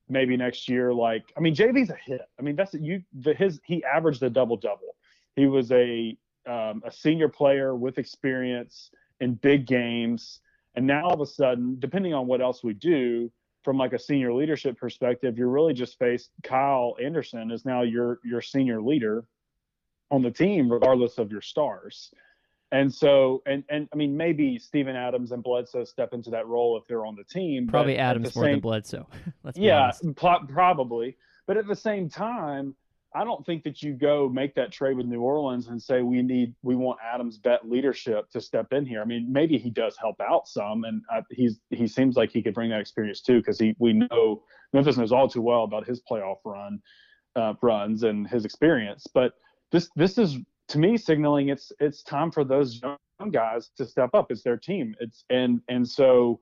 maybe 0.09 0.37
next 0.37 0.69
year. 0.69 0.93
Like 0.93 1.23
I 1.37 1.39
mean, 1.39 1.55
JV's 1.55 1.89
a 1.89 1.97
hit. 2.03 2.21
I 2.39 2.41
mean 2.41 2.55
that's 2.55 2.73
you 2.73 3.03
the 3.13 3.33
his 3.33 3.59
he 3.65 3.83
averaged 3.83 4.23
a 4.23 4.29
double 4.29 4.57
double. 4.57 4.95
He 5.35 5.45
was 5.47 5.71
a 5.71 6.17
um, 6.47 6.83
a 6.85 6.91
senior 6.91 7.29
player 7.29 7.75
with 7.75 7.97
experience 7.97 8.91
in 9.19 9.35
big 9.35 9.65
games, 9.65 10.41
and 10.75 10.85
now 10.85 11.05
all 11.05 11.13
of 11.13 11.21
a 11.21 11.25
sudden, 11.25 11.77
depending 11.79 12.13
on 12.13 12.27
what 12.27 12.41
else 12.41 12.63
we 12.63 12.73
do, 12.73 13.31
from 13.63 13.77
like 13.77 13.93
a 13.93 13.99
senior 13.99 14.33
leadership 14.33 14.77
perspective, 14.77 15.37
you're 15.37 15.49
really 15.49 15.73
just 15.73 15.97
faced 15.97 16.31
Kyle 16.43 16.95
Anderson 17.01 17.51
is 17.51 17.65
now 17.65 17.81
your 17.81 18.19
your 18.23 18.41
senior 18.41 18.81
leader 18.81 19.25
on 20.11 20.21
the 20.21 20.31
team, 20.31 20.71
regardless 20.71 21.17
of 21.17 21.31
your 21.31 21.41
stars. 21.41 22.11
And 22.73 22.91
so, 22.91 23.43
and 23.45 23.63
and 23.69 23.87
I 23.93 23.95
mean, 23.95 24.17
maybe 24.17 24.57
Steven 24.57 24.95
Adams 24.95 25.31
and 25.31 25.43
Bledsoe 25.43 25.83
step 25.83 26.11
into 26.11 26.31
that 26.31 26.47
role 26.47 26.75
if 26.75 26.87
they're 26.87 27.05
on 27.05 27.15
the 27.15 27.23
team. 27.23 27.67
Probably 27.67 27.99
Adams 27.99 28.35
more 28.35 28.45
than 28.45 28.59
Bledsoe. 28.59 29.07
Let's 29.43 29.59
yeah, 29.59 29.91
pl- 30.15 30.47
probably. 30.47 31.15
But 31.45 31.57
at 31.57 31.67
the 31.67 31.75
same 31.75 32.09
time, 32.09 32.73
I 33.13 33.23
don't 33.23 33.45
think 33.45 33.63
that 33.65 33.83
you 33.83 33.93
go 33.93 34.27
make 34.27 34.55
that 34.55 34.71
trade 34.71 34.97
with 34.97 35.05
New 35.05 35.21
Orleans 35.21 35.67
and 35.67 35.79
say 35.79 36.01
we 36.01 36.23
need 36.23 36.55
we 36.63 36.75
want 36.75 36.97
Adams 37.03 37.37
bet 37.37 37.69
leadership 37.69 38.31
to 38.31 38.41
step 38.41 38.73
in 38.73 38.87
here. 38.87 39.03
I 39.03 39.05
mean, 39.05 39.31
maybe 39.31 39.59
he 39.59 39.69
does 39.69 39.95
help 39.95 40.19
out 40.19 40.47
some, 40.47 40.83
and 40.83 41.03
uh, 41.13 41.21
he's 41.29 41.59
he 41.69 41.85
seems 41.85 42.15
like 42.15 42.31
he 42.31 42.41
could 42.41 42.55
bring 42.55 42.71
that 42.71 42.79
experience 42.79 43.21
too 43.21 43.37
because 43.37 43.59
he 43.59 43.75
we 43.77 43.93
know 43.93 44.41
Memphis 44.73 44.97
knows 44.97 45.11
all 45.11 45.29
too 45.29 45.43
well 45.43 45.63
about 45.63 45.85
his 45.85 46.01
playoff 46.01 46.37
run 46.43 46.79
uh, 47.35 47.53
runs 47.61 48.01
and 48.01 48.27
his 48.27 48.45
experience. 48.45 49.05
But 49.13 49.33
this 49.71 49.91
this 49.95 50.17
is 50.17 50.39
to 50.73 50.79
me 50.79 50.97
signaling 50.97 51.49
it's 51.49 51.71
it's 51.79 52.01
time 52.01 52.31
for 52.31 52.43
those 52.43 52.81
young 52.81 53.29
guys 53.31 53.69
to 53.77 53.85
step 53.85 54.09
up. 54.15 54.31
It's 54.31 54.41
their 54.41 54.57
team. 54.57 54.95
It's 54.99 55.23
and 55.29 55.61
and 55.69 55.87
so 55.87 56.39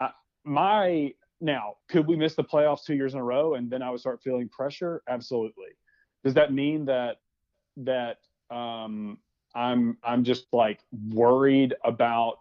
I, 0.00 0.10
my 0.44 1.12
now 1.42 1.74
could 1.90 2.06
we 2.06 2.16
miss 2.16 2.34
the 2.34 2.42
playoffs 2.42 2.86
two 2.86 2.94
years 2.94 3.12
in 3.12 3.20
a 3.20 3.22
row 3.22 3.54
and 3.54 3.70
then 3.70 3.82
I 3.82 3.90
would 3.90 4.00
start 4.00 4.22
feeling 4.24 4.48
pressure? 4.48 5.02
Absolutely. 5.10 5.76
Does 6.24 6.32
that 6.34 6.54
mean 6.54 6.86
that 6.86 7.18
that 7.76 8.20
um, 8.50 9.18
I'm 9.54 9.98
I'm 10.02 10.24
just 10.24 10.46
like 10.54 10.80
worried 11.10 11.74
about 11.84 12.38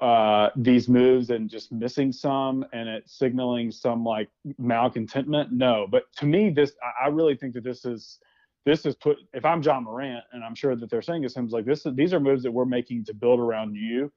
uh, 0.00 0.50
these 0.54 0.88
moves 0.88 1.30
and 1.30 1.50
just 1.50 1.72
missing 1.72 2.12
some 2.12 2.64
and 2.72 2.88
it 2.88 3.10
signaling 3.10 3.72
some 3.72 4.04
like 4.04 4.28
malcontentment? 4.62 5.50
No, 5.50 5.88
but 5.90 6.04
to 6.18 6.26
me, 6.26 6.50
this 6.50 6.74
I, 6.80 7.06
I 7.06 7.08
really 7.08 7.34
think 7.34 7.54
that 7.54 7.64
this 7.64 7.84
is 7.84 8.20
this 8.64 8.86
is 8.86 8.94
put. 8.94 9.18
If 9.32 9.44
I'm 9.44 9.62
Ja 9.62 9.80
Morant, 9.80 10.24
and 10.32 10.42
I'm 10.42 10.54
sure 10.54 10.74
that 10.76 10.90
they're 10.90 11.02
saying 11.02 11.22
this, 11.22 11.36
him 11.36 11.48
like 11.48 11.64
this. 11.64 11.86
These 11.94 12.14
are 12.14 12.20
moves 12.20 12.42
that 12.44 12.52
we're 12.52 12.64
making 12.64 13.04
to 13.06 13.14
build 13.14 13.40
around 13.40 13.74
you 13.74 14.10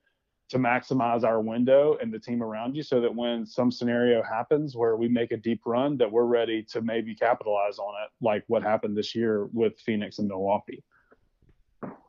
to 0.50 0.58
maximize 0.58 1.24
our 1.24 1.42
window 1.42 1.98
and 2.02 2.14
the 2.14 2.20
team 2.20 2.42
around 2.42 2.76
you 2.76 2.82
so 2.82 3.02
that 3.02 3.14
when 3.14 3.46
some 3.46 3.70
scenario 3.70 4.24
happens 4.24 4.78
where 4.78 4.96
we 4.96 5.10
make 5.10 5.32
a 5.32 5.38
deep 5.38 5.62
run 5.66 5.98
that 5.98 6.10
we're 6.10 6.24
ready 6.24 6.64
to 6.64 6.82
maybe 6.82 7.14
capitalize 7.14 7.78
on 7.80 7.94
it 8.02 8.10
like 8.22 8.44
what 8.48 8.64
happened 8.64 8.96
this 8.96 9.14
year 9.14 9.48
with 9.52 9.78
Phoenix 9.82 10.20
and 10.20 10.28
Milwaukee. 10.28 10.84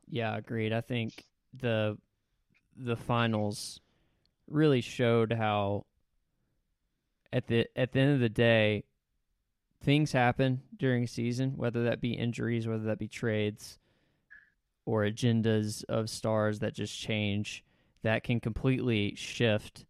Yeah, 0.09 0.37
agreed. 0.37 0.73
I 0.73 0.81
think 0.81 1.25
the 1.61 1.99
the 2.77 2.97
finals 2.97 3.81
really 4.47 4.81
showed 4.81 5.33
how 5.33 5.85
at 7.33 7.49
the 7.49 7.67
at 7.77 7.93
the 7.93 8.01
end 8.01 8.15
of 8.15 8.21
the 8.21 8.29
day 8.29 8.85
things 9.83 10.13
happen 10.13 10.63
during 10.77 11.05
a 11.05 11.09
season, 11.09 11.53
whether 11.57 11.85
that 11.85 12.01
be 12.01 12.13
injuries, 12.13 12.67
whether 12.67 12.85
that 12.85 12.99
be 12.99 13.09
trades 13.09 13.79
or 14.85 15.03
agendas 15.05 15.85
of 15.89 16.09
stars 16.09 16.61
that 16.61 16.75
just 16.75 16.99
change 16.99 17.65
that 18.03 18.25
can 18.25 18.41
completely 18.41 19.15
shift 19.17 19.85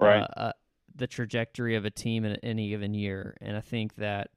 Right. 0.00 0.20
uh, 0.20 0.26
uh, 0.36 0.52
the 0.94 1.08
trajectory 1.08 1.74
of 1.74 1.84
a 1.84 1.90
team 1.90 2.24
in 2.24 2.36
any 2.36 2.68
given 2.68 2.94
year. 2.94 3.36
And 3.40 3.56
I 3.56 3.60
think 3.60 3.96
that 3.96 4.30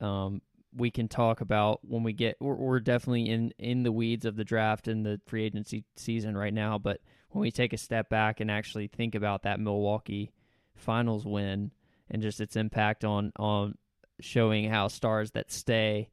um, 0.00 0.42
we 0.76 0.90
can 0.90 1.08
talk 1.08 1.40
about 1.40 1.80
when 1.82 2.02
we 2.02 2.12
get. 2.12 2.36
We're, 2.38 2.54
we're 2.54 2.80
definitely 2.80 3.28
in 3.28 3.52
in 3.58 3.82
the 3.82 3.92
weeds 3.92 4.24
of 4.26 4.36
the 4.36 4.44
draft 4.44 4.88
and 4.88 5.04
the 5.04 5.20
free 5.26 5.44
agency 5.44 5.84
season 5.96 6.36
right 6.36 6.52
now, 6.52 6.78
but 6.78 7.00
when 7.30 7.40
we 7.40 7.50
take 7.50 7.72
a 7.72 7.78
step 7.78 8.10
back 8.10 8.40
and 8.40 8.50
actually 8.50 8.88
think 8.88 9.14
about 9.14 9.42
that 9.42 9.58
Milwaukee 9.60 10.32
finals 10.74 11.24
win 11.24 11.70
and 12.10 12.22
just 12.22 12.40
its 12.40 12.56
impact 12.56 13.04
on 13.04 13.32
on 13.36 13.76
showing 14.24 14.68
how 14.68 14.88
stars 14.88 15.30
that 15.32 15.50
stay 15.50 16.10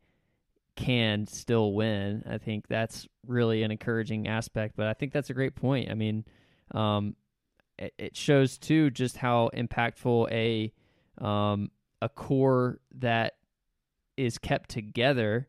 can 0.76 1.26
still 1.26 1.74
win. 1.74 2.24
I 2.30 2.38
think 2.38 2.68
that's 2.68 3.08
really 3.26 3.64
an 3.64 3.72
encouraging 3.72 4.28
aspect. 4.28 4.76
But 4.76 4.88
I 4.88 4.94
think 4.94 5.12
that's 5.12 5.30
a 5.30 5.34
great 5.34 5.56
point. 5.56 5.90
I 5.90 5.96
mean, 5.96 6.24
um, 6.72 7.16
it, 7.80 7.94
it 7.98 8.16
shows 8.16 8.58
too 8.58 8.90
just 8.92 9.18
how 9.18 9.50
impactful 9.56 10.32
a 10.32 10.72
um, 11.24 11.72
a 12.02 12.10
core 12.10 12.80
that 13.00 13.34
is 14.18 14.38
kept 14.38 14.70
together 14.70 15.48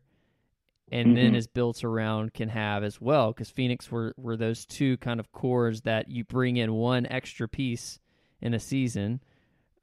and 0.91 1.15
then 1.15 1.33
Mhm. 1.33 1.37
is 1.37 1.45
built 1.45 1.83
around 1.83 2.33
can 2.33 2.49
have 2.49 2.83
as 2.83 2.99
well. 2.99 3.31
Because 3.31 3.51
Phoenix 3.51 3.91
were 3.91 4.15
were 4.17 4.35
those 4.35 4.65
two 4.65 4.97
kind 4.97 5.19
of 5.19 5.31
cores 5.31 5.81
that 5.81 6.09
you 6.09 6.23
bring 6.23 6.57
in 6.57 6.73
one 6.73 7.05
extra 7.05 7.47
piece 7.47 7.99
in 8.41 8.55
a 8.55 8.59
season. 8.59 9.21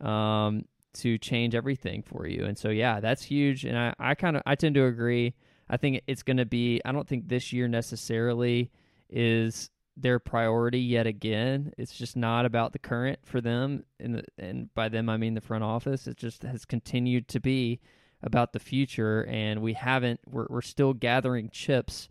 Um, 0.00 0.64
to 1.00 1.18
change 1.18 1.54
everything 1.54 2.02
for 2.02 2.26
you. 2.26 2.44
And 2.44 2.56
so 2.58 2.68
yeah, 2.70 3.00
that's 3.00 3.22
huge. 3.22 3.64
And 3.64 3.76
I, 3.78 3.94
I 3.98 4.14
kind 4.14 4.36
of 4.36 4.42
I 4.46 4.54
tend 4.54 4.74
to 4.76 4.84
agree. 4.86 5.34
I 5.68 5.76
think 5.76 6.02
it's 6.06 6.22
going 6.22 6.36
to 6.36 6.46
be. 6.46 6.80
I 6.84 6.92
don't 6.92 7.08
think 7.08 7.28
this 7.28 7.52
year 7.52 7.66
necessarily 7.68 8.70
is 9.10 9.70
their 9.96 10.18
priority 10.18 10.80
yet 10.80 11.06
again. 11.06 11.72
It's 11.78 11.96
just 11.96 12.16
not 12.16 12.44
about 12.46 12.72
the 12.72 12.78
current 12.78 13.18
for 13.24 13.40
them, 13.40 13.84
and 13.98 14.16
the, 14.16 14.24
and 14.38 14.72
by 14.74 14.88
them 14.88 15.08
I 15.08 15.16
mean 15.16 15.34
the 15.34 15.40
front 15.40 15.64
office. 15.64 16.06
It 16.06 16.16
just 16.18 16.42
has 16.42 16.64
continued 16.64 17.28
to 17.28 17.40
be 17.40 17.80
about 18.22 18.52
the 18.52 18.58
future, 18.60 19.24
and 19.26 19.60
we 19.62 19.72
haven't. 19.72 20.20
We're 20.26 20.46
we're 20.48 20.60
still 20.62 20.92
gathering 20.92 21.50
chips 21.50 22.08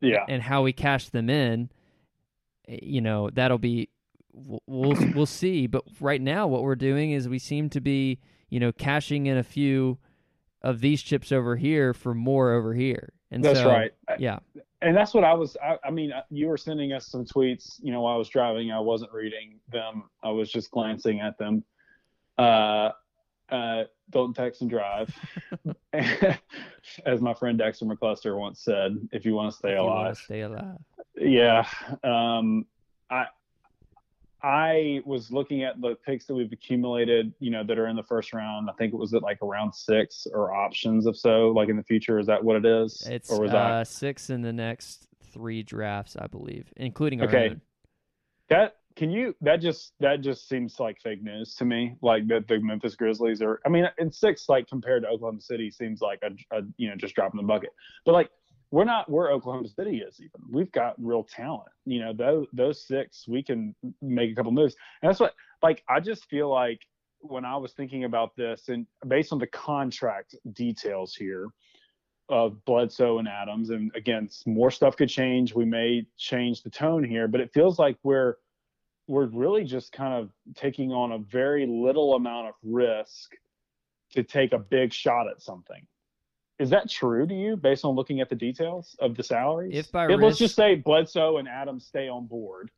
Yeah. 0.00 0.24
and 0.28 0.42
how 0.42 0.62
we 0.62 0.72
cash 0.72 1.08
them 1.10 1.28
in, 1.28 1.70
eh, 2.68 2.78
you 2.82 3.00
know, 3.00 3.28
that'll 3.30 3.58
be 3.58 3.88
we'll 4.32 4.62
we'll, 4.66 5.12
we'll 5.14 5.26
see. 5.26 5.66
But 5.66 5.84
right 6.00 6.20
now, 6.20 6.46
what 6.46 6.62
we're 6.62 6.76
doing 6.76 7.12
is 7.12 7.28
we 7.28 7.38
seem 7.38 7.68
to 7.70 7.80
be, 7.80 8.20
you 8.48 8.60
know, 8.60 8.72
cashing 8.72 9.26
in 9.26 9.36
a 9.36 9.42
few 9.42 9.98
of 10.62 10.80
these 10.80 11.02
chips 11.02 11.32
over 11.32 11.56
here 11.56 11.94
for 11.94 12.14
more 12.14 12.52
over 12.52 12.74
here. 12.74 13.12
And 13.30 13.44
That's 13.44 13.60
so, 13.60 13.68
right. 13.68 13.92
Yeah, 14.18 14.40
and 14.82 14.96
that's 14.96 15.14
what 15.14 15.24
I 15.24 15.34
was. 15.34 15.56
I, 15.62 15.76
I 15.84 15.90
mean, 15.90 16.12
you 16.30 16.48
were 16.48 16.56
sending 16.56 16.92
us 16.92 17.06
some 17.06 17.24
tweets. 17.24 17.78
You 17.80 17.92
know, 17.92 18.02
while 18.02 18.14
I 18.14 18.18
was 18.18 18.28
driving, 18.28 18.72
I 18.72 18.80
wasn't 18.80 19.12
reading 19.12 19.60
them. 19.70 20.04
I 20.22 20.30
was 20.30 20.50
just 20.50 20.70
glancing 20.70 21.20
at 21.20 21.38
them. 21.38 21.64
Uh, 22.38 22.90
uh, 23.50 23.84
don't 24.10 24.34
text 24.34 24.62
and 24.62 24.70
drive, 24.70 25.14
as 25.92 27.20
my 27.20 27.34
friend 27.34 27.58
Dexter 27.58 27.84
McCluster 27.84 28.38
once 28.38 28.60
said. 28.60 28.96
If 29.12 29.24
you 29.24 29.34
want 29.34 29.52
to 29.52 29.56
stay 29.56 29.76
alive, 29.76 30.16
stay 30.16 30.40
alive. 30.40 30.78
yeah. 31.16 31.66
Um, 32.02 32.64
I 33.10 33.26
I 34.42 35.00
was 35.04 35.30
looking 35.30 35.62
at 35.64 35.80
the 35.80 35.96
picks 36.06 36.26
that 36.26 36.34
we've 36.34 36.52
accumulated. 36.52 37.32
You 37.40 37.50
know, 37.50 37.64
that 37.64 37.78
are 37.78 37.88
in 37.88 37.96
the 37.96 38.02
first 38.02 38.32
round. 38.32 38.70
I 38.70 38.72
think 38.74 38.92
it 38.92 38.96
was 38.96 39.12
at 39.14 39.22
like 39.22 39.42
around 39.42 39.72
six 39.74 40.26
or 40.32 40.52
options 40.54 41.06
if 41.06 41.16
so 41.16 41.48
like 41.50 41.68
in 41.68 41.76
the 41.76 41.84
future. 41.84 42.18
Is 42.18 42.26
that 42.26 42.42
what 42.42 42.56
it 42.56 42.64
is? 42.64 43.06
It's 43.06 43.30
or 43.30 43.42
was 43.42 43.52
uh, 43.52 43.58
I 43.58 43.82
six 43.82 44.30
in 44.30 44.42
the 44.42 44.52
next 44.52 45.06
three 45.32 45.62
drafts, 45.62 46.16
I 46.16 46.26
believe, 46.26 46.72
including 46.76 47.20
our 47.20 47.28
Okay. 47.28 47.50
own. 47.50 47.60
That 48.48 48.76
can 48.96 49.10
you 49.10 49.36
that 49.40 49.58
just 49.58 49.92
that 50.00 50.20
just 50.20 50.48
seems 50.48 50.80
like 50.80 50.98
fake 51.00 51.22
news 51.22 51.54
to 51.56 51.64
me. 51.64 51.94
Like 52.02 52.26
that 52.28 52.48
the 52.48 52.58
Memphis 52.58 52.96
Grizzlies 52.96 53.40
are. 53.42 53.60
I 53.64 53.68
mean, 53.68 53.88
in 53.98 54.10
six 54.10 54.48
like 54.48 54.66
compared 54.68 55.02
to 55.02 55.08
Oklahoma 55.08 55.40
City 55.40 55.70
seems 55.70 56.00
like 56.00 56.20
a, 56.22 56.56
a 56.56 56.62
you 56.76 56.88
know 56.88 56.96
just 56.96 57.14
dropping 57.14 57.40
the 57.40 57.46
bucket. 57.46 57.70
But 58.04 58.12
like 58.12 58.30
we're 58.70 58.84
not 58.84 59.10
where 59.10 59.30
Oklahoma 59.30 59.68
City 59.68 59.98
is 59.98 60.20
even. 60.20 60.40
We've 60.48 60.70
got 60.72 60.94
real 60.98 61.24
talent. 61.24 61.70
You 61.84 62.00
know 62.00 62.12
those 62.12 62.46
those 62.52 62.86
six 62.86 63.26
we 63.28 63.42
can 63.42 63.74
make 64.00 64.30
a 64.30 64.34
couple 64.34 64.52
moves. 64.52 64.76
And 65.02 65.10
that's 65.10 65.20
what 65.20 65.34
like 65.62 65.82
I 65.88 66.00
just 66.00 66.26
feel 66.26 66.50
like 66.50 66.80
when 67.20 67.44
I 67.44 67.56
was 67.56 67.72
thinking 67.72 68.04
about 68.04 68.34
this 68.36 68.68
and 68.68 68.86
based 69.06 69.32
on 69.32 69.38
the 69.38 69.46
contract 69.46 70.34
details 70.52 71.14
here 71.14 71.48
of 72.28 72.64
Bledsoe 72.64 73.18
and 73.18 73.28
Adams, 73.28 73.70
and 73.70 73.90
again, 73.96 74.28
more 74.46 74.70
stuff 74.70 74.96
could 74.96 75.08
change. 75.08 75.52
We 75.52 75.64
may 75.64 76.06
change 76.16 76.62
the 76.62 76.70
tone 76.70 77.02
here, 77.02 77.26
but 77.26 77.40
it 77.40 77.50
feels 77.52 77.78
like 77.78 77.96
we're 78.02 78.36
we're 79.08 79.26
really 79.26 79.64
just 79.64 79.92
kind 79.92 80.14
of 80.14 80.30
taking 80.54 80.92
on 80.92 81.12
a 81.12 81.18
very 81.18 81.66
little 81.66 82.14
amount 82.14 82.46
of 82.46 82.54
risk 82.62 83.34
to 84.12 84.22
take 84.22 84.52
a 84.52 84.58
big 84.58 84.92
shot 84.92 85.28
at 85.28 85.42
something. 85.42 85.84
Is 86.60 86.68
that 86.70 86.90
true 86.90 87.26
to 87.26 87.34
you, 87.34 87.56
based 87.56 87.86
on 87.86 87.94
looking 87.94 88.20
at 88.20 88.28
the 88.28 88.34
details 88.36 88.94
of 89.00 89.16
the 89.16 89.22
salaries? 89.22 89.74
If 89.74 89.90
by 89.90 90.06
let's 90.06 90.36
just 90.36 90.54
say 90.54 90.74
Bledsoe 90.74 91.38
and 91.38 91.48
Adams 91.48 91.86
stay 91.86 92.06
on 92.06 92.26
board, 92.26 92.70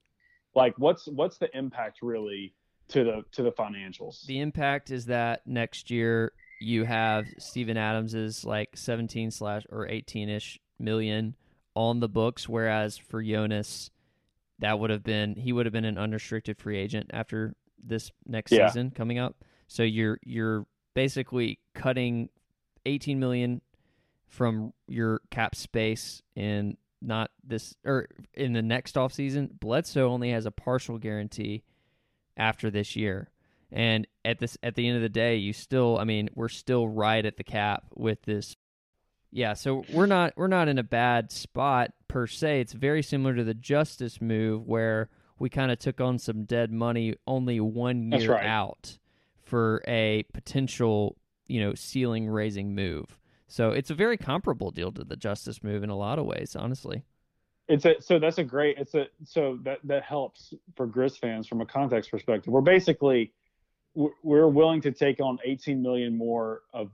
like 0.55 0.73
what's 0.79 1.09
what's 1.09 1.37
the 1.37 1.55
impact 1.57 1.99
really 2.01 2.55
to 2.89 3.03
the 3.03 3.25
to 3.33 3.43
the 3.43 3.51
financials? 3.51 4.25
The 4.27 4.39
impact 4.39 4.93
is 4.93 5.07
that 5.07 5.45
next 5.49 5.91
year 5.91 6.33
you 6.61 6.85
have 6.85 7.27
Steven 7.39 7.77
Adams's 7.77 8.45
like 8.45 8.77
17 8.77 9.33
slash 9.33 9.65
or 9.69 9.89
18 9.89 10.29
ish 10.29 10.61
million 10.79 11.35
on 11.75 11.99
the 11.99 12.09
books, 12.09 12.49
whereas 12.49 12.97
for 12.97 13.21
Jonas, 13.21 13.91
that 14.61 14.79
would 14.79 14.91
have 14.91 15.03
been 15.03 15.35
he 15.35 15.53
would 15.53 15.67
have 15.67 15.73
been 15.73 15.85
an 15.85 15.99
unrestricted 15.99 16.57
free 16.57 16.79
agent 16.79 17.11
after 17.13 17.57
this 17.83 18.13
next 18.29 18.53
Yeah. 18.53 18.69
season 18.69 18.93
coming 18.93 19.19
up. 19.19 19.43
So 19.67 19.83
you're 19.83 20.21
you're 20.23 20.67
basically 20.95 21.59
cutting 21.75 22.29
18 22.87 23.19
million 23.19 23.61
from 24.33 24.73
your 24.89 25.21
cap 25.31 25.55
space 25.55 26.23
in 26.35 26.77
not 27.03 27.31
this 27.45 27.75
or 27.85 28.09
in 28.33 28.55
the 28.55 28.63
next 28.63 28.95
offseason. 28.95 29.61
Bledsoe 29.61 30.09
only 30.09 30.31
has 30.31 30.47
a 30.47 30.51
partial 30.51 30.99
guarantee 30.99 31.63
after 32.37 32.71
this 32.71 32.97
year. 32.97 33.29
And 33.71 34.07
at 34.25 34.39
this 34.39 34.57
at 34.63 34.75
the 34.75 34.89
end 34.89 34.97
of 34.97 35.03
the 35.03 35.11
day, 35.11 35.37
you 35.37 35.53
still 35.53 35.99
I 35.99 36.05
mean, 36.05 36.31
we're 36.35 36.49
still 36.49 36.89
right 36.89 37.25
at 37.25 37.37
the 37.37 37.45
cap 37.45 37.85
with 37.95 38.23
this 38.23 38.57
yeah, 39.31 39.55
so 39.55 39.85
we're 39.93 40.07
not 40.07 40.33
we're 40.37 40.47
not 40.47 40.69
in 40.69 40.79
a 40.79 40.83
bad 40.83 41.31
spot 41.31 41.93
per 42.09 42.27
se. 42.27 42.61
It's 42.61 42.73
very 42.73 43.03
similar 43.03 43.35
to 43.35 43.45
the 43.45 43.55
Justise 43.55 44.21
move 44.21 44.67
where 44.67 45.11
we 45.39 45.51
kind 45.51 45.71
of 45.71 45.79
took 45.79 46.01
on 46.01 46.19
some 46.19 46.45
dead 46.45 46.73
money 46.73 47.17
only 47.27 47.61
one 47.61 48.13
year 48.13 48.33
right. 48.33 48.47
out 48.47 48.99
for 49.43 49.83
a 49.87 50.25
potential, 50.33 51.17
you 51.47 51.61
know, 51.61 51.75
ceiling 51.75 52.29
raising 52.29 52.75
move. 52.75 53.19
So 53.53 53.73
it's 53.73 53.91
a 53.91 53.95
very 53.95 54.17
comparable 54.17 54.71
deal 54.71 54.91
to 54.93 55.05
the 55.05 55.15
Justise 55.15 55.63
move 55.63 55.83
in 55.83 55.91
a 55.91 55.97
lot 55.97 56.19
of 56.19 56.25
ways, 56.25 56.57
honestly. 56.57 57.03
it's 57.69 57.85
a 57.85 58.01
so 58.01 58.19
that's 58.19 58.39
a 58.39 58.45
great 58.45 58.79
it's 58.79 58.95
a 58.95 59.09
so 59.25 59.59
that 59.63 59.79
that 59.85 60.05
helps 60.05 60.55
for 60.75 60.87
Grizz 60.87 61.19
fans 61.19 61.47
from 61.47 61.61
a 61.61 61.67
context 61.67 62.11
perspective. 62.11 62.51
We're 62.51 62.63
basically 62.63 63.33
we're- 63.95 64.51
willing 64.51 64.81
to 64.81 64.91
take 64.91 65.21
on 65.21 65.39
18 65.45 65.83
million 65.83 66.17
more 66.17 66.63
of 66.73 66.91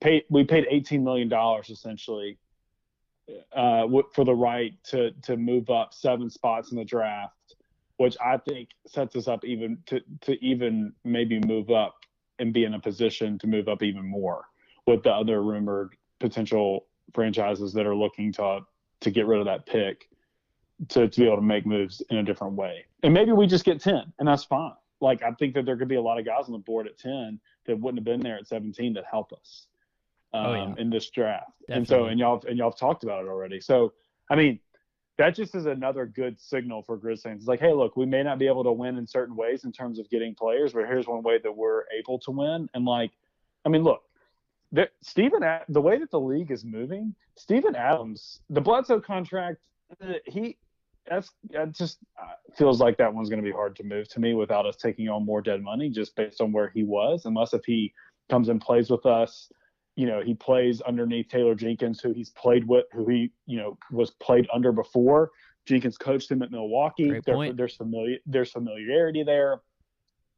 pay 0.00 0.22
we 0.28 0.44
paid 0.44 0.66
18 0.70 1.02
million 1.02 1.30
dollars 1.30 1.70
essentially 1.70 2.36
uh 3.56 3.86
for 4.14 4.24
the 4.26 4.34
right 4.34 4.74
to 4.84 5.12
to 5.22 5.38
move 5.38 5.70
up 5.70 5.94
seven 5.94 6.28
spots 6.28 6.72
in 6.72 6.76
the 6.76 6.84
draft 6.84 7.54
which 7.96 8.16
I 8.20 8.36
think 8.36 8.68
sets 8.86 9.16
us 9.16 9.28
up 9.28 9.46
even 9.46 9.78
to 9.86 10.00
to 10.26 10.44
even 10.44 10.92
maybe 11.04 11.40
move 11.40 11.70
up 11.70 11.94
and 12.38 12.52
be 12.52 12.64
in 12.64 12.74
a 12.74 12.80
position 12.80 13.38
to 13.38 13.46
move 13.46 13.66
up 13.66 13.82
even 13.82 14.06
more 14.06 14.44
with 14.86 15.02
the 15.04 15.10
other 15.10 15.42
rumored 15.42 15.96
potential 16.22 16.86
franchises 17.12 17.72
that 17.74 17.84
are 17.86 17.94
looking 17.94 18.32
to 18.32 18.60
to 19.00 19.10
get 19.10 19.26
rid 19.26 19.40
of 19.40 19.44
that 19.46 19.66
pick 19.66 20.08
to, 20.88 21.08
to 21.08 21.20
be 21.20 21.26
able 21.26 21.36
to 21.36 21.42
make 21.42 21.66
moves 21.66 22.00
in 22.10 22.18
a 22.18 22.22
different 22.22 22.54
way. 22.54 22.84
And 23.02 23.12
maybe 23.12 23.32
we 23.32 23.46
just 23.46 23.64
get 23.64 23.80
10 23.80 24.12
and 24.18 24.28
that's 24.28 24.44
fine. 24.44 24.72
Like 25.00 25.22
I 25.22 25.32
think 25.32 25.54
that 25.54 25.66
there 25.66 25.76
could 25.76 25.88
be 25.88 25.96
a 25.96 26.02
lot 26.02 26.18
of 26.18 26.24
guys 26.24 26.44
on 26.46 26.52
the 26.52 26.58
board 26.58 26.86
at 26.86 26.96
10 26.98 27.40
that 27.66 27.78
wouldn't 27.78 27.98
have 27.98 28.04
been 28.04 28.20
there 28.20 28.38
at 28.38 28.46
17 28.46 28.94
that 28.94 29.04
help 29.10 29.32
us 29.32 29.66
um, 30.32 30.46
Oh, 30.46 30.54
yeah. 30.54 30.74
in 30.78 30.88
this 30.88 31.10
draft. 31.10 31.50
And 31.68 31.86
so, 31.86 32.06
and 32.06 32.18
y'all, 32.18 32.42
and 32.48 32.56
y'all 32.56 32.70
have 32.70 32.78
talked 32.78 33.02
about 33.02 33.24
it 33.24 33.28
already. 33.28 33.60
So, 33.60 33.92
I 34.30 34.36
mean, 34.36 34.60
that 35.18 35.34
just 35.34 35.54
is 35.54 35.66
another 35.66 36.06
good 36.06 36.40
signal 36.40 36.82
for 36.82 36.96
Grizz 36.96 37.22
fans. 37.22 37.40
It's 37.42 37.48
like, 37.48 37.60
hey, 37.60 37.72
look, 37.72 37.96
we 37.96 38.06
may 38.06 38.22
not 38.22 38.38
be 38.38 38.46
able 38.46 38.64
to 38.64 38.72
win 38.72 38.96
in 38.96 39.06
certain 39.06 39.36
ways 39.36 39.64
in 39.64 39.72
terms 39.72 39.98
of 39.98 40.08
getting 40.08 40.34
players, 40.34 40.72
but 40.72 40.86
here's 40.86 41.06
one 41.06 41.22
way 41.22 41.38
that 41.42 41.54
we're 41.54 41.82
able 41.98 42.18
to 42.20 42.30
win. 42.30 42.68
And 42.74 42.84
like, 42.84 43.10
I 43.64 43.68
mean, 43.68 43.82
look, 43.82 44.02
the, 44.72 44.88
Steven, 45.02 45.42
the 45.68 45.80
way 45.80 45.98
that 45.98 46.10
the 46.10 46.20
league 46.20 46.50
is 46.50 46.64
moving, 46.64 47.14
Steven 47.36 47.76
Adams, 47.76 48.40
the 48.48 48.60
Bledsoe 48.60 49.00
contract, 49.00 49.58
uh, 50.02 50.14
he, 50.26 50.56
that's 51.08 51.30
that 51.50 51.72
just 51.72 51.98
uh, 52.20 52.32
feels 52.56 52.80
like 52.80 52.96
that 52.96 53.12
one's 53.12 53.28
going 53.28 53.42
to 53.42 53.46
be 53.46 53.52
hard 53.52 53.76
to 53.76 53.84
move 53.84 54.08
to 54.08 54.20
me 54.20 54.34
without 54.34 54.66
us 54.66 54.76
taking 54.76 55.08
on 55.08 55.26
more 55.26 55.42
dead 55.42 55.62
money 55.62 55.90
just 55.90 56.16
based 56.16 56.40
on 56.40 56.52
where 56.52 56.70
he 56.74 56.84
was. 56.84 57.26
Unless 57.26 57.52
if 57.52 57.64
he 57.64 57.92
comes 58.30 58.48
and 58.48 58.60
plays 58.60 58.88
with 58.88 59.04
us, 59.04 59.50
you 59.96 60.06
know, 60.06 60.22
he 60.22 60.32
plays 60.34 60.80
underneath 60.80 61.28
Taylor 61.28 61.54
Jenkins, 61.54 62.00
who 62.00 62.12
he's 62.12 62.30
played 62.30 62.66
with, 62.66 62.86
who 62.92 63.06
he 63.08 63.32
you 63.46 63.58
know 63.58 63.76
was 63.90 64.10
played 64.12 64.46
under 64.54 64.72
before. 64.72 65.30
Jenkins 65.66 65.98
coached 65.98 66.30
him 66.30 66.42
at 66.42 66.50
Milwaukee. 66.50 67.08
Great 67.08 67.24
There- 67.24 67.34
point. 67.34 67.56
there's 67.56 67.76
familiar 67.76 68.18
there's 68.24 68.50
familiarity 68.50 69.22
there. 69.22 69.60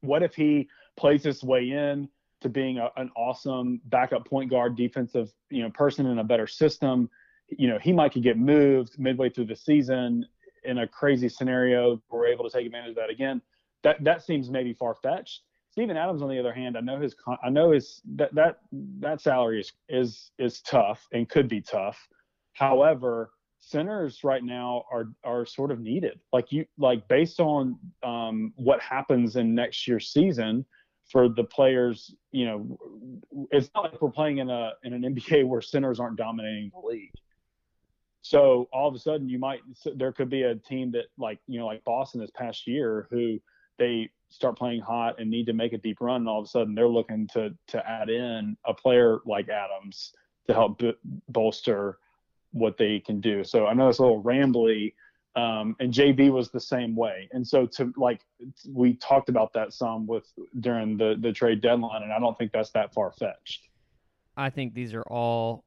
What 0.01 0.23
if 0.23 0.35
he 0.35 0.67
plays 0.97 1.23
his 1.23 1.43
way 1.43 1.69
in 1.69 2.09
to 2.45 2.49
being 2.49 2.77
a, 2.77 2.91
an 2.95 3.09
awesome 3.17 3.81
backup 3.85 4.29
point 4.29 4.51
guard, 4.51 4.75
defensive 4.75 5.33
you 5.49 5.63
know 5.63 5.69
person 5.71 6.05
in 6.05 6.19
a 6.19 6.23
better 6.23 6.45
system. 6.45 7.09
You 7.49 7.67
know, 7.67 7.79
he 7.79 7.91
might 7.91 8.13
could 8.13 8.21
get 8.21 8.37
moved 8.37 8.99
midway 8.99 9.29
through 9.31 9.45
the 9.45 9.55
season 9.55 10.25
in 10.63 10.77
a 10.79 10.87
crazy 10.87 11.27
scenario. 11.27 11.99
We're 12.09 12.27
able 12.27 12.47
to 12.47 12.55
take 12.55 12.67
advantage 12.67 12.91
of 12.91 12.95
that 12.97 13.09
again. 13.09 13.41
That 13.83 14.03
that 14.03 14.23
seems 14.23 14.49
maybe 14.51 14.73
far 14.73 14.93
fetched. 14.93 15.41
Steven 15.71 15.97
Adams, 15.97 16.21
on 16.21 16.29
the 16.29 16.39
other 16.39 16.53
hand, 16.53 16.77
I 16.77 16.81
know 16.81 16.99
his 16.99 17.15
I 17.43 17.49
know 17.49 17.71
his 17.71 18.01
that 18.15 18.33
that 18.35 18.59
that 18.99 19.21
salary 19.21 19.59
is 19.59 19.73
is 19.89 20.31
is 20.37 20.61
tough 20.61 21.07
and 21.13 21.27
could 21.27 21.49
be 21.49 21.61
tough. 21.61 21.97
However, 22.53 23.31
centers 23.59 24.23
right 24.23 24.43
now 24.43 24.83
are 24.91 25.09
are 25.23 25.47
sort 25.47 25.71
of 25.71 25.79
needed. 25.79 26.19
Like 26.31 26.51
you 26.51 26.65
like 26.77 27.07
based 27.07 27.39
on 27.39 27.79
um, 28.03 28.53
what 28.55 28.79
happens 28.81 29.35
in 29.35 29.55
next 29.55 29.87
year's 29.87 30.13
season 30.13 30.63
for 31.11 31.29
the 31.29 31.43
players, 31.43 32.13
you 32.31 32.45
know, 32.45 33.47
it's 33.51 33.69
not 33.75 33.91
like 33.91 34.01
we're 34.01 34.09
playing 34.09 34.39
in 34.39 34.49
a 34.49 34.71
in 34.83 34.93
an 34.93 35.01
NBA 35.01 35.45
where 35.47 35.61
centers 35.61 35.99
aren't 35.99 36.17
dominating 36.17 36.71
the 36.73 36.87
league. 36.87 37.13
So 38.21 38.67
all 38.73 38.87
of 38.87 38.95
a 38.95 38.99
sudden, 38.99 39.29
you 39.29 39.37
might 39.37 39.59
there 39.95 40.11
could 40.11 40.29
be 40.29 40.43
a 40.43 40.55
team 40.55 40.91
that 40.91 41.05
like 41.17 41.39
you 41.47 41.59
know 41.59 41.67
like 41.67 41.83
Boston 41.83 42.21
this 42.21 42.31
past 42.31 42.65
year 42.65 43.07
who 43.11 43.39
they 43.77 44.09
start 44.29 44.57
playing 44.57 44.81
hot 44.81 45.19
and 45.19 45.29
need 45.29 45.45
to 45.45 45.53
make 45.53 45.73
a 45.73 45.77
deep 45.77 46.01
run, 46.01 46.21
and 46.21 46.27
all 46.27 46.39
of 46.39 46.45
a 46.45 46.49
sudden 46.49 46.73
they're 46.73 46.87
looking 46.87 47.27
to 47.33 47.53
to 47.67 47.87
add 47.87 48.09
in 48.09 48.57
a 48.65 48.73
player 48.73 49.19
like 49.25 49.49
Adams 49.49 50.11
to 50.47 50.53
help 50.53 50.79
b- 50.79 50.93
bolster 51.29 51.99
what 52.51 52.77
they 52.77 52.99
can 52.99 53.21
do. 53.21 53.43
So 53.43 53.67
I 53.67 53.73
know 53.73 53.89
it's 53.89 53.99
a 53.99 54.01
little 54.01 54.23
rambly, 54.23 54.93
um, 55.35 55.75
and 55.79 55.93
JV 55.93 56.31
was 56.31 56.49
the 56.49 56.59
same 56.59 56.95
way. 56.95 57.29
And 57.31 57.45
so 57.45 57.65
to 57.67 57.93
like 57.97 58.21
we 58.69 58.93
talked 58.95 59.29
about 59.29 59.53
that 59.53 59.73
some 59.73 60.07
with 60.07 60.25
during 60.59 60.97
the 60.97 61.15
the 61.19 61.33
trade 61.33 61.61
deadline, 61.61 62.03
and 62.03 62.13
I 62.13 62.19
don't 62.19 62.37
think 62.37 62.51
that's 62.51 62.71
that 62.71 62.93
far 62.93 63.11
fetched. 63.11 63.67
I 64.37 64.49
think 64.49 64.73
these 64.73 64.93
are 64.93 65.03
all 65.03 65.65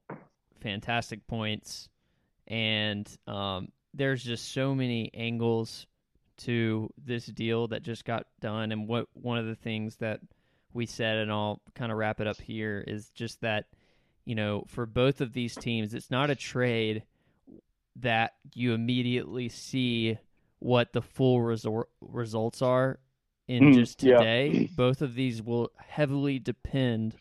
fantastic 0.60 1.26
points, 1.26 1.88
and 2.46 3.08
um, 3.26 3.68
there's 3.92 4.22
just 4.22 4.52
so 4.52 4.74
many 4.74 5.10
angles 5.12 5.86
to 6.38 6.88
this 7.04 7.26
deal 7.26 7.68
that 7.68 7.82
just 7.82 8.04
got 8.04 8.26
done. 8.40 8.72
And 8.72 8.88
what 8.88 9.06
one 9.12 9.38
of 9.38 9.46
the 9.46 9.54
things 9.54 9.96
that 9.96 10.20
we 10.72 10.86
said, 10.86 11.16
and 11.18 11.30
I'll 11.30 11.60
kind 11.74 11.92
of 11.92 11.98
wrap 11.98 12.20
it 12.20 12.26
up 12.26 12.40
here, 12.40 12.82
is 12.86 13.10
just 13.10 13.42
that 13.42 13.66
you 14.24 14.34
know 14.34 14.64
for 14.66 14.86
both 14.86 15.20
of 15.20 15.34
these 15.34 15.54
teams, 15.54 15.92
it's 15.92 16.10
not 16.10 16.30
a 16.30 16.34
trade 16.34 17.02
that 18.00 18.34
you 18.54 18.72
immediately 18.74 19.48
see 19.48 20.18
what 20.60 20.92
the 20.92 21.02
full 21.02 21.38
resor- 21.38 21.84
results 22.00 22.62
are 22.62 22.98
in 23.46 23.64
Mm, 23.64 23.74
just 23.74 24.02
yeah. 24.02 24.18
today. 24.18 24.68
Both 24.76 25.02
of 25.02 25.14
these 25.14 25.42
will 25.42 25.70
heavily 25.76 26.38
depend 26.38 27.14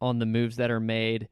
on 0.00 0.18
the 0.18 0.26
moves 0.26 0.56
that 0.56 0.70
are 0.70 0.80
made 0.80 1.28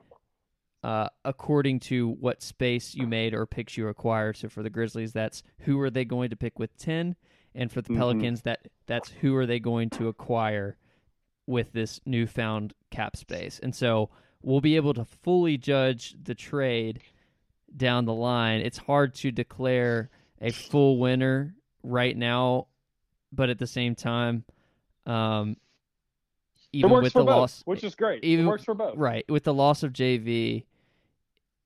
uh, 0.84 1.08
according 1.24 1.78
to 1.78 2.08
what 2.08 2.42
space 2.42 2.94
you 2.94 3.06
made 3.06 3.34
or 3.34 3.46
picks 3.46 3.76
you 3.76 3.86
acquired. 3.88 4.36
So 4.36 4.48
for 4.48 4.62
the 4.64 4.70
Grizzlies, 4.70 5.12
that's 5.12 5.42
who 5.58 5.78
are 5.80 5.90
they 5.90 6.04
going 6.04 6.30
to 6.30 6.36
pick 6.36 6.58
with 6.58 6.76
ten, 6.76 7.14
and 7.54 7.70
for 7.70 7.82
the 7.82 7.90
Mhm. 7.90 7.96
Pelicans, 7.98 8.42
that 8.42 8.66
that's 8.86 9.10
who 9.10 9.36
are 9.36 9.46
they 9.46 9.60
going 9.60 9.90
to 9.90 10.08
acquire 10.08 10.76
with 11.46 11.72
this 11.72 12.00
newfound 12.04 12.72
cap 12.90 13.16
space. 13.16 13.60
And 13.62 13.74
so 13.76 14.10
we'll 14.42 14.60
be 14.60 14.74
able 14.74 14.94
to 14.94 15.04
fully 15.04 15.56
judge 15.56 16.16
the 16.20 16.34
trade 16.34 17.00
down 17.76 18.04
the 18.04 18.12
line. 18.14 18.60
It's 18.60 18.78
hard 18.78 19.14
to 19.16 19.30
declare 19.30 20.10
a 20.40 20.50
full 20.50 20.98
winner 20.98 21.54
right 21.82 22.16
now, 22.16 22.66
but 23.32 23.48
at 23.50 23.58
the 23.58 23.66
same 23.66 23.94
time, 23.94 24.44
um, 25.06 25.56
even 26.72 26.90
with 26.90 27.12
the 27.12 27.20
both, 27.20 27.28
loss, 27.28 27.62
which 27.64 27.84
is 27.84 27.94
great. 27.94 28.24
even- 28.24 28.46
it 28.46 28.48
works 28.48 28.64
for 28.64 28.74
both. 28.74 28.96
Right. 28.96 29.24
With 29.28 29.44
the 29.44 29.54
loss 29.54 29.82
of 29.82 29.92
JV, 29.92 30.64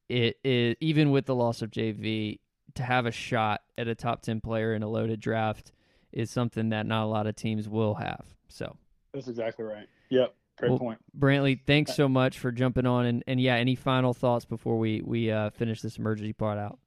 it 0.09 0.39
is 0.45 0.77
even 0.81 1.11
with 1.11 1.27
the 1.27 1.35
loss 1.35 1.63
of 1.63 1.71
JV, 1.71 2.41
to 2.75 2.83
have 2.83 3.07
a 3.07 3.11
shot 3.11 3.63
at 3.79 3.89
a 3.89 3.95
top 3.95 4.23
ten 4.23 4.41
player 4.41 4.75
in 4.75 4.83
a 4.83 4.89
loaded 4.89 5.21
draft 5.21 5.73
is 6.13 6.31
something 6.31 6.71
that 6.71 6.87
not 6.87 7.05
a 7.05 7.07
lot 7.07 7.27
of 7.27 7.35
teams 7.37 7.69
will 7.69 7.95
have. 7.95 8.25
So 8.49 8.77
That's 9.13 9.29
exactly 9.29 9.65
right. 9.65 9.89
Yep. 10.11 10.35
Great 10.59 10.71
Well, 10.71 10.79
point. 10.79 10.99
Brantley, 11.19 11.61
thanks 11.67 11.95
so 11.95 12.09
much 12.09 12.39
for 12.39 12.51
jumping 12.51 12.87
on 12.87 13.07
and, 13.07 13.25
and 13.27 13.41
yeah, 13.41 13.57
any 13.57 13.75
final 13.75 14.15
thoughts 14.15 14.45
before 14.45 14.79
we, 14.79 15.03
we 15.05 15.31
uh, 15.31 15.51
finish 15.51 15.83
this 15.83 15.99
emergency 15.99 16.33
part 16.33 16.59
out? 16.59 16.79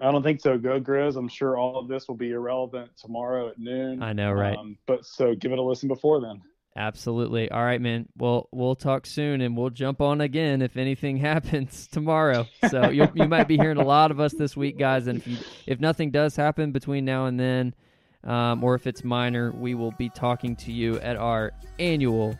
I 0.00 0.10
don't 0.12 0.22
think 0.22 0.40
so. 0.40 0.58
Go 0.58 0.80
Grizz. 0.80 1.16
I'm 1.16 1.28
sure 1.28 1.56
all 1.56 1.78
of 1.78 1.88
this 1.88 2.08
will 2.08 2.16
be 2.16 2.30
irrelevant 2.30 2.90
tomorrow 2.96 3.48
at 3.48 3.58
noon. 3.58 4.02
I 4.02 4.12
know, 4.12 4.30
right? 4.32 4.56
Um, 4.56 4.78
but 4.86 5.04
so 5.04 5.34
give 5.34 5.52
it 5.52 5.58
a 5.58 5.62
listen 5.62 5.88
before 5.88 6.20
then. 6.20 6.42
Absolutely. 6.76 7.50
All 7.50 7.64
right, 7.64 7.80
man. 7.80 8.06
Well, 8.16 8.48
we'll 8.52 8.76
talk 8.76 9.04
soon, 9.06 9.40
and 9.40 9.56
we'll 9.56 9.70
jump 9.70 10.00
on 10.00 10.20
again 10.20 10.62
if 10.62 10.76
anything 10.76 11.16
happens 11.18 11.88
tomorrow. 11.88 12.46
So 12.68 12.90
you 12.90 13.08
you 13.14 13.26
might 13.26 13.48
be 13.48 13.56
hearing 13.56 13.78
a 13.78 13.84
lot 13.84 14.10
of 14.10 14.20
us 14.20 14.32
this 14.34 14.56
week, 14.56 14.78
guys. 14.78 15.08
And 15.08 15.18
if 15.18 15.26
you, 15.26 15.38
if 15.66 15.80
nothing 15.80 16.12
does 16.12 16.36
happen 16.36 16.70
between 16.70 17.04
now 17.04 17.26
and 17.26 17.38
then, 17.40 17.74
um, 18.22 18.62
or 18.62 18.76
if 18.76 18.86
it's 18.86 19.02
minor, 19.02 19.50
we 19.50 19.74
will 19.74 19.92
be 19.92 20.08
talking 20.08 20.54
to 20.56 20.72
you 20.72 21.00
at 21.00 21.16
our 21.16 21.52
annual 21.80 22.38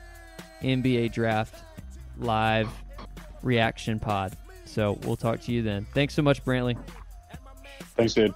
NBA 0.62 1.12
Draft 1.12 1.54
live 2.18 2.68
reaction 3.42 3.98
pod. 3.98 4.36
So 4.64 4.98
we'll 5.04 5.16
talk 5.16 5.40
to 5.42 5.52
you 5.52 5.62
then. 5.62 5.86
Thanks 5.94 6.14
so 6.14 6.22
much, 6.22 6.44
Brantley. 6.44 6.76
Thanks, 7.96 8.14
dude. 8.14 8.34